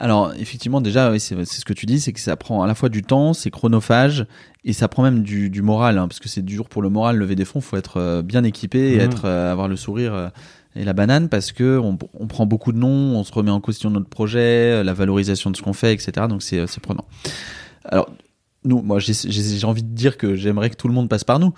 Alors 0.00 0.32
effectivement 0.34 0.80
déjà 0.80 1.10
oui, 1.10 1.20
c'est 1.20 1.44
ce 1.44 1.64
que 1.64 1.72
tu 1.72 1.86
dis, 1.86 2.00
c'est 2.00 2.12
que 2.12 2.20
ça 2.20 2.36
prend 2.36 2.62
à 2.62 2.66
la 2.66 2.74
fois 2.74 2.88
du 2.88 3.02
temps, 3.02 3.32
c'est 3.32 3.50
chronophage 3.50 4.26
et 4.64 4.72
ça 4.72 4.88
prend 4.88 5.02
même 5.02 5.22
du, 5.22 5.50
du 5.50 5.62
moral, 5.62 5.98
hein, 5.98 6.08
parce 6.08 6.18
que 6.20 6.28
c'est 6.28 6.42
dur 6.42 6.68
pour 6.68 6.82
le 6.82 6.88
moral. 6.88 7.16
Lever 7.16 7.36
des 7.36 7.44
fonds, 7.44 7.60
faut 7.60 7.76
être 7.76 7.98
euh, 7.98 8.22
bien 8.22 8.42
équipé 8.42 8.94
et 8.94 8.96
mmh. 8.96 9.00
être 9.00 9.24
euh, 9.26 9.52
avoir 9.52 9.68
le 9.68 9.76
sourire 9.76 10.14
euh, 10.14 10.28
et 10.74 10.84
la 10.84 10.92
banane 10.92 11.28
parce 11.28 11.52
que 11.52 11.78
on, 11.78 11.98
on, 12.18 12.26
prend 12.26 12.46
beaucoup 12.46 12.72
de 12.72 12.78
noms, 12.78 13.16
on 13.18 13.24
se 13.24 13.32
remet 13.32 13.50
en 13.50 13.60
question 13.60 13.90
notre 13.90 14.08
projet, 14.08 14.82
la 14.82 14.94
valorisation 14.94 15.50
de 15.50 15.56
ce 15.56 15.62
qu'on 15.62 15.72
fait, 15.72 15.92
etc. 15.92 16.26
Donc 16.28 16.42
c'est 16.42 16.66
c'est 16.66 16.80
prenant. 16.80 17.04
Alors 17.84 18.10
nous, 18.64 18.80
moi 18.80 18.98
j'ai 19.00 19.64
envie 19.64 19.82
de 19.82 19.94
dire 19.94 20.16
que 20.16 20.34
j'aimerais 20.34 20.70
que 20.70 20.76
tout 20.76 20.88
le 20.88 20.94
monde 20.94 21.08
passe 21.08 21.24
par 21.24 21.38
nous. 21.38 21.52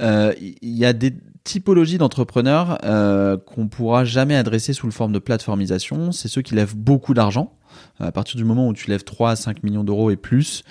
Il 0.00 0.56
y 0.62 0.84
a 0.84 0.92
des 0.92 1.14
typologie 1.48 1.96
d'entrepreneurs 1.96 2.78
euh, 2.84 3.38
qu'on 3.38 3.68
pourra 3.68 4.04
jamais 4.04 4.36
adresser 4.36 4.74
sous 4.74 4.86
le 4.86 4.92
forme 4.92 5.12
de 5.12 5.18
plateformisation, 5.18 6.12
c'est 6.12 6.28
ceux 6.28 6.42
qui 6.42 6.54
lèvent 6.54 6.76
beaucoup 6.76 7.14
d'argent. 7.14 7.54
À 8.00 8.12
partir 8.12 8.36
du 8.36 8.44
moment 8.44 8.68
où 8.68 8.72
tu 8.72 8.90
lèves 8.90 9.04
3 9.04 9.30
à 9.30 9.36
5 9.36 9.62
millions 9.62 9.84
d'euros 9.84 10.10
et 10.10 10.16
plus, 10.16 10.62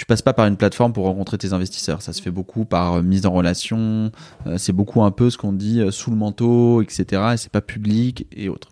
tu 0.00 0.06
passes 0.06 0.22
pas 0.22 0.32
par 0.32 0.46
une 0.46 0.56
plateforme 0.56 0.94
pour 0.94 1.04
rencontrer 1.04 1.36
tes 1.36 1.52
investisseurs. 1.52 2.00
Ça 2.00 2.14
se 2.14 2.22
fait 2.22 2.30
beaucoup 2.30 2.64
par 2.64 2.94
euh, 2.94 3.02
mise 3.02 3.26
en 3.26 3.32
relation. 3.32 4.10
Euh, 4.46 4.56
c'est 4.56 4.72
beaucoup 4.72 5.02
un 5.02 5.10
peu 5.10 5.28
ce 5.28 5.36
qu'on 5.36 5.52
dit 5.52 5.80
euh, 5.80 5.90
sous 5.90 6.10
le 6.10 6.16
manteau, 6.16 6.80
etc. 6.80 7.22
Et 7.34 7.36
c'est 7.36 7.52
pas 7.52 7.60
public 7.60 8.26
et 8.32 8.48
autres. 8.48 8.68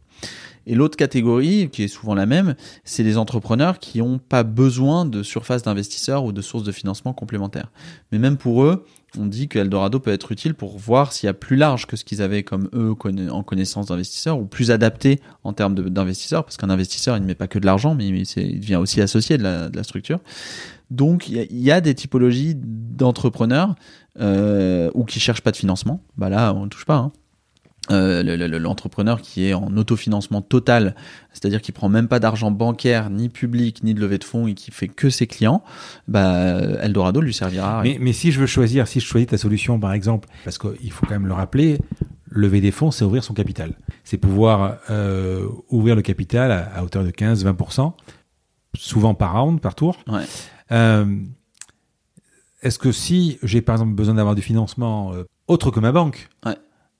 Et 0.69 0.75
l'autre 0.75 0.97
catégorie, 0.97 1.71
qui 1.73 1.83
est 1.83 1.89
souvent 1.89 2.15
la 2.15 2.27
même, 2.27 2.55
c'est 2.85 3.03
les 3.03 3.17
entrepreneurs 3.17 3.79
qui 3.79 3.99
n'ont 3.99 4.19
pas 4.19 4.43
besoin 4.43 5.07
de 5.07 5.23
surface 5.23 5.63
d'investisseurs 5.63 6.25
ou 6.25 6.33
de 6.33 6.43
sources 6.43 6.63
de 6.63 6.73
financement 6.73 7.15
complémentaires. 7.15 7.73
Mais 8.13 8.19
même 8.19 8.37
pour 8.37 8.63
eux, 8.63 8.85
on 9.17 9.25
dit 9.25 9.49
que 9.49 9.59
Eldorado 9.59 9.99
peut 9.99 10.13
être 10.13 10.31
utile 10.31 10.53
pour 10.53 10.77
voir 10.77 11.15
s'il 11.15 11.27
y 11.27 11.31
a 11.31 11.35
plus 11.35 11.57
large 11.57 11.87
que 11.87 11.97
ce 11.97 12.05
qu'ils 12.05 12.21
avaient 12.21 12.43
comme 12.43 12.69
eux 12.75 12.95
en 13.31 13.43
connaissance 13.43 13.87
d'investisseurs 13.87 14.39
ou 14.39 14.45
plus 14.45 14.71
adapté 14.71 15.21
en 15.43 15.55
termes 15.55 15.75
d'investisseurs, 15.75 16.45
parce 16.45 16.59
qu'un 16.59 16.69
investisseur, 16.69 17.17
il 17.17 17.23
ne 17.23 17.27
met 17.27 17.35
pas 17.35 17.49
que 17.49 17.59
de 17.59 17.65
l'argent, 17.65 17.95
mais 17.95 18.07
il, 18.07 18.61
devient 18.61 18.77
aussi 18.77 19.01
associé 19.01 19.39
de 19.39 19.43
la, 19.43 19.83
structure. 19.83 20.21
Donc, 20.91 21.31
il 21.31 21.47
y, 21.51 21.65
y, 21.65 21.71
a 21.71 21.81
des 21.81 21.95
typologies 21.95 22.55
d'entrepreneurs 22.55 23.75
euh, 24.21 24.91
ou 24.93 25.05
qui 25.05 25.19
cherchent 25.19 25.41
pas 25.41 25.53
de 25.53 25.57
financement. 25.57 26.03
Bah 26.19 26.29
là, 26.29 26.53
on 26.53 26.65
ne 26.65 26.69
touche 26.69 26.85
pas. 26.85 26.97
Hein. 26.97 27.13
Euh, 27.91 28.59
l'entrepreneur 28.59 29.23
qui 29.23 29.47
est 29.47 29.55
en 29.55 29.75
autofinancement 29.77 30.43
total, 30.43 30.95
c'est-à-dire 31.33 31.63
qui 31.63 31.73
prend 31.73 31.89
même 31.89 32.07
pas 32.07 32.21
d'argent 32.21 32.51
bancaire, 32.51 33.09
ni 33.09 33.31
public, 33.31 33.83
ni 33.83 33.95
de 33.95 34.01
levée 34.01 34.19
de 34.19 34.25
fonds 34.25 34.47
et 34.47 34.55
qui 34.55 34.71
fait 34.71 34.89
que 34.89 35.09
ses 35.09 35.27
clients, 35.27 35.63
bah, 36.07 36.59
Eldorado 36.83 37.21
lui 37.23 37.33
servira. 37.33 37.83
Mais, 37.83 37.97
mais 37.99 38.13
si 38.13 38.31
je 38.31 38.41
veux 38.41 38.47
choisir, 38.47 38.87
si 38.89 39.01
je 39.01 39.07
choisis 39.07 39.29
ta 39.29 39.39
solution 39.39 39.81
par 39.81 39.93
exemple, 39.95 40.29
parce 40.45 40.59
qu'il 40.59 40.93
faut 40.93 41.07
quand 41.07 41.15
même 41.15 41.27
le 41.27 41.33
rappeler, 41.33 41.79
lever 42.31 42.61
des 42.61 42.73
fonds, 42.73 42.91
c'est 42.91 43.05
ouvrir 43.07 43.25
son 43.25 43.33
capital. 43.33 43.73
C'est 44.05 44.19
pouvoir 44.19 44.77
euh, 44.91 45.47
ouvrir 45.71 45.97
le 45.97 46.03
capital 46.03 46.53
à, 46.53 46.65
à 46.77 46.85
hauteur 46.85 47.05
de 47.05 47.11
15-20%, 47.11 47.93
souvent 48.77 49.15
par 49.15 49.41
round, 49.41 49.61
par 49.61 49.75
tour. 49.75 49.97
Ouais. 50.09 50.25
Euh, 50.73 51.07
Est-ce 52.63 52.79
que 52.79 52.93
si 52.93 53.39
j'ai 53.43 53.63
par 53.63 53.77
exemple 53.77 53.95
besoin 53.95 54.15
d'avoir 54.15 54.35
du 54.35 54.43
financement 54.43 55.13
autre 55.47 55.71
que 55.71 55.81
ma 55.81 55.93
banque, 55.93 56.29
ouais. 56.45 56.57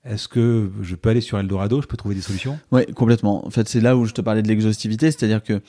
Est-ce 0.09 0.27
que 0.27 0.71
je 0.81 0.95
peux 0.95 1.09
aller 1.09 1.21
sur 1.21 1.37
Eldorado, 1.37 1.81
je 1.81 1.87
peux 1.87 1.97
trouver 1.97 2.15
des 2.15 2.21
solutions? 2.21 2.59
Oui, 2.71 2.85
complètement. 2.93 3.45
En 3.45 3.51
fait, 3.51 3.69
c'est 3.69 3.79
là 3.79 3.95
où 3.95 4.05
je 4.05 4.13
te 4.13 4.21
parlais 4.21 4.41
de 4.41 4.47
l'exhaustivité, 4.47 5.11
c'est-à-dire 5.11 5.43
que 5.43 5.61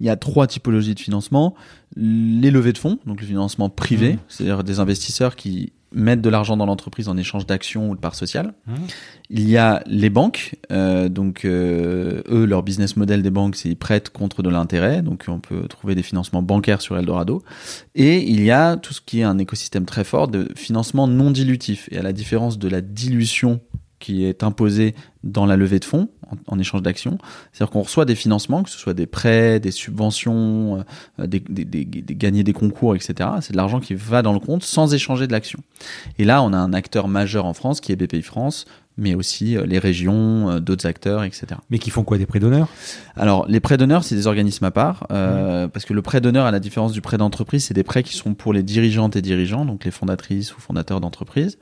il 0.00 0.06
y 0.06 0.10
a 0.10 0.16
trois 0.16 0.46
typologies 0.46 0.94
de 0.94 1.00
financement 1.00 1.56
les 1.96 2.52
levées 2.52 2.72
de 2.72 2.78
fonds, 2.78 2.98
donc 3.06 3.20
le 3.20 3.26
financement 3.26 3.68
privé, 3.68 4.14
mmh. 4.14 4.18
c'est-à-dire 4.28 4.62
des 4.62 4.78
investisseurs 4.78 5.34
qui 5.34 5.72
mettent 5.90 6.20
de 6.20 6.28
l'argent 6.28 6.56
dans 6.56 6.66
l'entreprise 6.66 7.08
en 7.08 7.16
échange 7.16 7.46
d'actions 7.46 7.90
ou 7.90 7.94
de 7.96 8.00
parts 8.00 8.14
sociales. 8.14 8.52
Mmh. 8.66 8.74
Il 9.30 9.48
y 9.48 9.56
a 9.56 9.82
les 9.86 10.10
banques, 10.10 10.54
euh, 10.70 11.08
donc 11.08 11.44
euh, 11.44 12.22
eux, 12.28 12.44
leur 12.44 12.62
business 12.62 12.96
model 12.96 13.22
des 13.22 13.30
banques, 13.30 13.56
c'est 13.56 13.70
ils 13.70 13.76
prêtent 13.76 14.10
contre 14.10 14.42
de 14.42 14.50
l'intérêt, 14.50 15.02
donc 15.02 15.24
on 15.26 15.40
peut 15.40 15.66
trouver 15.66 15.94
des 15.94 16.02
financements 16.02 16.42
bancaires 16.42 16.82
sur 16.82 16.96
Eldorado. 16.96 17.42
Et 17.94 18.22
il 18.30 18.44
y 18.44 18.50
a 18.50 18.76
tout 18.76 18.92
ce 18.94 19.00
qui 19.00 19.20
est 19.20 19.24
un 19.24 19.38
écosystème 19.38 19.86
très 19.86 20.04
fort 20.04 20.28
de 20.28 20.48
financement 20.54 21.08
non 21.08 21.30
dilutif. 21.30 21.88
Et 21.90 21.98
à 21.98 22.02
la 22.02 22.12
différence 22.12 22.58
de 22.58 22.68
la 22.68 22.82
dilution 22.82 23.60
qui 23.98 24.24
est 24.24 24.42
imposé 24.42 24.94
dans 25.24 25.46
la 25.46 25.56
levée 25.56 25.78
de 25.78 25.84
fonds 25.84 26.08
en, 26.46 26.58
échange 26.58 26.82
d'actions. 26.82 27.18
C'est-à-dire 27.52 27.72
qu'on 27.72 27.82
reçoit 27.82 28.04
des 28.04 28.14
financements, 28.14 28.62
que 28.62 28.70
ce 28.70 28.78
soit 28.78 28.94
des 28.94 29.06
prêts, 29.06 29.60
des 29.60 29.70
subventions, 29.70 30.84
euh, 31.18 31.26
des, 31.26 31.40
des, 31.40 31.64
des, 31.64 31.84
des, 31.84 32.14
gagner 32.14 32.44
des 32.44 32.52
concours, 32.52 32.94
etc. 32.94 33.30
C'est 33.40 33.52
de 33.52 33.56
l'argent 33.56 33.80
qui 33.80 33.94
va 33.94 34.22
dans 34.22 34.32
le 34.32 34.40
compte 34.40 34.62
sans 34.62 34.94
échanger 34.94 35.26
de 35.26 35.32
l'action. 35.32 35.60
Et 36.18 36.24
là, 36.24 36.42
on 36.42 36.52
a 36.52 36.56
un 36.56 36.72
acteur 36.72 37.08
majeur 37.08 37.46
en 37.46 37.54
France 37.54 37.80
qui 37.80 37.92
est 37.92 37.96
BPI 37.96 38.22
France, 38.22 38.66
mais 38.98 39.14
aussi 39.14 39.56
les 39.64 39.78
régions, 39.78 40.60
d'autres 40.60 40.86
acteurs, 40.86 41.24
etc. 41.24 41.46
Mais 41.70 41.78
qui 41.78 41.90
font 41.90 42.02
quoi 42.02 42.18
des 42.18 42.26
prêts 42.26 42.40
d'honneur? 42.40 42.68
Alors, 43.16 43.46
les 43.48 43.60
prêts 43.60 43.76
d'honneur, 43.76 44.04
c'est 44.04 44.14
des 44.14 44.26
organismes 44.26 44.64
à 44.64 44.70
part, 44.70 45.04
mmh. 45.10 45.68
parce 45.72 45.84
que 45.84 45.94
le 45.94 46.02
prêt 46.02 46.20
d'honneur, 46.20 46.46
à 46.46 46.50
la 46.50 46.60
différence 46.60 46.92
du 46.92 47.00
prêt 47.00 47.16
d'entreprise, 47.16 47.64
c'est 47.64 47.74
des 47.74 47.84
prêts 47.84 48.02
qui 48.02 48.16
sont 48.16 48.34
pour 48.34 48.52
les 48.52 48.62
dirigeantes 48.62 49.16
et 49.16 49.22
dirigeants, 49.22 49.64
donc 49.64 49.84
les 49.84 49.90
fondatrices 49.90 50.54
ou 50.56 50.60
fondateurs 50.60 51.00
d'entreprise, 51.00 51.58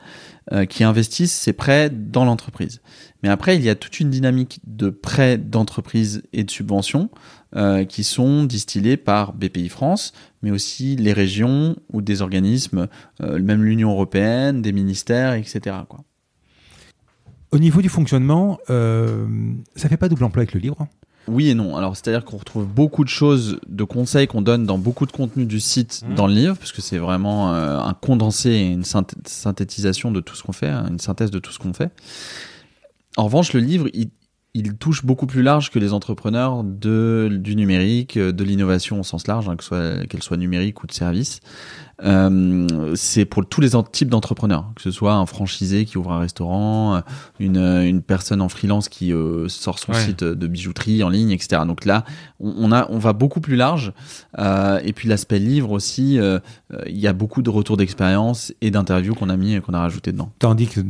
qui 0.69 0.85
investissent 0.85 1.35
ces 1.35 1.53
prêts 1.53 1.91
dans 1.91 2.25
l'entreprise. 2.25 2.81
Mais 3.23 3.29
après, 3.29 3.57
il 3.57 3.63
y 3.63 3.69
a 3.69 3.75
toute 3.75 3.99
une 4.01 4.11
dynamique 4.11 4.61
de 4.67 4.91
prêts 4.91 5.39
d'entreprise 5.39 6.23
et 6.33 6.45
de 6.45 6.51
subventions 6.51 7.11
euh, 7.57 7.85
qui 7.85 8.05
sont 8.05 8.45
distillés 8.45 8.97
par 8.97 9.33
BPI 9.33 9.69
France, 9.69 10.13
mais 10.43 10.51
aussi 10.51 10.97
les 10.97 11.13
régions 11.13 11.77
ou 11.93 12.03
des 12.03 12.23
organismes, 12.23 12.87
euh, 13.23 13.39
même 13.41 13.65
l'Union 13.65 13.91
européenne, 13.91 14.63
des 14.63 14.73
ministères, 14.73 15.33
etc. 15.33 15.77
Quoi. 15.89 16.05
Au 17.57 17.59
niveau 17.59 17.81
du 17.81 17.89
fonctionnement, 17.89 18.59
euh, 18.69 19.27
ça 19.77 19.89
fait 19.89 19.97
pas 19.97 20.11
double 20.11 20.25
emploi 20.25 20.43
avec 20.43 20.53
le 20.53 20.61
livre 20.61 20.87
oui 21.27 21.49
et 21.49 21.55
non. 21.55 21.77
Alors, 21.77 21.97
c'est-à-dire 21.97 22.25
qu'on 22.25 22.37
retrouve 22.37 22.67
beaucoup 22.67 23.03
de 23.03 23.09
choses, 23.09 23.59
de 23.67 23.83
conseils 23.83 24.29
qu'on 24.29 24.43
donne 24.43 24.65
dans 24.65 24.79
beaucoup 24.79 25.07
de 25.07 25.11
contenus 25.11 25.49
du 25.49 25.59
site 25.59 26.05
mmh. 26.07 26.15
dans 26.15 26.29
le 26.29 26.35
livre, 26.35 26.57
parce 26.57 26.71
que 26.71 26.81
c'est 26.81 26.99
vraiment 26.99 27.53
euh, 27.53 27.81
un 27.81 27.95
condensé 27.95 28.51
et 28.51 28.69
une 28.69 28.85
synthétisation 28.85 30.13
de 30.13 30.21
tout 30.21 30.37
ce 30.37 30.45
qu'on 30.45 30.53
fait, 30.53 30.69
hein, 30.69 30.87
une 30.89 31.01
synthèse 31.01 31.33
de 31.33 31.41
tout 31.41 31.51
ce 31.51 31.59
qu'on 31.59 31.73
fait. 31.73 31.91
En 33.17 33.25
revanche, 33.25 33.55
le 33.55 33.59
livre, 33.59 33.89
il, 33.93 34.11
il 34.55 34.77
touche 34.77 35.05
beaucoup 35.05 35.27
plus 35.27 35.43
large 35.43 35.71
que 35.71 35.81
les 35.81 35.93
entrepreneurs 35.93 36.63
de, 36.63 37.29
du 37.33 37.57
numérique, 37.57 38.19
de 38.19 38.45
l'innovation 38.45 39.01
au 39.01 39.03
sens 39.03 39.27
large, 39.27 39.49
hein, 39.49 39.57
que 39.57 39.65
soit, 39.65 40.07
qu'elle 40.07 40.23
soit 40.23 40.37
numérique 40.37 40.85
ou 40.85 40.87
de 40.87 40.93
service. 40.93 41.41
Euh, 42.05 42.95
c'est 42.95 43.25
pour 43.25 43.47
tous 43.47 43.61
les 43.61 43.71
types 43.91 44.11
d'entrepreneurs, 44.11 44.71
que 44.77 44.83
ce 44.83 44.91
soit 44.91 45.15
un 45.15 45.25
franchisé 45.25 45.85
qui 45.87 45.97
ouvre 45.97 46.13
un 46.13 46.19
restaurant, 46.19 47.03
une, 47.41 47.57
une 47.57 48.03
personne 48.03 48.43
en 48.43 48.49
freelance 48.49 48.89
qui 48.89 49.13
euh, 49.13 49.49
sort 49.49 49.79
son 49.79 49.95
site 49.95 50.23
de 50.23 50.47
bijouterie 50.47 51.03
en 51.03 51.09
ligne, 51.09 51.31
etc. 51.31 51.63
Donc 51.67 51.85
là, 51.85 52.05
on, 52.41 52.71
a, 52.73 52.87
on 52.91 52.99
va 52.99 53.13
beaucoup 53.13 53.41
plus 53.41 53.57
large. 53.57 53.93
Euh, 54.39 54.79
et 54.85 54.93
puis 54.93 55.09
l'aspect 55.09 55.39
livre 55.39 55.71
aussi, 55.71 56.19
euh, 56.19 56.39
il 56.87 56.99
y 56.99 57.07
a 57.07 57.13
beaucoup 57.13 57.43
de 57.43 57.51
retours 57.51 57.77
d'expérience 57.77 58.53
et 58.61 58.71
d'interviews 58.71 59.15
qu'on 59.15 59.31
a 59.31 59.37
mis, 59.37 59.61
qu'on 59.61 59.73
a 59.73 59.81
rajouté 59.81 60.13
dedans. 60.13 60.31
Tandis 60.39 60.67
que 60.67 60.81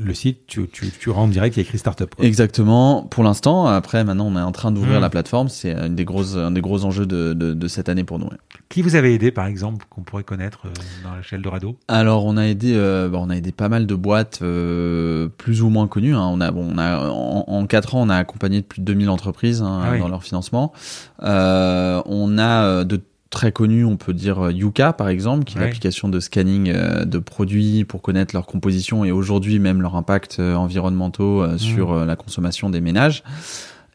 le 0.00 0.14
site, 0.14 0.46
tu, 0.46 0.66
tu, 0.68 0.90
tu 0.90 1.10
rentres 1.10 1.32
direct, 1.32 1.56
il 1.56 1.60
y 1.60 1.62
a 1.62 1.66
écrit 1.66 1.78
startup. 1.78 2.14
Quoi. 2.14 2.24
Exactement. 2.24 3.02
Pour 3.02 3.22
l'instant, 3.22 3.66
après, 3.66 4.02
maintenant, 4.04 4.26
on 4.26 4.36
est 4.36 4.42
en 4.42 4.52
train 4.52 4.72
d'ouvrir 4.72 4.98
mmh. 4.98 5.02
la 5.02 5.10
plateforme. 5.10 5.48
C'est 5.48 5.72
une 5.72 5.94
des 5.94 6.04
grosses, 6.04 6.36
un 6.36 6.50
des 6.50 6.60
gros 6.60 6.84
enjeux 6.84 7.06
de, 7.06 7.34
de, 7.34 7.54
de 7.54 7.68
cette 7.68 7.88
année 7.88 8.04
pour 8.04 8.18
nous. 8.18 8.28
Qui 8.68 8.82
vous 8.82 8.96
avez 8.96 9.14
aidé, 9.14 9.30
par 9.30 9.46
exemple, 9.46 9.86
qu'on 9.90 10.02
pourrait 10.02 10.24
connaître? 10.24 10.55
Euh, 10.64 10.68
dans 11.04 11.16
l'échelle 11.16 11.42
de 11.42 11.48
Rado 11.48 11.76
Alors, 11.88 12.24
on 12.24 12.36
a 12.36 12.44
aidé, 12.44 12.74
euh, 12.74 13.10
on 13.12 13.30
a 13.30 13.36
aidé 13.36 13.52
pas 13.52 13.68
mal 13.68 13.86
de 13.86 13.94
boîtes 13.94 14.40
euh, 14.42 15.28
plus 15.28 15.62
ou 15.62 15.68
moins 15.68 15.86
connues. 15.86 16.14
Hein. 16.14 16.28
On 16.30 16.40
a, 16.40 16.50
bon, 16.50 16.68
on 16.74 16.78
a, 16.78 17.08
en, 17.08 17.66
quatre 17.66 17.94
ans, 17.94 18.02
on 18.02 18.08
a 18.08 18.16
accompagné 18.16 18.62
plus 18.62 18.80
de 18.80 18.84
2000 18.86 19.10
entreprises 19.10 19.62
hein, 19.62 19.82
ah 19.84 19.98
dans 19.98 20.08
leur 20.08 20.22
financement. 20.22 20.72
on 21.20 22.38
a 22.38 22.84
de 22.84 23.00
très 23.28 23.52
connus, 23.52 23.84
on 23.84 23.96
peut 23.96 24.14
dire 24.14 24.50
Yuka 24.50 24.92
par 24.92 25.08
exemple, 25.08 25.44
qui 25.44 25.58
est 25.58 25.60
l'application 25.60 26.08
de 26.08 26.20
scanning 26.20 26.72
de 26.72 27.18
produits 27.18 27.84
pour 27.84 28.00
connaître 28.00 28.34
leur 28.34 28.46
composition 28.46 29.04
et 29.04 29.10
aujourd'hui 29.10 29.58
même 29.58 29.82
leur 29.82 29.96
impact 29.96 30.38
environnementaux 30.38 31.46
mmh. 31.46 31.58
sur 31.58 32.06
la 32.06 32.16
consommation 32.16 32.70
des 32.70 32.80
ménages 32.80 33.24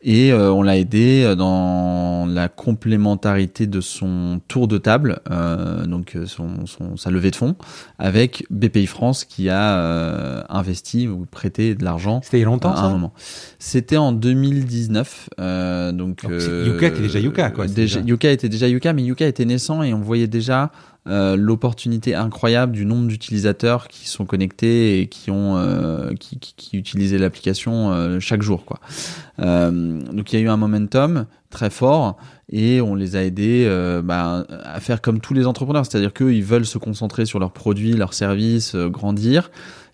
et 0.04 0.32
euh, 0.32 0.52
on 0.52 0.64
l'a 0.64 0.78
aidé 0.78 1.24
euh, 1.24 1.36
dans 1.36 2.26
la 2.26 2.48
complémentarité 2.50 3.68
de 3.68 3.82
son 3.82 4.42
tour 4.48 4.68
de 4.68 4.78
table, 4.78 5.20
euh, 5.30 5.86
donc 5.86 6.16
euh, 6.16 6.26
son, 6.26 6.66
son, 6.66 6.98
sa 6.98 7.12
levée 7.12 7.32
de 7.32 7.36
fonds, 7.36 7.56
avec 8.00 8.46
BPI 8.50 8.88
France 8.88 9.26
qui 9.26 9.50
a 9.50 9.78
euh, 9.78 10.44
investi 10.50 11.08
ou 11.08 11.26
prêté 11.30 11.76
de 11.76 11.84
l'argent. 11.84 12.22
C'était 12.24 12.38
il 12.38 12.42
y 12.42 12.44
a 12.44 12.48
longtemps, 12.48 12.74
à 12.74 12.82
un 12.82 12.90
moment. 12.90 13.14
C'était 13.60 13.98
en 13.98 14.12
2019. 14.12 15.30
donc, 15.38 15.96
donc 15.96 16.32
Yuka 16.32 16.88
était 16.88 17.02
déjà 17.02 17.20
Yuka, 17.20 17.50
quoi. 17.52 17.68
Déjà, 17.68 18.00
Yuka 18.00 18.32
était 18.32 18.50
déjà 18.50 18.68
Yuka, 18.68 18.94
mais 18.94 19.04
Yuka 19.04 19.28
était 19.28 19.46
naissant 19.46 19.84
et 19.84 19.94
on 19.94 20.02
voyait 20.02 20.28
déjà 20.28 20.72
euh, 21.08 21.36
l'opportunité 21.36 22.14
incroyable 22.14 22.74
du 22.74 22.86
nombre 22.86 23.08
d'utilisateurs 23.08 23.88
qui 23.88 24.08
sont 24.08 24.26
connectés 24.26 25.02
et 25.02 25.08
qui 25.08 25.32
ont 25.32 25.58
euh, 25.58 26.14
qui, 26.14 26.38
qui, 26.38 26.54
qui, 26.56 26.78
utilisaient 26.78 27.18
l'application 27.18 27.92
euh, 27.92 28.20
chaque 28.20 28.44
jour 28.44 28.66
quoi. 28.66 28.80
donc 29.40 30.32
il 30.32 30.36
y 30.36 30.38
a 30.40 30.46
eu 30.46 30.48
un 30.48 30.58
momentum 30.58 31.26
très 31.50 31.72
fort 31.72 32.18
et 32.50 32.82
on 32.82 32.94
les 32.94 33.16
a 33.16 33.24
aidés 33.24 33.68
bah, 34.04 34.46
à 34.64 34.80
faire 34.80 35.02
comme 35.02 35.22
tous 35.22 35.34
les 35.34 35.48
entrepreneurs, 35.48 35.88
c'est-à-dire 35.88 36.14
qu'ils 36.14 36.44
veulent 36.44 36.68
se 36.68 36.78
concentrer 36.78 37.26
sur 37.26 37.40
leurs 37.40 37.54
produits, 37.54 37.94
leurs 37.94 38.14
services, 38.14 38.76
grandir. 38.76 39.50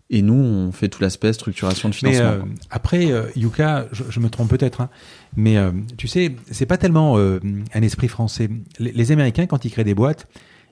Et 0.10 0.22
nous, 0.22 0.34
on 0.34 0.72
fait 0.72 0.88
tout 0.88 1.02
l'aspect 1.02 1.34
structuration 1.34 1.90
de 1.90 1.96
financement. 1.96 2.46
Mais 2.46 2.56
après, 2.72 3.12
Yuka, 3.36 3.88
je, 3.92 4.04
je, 4.10 4.20
me 4.20 4.30
trompe 4.30 4.50
peut-être, 4.50 4.82
hein, 4.82 4.90
mais 5.36 5.58
tu 5.98 6.08
sais, 6.08 6.36
c'est 6.50 6.66
pas 6.66 6.78
tellement 6.78 7.18
un 7.18 7.82
esprit 7.82 8.08
français. 8.08 8.50
Les, 8.80 8.92
les, 8.92 9.12
Américains, 9.12 9.46
quand 9.46 9.64
ils 9.64 9.70
créent 9.70 9.84
des 9.84 9.96
boîtes, 9.96 10.28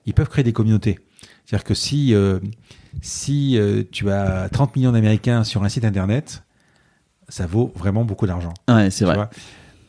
ils 0.06 0.14
peuvent 0.14 0.30
créer 0.30 0.44
des 0.44 0.54
communautés. 0.54 1.00
C'est-à-dire 1.46 1.64
que 1.64 1.74
si, 1.74 2.14
euh, 2.14 2.40
si 3.02 3.58
euh, 3.58 3.84
tu 3.92 4.10
as 4.10 4.50
30 4.50 4.76
millions 4.76 4.92
d'Américains 4.92 5.44
sur 5.44 5.64
un 5.64 5.70
site 5.70 5.86
internet, 5.86 6.44
ça 7.30 7.46
vaut 7.46 7.72
vraiment 7.76 8.04
beaucoup 8.04 8.28
d'argent. 8.28 8.54
Ouais, 8.68 8.90
c'est 8.90 9.06
vrai. 9.06 9.18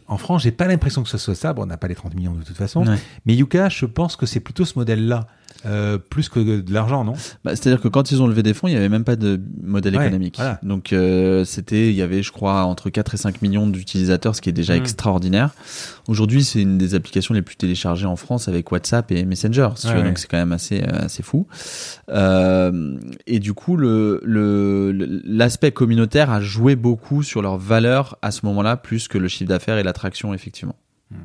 En 0.08 0.18
France, 0.18 0.42
j'ai 0.42 0.52
pas 0.52 0.66
l'impression 0.66 1.02
que 1.02 1.08
ce 1.08 1.18
soit 1.18 1.34
ça. 1.34 1.52
Bon, 1.52 1.62
on 1.62 1.66
n'a 1.66 1.76
pas 1.76 1.88
les 1.88 1.94
30 1.94 2.14
millions 2.14 2.34
de 2.34 2.42
toute 2.42 2.56
façon. 2.56 2.84
Mais 3.24 3.34
Yuka, 3.34 3.68
je 3.68 3.86
pense 3.86 4.16
que 4.16 4.26
c'est 4.26 4.40
plutôt 4.40 4.64
ce 4.64 4.78
modèle-là. 4.78 5.26
Euh, 5.64 5.98
plus 5.98 6.28
que 6.28 6.60
de 6.60 6.72
l'argent, 6.72 7.04
non? 7.04 7.14
Bah, 7.44 7.56
C'est-à-dire 7.56 7.80
que 7.80 7.88
quand 7.88 8.12
ils 8.12 8.22
ont 8.22 8.26
levé 8.26 8.42
des 8.42 8.54
fonds, 8.54 8.68
il 8.68 8.72
n'y 8.72 8.76
avait 8.76 8.88
même 8.88 9.04
pas 9.04 9.16
de 9.16 9.40
modèle 9.62 9.94
économique. 9.94 10.40
Donc 10.62 10.92
euh, 10.92 11.44
c'était, 11.44 11.88
il 11.88 11.94
y 11.94 12.02
avait, 12.02 12.22
je 12.22 12.30
crois, 12.30 12.64
entre 12.64 12.90
4 12.90 13.14
et 13.14 13.16
5 13.16 13.42
millions 13.42 13.66
d'utilisateurs, 13.66 14.36
ce 14.36 14.40
qui 14.40 14.48
est 14.48 14.52
déjà 14.52 14.74
mmh. 14.74 14.80
extraordinaire. 14.80 15.50
Aujourd'hui, 16.08 16.44
c'est 16.44 16.60
une 16.60 16.78
des 16.78 16.94
applications 16.94 17.34
les 17.34 17.42
plus 17.42 17.56
téléchargées 17.56 18.06
en 18.06 18.16
France 18.16 18.48
avec 18.48 18.70
WhatsApp 18.70 19.10
et 19.10 19.24
Messenger. 19.24 19.70
Si 19.76 19.88
tu 19.88 19.94
veux, 19.94 20.02
donc 20.02 20.18
c'est 20.18 20.28
quand 20.28 20.38
même 20.38 20.52
assez 20.52 20.82
euh, 20.82 21.04
assez 21.04 21.22
fou. 21.22 21.46
Euh, 22.10 22.96
et 23.26 23.40
du 23.40 23.52
coup, 23.52 23.76
le 23.76 24.20
l'aspect 25.24 25.72
communautaire 25.72 26.30
a 26.30 26.40
joué 26.40 26.76
beaucoup 26.76 27.22
sur 27.22 27.42
leur 27.42 27.56
valeur 27.56 28.18
à 28.22 28.30
ce 28.30 28.46
moment-là, 28.46 28.76
plus 28.76 29.08
que 29.08 29.18
le 29.18 29.28
chiffre 29.28 29.48
d'affaires 29.48 29.78
et 29.78 29.82
l'attraction 29.82 30.32
effectivement. 30.32 30.76
Mmh. 31.10 31.16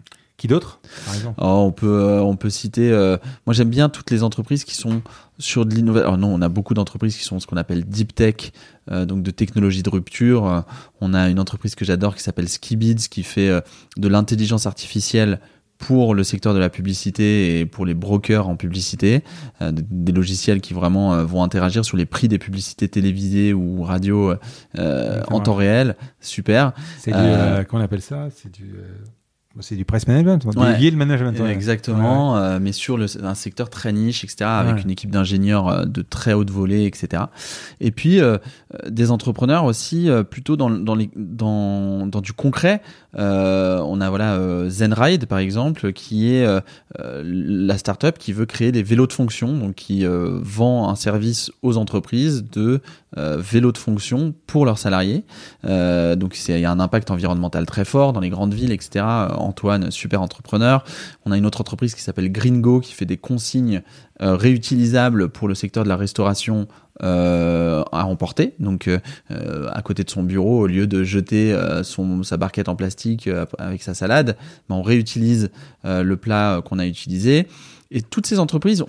Qui 0.42 0.48
d'autre, 0.48 0.80
par 1.06 1.14
exemple 1.14 1.40
oh, 1.40 1.66
On 1.68 1.72
peut, 1.72 2.02
euh, 2.02 2.20
on 2.20 2.36
peut 2.36 2.50
citer. 2.50 2.90
Euh, 2.90 3.16
moi, 3.46 3.54
j'aime 3.54 3.70
bien 3.70 3.90
toutes 3.90 4.10
les 4.10 4.24
entreprises 4.24 4.64
qui 4.64 4.74
sont 4.74 5.04
sur 5.38 5.68
de 5.68 5.76
l'innovation. 5.76 6.18
Non, 6.18 6.34
on 6.34 6.42
a 6.42 6.50
beaucoup 6.50 6.74
d'entreprises 6.74 7.16
qui 7.16 7.24
sont 7.24 7.40
ce 7.40 7.46
qu'on 7.46 7.58
appelle 7.58 7.86
deep 7.86 8.16
tech, 8.16 8.52
euh, 8.90 9.06
donc 9.06 9.22
de 9.22 9.30
technologie 9.30 9.84
de 9.84 9.90
rupture. 9.92 10.66
on 11.00 11.14
a 11.14 11.30
une 11.30 11.40
entreprise 11.40 11.76
que 11.76 11.86
j'adore 11.86 12.16
qui 12.16 12.24
s'appelle 12.24 12.50
Skibids, 12.50 13.08
qui 13.08 13.22
fait 13.22 13.52
de 13.98 14.08
l'intelligence 14.08 14.66
artificielle 14.66 15.40
pour 15.78 16.16
le 16.16 16.24
secteur 16.24 16.56
de 16.56 16.60
la 16.60 16.70
publicité 16.70 17.60
et 17.60 17.68
pour 17.68 17.86
les 17.86 17.94
brokers 17.94 18.50
en 18.50 18.56
publicité, 18.56 19.24
des 19.62 20.12
logiciels 20.12 20.60
qui 20.60 20.74
vraiment 20.74 21.24
vont 21.24 21.44
interagir 21.44 21.86
sur 21.86 21.98
les 21.98 22.08
prix 22.08 22.28
des 22.28 22.40
publicités 22.40 22.90
télévisées 22.90 23.54
ou 23.54 23.84
radio 23.84 24.34
en 24.76 25.40
temps 25.40 25.54
réel. 25.54 25.96
Super. 26.20 26.74
C'est 26.98 27.12
du, 27.12 27.68
comment 27.68 27.84
on 27.84 27.86
appelle 27.86 28.02
ça? 28.02 28.30
C'est 28.36 28.52
du 28.52 28.74
c'est 29.60 29.76
du 29.76 29.84
press 29.84 30.08
management, 30.08 30.48
du 30.48 30.82
yield 30.82 30.96
management. 30.96 31.38
Exactement, 31.50 32.38
euh, 32.38 32.60
mais 32.62 32.72
sur 32.72 32.98
le, 32.98 33.06
un 33.22 33.36
secteur 33.36 33.70
très 33.70 33.92
niche, 33.92 34.24
etc., 34.24 34.46
avec 34.50 34.84
une 34.84 34.90
équipe 34.90 35.12
d'ingénieurs 35.12 35.68
euh, 35.68 35.86
de 35.86 36.02
très 36.02 36.34
haute 36.34 36.50
volée, 36.50 36.86
etc. 36.86 37.24
Et 37.82 37.92
puis 37.92 38.22
euh, 38.22 38.38
des 38.88 39.12
entrepreneurs 39.12 39.66
aussi 39.66 40.10
plutôt 40.30 40.56
dans, 40.56 40.70
dans, 40.70 40.96
les, 40.96 41.10
dans, 41.16 42.08
dans 42.08 42.22
du 42.22 42.32
concret. 42.32 42.82
on 43.14 44.02
a 44.02 44.10
voilà 44.10 44.70
Zenride 44.70 45.26
par 45.26 45.40
exemple, 45.40 45.92
qui 45.92 46.34
est 46.34 46.46
la 46.98 47.78
startup 47.78 48.18
qui 48.18 48.32
veut 48.32 48.46
créer 48.46 48.72
des 48.72 48.84
vélos 48.84 49.08
de 49.08 49.14
fonction, 49.14 49.58
donc 49.58 49.76
qui 49.76 50.06
vend 50.06 50.90
un 50.90 50.96
service 50.96 51.52
aux 51.62 51.78
entreprises 51.78 52.46
de 52.50 52.82
vélos 53.18 53.72
de 53.72 53.78
fonction 53.78 54.34
pour 54.48 54.66
leurs 54.66 54.78
salariés. 54.78 55.26
donc 55.64 56.38
il 56.48 56.60
y 56.60 56.66
a 56.66 56.72
un 56.72 56.80
impact 56.80 57.12
environnemental 57.12 57.66
très 57.66 57.86
fort 57.86 58.14
dans 58.14 58.20
les 58.20 58.30
grandes 58.30 58.54
villes, 58.54 58.72
etc 58.72 59.06
Antoine, 59.06 59.92
super 59.92 60.22
entrepreneur. 60.22 60.84
On 61.26 61.32
a 61.32 61.38
une 61.38 61.46
autre 61.46 61.62
entreprise 61.62 61.96
qui 61.96 62.02
s'appelle 62.02 62.32
Gringo 62.32 62.80
qui 62.80 62.94
fait 62.94 63.06
des 63.06 63.18
consignes 63.18 63.82
euh, 64.22 64.36
réutilisables 64.36 65.30
pour 65.30 65.48
le 65.48 65.56
secteur 65.56 65.84
de 65.84 65.90
la 65.90 65.96
restauration 65.96 66.68
euh, 67.02 67.84
à 67.92 68.06
emporter. 68.06 68.54
Donc, 68.60 68.88
euh, 68.88 69.00
à 69.72 69.82
côté 69.82 70.04
de 70.04 70.10
son 70.10 70.22
bureau, 70.22 70.62
au 70.62 70.68
lieu 70.68 70.86
de 70.86 71.04
jeter 71.04 71.58
son, 71.84 72.22
sa 72.22 72.38
barquette 72.38 72.70
en 72.70 72.76
plastique 72.76 73.30
avec 73.58 73.82
sa 73.82 73.94
salade, 73.94 74.38
ben, 74.70 74.76
on 74.76 74.84
réutilise 74.84 75.50
le 75.84 76.16
plat 76.16 76.62
qu'on 76.64 76.78
a 76.78 76.86
utilisé. 76.86 77.48
Et 77.92 78.02
toutes 78.02 78.26
ces 78.26 78.40
entreprises, 78.40 78.86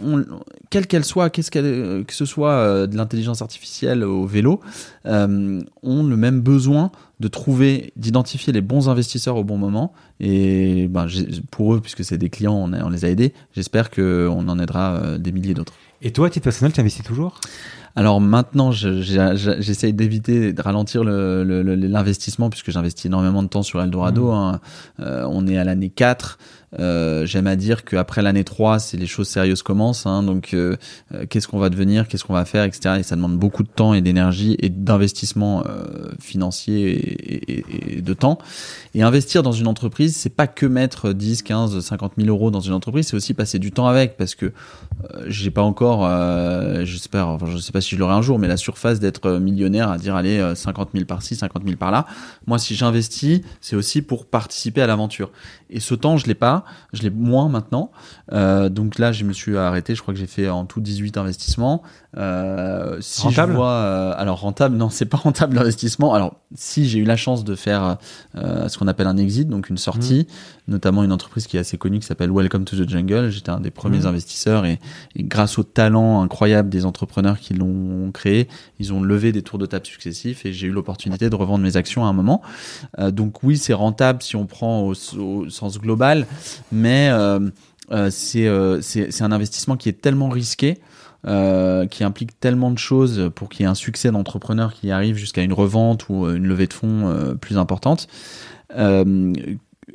quelles 0.70 0.86
qu'elles 0.86 1.04
soient, 1.04 1.28
qu'est-ce 1.28 1.50
que 1.50 2.14
ce 2.14 2.24
soit 2.24 2.86
de 2.86 2.96
l'intelligence 2.96 3.42
artificielle 3.42 4.04
au 4.04 4.26
vélo, 4.26 4.60
ont 5.04 5.62
le 5.82 6.16
même 6.16 6.40
besoin 6.40 6.92
de 7.22 7.28
trouver, 7.28 7.92
d'identifier 7.96 8.52
les 8.52 8.60
bons 8.60 8.88
investisseurs 8.88 9.36
au 9.36 9.44
bon 9.44 9.56
moment. 9.56 9.94
Et 10.20 10.88
ben, 10.88 11.06
pour 11.50 11.74
eux, 11.74 11.80
puisque 11.80 12.04
c'est 12.04 12.18
des 12.18 12.28
clients, 12.28 12.54
on, 12.54 12.90
les 12.90 13.04
a 13.04 13.08
aidés. 13.08 13.32
J'espère 13.54 13.90
qu'on 13.90 14.48
en 14.48 14.58
aidera 14.58 14.96
euh, 14.96 15.18
des 15.18 15.32
milliers 15.32 15.54
d'autres. 15.54 15.72
Et 16.02 16.12
toi, 16.12 16.26
à 16.26 16.30
titre 16.30 16.44
personnel, 16.44 16.72
tu 16.72 16.80
investis 16.80 17.04
toujours? 17.04 17.40
Alors 17.94 18.20
maintenant, 18.20 18.72
j'essaye 18.72 19.92
d'éviter 19.92 20.52
de 20.52 20.62
ralentir 20.62 21.04
l'investissement 21.04 22.50
puisque 22.50 22.70
j'investis 22.70 23.04
énormément 23.04 23.42
de 23.42 23.48
temps 23.48 23.62
sur 23.62 23.82
Eldorado. 23.82 24.32
Mmh. 24.32 24.34
Hein. 24.34 24.60
Euh, 25.00 25.26
on 25.30 25.46
est 25.46 25.58
à 25.58 25.64
l'année 25.64 25.90
4. 25.90 26.38
Euh, 26.78 27.26
j'aime 27.26 27.46
à 27.46 27.56
dire 27.56 27.84
qu'après 27.84 28.22
l'année 28.22 28.44
3, 28.44 28.78
c'est 28.78 28.96
les 28.96 29.06
choses 29.06 29.28
sérieuses 29.28 29.62
commencent. 29.62 30.06
Hein, 30.06 30.22
donc, 30.22 30.54
euh, 30.54 30.76
euh, 31.14 31.26
qu'est-ce 31.28 31.48
qu'on 31.48 31.58
va 31.58 31.68
devenir, 31.68 32.08
qu'est-ce 32.08 32.24
qu'on 32.24 32.32
va 32.32 32.44
faire, 32.44 32.64
etc. 32.64 32.96
Et 33.00 33.02
ça 33.02 33.16
demande 33.16 33.38
beaucoup 33.38 33.62
de 33.62 33.68
temps 33.68 33.94
et 33.94 34.00
d'énergie 34.00 34.56
et 34.60 34.68
d'investissement 34.68 35.64
financier 36.20 36.90
et, 36.90 37.96
et, 37.96 38.02
de 38.02 38.14
temps. 38.14 38.38
Et 38.94 39.02
investir 39.02 39.42
dans 39.42 39.52
une 39.52 39.66
entreprise, 39.66 40.16
c'est 40.16 40.34
pas 40.34 40.46
que 40.46 40.66
mettre 40.66 41.12
10, 41.12 41.42
15, 41.42 41.80
50 41.80 42.12
000 42.18 42.28
euros 42.28 42.50
dans 42.50 42.60
une 42.60 42.72
entreprise, 42.72 43.08
c'est 43.08 43.16
aussi 43.16 43.34
passer 43.34 43.58
du 43.58 43.72
temps 43.72 43.86
avec 43.86 44.16
parce 44.16 44.34
que 44.34 44.52
j'ai 45.26 45.50
pas 45.50 45.62
encore, 45.62 46.08
j'espère, 46.84 47.28
enfin, 47.28 47.46
je 47.46 47.58
sais 47.58 47.72
pas 47.72 47.80
si 47.80 47.94
je 47.94 48.00
l'aurai 48.00 48.14
un 48.14 48.22
jour, 48.22 48.38
mais 48.38 48.48
la 48.48 48.56
surface 48.56 49.00
d'être 49.00 49.32
millionnaire 49.32 49.90
à 49.90 49.98
dire 49.98 50.14
allez 50.16 50.52
50 50.54 50.90
000 50.94 51.04
par-ci, 51.04 51.36
50 51.36 51.64
000 51.64 51.76
par-là. 51.76 52.06
Moi, 52.46 52.58
si 52.58 52.74
j'investis, 52.74 53.40
c'est 53.60 53.76
aussi 53.76 54.02
pour 54.02 54.26
participer 54.26 54.82
à 54.82 54.86
l'aventure. 54.86 55.30
Et 55.70 55.80
ce 55.80 55.94
temps, 55.94 56.16
je 56.16 56.26
l'ai 56.26 56.34
pas, 56.34 56.61
je 56.92 57.02
l'ai 57.02 57.10
moins 57.10 57.48
maintenant. 57.48 57.90
Euh, 58.32 58.68
donc 58.68 58.98
là, 58.98 59.12
je 59.12 59.24
me 59.24 59.32
suis 59.32 59.56
arrêté. 59.56 59.94
Je 59.94 60.02
crois 60.02 60.14
que 60.14 60.20
j'ai 60.20 60.26
fait 60.26 60.48
en 60.48 60.64
tout 60.64 60.80
18 60.80 61.16
investissements. 61.16 61.82
Euh, 62.18 62.98
si 63.00 63.22
rentable 63.22 63.52
je 63.52 63.56
vois, 63.56 63.70
euh, 63.70 64.14
alors 64.18 64.40
rentable, 64.40 64.76
non, 64.76 64.90
c'est 64.90 65.06
pas 65.06 65.16
rentable 65.22 65.56
l'investissement. 65.56 66.12
Alors 66.12 66.34
si 66.54 66.86
j'ai 66.86 66.98
eu 66.98 67.04
la 67.04 67.16
chance 67.16 67.42
de 67.44 67.54
faire 67.54 67.96
euh, 68.36 68.68
ce 68.68 68.76
qu'on 68.76 68.86
appelle 68.86 69.06
un 69.06 69.16
exit, 69.16 69.48
donc 69.48 69.70
une 69.70 69.78
sortie, 69.78 70.26
mmh. 70.28 70.72
notamment 70.72 71.04
une 71.04 71.12
entreprise 71.12 71.46
qui 71.46 71.56
est 71.56 71.60
assez 71.60 71.78
connue 71.78 72.00
qui 72.00 72.06
s'appelle 72.06 72.30
Welcome 72.30 72.64
to 72.64 72.76
the 72.76 72.88
Jungle. 72.88 73.30
J'étais 73.30 73.50
un 73.50 73.60
des 73.60 73.70
premiers 73.70 74.00
mmh. 74.00 74.06
investisseurs 74.06 74.66
et, 74.66 74.78
et, 75.16 75.22
grâce 75.22 75.58
au 75.58 75.62
talent 75.62 76.20
incroyable 76.20 76.68
des 76.68 76.84
entrepreneurs 76.84 77.38
qui 77.38 77.54
l'ont 77.54 78.10
créé, 78.12 78.48
ils 78.78 78.92
ont 78.92 79.02
levé 79.02 79.32
des 79.32 79.42
tours 79.42 79.58
de 79.58 79.66
table 79.66 79.86
successifs 79.86 80.44
et 80.44 80.52
j'ai 80.52 80.66
eu 80.66 80.72
l'opportunité 80.72 81.30
de 81.30 81.34
revendre 81.34 81.64
mes 81.64 81.76
actions 81.76 82.04
à 82.04 82.08
un 82.08 82.12
moment. 82.12 82.42
Donc 83.10 83.42
oui, 83.42 83.56
c'est 83.56 83.72
rentable 83.72 84.22
si 84.22 84.36
on 84.36 84.46
prend 84.46 84.82
au, 84.82 84.92
au 85.18 85.48
sens 85.48 85.78
global, 85.78 86.26
mais 86.70 87.10
euh, 87.10 87.50
c'est 88.10 89.22
un 89.22 89.32
investissement 89.32 89.76
qui 89.76 89.88
est 89.88 90.00
tellement 90.00 90.28
risqué 90.28 90.78
euh, 91.24 91.86
qui 91.86 92.02
implique 92.02 92.40
tellement 92.40 92.72
de 92.72 92.78
choses 92.78 93.30
pour 93.36 93.48
qu'il 93.48 93.62
y 93.62 93.64
ait 93.64 93.70
un 93.70 93.76
succès 93.76 94.10
d'entrepreneur 94.10 94.72
qui 94.72 94.90
arrive 94.90 95.14
jusqu'à 95.14 95.42
une 95.42 95.52
revente 95.52 96.08
ou 96.08 96.28
une 96.28 96.48
levée 96.48 96.66
de 96.66 96.72
fonds 96.72 97.06
euh, 97.06 97.34
plus 97.34 97.58
importante. 97.58 98.08
Euh, 98.76 99.32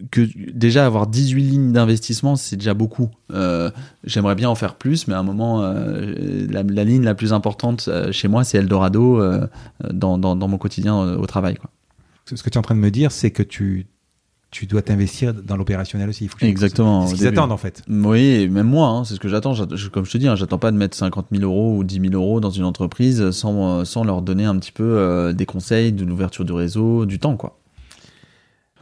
que 0.10 0.22
déjà 0.54 0.86
avoir 0.86 1.06
18 1.06 1.42
lignes 1.42 1.74
d'investissement, 1.74 2.38
c'est 2.38 2.56
déjà 2.56 2.74
beaucoup. 2.74 3.10
J'aimerais 4.06 4.36
bien 4.36 4.50
en 4.50 4.56
faire 4.56 4.76
plus, 4.76 5.08
mais 5.08 5.16
à 5.16 5.20
un 5.20 5.24
moment, 5.24 5.62
la, 5.62 6.64
ligne 6.64 7.04
la 7.04 7.16
plus 7.16 7.34
importante 7.34 7.90
chez 8.12 8.28
moi, 8.28 8.44
c'est 8.44 8.60
Eldorado 8.60 9.20
dans, 9.92 10.18
dans, 10.20 10.36
dans, 10.36 10.48
mon 10.48 10.58
quotidien 10.60 11.16
au 11.16 11.26
travail. 11.26 11.56
Quoi. 11.56 11.72
Ce 12.26 12.44
que 12.44 12.50
tu 12.50 12.56
es 12.56 12.58
en 12.58 12.62
train 12.62 12.76
de 12.76 12.80
me 12.80 12.92
dire, 12.92 13.12
c'est 13.12 13.32
que 13.32 13.42
tu 13.42 13.88
tu 14.50 14.66
dois 14.66 14.82
t'investir 14.82 15.34
dans 15.34 15.58
l'opérationnel 15.58 16.10
aussi. 16.10 16.26
Il 16.26 16.30
faut 16.30 16.38
Exactement. 16.42 17.06
C'est 17.06 17.14
ce 17.14 17.18
qu'ils 17.18 17.28
attendent 17.28 17.52
en 17.52 17.58
fait. 17.58 17.84
Oui, 17.90 18.48
même 18.48 18.68
moi, 18.68 18.88
hein, 18.88 19.04
c'est 19.04 19.16
ce 19.16 19.20
que 19.20 19.28
j'attends. 19.28 19.54
Comme 19.92 20.06
je 20.06 20.12
te 20.12 20.18
dis, 20.18 20.28
hein, 20.28 20.36
j'attends 20.36 20.58
pas 20.58 20.72
de 20.72 20.78
mettre 20.78 20.96
50 20.96 21.28
000 21.32 21.44
euros 21.44 21.78
ou 21.78 21.84
10 21.84 22.00
000 22.10 22.14
euros 22.14 22.40
dans 22.40 22.50
une 22.50 22.64
entreprise 22.64 23.32
sans, 23.32 23.84
sans 23.84 24.04
leur 24.04 24.22
donner 24.22 24.46
un 24.46 24.58
petit 24.58 24.72
peu 24.72 24.84
euh, 24.84 25.34
des 25.34 25.46
conseils, 25.46 25.92
de 25.92 26.06
l'ouverture 26.06 26.46
du 26.46 26.54
réseau, 26.54 27.06
du 27.06 27.20
temps, 27.20 27.36
quoi. 27.36 27.60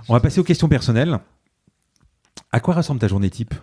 On 0.07 0.13
va 0.13 0.19
passer 0.19 0.39
aux 0.39 0.43
questions 0.43 0.69
personnelles. 0.69 1.19
À 2.51 2.59
quoi 2.59 2.75
ressemble 2.75 2.99
ta 2.99 3.07
journée 3.07 3.29
type? 3.29 3.55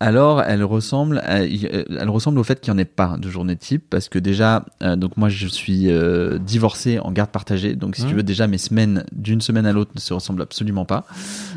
Alors, 0.00 0.42
elle 0.42 0.64
ressemble, 0.64 1.22
elle 1.24 2.10
ressemble 2.10 2.38
au 2.38 2.44
fait 2.44 2.60
qu'il 2.60 2.72
n'y 2.72 2.78
en 2.78 2.82
ait 2.82 2.84
pas 2.84 3.16
de 3.16 3.30
journée 3.30 3.56
type, 3.56 3.84
parce 3.88 4.08
que 4.08 4.18
déjà, 4.18 4.64
euh, 4.82 4.96
donc 4.96 5.16
moi 5.16 5.28
je 5.28 5.46
suis 5.46 5.88
euh, 5.88 6.38
divorcé 6.38 6.98
en 6.98 7.12
garde 7.12 7.30
partagée, 7.30 7.74
donc 7.74 7.94
si 7.94 8.04
tu 8.04 8.12
mmh. 8.12 8.16
veux 8.16 8.22
déjà 8.24 8.46
mes 8.46 8.58
semaines 8.58 9.04
d'une 9.12 9.40
semaine 9.40 9.66
à 9.66 9.72
l'autre 9.72 9.92
ne 9.94 10.00
se 10.00 10.12
ressemblent 10.12 10.42
absolument 10.42 10.84
pas. 10.84 11.06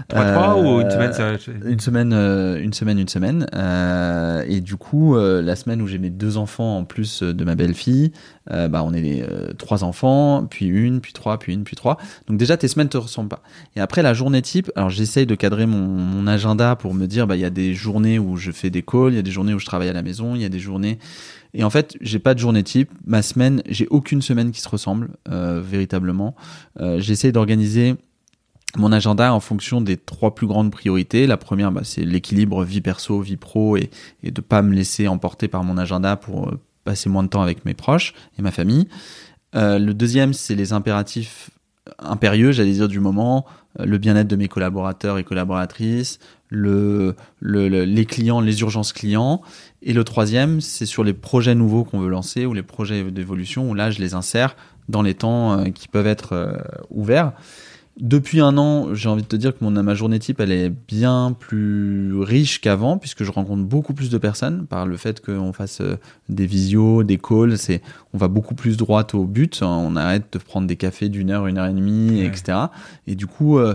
Trois 0.08 0.62
ou 0.62 0.82
une 0.82 0.90
semaine 0.90 1.14
ça... 1.14 1.34
Une 1.66 1.80
semaine, 1.80 2.14
euh, 2.14 2.62
une 2.62 2.74
semaine, 2.74 3.00
une 3.00 3.08
semaine. 3.08 3.48
et 4.48 4.62
du 4.62 4.76
coup, 4.76 5.18
la 5.18 5.56
semaine 5.56 5.82
où 5.82 5.88
j'ai 5.88 5.98
mes 5.98 6.12
deux 6.12 6.38
enfants 6.38 6.78
en 6.78 6.84
plus 6.86 7.24
de 7.24 7.44
ma 7.44 7.56
belle-fille, 7.56 8.12
bah 8.50 8.84
on 8.84 8.94
est 8.94 9.02
les 9.02 9.26
trois 9.58 9.84
enfants, 9.84 10.46
puis 10.50 10.66
une, 10.66 11.02
puis 11.02 11.14
trois, 11.14 11.38
puis 11.40 11.54
une, 11.54 11.64
puis 11.64 11.76
trois. 11.76 11.98
Donc 12.28 12.38
déjà 12.38 12.58
tes 12.58 12.68
semaines 12.68 12.90
te 12.90 12.98
ressemblent 12.98 13.30
pas. 13.30 13.44
Et 13.76 13.80
après 13.80 14.02
la 14.02 14.14
journée 14.14 14.42
type, 14.42 14.72
alors 14.76 14.90
j'essaye 14.90 15.26
de 15.26 15.36
cadrer 15.36 15.66
mon, 15.66 15.86
mon 15.86 16.28
agenda 16.28 16.76
pour 16.76 16.94
me 16.94 17.06
dire, 17.08 17.28
bah 17.28 17.36
il 17.36 17.42
y 17.42 17.46
a 17.46 17.50
des 17.50 17.74
journées 17.74 18.20
où 18.20 18.38
je 18.38 18.52
fais 18.52 18.70
des 18.70 18.82
calls, 18.82 19.14
il 19.14 19.16
y 19.16 19.20
a 19.20 19.24
des 19.24 19.32
journées 19.32 19.54
où 19.54 19.60
je 19.60 19.66
travaille 19.66 19.90
à 19.90 19.94
la 19.94 20.02
maison, 20.04 20.36
il 20.36 20.42
y 20.42 20.46
a 20.46 20.50
des 20.50 20.60
journées. 20.60 21.00
Et 21.54 21.64
en 21.64 21.70
fait, 21.70 21.96
j'ai 22.02 22.20
pas 22.20 22.34
de 22.34 22.40
journée 22.40 22.64
type. 22.64 22.92
Ma 23.06 23.22
semaine, 23.22 23.64
j'ai 23.68 23.88
aucune 23.90 24.22
semaine 24.22 24.52
qui 24.52 24.62
se 24.62 24.70
ressemble 24.70 25.10
euh, 25.30 25.62
véritablement. 25.64 26.36
Euh, 26.80 27.00
J'essaie 27.00 27.32
d'organiser 27.32 27.96
mon 28.76 28.92
agenda 28.92 29.34
en 29.34 29.40
fonction 29.40 29.82
des 29.82 29.98
trois 29.98 30.36
plus 30.36 30.46
grandes 30.46 30.72
priorités. 30.72 31.26
La 31.26 31.38
première, 31.38 31.72
bah, 31.72 31.82
c'est 31.84 32.04
l'équilibre 32.04 32.64
vie 32.64 32.82
perso, 32.82 33.22
vie 33.22 33.38
pro, 33.38 33.78
et, 33.78 33.90
et 34.24 34.32
de 34.32 34.42
pas 34.42 34.62
me 34.62 34.76
laisser 34.76 35.08
emporter 35.08 35.48
par 35.48 35.64
mon 35.64 35.78
agenda 35.78 36.16
pour 36.16 36.50
euh, 36.50 36.60
passer 36.88 37.10
moins 37.10 37.24
de 37.24 37.28
temps 37.28 37.42
avec 37.42 37.66
mes 37.66 37.74
proches 37.74 38.14
et 38.40 38.42
ma 38.42 38.52
famille. 38.52 38.88
Euh, 39.56 39.78
le 39.78 39.94
deuxième, 39.94 40.34
c'est 40.34 40.56
les 40.56 40.72
impératifs 40.72 41.52
impérieux, 42.00 42.52
j'allais 42.52 42.72
dire 42.72 42.88
du 42.88 43.02
moment, 43.02 43.46
euh, 43.80 43.86
le 43.86 43.98
bien-être 43.98 44.28
de 44.28 44.36
mes 44.38 44.48
collaborateurs 44.48 45.18
et 45.18 45.26
collaboratrices, 45.26 46.20
le, 46.50 47.16
les 47.42 48.06
clients, 48.06 48.40
les 48.40 48.62
urgences 48.62 48.94
clients. 48.94 49.42
Et 49.82 49.92
le 49.92 50.04
troisième, 50.06 50.62
c'est 50.62 50.86
sur 50.86 51.04
les 51.04 51.14
projets 51.14 51.56
nouveaux 51.56 51.84
qu'on 51.84 52.00
veut 52.00 52.10
lancer 52.10 52.46
ou 52.46 52.54
les 52.54 52.64
projets 52.64 53.04
d'évolution 53.12 53.70
où 53.70 53.74
là, 53.74 53.92
je 53.92 54.00
les 54.00 54.14
insère 54.14 54.56
dans 54.88 55.02
les 55.02 55.14
temps 55.14 55.60
euh, 55.60 55.66
qui 55.66 55.90
peuvent 55.90 56.08
être 56.08 56.64
ouverts. 56.90 57.34
Depuis 58.00 58.42
un 58.42 58.60
an, 58.60 58.94
j'ai 58.94 59.10
envie 59.10 59.24
de 59.24 59.28
te 59.28 59.36
dire 59.36 59.58
que 59.58 59.64
mon, 59.64 59.72
ma 59.72 59.96
journée 59.96 60.20
type, 60.20 60.40
elle 60.40 60.52
est 60.52 60.70
bien 60.70 61.36
plus 61.38 62.14
riche 62.20 62.62
qu'avant, 62.62 63.00
puisque 63.00 63.24
je 63.24 63.32
rencontre 63.32 63.64
beaucoup 63.64 63.96
plus 63.96 64.12
de 64.12 64.20
personnes 64.20 64.68
par 64.68 64.86
le 64.86 64.98
fait 64.98 65.20
qu'on 65.20 65.52
fasse 65.52 65.82
euh, 65.82 65.96
des 66.30 66.46
visios, 66.46 67.02
des 67.02 67.18
calls. 67.18 67.58
C'est, 67.58 67.82
on 68.14 68.20
va 68.20 68.28
beaucoup 68.28 68.54
plus 68.54 68.78
droit 68.78 69.08
au 69.14 69.26
but. 69.26 69.64
On 69.64 69.96
arrête 69.96 70.26
de 70.32 70.38
prendre 70.38 70.68
des 70.68 70.76
cafés 70.76 71.10
d'une 71.10 71.32
heure, 71.32 71.48
une 71.48 71.58
heure 71.58 71.66
et 71.66 71.74
demie, 71.74 72.22
etc. 72.22 72.60
Et 73.08 73.16
du 73.16 73.26
coup, 73.26 73.58
euh, 73.58 73.74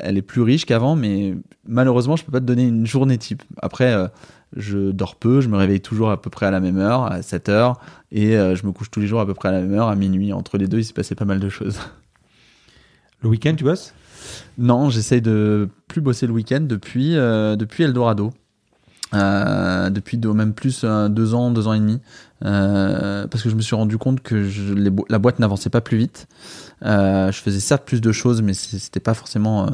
elle 0.00 0.16
est 0.16 0.22
plus 0.22 0.40
riche 0.40 0.64
qu'avant, 0.64 0.96
mais 0.96 1.34
malheureusement, 1.66 2.16
je 2.16 2.24
peux 2.24 2.32
pas 2.32 2.40
te 2.40 2.46
donner 2.46 2.66
une 2.66 2.86
journée 2.86 3.18
type. 3.18 3.42
Après, 3.60 3.92
euh, 3.92 4.08
je 4.56 4.92
dors 4.92 5.16
peu, 5.16 5.42
je 5.42 5.48
me 5.50 5.58
réveille 5.58 5.82
toujours 5.82 6.10
à 6.10 6.22
peu 6.22 6.30
près 6.30 6.46
à 6.46 6.50
la 6.50 6.60
même 6.60 6.78
heure, 6.78 7.04
à 7.04 7.20
7 7.20 7.50
heures, 7.50 7.78
et 8.12 8.30
je 8.30 8.66
me 8.66 8.72
couche 8.72 8.90
tous 8.90 9.00
les 9.00 9.06
jours 9.06 9.20
à 9.20 9.26
peu 9.26 9.34
près 9.34 9.50
à 9.50 9.52
la 9.52 9.60
même 9.60 9.74
heure, 9.74 9.88
à 9.88 9.94
minuit. 9.94 10.32
Entre 10.32 10.56
les 10.56 10.68
deux, 10.68 10.78
il 10.78 10.84
s'est 10.84 10.94
passé 10.94 11.14
pas 11.14 11.26
mal 11.26 11.38
de 11.38 11.50
choses. 11.50 11.78
Le 13.22 13.28
week-end, 13.28 13.54
tu 13.56 13.64
bosses? 13.64 13.94
Non, 14.58 14.90
j'essaye 14.90 15.20
de 15.20 15.68
plus 15.88 16.00
bosser 16.00 16.26
le 16.26 16.32
week-end 16.32 16.60
depuis, 16.60 17.16
euh, 17.16 17.56
depuis 17.56 17.84
Eldorado. 17.84 18.32
Euh, 19.14 19.88
depuis 19.88 20.18
même 20.18 20.52
plus 20.52 20.82
euh, 20.84 21.08
deux 21.08 21.32
ans, 21.32 21.50
deux 21.50 21.66
ans 21.66 21.72
et 21.72 21.80
demi, 21.80 21.98
parce 22.42 23.42
que 23.42 23.48
je 23.48 23.54
me 23.54 23.62
suis 23.62 23.74
rendu 23.74 23.96
compte 23.96 24.20
que 24.20 24.44
je, 24.44 24.74
la 25.08 25.18
boîte 25.18 25.38
n'avançait 25.38 25.70
pas 25.70 25.80
plus 25.80 25.96
vite. 25.96 26.28
je 26.82 27.40
faisais 27.42 27.60
ça 27.60 27.78
plus 27.78 28.02
de 28.02 28.12
choses, 28.12 28.42
mais 28.42 28.52
c'était 28.52 29.00
pas 29.00 29.14
forcément 29.14 29.66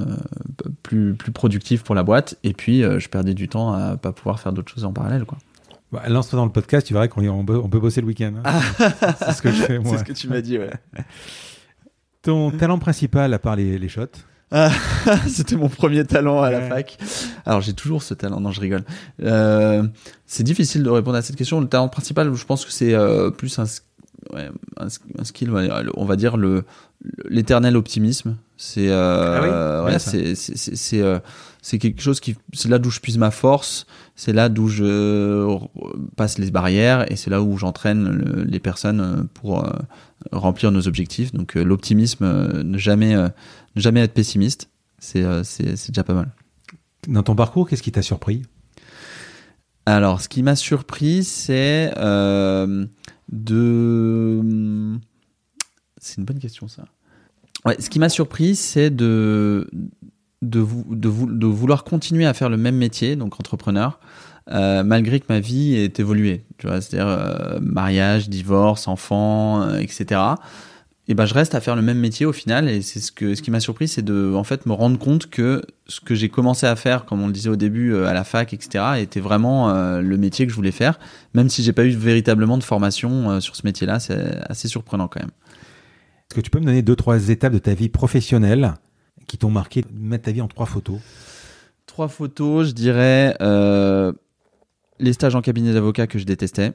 plus 0.85 1.15
plus 1.15 1.33
productif 1.33 1.83
pour 1.83 1.97
la 1.97 2.05
boîte. 2.05 2.37
Et 2.45 2.53
puis 2.53 2.83
je 2.83 3.09
perdais 3.09 3.35
du 3.35 3.49
temps 3.49 3.73
à 3.73 3.97
pas 3.97 4.13
pouvoir 4.13 4.39
faire 4.39 4.53
d'autres 4.53 4.73
choses 4.73 4.85
en 4.85 4.93
parallèle, 4.93 5.25
quoi. 5.25 5.39
Bah, 5.91 6.03
lance-toi 6.09 6.37
dans 6.37 6.47
le 6.47 6.53
podcast, 6.53 6.87
tu 6.87 6.93
verras 6.93 7.07
qu'on 7.07 7.25
on 7.29 7.45
peut, 7.45 7.79
bosser 7.79 8.01
le 8.01 8.07
week-end. 8.07 8.33
Hein. 8.45 8.61
c'est 9.19 9.33
ce 9.33 9.43
que 9.43 9.51
je 9.51 9.63
fais, 9.63 9.79
moi. 9.81 9.93
c'est 9.93 9.99
ce 9.99 10.05
que 10.05 10.13
tu 10.13 10.29
m'as 10.29 10.41
dit, 10.41 10.59
ouais. 10.59 10.71
Ton 12.25 12.51
talent 12.59 12.79
principal, 12.79 13.33
à 13.33 13.39
part 13.39 13.57
les, 13.57 13.79
les 13.79 13.89
shots 13.89 14.07
ah, 14.51 14.71
C'était 15.29 15.57
mon 15.57 15.69
premier 15.69 16.05
talent 16.05 16.43
à 16.43 16.51
la 16.51 16.63
fac. 16.63 16.99
Alors 17.47 17.61
j'ai 17.61 17.73
toujours 17.73 18.03
ce 18.03 18.15
talent, 18.15 18.41
non 18.41 18.51
je 18.51 18.61
rigole. 18.61 18.85
Euh, 19.23 19.85
c'est 20.27 20.43
difficile 20.43 20.83
de 20.83 20.91
répondre 20.91 21.17
à 21.17 21.23
cette 21.23 21.37
question. 21.37 21.61
Le 21.61 21.69
talent 21.69 21.89
principal, 21.89 22.33
je 22.35 22.45
pense 22.45 22.65
que 22.65 22.73
c'est 22.73 22.95
euh, 22.95 23.31
plus 23.31 23.59
un, 23.59 23.65
ouais, 24.33 24.49
un, 24.77 25.25
skill, 25.25 25.53
on 25.97 26.05
va 26.05 26.17
dire 26.17 26.37
le 26.37 26.65
l'éternel 27.29 27.77
optimisme. 27.77 28.37
C'est 28.57 28.89
euh, 28.89 29.83
ah 29.83 29.85
ouais, 29.85 29.99
c'est 29.99 31.03
c'est 31.65 31.77
euh, 31.77 31.81
quelque 31.81 32.03
chose 32.03 32.21
qui 32.21 32.37
c'est 32.53 32.69
là 32.69 32.79
d'où 32.79 32.91
je 32.91 33.01
puise 33.01 33.19
ma 33.19 33.31
force, 33.31 33.87
c'est 34.15 34.33
là 34.33 34.49
d'où 34.49 34.69
je 34.69 35.59
passe 36.17 36.39
les 36.39 36.51
barrières 36.51 37.11
et 37.11 37.17
c'est 37.17 37.31
là 37.31 37.43
où 37.43 37.57
j'entraîne 37.57 38.45
les 38.47 38.61
personnes 38.61 39.29
pour 39.35 39.65
remplir 40.33 40.71
nos 40.71 40.87
objectifs. 40.89 41.33
Donc 41.33 41.57
euh, 41.57 41.63
l'optimisme, 41.63 42.25
euh, 42.25 42.63
ne 42.63 42.79
jamais, 42.79 43.15
euh, 43.15 43.29
ne 43.77 43.81
jamais 43.81 44.01
être 44.01 44.15
pessimiste, 44.15 44.71
c'est 44.99 45.25
c'est 45.45 45.89
déjà 45.89 46.05
pas 46.05 46.15
mal. 46.15 46.33
Dans 47.09 47.23
ton 47.23 47.35
parcours, 47.35 47.69
qu'est-ce 47.69 47.83
qui 47.83 47.93
t'a 47.93 48.03
surpris? 48.03 48.43
Alors, 49.87 50.23
ce 50.23 50.31
qui 50.31 50.43
m'a 50.43 50.57
surpris, 50.57 51.25
c'est 51.25 51.93
de. 51.99 52.81
C'est 55.99 56.19
une 56.19 56.25
bonne 56.25 56.39
question, 56.39 56.69
ça. 56.69 56.87
Ouais, 57.67 57.77
ce 57.79 57.91
qui 57.91 57.99
m'a 57.99 58.09
surpris, 58.09 58.57
c'est 58.57 58.89
de, 58.91 59.69
de, 60.49 61.49
vouloir 61.49 61.85
continuer 61.85 62.27
à 62.27 62.35
faire 62.35 62.49
le 62.49 62.57
même 62.57 62.77
métier, 62.77 63.17
donc 63.17 63.39
entrepreneur, 63.39 63.99
malgré 64.49 65.21
que 65.21 65.27
ma 65.29 65.41
vie 65.41 65.75
ait 65.75 65.93
évolué. 65.99 66.45
tu 66.59 66.67
vois, 66.67 66.81
c'est-à-dire 66.81 67.09
euh, 67.09 67.59
mariage, 67.61 68.29
divorce, 68.29 68.89
enfant, 68.89 69.63
euh, 69.63 69.79
etc. 69.79 70.21
Et 71.07 71.13
ben 71.13 71.27
je 71.27 71.35
reste 71.35 71.55
à 71.55 71.61
faire 71.61 71.77
le 71.77 71.83
même 71.83 71.99
métier 71.99 72.25
au 72.25 72.33
final 72.33 72.67
et 72.69 72.81
c'est 72.81 72.99
ce 72.99 73.13
ce 73.13 73.43
qui 73.43 73.51
m'a 73.51 73.61
surpris 73.61 73.89
c'est 73.89 74.03
de 74.03 74.33
en 74.35 74.45
fait 74.45 74.65
me 74.65 74.73
rendre 74.73 74.99
compte 74.99 75.29
que 75.29 75.61
ce 75.87 76.01
que 76.01 76.15
j'ai 76.15 76.31
commencé 76.31 76.67
à 76.67 76.77
faire 76.77 77.05
comme 77.05 77.21
on 77.21 77.27
le 77.27 77.33
disait 77.33 77.51
au 77.51 77.57
début 77.57 77.93
euh, 77.93 78.07
à 78.07 78.15
la 78.15 78.25
fac 78.25 78.55
etc 78.55 78.85
était 79.01 79.21
vraiment 79.21 79.69
euh, 79.69 80.01
le 80.01 80.17
métier 80.17 80.47
que 80.47 80.51
je 80.51 80.57
voulais 80.57 80.71
faire 80.71 80.99
même 81.35 81.51
si 81.51 81.63
j'ai 81.63 81.75
pas 81.75 81.85
eu 81.85 81.91
véritablement 81.91 82.57
de 82.57 82.63
formation 82.65 83.31
euh, 83.33 83.41
sur 83.41 83.55
ce 83.55 83.67
métier 83.67 83.87
là 83.87 84.01
c'est 84.01 84.39
assez 84.49 84.67
surprenant 84.67 85.07
quand 85.07 85.21
même 85.21 85.31
Est-ce 86.31 86.37
que 86.37 86.41
tu 86.41 86.49
peux 86.49 86.59
me 86.59 86.65
donner 86.65 86.81
deux, 86.81 86.97
trois 86.97 87.29
étapes 87.29 87.53
de 87.53 87.59
ta 87.59 87.75
vie 87.75 87.91
professionnelle 87.91 88.73
qui 89.27 89.39
t'ont 89.39 89.51
marqué, 89.51 89.85
mettre 89.93 90.25
ta 90.25 90.33
vie 90.33 90.41
en 90.41 90.49
trois 90.49 90.67
photos 90.67 90.99
trois 91.87 92.09
photos 92.09 92.69
je 92.69 92.73
dirais 92.73 93.37
euh, 93.41 94.13
les 94.99 95.13
stages 95.13 95.35
en 95.35 95.43
cabinet 95.43 95.73
d'avocat 95.73 96.07
que 96.07 96.19
je 96.19 96.25
détestais 96.25 96.73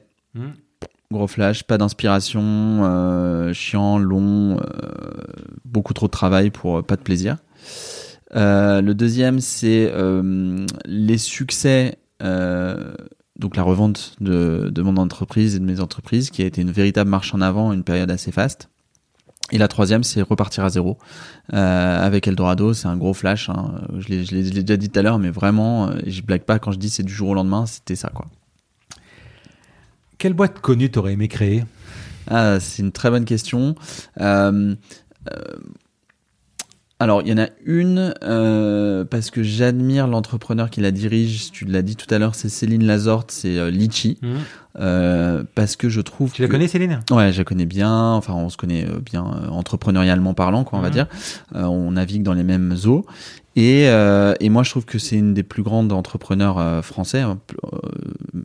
Gros 1.12 1.26
flash, 1.26 1.64
pas 1.64 1.76
d'inspiration, 1.76 2.40
euh, 2.44 3.52
chiant, 3.52 3.98
long, 3.98 4.58
euh, 4.58 4.60
beaucoup 5.64 5.92
trop 5.92 6.06
de 6.06 6.12
travail 6.12 6.50
pour 6.50 6.84
pas 6.84 6.94
de 6.94 7.02
plaisir. 7.02 7.38
Le 8.32 8.92
deuxième, 8.92 9.40
c'est 9.40 9.92
les 10.86 11.18
succès, 11.18 11.98
donc 12.20 13.56
la 13.56 13.64
revente 13.64 14.14
de, 14.20 14.70
de 14.72 14.82
mon 14.82 14.96
entreprise 14.98 15.56
et 15.56 15.58
de 15.58 15.64
mes 15.64 15.80
entreprises, 15.80 16.30
qui 16.30 16.42
a 16.42 16.46
été 16.46 16.62
une 16.62 16.70
véritable 16.70 17.10
marche 17.10 17.34
en 17.34 17.40
avant, 17.40 17.72
une 17.72 17.82
période 17.82 18.12
assez 18.12 18.30
faste. 18.30 18.69
Et 19.52 19.58
la 19.58 19.68
troisième, 19.68 20.04
c'est 20.04 20.22
repartir 20.22 20.64
à 20.64 20.70
zéro 20.70 20.96
euh, 21.52 22.06
avec 22.06 22.28
Eldorado. 22.28 22.72
C'est 22.72 22.88
un 22.88 22.96
gros 22.96 23.14
flash. 23.14 23.48
Hein. 23.48 23.82
Je 23.98 24.08
l'ai 24.08 24.62
déjà 24.62 24.76
dit 24.76 24.88
tout 24.88 24.98
à 24.98 25.02
l'heure, 25.02 25.18
mais 25.18 25.30
vraiment, 25.30 25.88
euh, 25.88 25.98
je 26.06 26.22
blague 26.22 26.42
pas 26.42 26.58
quand 26.58 26.72
je 26.72 26.78
dis 26.78 26.90
c'est 26.90 27.02
du 27.02 27.12
jour 27.12 27.30
au 27.30 27.34
lendemain, 27.34 27.66
c'était 27.66 27.96
ça 27.96 28.10
quoi. 28.10 28.26
Quelle 30.18 30.34
boîte 30.34 30.60
connue 30.60 30.90
t'aurais 30.90 31.14
aimé 31.14 31.28
créer? 31.28 31.64
Ah, 32.28 32.60
c'est 32.60 32.82
une 32.82 32.92
très 32.92 33.10
bonne 33.10 33.24
question. 33.24 33.74
Euh, 34.20 34.74
euh, 35.32 35.56
alors, 37.00 37.22
il 37.22 37.28
y 37.28 37.32
en 37.32 37.38
a 37.42 37.48
une 37.64 38.14
euh, 38.22 39.04
parce 39.04 39.30
que 39.30 39.42
j'admire 39.42 40.06
l'entrepreneur 40.06 40.68
qui 40.70 40.80
la 40.80 40.90
dirige. 40.90 41.50
Tu 41.50 41.64
l'as 41.64 41.82
dit 41.82 41.96
tout 41.96 42.12
à 42.14 42.18
l'heure, 42.18 42.34
c'est 42.34 42.48
Céline 42.50 42.84
Lazorte, 42.84 43.30
c'est 43.30 43.58
euh, 43.58 43.70
Litchi. 43.70 44.18
Euh, 44.78 45.42
parce 45.56 45.74
que 45.76 45.88
je 45.88 46.00
trouve 46.00 46.32
Tu 46.32 46.42
la 46.42 46.46
que- 46.48 46.52
connais, 46.52 46.68
Céline? 46.68 47.00
Ouais, 47.10 47.32
je 47.32 47.38
la 47.38 47.44
connais 47.44 47.66
bien. 47.66 48.12
Enfin, 48.12 48.34
on 48.34 48.48
se 48.50 48.56
connaît 48.56 48.86
bien 49.04 49.24
entrepreneurialement 49.50 50.34
parlant, 50.34 50.62
quoi, 50.62 50.78
on 50.78 50.82
va 50.82 50.88
Mhm. 50.88 50.94
dire. 50.94 51.06
On 51.54 51.90
navigue 51.92 52.22
dans 52.22 52.34
les 52.34 52.44
mêmes 52.44 52.76
eaux. 52.86 53.04
Et, 53.56 53.88
euh, 53.88 54.34
et 54.38 54.48
moi, 54.48 54.62
je 54.62 54.70
trouve 54.70 54.84
que 54.84 54.98
c'est 54.98 55.16
une 55.16 55.34
des 55.34 55.42
plus 55.42 55.62
grandes 55.64 55.92
entrepreneurs 55.92 56.84
français, 56.84 57.24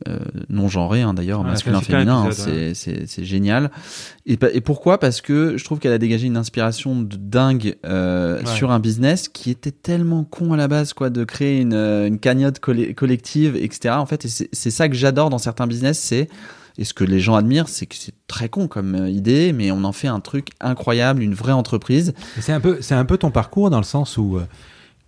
euh, 0.07 0.19
non 0.49 0.67
genrés 0.67 1.01
hein, 1.01 1.13
d'ailleurs, 1.13 1.41
Ouais, 1.41 1.47
masculin, 1.47 1.81
féminin. 1.81 2.29
hein, 2.29 2.31
c'est 2.73 3.23
génial. 3.23 3.71
Et, 4.25 4.37
et 4.53 4.61
pourquoi? 4.61 4.99
Parce 4.99 5.21
que 5.21 5.57
je 5.57 5.63
trouve 5.63 5.79
qu'elle 5.79 5.91
a 5.93 5.97
dégagé 5.97 6.27
une 6.27 6.37
inspiration 6.37 7.01
de 7.01 7.15
dingue 7.15 7.75
euh, 7.85 8.39
Ouais. 8.39 8.45
sur 8.45 8.71
un 8.71 8.79
business 8.79 9.29
qui 9.29 9.49
était 9.51 9.71
tellement 9.71 10.23
con 10.23 10.53
à 10.53 10.57
la 10.57 10.67
base, 10.67 10.93
quoi, 10.93 11.09
de 11.09 11.23
créer 11.23 11.59
une, 11.61 11.73
euh, 11.73 12.07
une 12.07 12.19
cagnotte 12.19 12.59
colle- 12.59 12.93
collective, 12.95 13.55
etc. 13.55 13.95
En 13.97 14.05
fait, 14.05 14.25
et 14.25 14.27
c'est 14.27 14.49
c'est 14.51 14.71
ça 14.71 14.89
que 14.89 14.95
j'adore 14.95 15.29
dans 15.29 15.37
certains 15.37 15.67
business, 15.67 15.99
c'est 15.99 16.29
et 16.77 16.83
ce 16.83 16.93
que 16.93 17.05
les 17.05 17.21
gens 17.21 17.35
admirent, 17.35 17.69
c'est 17.69 17.85
que 17.85 17.95
c'est 17.95 18.13
très 18.27 18.49
con 18.49 18.67
comme 18.67 19.07
idée, 19.07 19.53
mais 19.53 19.71
on 19.71 19.83
en 19.85 19.93
fait 19.93 20.09
un 20.09 20.19
truc 20.19 20.49
incroyable, 20.59 21.21
une 21.21 21.33
vraie 21.33 21.53
entreprise. 21.53 22.13
C'est 22.41 22.51
un 22.51 22.59
peu, 22.59 22.79
c'est 22.81 22.95
un 22.95 23.05
peu 23.05 23.17
ton 23.17 23.31
parcours 23.31 23.69
dans 23.69 23.77
le 23.77 23.85
sens 23.85 24.17
où, 24.17 24.37
euh, 24.37 24.41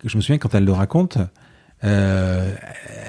je 0.04 0.16
me 0.16 0.22
souviens 0.22 0.38
quand 0.38 0.54
elle 0.54 0.64
le 0.64 0.72
raconte, 0.72 1.18
euh, 1.84 2.54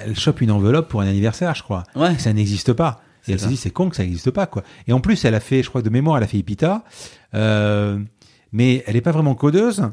elle 0.06 0.16
chope 0.18 0.42
une 0.42 0.52
enveloppe 0.52 0.88
pour 0.90 1.02
un 1.02 1.08
anniversaire, 1.08 1.56
je 1.56 1.64
crois. 1.64 1.84
Ouais. 1.96 2.18
Ça 2.18 2.34
n'existe 2.34 2.74
pas. 2.74 3.02
C'est 3.22 3.32
Et 3.32 3.34
elle 3.34 3.40
ça. 3.40 3.46
se 3.46 3.50
dit, 3.52 3.58
c'est 3.58 3.70
con 3.72 3.90
que 3.90 3.96
ça 3.96 4.04
n'existe 4.04 4.32
pas, 4.32 4.46
quoi. 4.48 4.64
Et 4.88 4.94
en 4.94 5.00
plus, 5.02 5.24
elle 5.26 5.36
a 5.36 5.40
fait, 5.40 5.62
je 5.64 5.70
crois, 5.70 5.82
de 5.82 5.90
mémoire, 5.90 6.18
elle 6.18 6.24
a 6.24 6.28
fait 6.28 6.38
Ipita, 6.38 6.84
euh, 7.36 8.00
mais 8.52 8.84
elle 8.88 8.94
n'est 8.96 9.02
pas 9.02 9.12
vraiment 9.12 9.36
codeuse. 9.36 9.90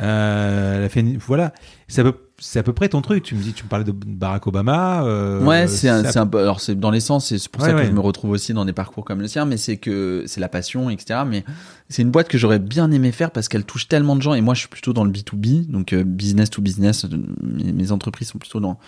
Euh, 0.00 0.78
elle 0.78 0.84
a 0.84 0.88
fait, 0.88 1.00
une- 1.00 1.18
voilà. 1.18 1.52
C'est 1.88 2.00
à, 2.00 2.04
peu, 2.04 2.14
c'est 2.38 2.58
à 2.58 2.62
peu 2.62 2.72
près 2.72 2.88
ton 2.88 3.02
truc. 3.02 3.22
Tu 3.22 3.34
me 3.34 3.42
dis, 3.42 3.52
tu 3.52 3.64
me 3.64 3.68
parlais 3.68 3.84
de 3.84 3.92
Barack 3.92 4.46
Obama. 4.46 5.04
euh, 5.04 5.44
ouais, 5.44 5.66
c'est 5.68 5.88
un, 5.88 6.26
peu. 6.26 6.38
Alors 6.40 6.60
c'est 6.60 6.74
dans 6.78 6.90
l'essence, 6.90 7.28
c'est 7.34 7.48
pour 7.48 7.62
Ouais, 7.62 7.68
ça 7.68 7.74
que 7.74 7.80
ouais. 7.80 7.86
je 7.86 7.92
me 7.92 8.00
retrouve 8.00 8.30
aussi 8.30 8.54
dans 8.54 8.64
des 8.64 8.72
parcours 8.72 9.04
comme 9.04 9.20
le 9.20 9.28
sien, 9.28 9.44
mais 9.44 9.56
c'est 9.56 9.76
que 9.76 10.24
c'est 10.26 10.40
la 10.40 10.48
passion, 10.48 10.88
etc. 10.88 11.20
Mais 11.26 11.44
c'est 11.88 12.02
une 12.02 12.10
boîte 12.10 12.28
que 12.28 12.38
j'aurais 12.38 12.58
bien 12.60 12.90
aimé 12.92 13.12
faire 13.12 13.30
parce 13.30 13.48
qu'elle 13.48 13.64
touche 13.64 13.88
tellement 13.88 14.16
de 14.16 14.22
gens. 14.22 14.34
Et 14.34 14.40
moi, 14.40 14.54
je 14.54 14.60
suis 14.60 14.68
plutôt 14.68 14.92
dans 14.92 15.04
le 15.04 15.10
B 15.10 15.16
2 15.16 15.36
B, 15.36 15.70
donc 15.70 15.92
euh, 15.92 16.02
business 16.04 16.48
to 16.50 16.62
business. 16.62 17.06
Mes, 17.42 17.72
mes 17.72 17.92
entreprises 17.92 18.28
sont 18.28 18.38
plutôt 18.38 18.60
dans 18.60 18.78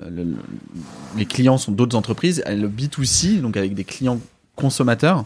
euh, 0.00 0.08
le- 0.08 0.24
le- 0.24 0.36
les 1.18 1.26
clients 1.26 1.58
sont 1.58 1.72
d'autres 1.72 1.96
entreprises. 1.96 2.42
Le 2.48 2.68
B 2.68 2.82
2 2.96 3.04
C, 3.04 3.38
donc 3.40 3.56
avec 3.56 3.74
des 3.74 3.84
clients 3.84 4.18
consommateurs. 4.56 5.24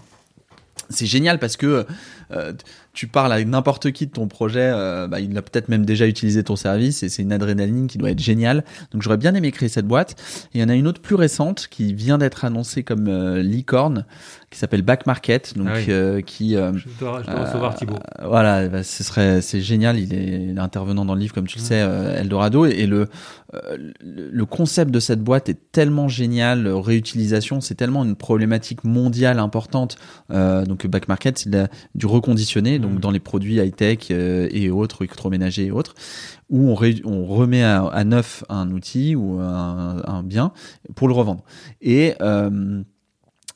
C'est 0.90 1.06
génial 1.06 1.38
parce 1.40 1.56
que 1.56 1.84
euh, 2.30 2.52
tu 2.96 3.06
parles 3.06 3.30
à 3.34 3.44
n'importe 3.44 3.92
qui 3.92 4.06
de 4.06 4.10
ton 4.10 4.26
projet, 4.26 4.70
euh, 4.72 5.06
bah, 5.06 5.20
il 5.20 5.36
a 5.36 5.42
peut-être 5.42 5.68
même 5.68 5.84
déjà 5.84 6.06
utilisé 6.06 6.42
ton 6.42 6.56
service 6.56 7.02
et 7.02 7.10
c'est 7.10 7.20
une 7.22 7.32
adrénaline 7.32 7.88
qui 7.88 7.98
doit 7.98 8.10
être 8.10 8.22
géniale. 8.22 8.64
Donc 8.90 9.02
j'aurais 9.02 9.18
bien 9.18 9.34
aimé 9.34 9.52
créer 9.52 9.68
cette 9.68 9.86
boîte. 9.86 10.16
Et 10.54 10.58
il 10.58 10.60
y 10.62 10.64
en 10.64 10.70
a 10.70 10.74
une 10.74 10.86
autre 10.86 11.02
plus 11.02 11.14
récente 11.14 11.68
qui 11.70 11.92
vient 11.92 12.16
d'être 12.16 12.46
annoncée 12.46 12.84
comme 12.84 13.06
euh, 13.08 13.42
licorne, 13.42 14.06
qui 14.50 14.60
s'appelle 14.60 14.82
Back 14.82 15.06
Market, 15.06 15.58
donc 15.58 15.68
Ah 15.70 15.76
oui. 15.76 15.86
euh, 15.88 16.20
qui 16.22 16.56
euh, 16.56 16.72
Je 16.74 16.86
dois, 16.98 17.20
je 17.22 17.30
dois 17.30 17.44
recevoir 17.44 17.74
Thibaut. 17.74 17.98
Voilà, 18.24 18.68
bah, 18.68 18.82
ce 18.82 19.02
serait, 19.02 19.42
c'est 19.42 19.60
génial. 19.60 19.98
Il 19.98 20.14
est, 20.14 20.44
il 20.50 20.56
est 20.56 20.60
intervenant 20.60 21.04
dans 21.04 21.14
le 21.14 21.20
livre, 21.20 21.34
comme 21.34 21.46
tu 21.46 21.58
le 21.58 21.62
sais, 21.62 21.82
euh, 21.82 22.18
Eldorado. 22.20 22.64
Et, 22.64 22.70
et 22.70 22.86
le, 22.86 23.08
le, 24.00 24.44
concept 24.46 24.90
de 24.92 25.00
cette 25.00 25.20
boîte 25.20 25.48
est 25.48 25.72
tellement 25.72 26.08
génial. 26.08 26.68
Réutilisation, 26.68 27.60
c'est 27.60 27.74
tellement 27.74 28.04
une 28.04 28.14
problématique 28.16 28.84
mondiale 28.84 29.40
importante. 29.40 29.98
Donc, 30.30 30.86
back 30.86 31.08
market, 31.08 31.38
c'est 31.38 31.50
du 31.94 32.06
reconditionné, 32.06 32.78
donc 32.86 32.94
Mhm. 32.94 33.00
dans 33.00 33.10
les 33.10 33.20
produits 33.20 33.56
high 33.56 33.74
tech 33.74 34.08
euh, 34.10 34.48
et 34.50 34.70
autres, 34.70 35.02
électroménagers 35.02 35.66
et 35.66 35.70
autres, 35.70 35.94
où 36.48 36.68
on, 36.70 36.74
ré- 36.74 37.02
on 37.04 37.24
remet 37.26 37.62
à, 37.62 37.84
à 37.86 38.04
neuf 38.04 38.44
un 38.48 38.70
outil 38.70 39.14
ou 39.16 39.38
un, 39.40 40.02
un 40.06 40.22
bien 40.22 40.52
pour 40.94 41.08
le 41.08 41.14
revendre. 41.14 41.42
Et 41.80 42.14
euh, 42.20 42.82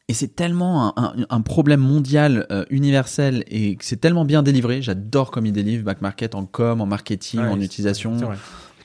et 0.08 0.12
c'est 0.12 0.34
tellement 0.34 0.98
un, 0.98 1.04
un- 1.20 1.26
un 1.30 1.40
problème 1.40 1.78
mondial, 1.80 2.46
euh, 2.50 2.64
universel, 2.70 3.44
et 3.48 3.78
c'est 3.80 4.00
tellement 4.00 4.24
bien 4.24 4.42
délivré. 4.42 4.82
J'adore 4.82 5.30
comme 5.30 5.46
il 5.46 5.52
délivre 5.52 5.84
Back 5.84 6.00
Market 6.02 6.34
en 6.34 6.46
com, 6.46 6.80
en 6.80 6.86
marketing, 6.86 7.38
en 7.40 7.60
utilisation, 7.60 8.16
vrai. 8.16 8.36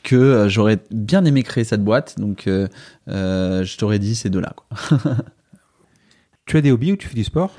que 0.04 0.16
euh, 0.16 0.50
j'aurais 0.50 0.78
bien 0.92 1.26
aimé 1.26 1.42
créer 1.42 1.64
cette 1.64 1.84
boîte. 1.84 2.20
Donc, 2.20 2.46
euh, 2.46 2.68
je 3.08 3.78
t'aurais 3.78 3.98
dit 3.98 4.14
ces 4.14 4.30
deux-là. 4.30 4.54
Tu 6.46 6.58
as 6.58 6.62
des 6.62 6.72
hobbies 6.72 6.92
ou 6.92 6.96
tu 6.96 7.08
fais 7.08 7.16
du 7.16 7.24
sport 7.24 7.52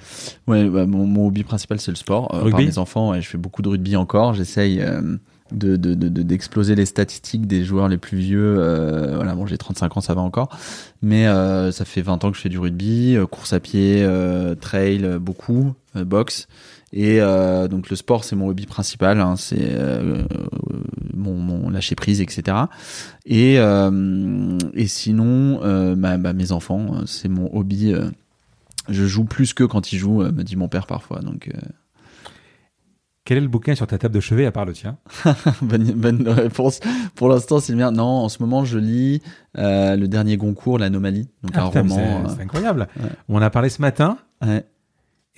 Ouais, 0.46 0.68
bah, 0.68 0.86
mon, 0.86 1.06
mon 1.06 1.26
hobby 1.26 1.42
principal, 1.42 1.80
c'est 1.80 1.90
le 1.90 1.96
sport. 1.96 2.26
Euh, 2.32 2.38
par 2.38 2.44
Rugby 2.44 2.66
mes 2.66 2.78
enfants, 2.78 3.10
ouais, 3.10 3.20
je 3.20 3.28
fais 3.28 3.38
beaucoup 3.38 3.60
de 3.62 3.68
rugby 3.68 3.96
encore. 3.96 4.32
J'essaye 4.32 4.80
euh, 4.80 5.16
de, 5.50 5.74
de, 5.74 5.94
de- 5.94 6.08
de- 6.08 6.22
d'exploser 6.22 6.76
les 6.76 6.86
statistiques 6.86 7.48
des 7.48 7.64
joueurs 7.64 7.88
les 7.88 7.98
plus 7.98 8.16
vieux. 8.18 8.56
Euh, 8.60 9.16
voilà, 9.16 9.34
bon, 9.34 9.44
j'ai 9.44 9.58
35 9.58 9.96
ans, 9.96 10.00
ça 10.00 10.14
va 10.14 10.20
encore. 10.20 10.56
Mais 11.02 11.26
euh, 11.26 11.72
ça 11.72 11.84
fait 11.84 12.00
20 12.00 12.22
ans 12.24 12.30
que 12.30 12.36
je 12.36 12.42
fais 12.42 12.48
du 12.48 12.60
rugby, 12.60 13.16
course 13.28 13.52
à 13.52 13.58
pied, 13.58 14.06
trail, 14.60 15.18
beaucoup, 15.20 15.72
boxe. 15.96 16.46
Et 16.92 17.18
donc 17.68 17.90
le 17.90 17.96
sport, 17.96 18.22
c'est 18.22 18.36
mon 18.36 18.46
hobby 18.48 18.66
principal. 18.66 19.20
hein, 19.20 19.34
c'est 19.36 19.76
mon, 21.12 21.34
mon 21.34 21.70
lâcher 21.70 21.96
prise, 21.96 22.20
etc. 22.20 22.56
Et, 23.26 23.54
et 23.56 24.86
sinon, 24.86 25.94
bah, 25.96 26.18
bah, 26.18 26.32
mes 26.32 26.52
enfants, 26.52 27.04
c'est 27.06 27.28
mon 27.28 27.52
hobby. 27.52 27.92
Je 28.88 29.04
joue 29.04 29.24
plus 29.24 29.54
que 29.54 29.64
quand 29.64 29.92
ils 29.92 29.98
jouent, 29.98 30.22
euh, 30.22 30.32
me 30.32 30.42
dit 30.44 30.56
mon 30.56 30.68
père 30.68 30.86
parfois. 30.86 31.20
Donc, 31.20 31.48
euh, 31.48 31.58
Quel 33.24 33.38
est 33.38 33.40
le 33.42 33.48
bouquin 33.48 33.74
sur 33.74 33.86
ta 33.88 33.98
table 33.98 34.14
de 34.14 34.20
chevet 34.20 34.46
à 34.46 34.52
part 34.52 34.64
le 34.64 34.72
tien? 34.72 34.98
Bonne, 35.62 35.84
bonne 35.92 36.28
réponse. 36.28 36.78
Pour 37.16 37.28
l'instant, 37.28 37.58
mien. 37.74 37.90
Non, 37.90 38.04
en 38.04 38.28
ce 38.28 38.40
moment, 38.40 38.64
je 38.64 38.78
lis 38.78 39.20
euh, 39.58 39.96
le 39.96 40.06
dernier 40.06 40.36
Goncourt, 40.36 40.78
l'Anomalie. 40.78 41.28
Donc 41.42 41.52
Ah, 41.54 41.64
un 41.64 41.66
putain, 41.68 41.80
roman. 41.82 42.28
c'est- 42.28 42.42
incroyable. 42.42 42.86
Ouais. 43.00 43.08
On 43.28 43.36
en 43.38 43.42
a 43.42 43.50
parlé 43.50 43.68
ce 43.68 43.82
matin 43.82 44.18
ouais. 44.46 44.64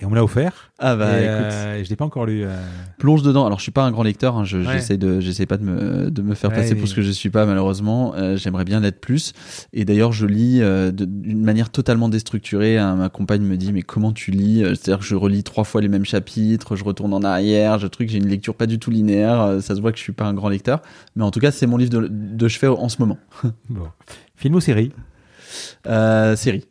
Et 0.01 0.05
on 0.05 0.09
me 0.09 0.15
l'a 0.15 0.23
offert. 0.23 0.71
Ah 0.79 0.95
bah 0.95 1.19
et, 1.19 1.25
écoute, 1.25 1.33
euh, 1.51 1.83
je 1.83 1.89
l'ai 1.89 1.95
pas 1.97 2.05
encore 2.05 2.25
lu. 2.25 2.43
euh. 2.45 2.55
plonge 2.99 3.21
dedans. 3.21 3.45
Alors, 3.45 3.57
je 3.59 3.63
suis 3.63 3.71
pas 3.73 3.83
un 3.83 3.91
grand 3.91 4.03
lecteur. 4.03 4.37
Hein, 4.37 4.45
je, 4.45 4.57
Ouais. 4.59 4.63
J'essaie 4.73 4.95
de, 4.97 5.19
j'essaie 5.19 5.45
pas 5.45 5.57
de 5.57 5.63
me, 5.63 6.09
de 6.09 6.21
me 6.21 6.35
faire 6.35 6.49
Ouais, 6.51 6.55
passer 6.55 6.75
pour 6.75 6.87
ce 6.87 6.95
que 6.95 7.01
je 7.01 7.11
suis 7.11 7.29
pas, 7.29 7.45
malheureusement. 7.45 8.13
Euh, 8.15 8.37
J'aimerais 8.37 8.63
bien 8.63 8.79
l'être 8.79 9.01
plus. 9.01 9.33
Et 9.73 9.83
d'ailleurs, 9.83 10.11
je 10.13 10.25
lis 10.25 10.59
de- 10.59 10.91
d'une 11.05 11.43
manière 11.43 11.69
totalement 11.69 12.07
déstructurée. 12.07 12.77
hein. 12.77 12.95
Ma 12.95 13.09
compagne 13.09 13.41
me 13.41 13.57
dit, 13.57 13.73
mais 13.73 13.81
comment 13.81 14.13
tu 14.13 14.31
lis 14.31 14.61
C'est-à-dire 14.63 14.99
que 14.99 15.05
je 15.05 15.15
relis 15.15 15.43
trois 15.43 15.65
fois 15.65 15.81
les 15.81 15.89
mêmes 15.89 16.05
chapitres, 16.05 16.75
je 16.77 16.83
retourne 16.85 17.13
en 17.13 17.21
arrière, 17.23 17.77
je 17.79 17.87
truc. 17.87 18.07
J'ai 18.09 18.19
une 18.19 18.27
lecture 18.29 18.55
pas 18.55 18.67
du 18.67 18.79
tout 18.79 18.91
linéaire. 18.91 19.57
Ça 19.61 19.75
se 19.75 19.81
voit 19.81 19.91
que 19.91 19.97
je 19.97 20.03
suis 20.03 20.13
pas 20.13 20.25
un 20.25 20.33
grand 20.33 20.49
lecteur. 20.49 20.81
Mais 21.17 21.23
en 21.25 21.31
tout 21.31 21.39
cas, 21.41 21.51
c'est 21.51 21.67
mon 21.67 21.75
livre 21.77 21.91
de, 21.91 22.07
de 22.09 22.47
chevet 22.47 22.67
en 22.67 22.87
ce 22.87 22.97
moment. 22.99 23.17
Bon. 23.69 23.87
Film 24.35 24.55
ou 24.55 24.61
série? 24.61 24.93
Série. 25.85 26.63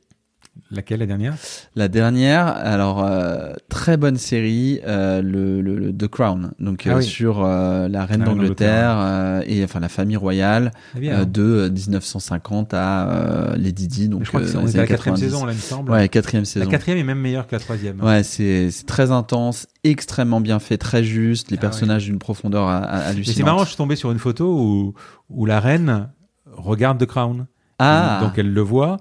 Laquelle, 0.70 1.01
la 1.01 1.06
dernière? 1.06 1.35
La 1.76 1.89
dernière, 1.89 2.47
alors 2.47 3.02
euh, 3.05 3.52
très 3.68 3.97
bonne 3.97 4.16
série, 4.16 4.80
euh, 4.86 5.22
le, 5.22 5.60
le, 5.62 5.76
le 5.78 5.97
The 5.97 6.09
Crown, 6.09 6.51
donc 6.59 6.82
Ah 6.86 6.90
euh, 6.90 6.97
oui. 6.98 7.05
sur 7.05 7.43
la 7.43 8.05
reine 8.05 8.20
La 8.20 8.26
d'Angleterre 8.26 9.43
et 9.47 9.64
enfin 9.64 9.80
la 9.80 9.89
famille 9.89 10.16
royale 10.16 10.72
bien, 10.94 11.20
euh, 11.20 11.24
de 11.24 11.68
1950 11.74 12.74
à 12.74 13.55
Lady 13.56 13.89
Di, 13.89 14.09
donc 14.09 14.24
je 14.24 14.28
crois 14.28 14.40
que 14.40 14.47
c'est 14.47 14.56
la 14.76 14.86
quatrième 14.86 15.16
90. 15.16 15.20
saison, 15.20 15.44
là, 15.47 15.52
il 15.52 15.56
me 15.56 15.60
semble. 15.60 15.90
Ouais, 15.90 16.09
quatrième 16.09 16.43
la 16.43 16.47
saison. 16.47 16.68
quatrième 16.68 16.98
est 16.98 17.05
même 17.05 17.18
meilleure 17.20 17.47
que 17.47 17.55
la 17.56 17.60
troisième. 17.60 18.01
Ouais, 18.02 18.22
c'est 18.22 18.68
très 18.86 19.10
intense, 19.10 19.66
extrêmement 19.85 20.40
bien 20.40 20.59
fait, 20.59 20.76
très 20.78 21.02
juste, 21.05 21.51
les 21.51 21.56
Ah 21.59 21.62
personnages 21.62 22.05
d'une 22.05 22.18
profondeur 22.18 22.68
hallucinante. 22.68 23.36
c'est 23.36 23.43
marrant, 23.43 23.62
je 23.64 23.68
suis 23.68 23.76
tombé 23.76 23.97
sur 23.97 24.12
une 24.12 24.18
photo 24.18 24.52
où, 24.59 24.94
où 25.30 25.47
la 25.47 25.60
reine 25.60 26.09
regarde 26.52 26.98
The 26.98 27.06
Crown. 27.06 27.47
Ah, 27.78 28.18
Donc 28.22 28.32
elle 28.39 28.52
le 28.52 28.60
voit 28.60 28.97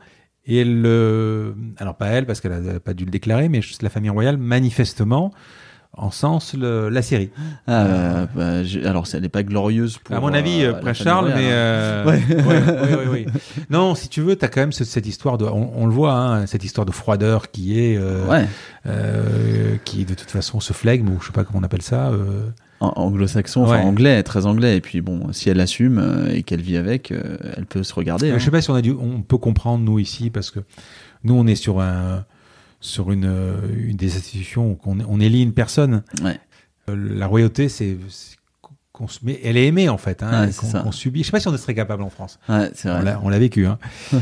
et 0.48 0.62
elle 0.62 0.82
le... 0.82 1.56
Alors 1.78 1.96
pas 1.96 2.08
elle 2.08 2.26
parce 2.26 2.42
qu'elle 2.42 2.60
n'a 2.60 2.80
pas 2.80 2.94
dû 2.94 3.06
le 3.06 3.12
déclarer, 3.12 3.50
mais 3.50 3.62
la 3.82 3.90
famille 3.90 4.10
royale 4.10 4.38
manifestement 4.38 5.32
encense 5.94 6.54
le, 6.54 6.90
la 6.90 7.02
série. 7.02 7.32
ah, 7.68 7.86
euh, 7.86 8.26
bah, 8.36 8.88
alors 8.90 9.06
elle 9.14 9.22
n'est 9.22 9.30
pas 9.30 9.44
glorieuse 9.44 9.98
pour. 9.98 10.16
à 10.16 10.20
mon 10.20 10.34
avis, 10.34 10.64
euh, 10.64 10.74
euh, 10.74 10.82
famille 10.82 10.94
Charles, 10.96 11.28
mais... 11.36 11.46
hein. 11.48 11.52
euh, 11.52 12.06
Ouais. 12.06 13.08
ouais. 13.10 13.26
Non, 13.70 13.96
si 13.96 14.08
tu 14.10 14.22
veux, 14.22 14.36
tu 14.36 14.46
as 14.46 14.48
quand 14.48 14.62
même 14.62 14.72
ce- 14.72 14.84
cette 14.84 15.08
histoire 15.08 15.38
de... 15.38 15.46
On, 15.46 15.72
on 15.76 15.86
le 15.88 15.92
voit, 15.94 16.14
hein, 16.14 16.46
cette 16.46 16.64
histoire 16.64 16.86
de 16.86 16.92
froideur 16.92 17.50
qui 17.52 17.80
est... 17.80 17.98
euh, 17.98 18.26
Ouais, 18.28 18.46
qui 19.86 20.06
de 20.06 20.14
toute 20.14 20.30
façon 20.32 20.60
se 20.60 20.74
flegme, 20.74 21.10
ou 21.10 21.20
je 21.22 21.28
sais 21.28 21.32
pas 21.34 21.44
comment 21.44 21.60
on 21.60 21.64
appelle 21.64 21.82
ça. 21.82 22.12
anglo-saxon, 22.80 23.64
enfin 23.64 23.80
anglais, 23.82 24.22
très 24.24 24.46
anglais. 24.46 24.78
Et 24.78 24.82
puis 24.82 25.02
bon, 25.02 25.32
si 25.34 25.50
elle 25.50 25.60
assume 25.60 26.28
et 26.32 26.44
qu'elle 26.44 26.62
vit 26.62 26.78
avec, 26.78 27.12
elle 27.12 27.66
peut 27.66 27.84
se 27.84 27.94
regarder. 27.94 28.30
hein. 28.32 28.36
Je 28.38 28.46
sais 28.46 28.52
pas 28.52 28.62
si 28.62 28.70
on 28.70 28.76
a 28.76 28.82
dû, 28.82 28.92
on 29.00 29.22
peut 29.22 29.38
comprendre 29.38 29.84
nous 29.84 30.00
ici 30.00 30.30
parce 30.30 30.52
que 30.52 30.60
nous 31.24 31.34
on 31.34 31.48
est 31.48 31.56
sur 31.56 31.82
un 31.82 32.24
sur 32.88 33.12
une, 33.12 33.26
euh, 33.26 33.56
une 33.78 33.98
des 33.98 34.16
institutions 34.18 34.72
où 34.72 34.80
on, 34.86 34.98
on 35.08 35.20
élit 35.20 35.42
une 35.44 35.54
personne. 35.54 36.04
Ouais. 36.24 36.40
Euh, 36.90 36.96
La 37.18 37.28
royauté, 37.28 37.70
c'est 37.70 37.98
se 39.08 39.20
met, 39.24 39.40
elle 39.44 39.58
est 39.58 39.68
aimée 39.68 39.90
en 39.90 39.98
fait, 40.00 40.24
hein, 40.24 40.48
Ouais, 40.48 40.82
qu'on 40.82 40.92
subit. 40.92 41.22
Je 41.22 41.28
sais 41.28 41.32
pas 41.32 41.40
si 41.40 41.48
on 41.48 41.56
serait 41.58 41.76
capable 41.76 42.02
en 42.02 42.10
France. 42.10 42.40
Ouais, 42.50 42.72
On 42.86 43.02
l'a- 43.04 43.20
on 43.24 43.30
l'a 43.30 43.38
vécu. 43.38 43.68
Hein. 43.68 43.78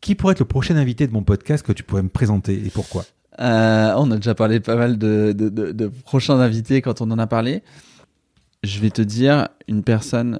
Qui 0.00 0.14
pourrait 0.14 0.32
être 0.32 0.38
le 0.38 0.46
prochain 0.46 0.76
invité 0.76 1.06
de 1.06 1.12
mon 1.12 1.22
podcast 1.22 1.66
que 1.66 1.72
tu 1.72 1.82
pourrais 1.82 2.02
me 2.02 2.08
présenter 2.08 2.54
et 2.54 2.70
pourquoi? 2.70 3.04
Euh, 3.40 3.92
on 3.96 4.10
a 4.10 4.16
déjà 4.16 4.34
parlé 4.34 4.60
pas 4.60 4.76
mal 4.76 4.96
de, 4.96 5.34
de, 5.36 5.50
de, 5.50 5.72
de 5.72 5.88
prochains 5.88 6.40
invités 6.40 6.80
quand 6.80 7.02
on 7.02 7.10
en 7.10 7.18
a 7.18 7.26
parlé. 7.26 7.62
Je 8.62 8.80
vais 8.80 8.88
te 8.90 9.02
dire 9.02 9.48
une 9.68 9.82
personne 9.82 10.38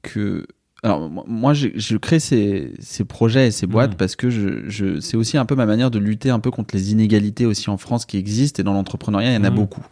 que. 0.00 0.46
Alors, 0.84 1.08
moi- 1.28 1.54
je, 1.54 1.68
je 1.76 1.96
crée 1.96 2.18
ces, 2.18 2.72
ces 2.80 3.04
projets 3.04 3.46
et 3.46 3.50
ces 3.52 3.68
boîtes 3.68 3.94
parce 3.96 4.16
que 4.16 4.30
je, 4.30 4.68
je, 4.68 4.98
c'est 4.98 5.16
aussi 5.16 5.38
un 5.38 5.44
peu 5.44 5.54
ma 5.54 5.64
manière 5.64 5.92
de 5.92 6.00
lutter 6.00 6.28
un 6.30 6.40
peu 6.40 6.50
contre 6.50 6.74
les 6.74 6.90
inégalités 6.90 7.46
aussi 7.46 7.70
en 7.70 7.76
France 7.76 8.04
qui 8.04 8.16
existent 8.16 8.60
et 8.60 8.64
dans 8.64 8.72
l'entrepreneuriat, 8.72 9.30
il 9.30 9.34
y 9.34 9.36
en 9.36 9.44
a 9.44 9.50
beaucoup. 9.50 9.86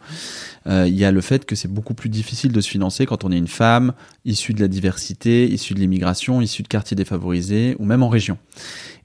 Euh, 0.67 0.85
il 0.89 0.95
y 0.95 1.05
a 1.05 1.11
le 1.13 1.21
fait 1.21 1.45
que 1.45 1.55
c'est 1.55 1.69
beaucoup 1.69 1.93
plus 1.93 2.09
difficile 2.09 2.51
de 2.51 2.59
se 2.59 2.69
financer 2.69 3.05
quand 3.05 3.23
on 3.23 3.31
est 3.31 3.37
une 3.37 3.47
femme 3.47 3.93
issue 4.25 4.53
de 4.53 4.59
la 4.59 4.67
diversité, 4.67 5.49
issue 5.49 5.73
de 5.75 5.79
l'immigration, 5.79 6.41
issue 6.41 6.61
de 6.61 6.67
quartiers 6.67 6.95
défavorisés 6.95 7.77
ou 7.79 7.85
même 7.85 8.03
en 8.03 8.09
région. 8.09 8.37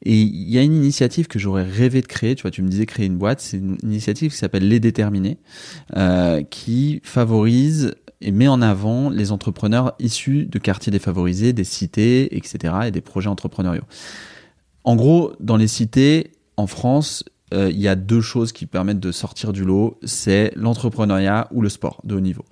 Et 0.02 0.20
il 0.20 0.50
y 0.50 0.58
a 0.58 0.62
une 0.62 0.74
initiative 0.74 1.28
que 1.28 1.38
j'aurais 1.38 1.62
rêvé 1.62 2.00
de 2.00 2.06
créer. 2.06 2.34
Tu 2.34 2.42
vois, 2.42 2.50
tu 2.50 2.62
me 2.62 2.68
disais 2.68 2.86
créer 2.86 3.06
une 3.06 3.16
boîte. 3.16 3.40
C'est 3.40 3.58
une 3.58 3.76
initiative 3.84 4.32
qui 4.32 4.36
s'appelle 4.36 4.68
Les 4.68 4.80
Déterminés, 4.80 5.38
euh, 5.96 6.42
qui 6.42 7.00
favorise 7.04 7.94
et 8.20 8.30
met 8.30 8.48
en 8.48 8.62
avant 8.62 9.10
les 9.10 9.32
entrepreneurs 9.32 9.94
issus 9.98 10.46
de 10.46 10.58
quartiers 10.58 10.90
défavorisés, 10.90 11.52
des 11.52 11.64
cités, 11.64 12.36
etc., 12.36 12.74
et 12.86 12.90
des 12.90 13.00
projets 13.00 13.28
entrepreneuriaux. 13.28 13.84
En 14.84 14.96
gros, 14.96 15.32
dans 15.40 15.56
les 15.56 15.66
cités, 15.66 16.32
en 16.56 16.66
France, 16.66 17.24
euh, 17.54 17.70
il 17.70 17.80
y 17.80 17.88
a 17.88 17.94
deux 17.94 18.20
choses 18.20 18.52
qui 18.52 18.66
permettent 18.66 19.00
de 19.00 19.12
sortir 19.12 19.52
du 19.52 19.64
lot, 19.64 19.98
c'est 20.04 20.52
l'entrepreneuriat 20.56 21.48
ou 21.52 21.60
le 21.60 21.68
sport 21.68 22.00
de 22.04 22.16
haut 22.16 22.20
niveau. 22.20 22.44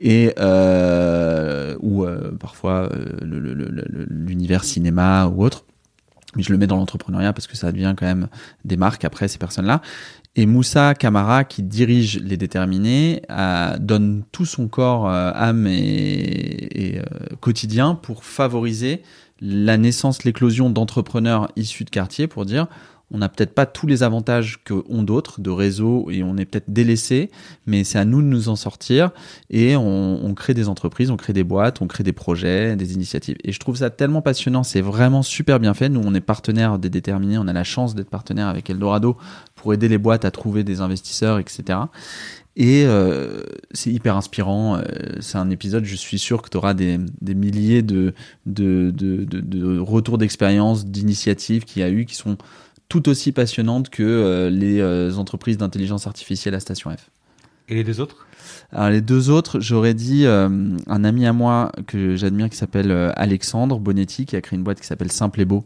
Et 0.00 0.32
euh, 0.38 1.76
ou 1.80 2.04
euh, 2.04 2.32
parfois 2.32 2.88
l'univers 3.22 4.64
cinéma 4.64 5.26
ou 5.26 5.44
autre. 5.44 5.64
Mais 6.34 6.42
je 6.42 6.50
le 6.50 6.58
mets 6.58 6.66
dans 6.66 6.76
l'entrepreneuriat 6.76 7.32
parce 7.32 7.46
que 7.46 7.56
ça 7.56 7.70
devient 7.72 7.94
quand 7.96 8.06
même 8.06 8.28
des 8.64 8.76
marques 8.76 9.04
après 9.04 9.28
ces 9.28 9.38
personnes-là. 9.38 9.82
Et 10.34 10.46
Moussa 10.46 10.94
Camara, 10.94 11.44
qui 11.44 11.62
dirige 11.62 12.18
les 12.20 12.38
déterminés, 12.38 13.22
donne 13.80 14.24
tout 14.32 14.46
son 14.46 14.66
corps, 14.66 15.06
euh, 15.06 15.30
âme 15.34 15.66
et, 15.66 16.98
euh, 16.98 17.02
quotidien 17.40 17.94
pour 17.94 18.24
favoriser 18.24 19.02
la 19.42 19.76
naissance, 19.76 20.24
l'éclosion 20.24 20.70
d'entrepreneurs 20.70 21.48
issus 21.56 21.84
de 21.84 21.90
quartiers 21.90 22.28
pour 22.28 22.46
dire 22.46 22.66
on 23.12 23.18
n'a 23.18 23.28
peut-être 23.28 23.54
pas 23.54 23.66
tous 23.66 23.86
les 23.86 24.02
avantages 24.02 24.60
que 24.64 24.74
ont 24.88 25.02
d'autres 25.02 25.40
de 25.40 25.50
réseau 25.50 26.08
et 26.10 26.22
on 26.22 26.36
est 26.38 26.46
peut-être 26.46 26.72
délaissé, 26.72 27.30
mais 27.66 27.84
c'est 27.84 27.98
à 27.98 28.06
nous 28.06 28.22
de 28.22 28.26
nous 28.26 28.48
en 28.48 28.56
sortir 28.56 29.10
et 29.50 29.76
on, 29.76 30.24
on 30.24 30.34
crée 30.34 30.54
des 30.54 30.68
entreprises, 30.68 31.10
on 31.10 31.18
crée 31.18 31.34
des 31.34 31.44
boîtes, 31.44 31.82
on 31.82 31.86
crée 31.86 32.04
des 32.04 32.14
projets, 32.14 32.74
des 32.74 32.94
initiatives. 32.94 33.36
Et 33.44 33.52
je 33.52 33.60
trouve 33.60 33.76
ça 33.76 33.90
tellement 33.90 34.22
passionnant, 34.22 34.62
c'est 34.62 34.80
vraiment 34.80 35.22
super 35.22 35.60
bien 35.60 35.74
fait. 35.74 35.90
Nous, 35.90 36.00
on 36.02 36.14
est 36.14 36.22
partenaire 36.22 36.78
des 36.78 36.88
déterminés, 36.88 37.36
on 37.36 37.48
a 37.48 37.52
la 37.52 37.64
chance 37.64 37.94
d'être 37.94 38.08
partenaire 38.08 38.48
avec 38.48 38.70
Eldorado 38.70 39.18
pour 39.62 39.72
aider 39.72 39.88
les 39.88 39.98
boîtes 39.98 40.24
à 40.24 40.32
trouver 40.32 40.64
des 40.64 40.80
investisseurs, 40.80 41.38
etc. 41.38 41.78
Et 42.56 42.84
euh, 42.84 43.42
c'est 43.70 43.92
hyper 43.92 44.16
inspirant. 44.16 44.76
euh, 44.76 44.82
C'est 45.20 45.38
un 45.38 45.50
épisode, 45.50 45.84
je 45.84 45.94
suis 45.94 46.18
sûr 46.18 46.42
que 46.42 46.50
tu 46.50 46.56
auras 46.56 46.74
des, 46.74 46.98
des 47.20 47.34
milliers 47.34 47.82
de, 47.82 48.12
de, 48.44 48.90
de, 48.90 49.24
de, 49.24 49.40
de 49.40 49.78
retours 49.78 50.18
d'expérience, 50.18 50.84
d'initiatives 50.84 51.64
qu'il 51.64 51.80
y 51.80 51.84
a 51.84 51.90
eu 51.90 52.04
qui 52.04 52.16
sont 52.16 52.36
tout 52.88 53.08
aussi 53.08 53.30
passionnantes 53.30 53.88
que 53.88 54.02
euh, 54.02 54.50
les 54.50 55.16
entreprises 55.16 55.56
d'intelligence 55.58 56.08
artificielle 56.08 56.54
à 56.56 56.60
Station 56.60 56.90
F. 56.90 57.08
Et 57.68 57.76
les 57.76 57.84
deux 57.84 58.00
autres? 58.00 58.26
Alors 58.72 58.90
les 58.90 59.00
deux 59.00 59.30
autres, 59.30 59.60
j'aurais 59.60 59.94
dit 59.94 60.26
euh, 60.26 60.48
un 60.88 61.04
ami 61.04 61.24
à 61.24 61.32
moi 61.32 61.70
que 61.86 62.16
j'admire 62.16 62.50
qui 62.50 62.56
s'appelle 62.56 62.90
Alexandre 63.14 63.78
Bonetti 63.78 64.26
qui 64.26 64.34
a 64.34 64.40
créé 64.40 64.58
une 64.58 64.64
boîte 64.64 64.80
qui 64.80 64.86
s'appelle 64.88 65.12
Simple 65.12 65.40
et 65.40 65.44
Beau 65.44 65.64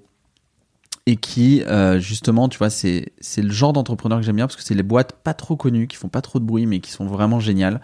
et 1.09 1.15
qui 1.17 1.63
euh, 1.63 2.01
justement, 2.01 2.49
tu 2.49 2.59
vois, 2.59 2.69
c'est 2.69 3.13
c'est 3.21 3.41
le 3.43 3.51
genre 3.53 3.73
d'entrepreneur 3.73 4.19
que 4.19 4.25
j'aime 4.25 4.35
bien 4.37 4.47
parce 4.47 4.57
que 4.57 4.63
c'est 4.65 4.75
les 4.75 4.83
boîtes 4.83 5.13
pas 5.13 5.35
trop 5.35 5.55
connues 5.55 5.87
qui 5.87 5.97
font 5.97 6.09
pas 6.09 6.21
trop 6.21 6.41
de 6.41 6.45
bruit 6.45 6.67
mais 6.67 6.81
qui 6.81 6.91
sont 6.91 7.07
vraiment 7.07 7.39
géniales. 7.39 7.81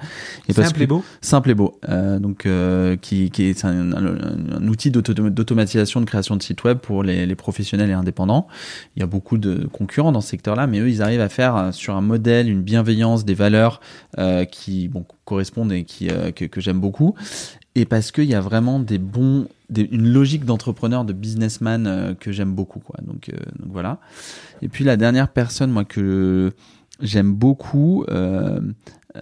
Et 0.48 0.52
parce 0.54 0.66
Simple 0.68 0.78
que- 0.80 0.84
et 0.84 0.86
beau 0.88 1.04
Simple 1.20 1.50
et 1.50 1.54
beau. 1.54 1.78
Euh, 1.88 2.18
donc, 2.18 2.46
euh, 2.46 2.96
qui, 2.96 3.30
qui 3.30 3.44
est 3.44 3.64
un, 3.64 3.92
un- 3.92 4.56
un 4.56 4.66
outil 4.68 4.90
d'auto- 4.90 5.14
d'automatisation 5.14 6.00
de 6.00 6.04
création 6.06 6.34
de 6.34 6.42
sites 6.42 6.64
web 6.64 6.78
pour 6.78 7.04
les, 7.04 7.26
les 7.26 7.34
professionnels 7.36 7.90
et 7.90 7.94
indépendants. 7.94 8.48
Il 8.96 9.00
y 9.00 9.02
a 9.04 9.06
beaucoup 9.06 9.38
de 9.38 9.68
concurrents 9.72 10.10
dans 10.12 10.20
ce 10.20 10.28
secteur-là, 10.28 10.66
mais 10.66 10.80
eux, 10.80 10.88
ils 10.90 11.00
arrivent 11.00 11.20
à 11.20 11.28
faire 11.28 11.54
euh, 11.56 11.70
sur 11.72 11.94
un 11.94 12.00
modèle, 12.00 12.48
une 12.48 12.62
bienveillance, 12.62 13.24
des 13.24 13.34
valeurs 13.34 13.80
euh, 14.18 14.44
qui 14.44 14.88
bon, 14.88 15.04
correspondent 15.24 15.72
et 15.72 15.84
qui, 15.84 16.10
euh, 16.10 16.32
que, 16.32 16.44
que 16.46 16.60
j'aime 16.60 16.80
beaucoup. 16.80 17.14
Et 17.74 17.84
parce 17.86 18.12
qu'il 18.12 18.24
y 18.24 18.34
a 18.34 18.40
vraiment 18.40 18.78
des 18.80 18.98
bons, 18.98 19.48
des- 19.70 19.88
une 19.90 20.12
logique 20.12 20.44
d'entrepreneur, 20.44 21.04
de 21.04 21.12
businessman 21.14 21.86
euh, 21.86 22.14
que 22.14 22.30
j'aime 22.32 22.52
beaucoup. 22.52 22.80
Quoi. 22.80 22.96
Donc, 23.02 23.28
euh, 23.30 23.36
donc 23.58 23.72
voilà. 23.72 23.98
Et 24.60 24.68
puis 24.68 24.84
la 24.84 24.96
dernière 24.98 25.28
personne, 25.28 25.70
moi, 25.70 25.84
que 25.84 26.52
j'aime 27.00 27.32
beaucoup, 27.32 28.04
euh, 28.10 28.60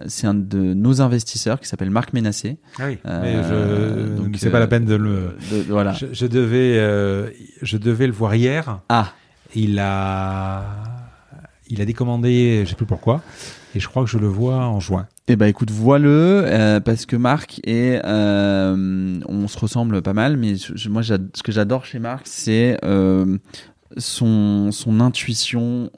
c'est 0.07 0.27
un 0.27 0.33
de 0.33 0.73
nos 0.73 1.01
investisseurs 1.01 1.59
qui 1.61 1.67
s'appelle 1.67 1.89
Marc 1.91 2.11
Ménassé. 2.13 2.57
Ah 2.77 2.83
oui. 2.87 2.97
Mais 3.05 3.41
je, 3.43 4.15
donc, 4.17 4.35
c'est 4.37 4.49
pas 4.49 4.59
la 4.59 4.67
peine 4.67 4.85
de 4.85 4.95
le. 4.95 5.35
de- 5.51 5.61
voilà. 5.69 5.93
Je, 5.93 6.07
je 6.11 6.25
devais, 6.25 6.75
je 7.61 7.77
devais 7.77 8.07
le 8.07 8.13
voir 8.13 8.35
hier. 8.35 8.81
Ah, 8.89 9.13
Il 9.55 9.79
a, 9.79 10.65
il 11.71 11.81
a 11.81 11.85
décommandé, 11.85 12.63
je 12.65 12.69
sais 12.69 12.75
plus 12.75 12.85
pourquoi, 12.85 13.21
et 13.73 13.79
je 13.79 13.87
crois 13.87 14.03
que 14.03 14.09
je 14.09 14.17
le 14.17 14.27
vois 14.27 14.57
en 14.57 14.79
juin. 14.79 15.07
eh 15.27 15.35
ben 15.35 15.47
écoute, 15.47 15.71
vois-le, 15.71 16.43
euh, 16.45 16.79
parce 16.81 17.05
que 17.05 17.15
Marc 17.15 17.61
et 17.63 17.99
euh, 18.03 19.19
on 19.27 19.47
se 19.47 19.57
ressemble 19.57 20.01
pas 20.01 20.13
mal, 20.13 20.37
mais 20.37 20.55
moi, 20.89 21.01
ce 21.03 21.43
que 21.43 21.51
j'adore 21.51 21.85
chez 21.85 21.99
Marc, 21.99 22.27
c'est 22.27 22.77
euh, 22.83 23.37
son 23.97 24.99
intuition 24.99 25.89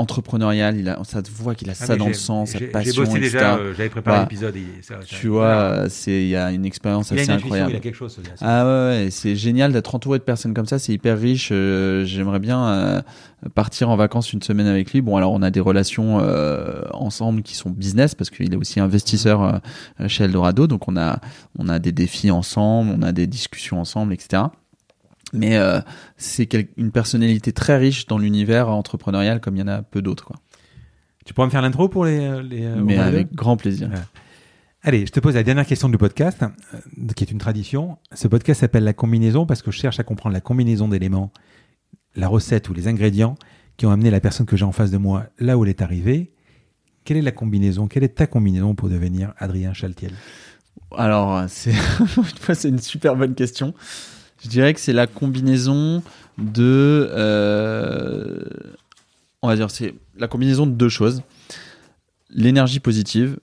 entrepreneuriale. 0.00 0.76
Il 0.78 0.88
a, 0.88 0.98
ça 1.04 1.22
te 1.22 1.30
voit 1.30 1.54
qu'il 1.54 1.70
a 1.70 1.74
ça 1.74 1.96
dans 1.96 2.08
le 2.08 2.14
sang, 2.14 2.46
sa 2.46 2.56
Ah, 2.56 2.60
J'ai 2.60 2.66
passion, 2.68 3.02
bossé 3.04 3.16
etc. 3.18 3.32
déjà, 3.32 3.54
euh, 3.56 3.74
j'avais 3.76 3.88
préparé 3.88 4.16
Voilà. 4.16 4.22
l'épisode. 4.30 4.56
et 4.56 4.64
ça- 4.82 4.94
ça- 5.00 5.06
tu 5.06 5.28
vois, 5.28 5.88
c'est 5.88 6.22
il 6.22 6.28
y 6.28 6.36
a 6.36 6.50
une 6.50 6.64
expérience 6.64 7.12
assez 7.12 7.30
incroyable. 7.30 7.70
il 7.72 7.76
a 7.76 7.80
quelque 7.80 7.94
chose. 7.94 8.18
Ah 8.40 8.64
ouais, 8.64 8.70
ouais, 9.04 9.08
c'est 9.10 9.36
génial 9.36 9.72
d'être 9.72 9.94
entouré 9.94 10.18
de 10.18 10.24
personnes 10.24 10.54
comme 10.54 10.66
ça, 10.66 10.78
c'est 10.78 10.92
hyper 10.92 11.18
riche. 11.18 11.50
euh, 11.52 12.04
J'aimerais 12.04 12.38
bien 12.40 12.64
euh, 12.66 13.02
partir 13.54 13.90
en 13.90 13.96
vacances 13.96 14.32
une 14.32 14.42
semaine 14.42 14.66
avec 14.66 14.92
lui. 14.92 15.00
Bon, 15.02 15.16
alors 15.16 15.32
on 15.32 15.42
a 15.42 15.50
des 15.50 15.60
relations 15.60 16.16
ensemble 16.92 17.42
qui 17.42 17.54
sont 17.54 17.70
business 17.70 18.14
parce 18.14 18.30
qu'il 18.30 18.52
est 18.52 18.56
aussi 18.56 18.80
investisseur 18.80 19.60
chez 20.08 20.24
Eldorado, 20.24 20.66
donc 20.66 20.88
on 20.88 20.96
a 20.96 21.20
on 21.58 21.68
a 21.68 21.78
des 21.78 21.92
défis 21.92 22.30
ensemble, 22.30 22.94
on 22.98 23.02
a 23.02 23.12
des 23.12 23.26
discussions 23.26 23.80
ensemble, 23.80 24.12
etc. 24.12 24.42
Mais 25.32 25.56
euh, 25.56 25.80
c'est 26.16 26.48
une 26.76 26.90
personnalité 26.90 27.52
très 27.52 27.76
riche 27.76 28.06
dans 28.06 28.18
l'univers 28.18 28.68
entrepreneurial 28.68 29.40
comme 29.40 29.56
il 29.56 29.60
y 29.60 29.62
en 29.62 29.68
a 29.68 29.82
peu 29.82 30.02
d'autres. 30.02 30.24
quoi. 30.24 30.36
Tu 31.24 31.34
pourrais 31.34 31.46
me 31.46 31.50
faire 31.52 31.62
l'intro 31.62 31.88
pour 31.88 32.04
les, 32.04 32.42
les 32.42 32.64
euh, 32.64 32.82
Mais 32.82 32.98
avec 32.98 33.32
grand 33.34 33.56
plaisir. 33.56 33.88
Ouais. 33.88 33.98
Allez, 34.82 35.04
je 35.04 35.12
te 35.12 35.20
pose 35.20 35.34
la 35.34 35.42
dernière 35.42 35.66
question 35.66 35.88
du 35.88 35.98
podcast, 35.98 36.42
euh, 36.42 36.78
qui 37.14 37.22
est 37.22 37.30
une 37.30 37.38
tradition. 37.38 37.98
Ce 38.14 38.26
podcast 38.26 38.60
s'appelle 38.60 38.84
La 38.84 38.94
combinaison 38.94 39.44
parce 39.44 39.62
que 39.62 39.70
je 39.70 39.78
cherche 39.78 40.00
à 40.00 40.04
comprendre 40.04 40.32
la 40.32 40.40
combinaison 40.40 40.88
d'éléments, 40.88 41.32
la 42.16 42.28
recette 42.28 42.68
ou 42.68 42.72
les 42.72 42.88
ingrédients 42.88 43.36
qui 43.76 43.86
ont 43.86 43.90
amené 43.90 44.10
la 44.10 44.20
personne 44.20 44.46
que 44.46 44.56
j'ai 44.56 44.64
en 44.64 44.72
face 44.72 44.90
de 44.90 44.96
moi 44.96 45.26
là 45.38 45.58
où 45.58 45.64
elle 45.64 45.70
est 45.70 45.82
arrivée. 45.82 46.32
Quelle 47.04 47.18
est 47.18 47.22
la 47.22 47.32
combinaison? 47.32 47.88
Quelle 47.88 48.04
est 48.04 48.16
ta 48.16 48.26
combinaison 48.26 48.74
pour 48.74 48.88
devenir 48.88 49.34
Adrien 49.38 49.74
Chaltiel? 49.74 50.12
Alors, 50.96 51.44
c'est 51.48 51.74
c'est 52.54 52.68
une 52.68 52.78
super 52.78 53.16
bonne 53.16 53.34
question. 53.34 53.74
Je 54.42 54.48
dirais 54.48 54.72
que 54.74 54.80
c'est 54.80 54.92
la 54.92 55.06
combinaison 55.06 56.02
de, 56.38 57.08
euh, 57.12 58.38
on 59.42 59.48
va 59.48 59.56
dire, 59.56 59.70
c'est 59.70 59.94
la 60.18 60.28
combinaison 60.28 60.66
de 60.66 60.72
deux 60.72 60.88
choses. 60.88 61.22
L'énergie 62.30 62.80
positive. 62.80 63.38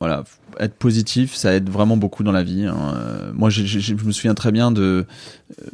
Voilà, 0.00 0.22
être 0.60 0.74
positif, 0.74 1.34
ça 1.34 1.54
aide 1.54 1.68
vraiment 1.68 1.96
beaucoup 1.96 2.22
dans 2.22 2.30
la 2.32 2.44
vie. 2.44 2.64
hein. 2.66 2.94
Moi, 3.34 3.50
je 3.50 3.94
me 3.94 4.12
souviens 4.12 4.34
très 4.34 4.52
bien 4.52 4.70
de 4.70 5.04
euh, 5.60 5.66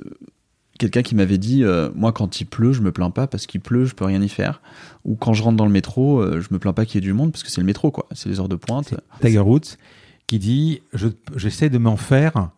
quelqu'un 0.79 1.03
qui 1.03 1.15
m'avait 1.15 1.37
dit, 1.37 1.62
euh, 1.62 1.91
moi, 1.95 2.11
quand 2.12 2.41
il 2.41 2.47
pleut, 2.47 2.73
je 2.73 2.81
me 2.81 2.91
plains 2.91 3.11
pas 3.11 3.27
parce 3.27 3.47
qu'il 3.47 3.61
pleut, 3.61 3.85
je 3.85 3.95
peux 3.95 4.07
rien 4.07 4.23
y 4.23 4.29
faire. 4.31 4.62
Ou 5.05 5.15
quand 5.15 5.35
je 5.35 5.43
rentre 5.43 5.59
dans 5.59 5.66
le 5.66 5.71
métro, 5.71 6.25
je 6.41 6.49
me 6.53 6.59
plains 6.59 6.73
pas 6.73 6.87
qu'il 6.87 6.95
y 6.97 6.99
ait 6.99 7.07
du 7.07 7.12
monde 7.12 7.33
parce 7.33 7.43
que 7.43 7.51
c'est 7.51 7.61
le 7.61 7.66
métro, 7.66 7.91
quoi. 7.91 8.07
C'est 8.12 8.31
les 8.31 8.41
heures 8.41 8.49
de 8.49 8.57
pointe. 8.57 8.95
Tiger 9.21 9.41
Woods 9.41 9.77
qui 10.27 10.39
dit 10.39 10.81
je- 10.95 11.09
j'essaie 11.37 11.69
de 11.69 11.77
m'en 11.77 11.99
faire 11.99 12.49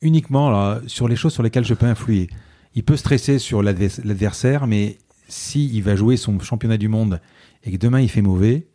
uniquement 0.00 0.50
là, 0.50 0.80
sur 0.86 1.08
les 1.08 1.16
choses 1.16 1.32
sur 1.32 1.42
lesquelles 1.42 1.64
je 1.64 1.74
peux 1.74 1.86
influer. 1.86 2.28
Il 2.74 2.84
peut 2.84 2.96
stresser 2.96 3.38
sur 3.38 3.62
l'advers- 3.62 4.00
l'adversaire, 4.04 4.66
mais 4.66 4.98
si 5.28 5.68
il 5.68 5.82
va 5.82 5.96
jouer 5.96 6.16
son 6.16 6.38
championnat 6.40 6.76
du 6.76 6.88
monde 6.88 7.20
et 7.62 7.72
que 7.72 7.76
demain 7.76 8.00
il 8.00 8.08
fait 8.08 8.22
mauvais, 8.22 8.66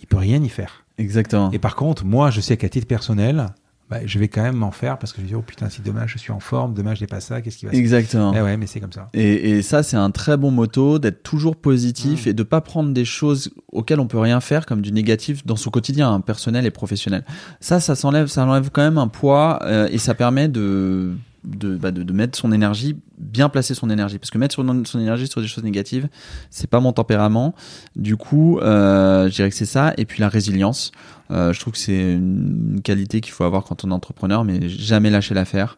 il 0.00 0.06
peut 0.06 0.16
rien 0.16 0.42
y 0.42 0.48
faire. 0.48 0.84
Exactement. 0.98 1.50
Et 1.52 1.58
par 1.58 1.76
contre, 1.76 2.04
moi, 2.04 2.30
je 2.30 2.40
sais 2.40 2.56
qu'à 2.56 2.68
titre 2.68 2.86
personnel, 2.86 3.54
bah, 3.88 3.98
je 4.04 4.18
vais 4.18 4.28
quand 4.28 4.42
même 4.42 4.56
m'en 4.56 4.72
faire 4.72 4.98
parce 4.98 5.12
que 5.12 5.18
je 5.18 5.22
me 5.22 5.28
dis 5.28 5.34
oh 5.34 5.42
putain 5.42 5.68
si 5.68 5.80
demain 5.80 6.06
je 6.06 6.18
suis 6.18 6.32
en 6.32 6.40
forme, 6.40 6.74
demain 6.74 6.94
je 6.94 7.00
n'ai 7.02 7.06
pas 7.06 7.20
ça, 7.20 7.40
qu'est-ce 7.40 7.58
qui 7.58 7.66
va 7.66 7.72
se 7.72 7.76
Exactement. 7.76 8.32
Eh 8.36 8.40
ouais, 8.42 8.56
mais 8.56 8.66
c'est 8.66 8.80
comme 8.80 8.92
ça. 8.92 9.08
Et, 9.14 9.50
et 9.50 9.62
ça, 9.62 9.82
c'est 9.82 9.96
un 9.96 10.10
très 10.10 10.36
bon 10.36 10.50
motto 10.50 10.98
d'être 10.98 11.22
toujours 11.22 11.56
positif 11.56 12.26
Mm. 12.26 12.28
et 12.28 12.32
de 12.32 12.42
pas 12.42 12.60
prendre 12.60 12.90
des 12.92 13.04
choses 13.04 13.50
auxquelles 13.72 14.00
on 14.00 14.06
peut 14.06 14.18
rien 14.18 14.40
faire 14.40 14.66
comme 14.66 14.80
du 14.82 14.92
négatif 14.92 15.46
dans 15.46 15.56
son 15.56 15.70
quotidien, 15.70 16.12
hein, 16.12 16.20
personnel 16.20 16.66
et 16.66 16.70
professionnel. 16.70 17.24
Ça, 17.60 17.80
ça 17.80 17.94
s'enlève, 17.94 18.26
ça 18.26 18.44
enlève 18.44 18.70
quand 18.72 18.82
même 18.82 18.98
un 18.98 19.08
poids 19.08 19.60
euh, 19.62 19.88
et 19.90 19.98
ça 19.98 20.14
permet 20.14 20.48
de 20.48 21.12
de, 21.46 21.76
bah, 21.76 21.90
de 21.90 22.02
de 22.02 22.12
mettre 22.12 22.38
son 22.38 22.52
énergie, 22.52 22.96
bien 23.18 23.48
placer 23.48 23.74
son 23.74 23.90
énergie. 23.90 24.18
Parce 24.18 24.30
que 24.30 24.38
mettre 24.38 24.54
son, 24.54 24.98
énergie 24.98 25.26
sur 25.26 25.40
des 25.40 25.46
choses 25.46 25.64
négatives, 25.64 26.08
c'est 26.50 26.68
pas 26.68 26.80
mon 26.80 26.92
tempérament. 26.92 27.54
Du 27.94 28.16
coup, 28.16 28.58
euh, 28.58 29.28
je 29.28 29.34
dirais 29.34 29.50
que 29.50 29.56
c'est 29.56 29.64
ça. 29.66 29.94
Et 29.96 30.04
puis 30.04 30.20
la 30.20 30.28
résilience. 30.28 30.92
Euh, 31.30 31.52
je 31.52 31.60
trouve 31.60 31.72
que 31.72 31.78
c'est 31.78 32.14
une 32.14 32.80
qualité 32.82 33.20
qu'il 33.20 33.32
faut 33.32 33.44
avoir 33.44 33.64
quand 33.64 33.84
on 33.84 33.90
est 33.90 33.94
entrepreneur, 33.94 34.44
mais 34.44 34.68
jamais 34.68 35.10
lâcher 35.10 35.34
l'affaire. 35.34 35.76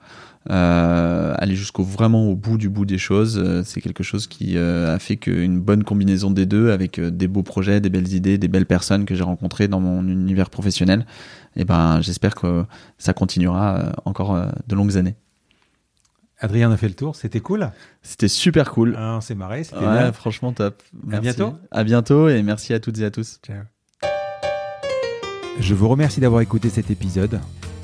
Euh, 0.50 1.34
aller 1.36 1.56
jusqu'au 1.56 1.82
vraiment 1.82 2.28
au 2.28 2.34
bout 2.34 2.56
du 2.58 2.70
bout 2.70 2.86
des 2.86 2.96
choses, 2.96 3.38
euh, 3.38 3.62
c'est 3.64 3.80
quelque 3.82 4.02
chose 4.02 4.26
qui 4.26 4.56
a 4.56 4.98
fait 4.98 5.16
qu'une 5.16 5.60
bonne 5.60 5.84
combinaison 5.84 6.30
des 6.30 6.46
deux, 6.46 6.70
avec 6.70 7.00
des 7.00 7.28
beaux 7.28 7.42
projets, 7.42 7.80
des 7.80 7.90
belles 7.90 8.12
idées, 8.12 8.38
des 8.38 8.48
belles 8.48 8.66
personnes 8.66 9.04
que 9.04 9.14
j'ai 9.14 9.24
rencontrées 9.24 9.68
dans 9.68 9.80
mon 9.80 10.06
univers 10.06 10.50
professionnel. 10.50 11.06
Et 11.56 11.64
ben, 11.64 12.00
j'espère 12.00 12.34
que 12.34 12.64
ça 12.98 13.12
continuera 13.12 13.92
encore 14.04 14.40
de 14.66 14.74
longues 14.74 14.96
années. 14.96 15.16
Adrien 16.40 16.70
a 16.70 16.76
fait 16.76 16.88
le 16.88 16.94
tour, 16.94 17.16
c'était 17.16 17.40
cool. 17.40 17.70
C'était 18.02 18.28
super 18.28 18.70
cool. 18.70 18.94
Ah, 18.96 19.16
on 19.16 19.20
s'est 19.20 19.34
marré, 19.34 19.64
c'était 19.64 19.84
Ouais, 19.84 20.12
franchement 20.12 20.52
top. 20.52 20.82
Merci. 21.04 21.22
bientôt. 21.22 21.54
À 21.72 21.82
bientôt 21.84 22.28
et 22.28 22.42
merci 22.42 22.72
à 22.74 22.80
toutes 22.80 22.98
et 23.00 23.04
à 23.04 23.10
tous. 23.10 23.40
Ciao. 23.44 23.56
Je 25.58 25.74
vous 25.74 25.88
remercie 25.88 26.20
d'avoir 26.20 26.40
écouté 26.40 26.68
cet 26.70 26.90
épisode. 26.92 27.40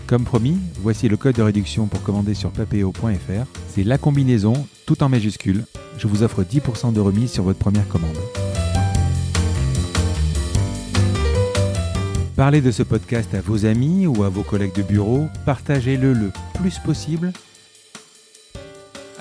Comme 0.06 0.24
promis, 0.24 0.58
voici 0.76 1.08
le 1.08 1.16
code 1.16 1.34
de 1.34 1.42
réduction 1.42 1.86
pour 1.86 2.02
commander 2.02 2.34
sur 2.34 2.50
papéo.fr. 2.52 3.46
C'est 3.68 3.82
la 3.82 3.98
combinaison, 3.98 4.52
tout 4.86 5.02
en 5.02 5.08
majuscule. 5.08 5.64
Je 5.98 6.06
vous 6.06 6.22
offre 6.22 6.44
10% 6.44 6.92
de 6.92 7.00
remise 7.00 7.32
sur 7.32 7.42
votre 7.42 7.58
première 7.58 7.88
commande. 7.88 8.16
Parlez 12.36 12.60
de 12.60 12.70
ce 12.70 12.82
podcast 12.84 13.34
à 13.34 13.40
vos 13.40 13.64
amis 13.66 14.06
ou 14.06 14.22
à 14.24 14.28
vos 14.28 14.42
collègues 14.42 14.74
de 14.76 14.82
bureau. 14.82 15.26
Partagez-le 15.46 16.12
le 16.12 16.30
plus 16.54 16.78
possible. 16.78 17.32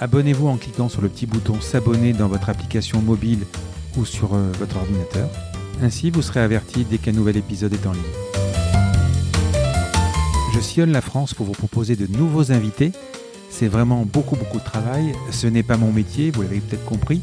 Abonnez-vous 0.04 0.50
en 0.50 0.58
cliquant 0.58 0.90
sur 0.90 1.02
le 1.02 1.08
petit 1.08 1.26
bouton 1.26 1.62
s'abonner 1.62 2.12
dans 2.12 2.28
votre 2.28 2.50
application 2.50 3.02
mobile 3.02 3.46
ou 3.96 4.04
sur 4.04 4.34
euh, 4.34 4.52
votre 4.60 4.76
ordinateur. 4.76 5.30
Ainsi, 5.82 6.12
vous 6.12 6.22
serez 6.22 6.42
averti 6.42 6.84
dès 6.84 6.98
qu'un 6.98 7.14
nouvel 7.14 7.38
épisode 7.38 7.72
est 7.72 7.88
en 7.88 7.94
ligne. 7.94 8.04
Je 10.54 10.60
sillonne 10.60 10.92
la 10.92 11.00
France 11.00 11.34
pour 11.34 11.46
vous 11.46 11.54
proposer 11.54 11.96
de 11.96 12.06
nouveaux 12.18 12.52
invités. 12.52 12.92
C'est 13.50 13.70
vraiment 13.70 14.04
beaucoup 14.04 14.36
beaucoup 14.36 14.60
de 14.60 14.66
travail. 14.66 15.14
Ce 15.32 15.48
n'est 15.48 15.64
pas 15.64 15.78
mon 15.78 15.94
métier, 15.94 16.32
vous 16.32 16.42
l'avez 16.42 16.60
peut-être 16.60 16.84
compris. 16.84 17.22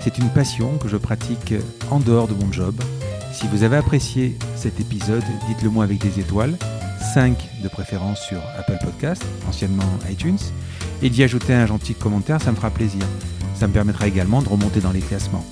C'est 0.00 0.16
une 0.18 0.30
passion 0.30 0.78
que 0.78 0.86
je 0.86 0.98
pratique 0.98 1.54
en 1.90 1.98
dehors 1.98 2.28
de 2.28 2.34
mon 2.34 2.52
job. 2.52 2.76
Si 3.32 3.48
vous 3.48 3.64
avez 3.64 3.76
apprécié 3.76 4.38
cet 4.54 4.78
épisode, 4.78 5.24
dites-le 5.48 5.68
moi 5.68 5.82
avec 5.82 5.98
des 5.98 6.20
étoiles, 6.20 6.56
5 7.12 7.36
de 7.64 7.68
préférence 7.68 8.20
sur 8.20 8.38
Apple 8.56 8.78
Podcast, 8.84 9.24
anciennement 9.48 9.82
iTunes, 10.08 10.38
et 11.02 11.10
d'y 11.10 11.22
ajouter 11.22 11.54
un 11.54 11.66
gentil 11.66 11.94
commentaire, 11.94 12.40
ça 12.42 12.50
me 12.50 12.56
fera 12.56 12.70
plaisir. 12.70 13.02
Ça 13.54 13.66
me 13.66 13.72
permettra 13.72 14.06
également 14.06 14.42
de 14.42 14.48
remonter 14.48 14.80
dans 14.80 14.92
les 14.92 15.00
classements. 15.00 15.44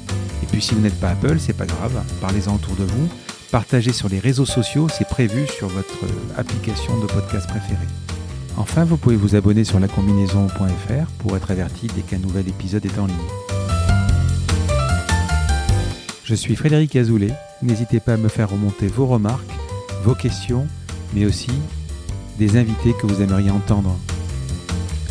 Et 0.42 0.46
puis 0.46 0.62
si 0.62 0.74
vous 0.74 0.80
n'êtes 0.80 0.98
pas 1.00 1.10
Apple, 1.10 1.36
c'est 1.38 1.56
pas 1.56 1.66
grave, 1.66 2.02
parlez-en 2.20 2.54
autour 2.54 2.74
de 2.76 2.84
vous, 2.84 3.08
partagez 3.50 3.92
sur 3.92 4.08
les 4.08 4.18
réseaux 4.18 4.46
sociaux, 4.46 4.88
c'est 4.88 5.08
prévu 5.08 5.46
sur 5.46 5.68
votre 5.68 6.04
euh, 6.04 6.40
application 6.40 6.98
de 7.00 7.06
podcast 7.06 7.48
préférée. 7.48 7.86
Enfin, 8.56 8.84
vous 8.84 8.96
pouvez 8.96 9.16
vous 9.16 9.36
abonner 9.36 9.64
sur 9.64 9.78
lacombinaison.fr 9.78 11.06
pour 11.18 11.36
être 11.36 11.50
averti 11.50 11.86
dès 11.94 12.02
qu'un 12.02 12.18
nouvel 12.18 12.48
épisode 12.48 12.84
est 12.84 12.98
en 12.98 13.06
ligne. 13.06 13.16
Je 16.24 16.34
suis 16.34 16.56
Frédéric 16.56 16.94
Azoulay, 16.96 17.32
n'hésitez 17.62 18.00
pas 18.00 18.14
à 18.14 18.16
me 18.16 18.28
faire 18.28 18.50
remonter 18.50 18.86
vos 18.86 19.06
remarques, 19.06 19.50
vos 20.02 20.14
questions, 20.14 20.66
mais 21.14 21.24
aussi 21.24 21.52
des 22.38 22.56
invités 22.56 22.94
que 23.00 23.06
vous 23.06 23.22
aimeriez 23.22 23.50
entendre 23.50 23.96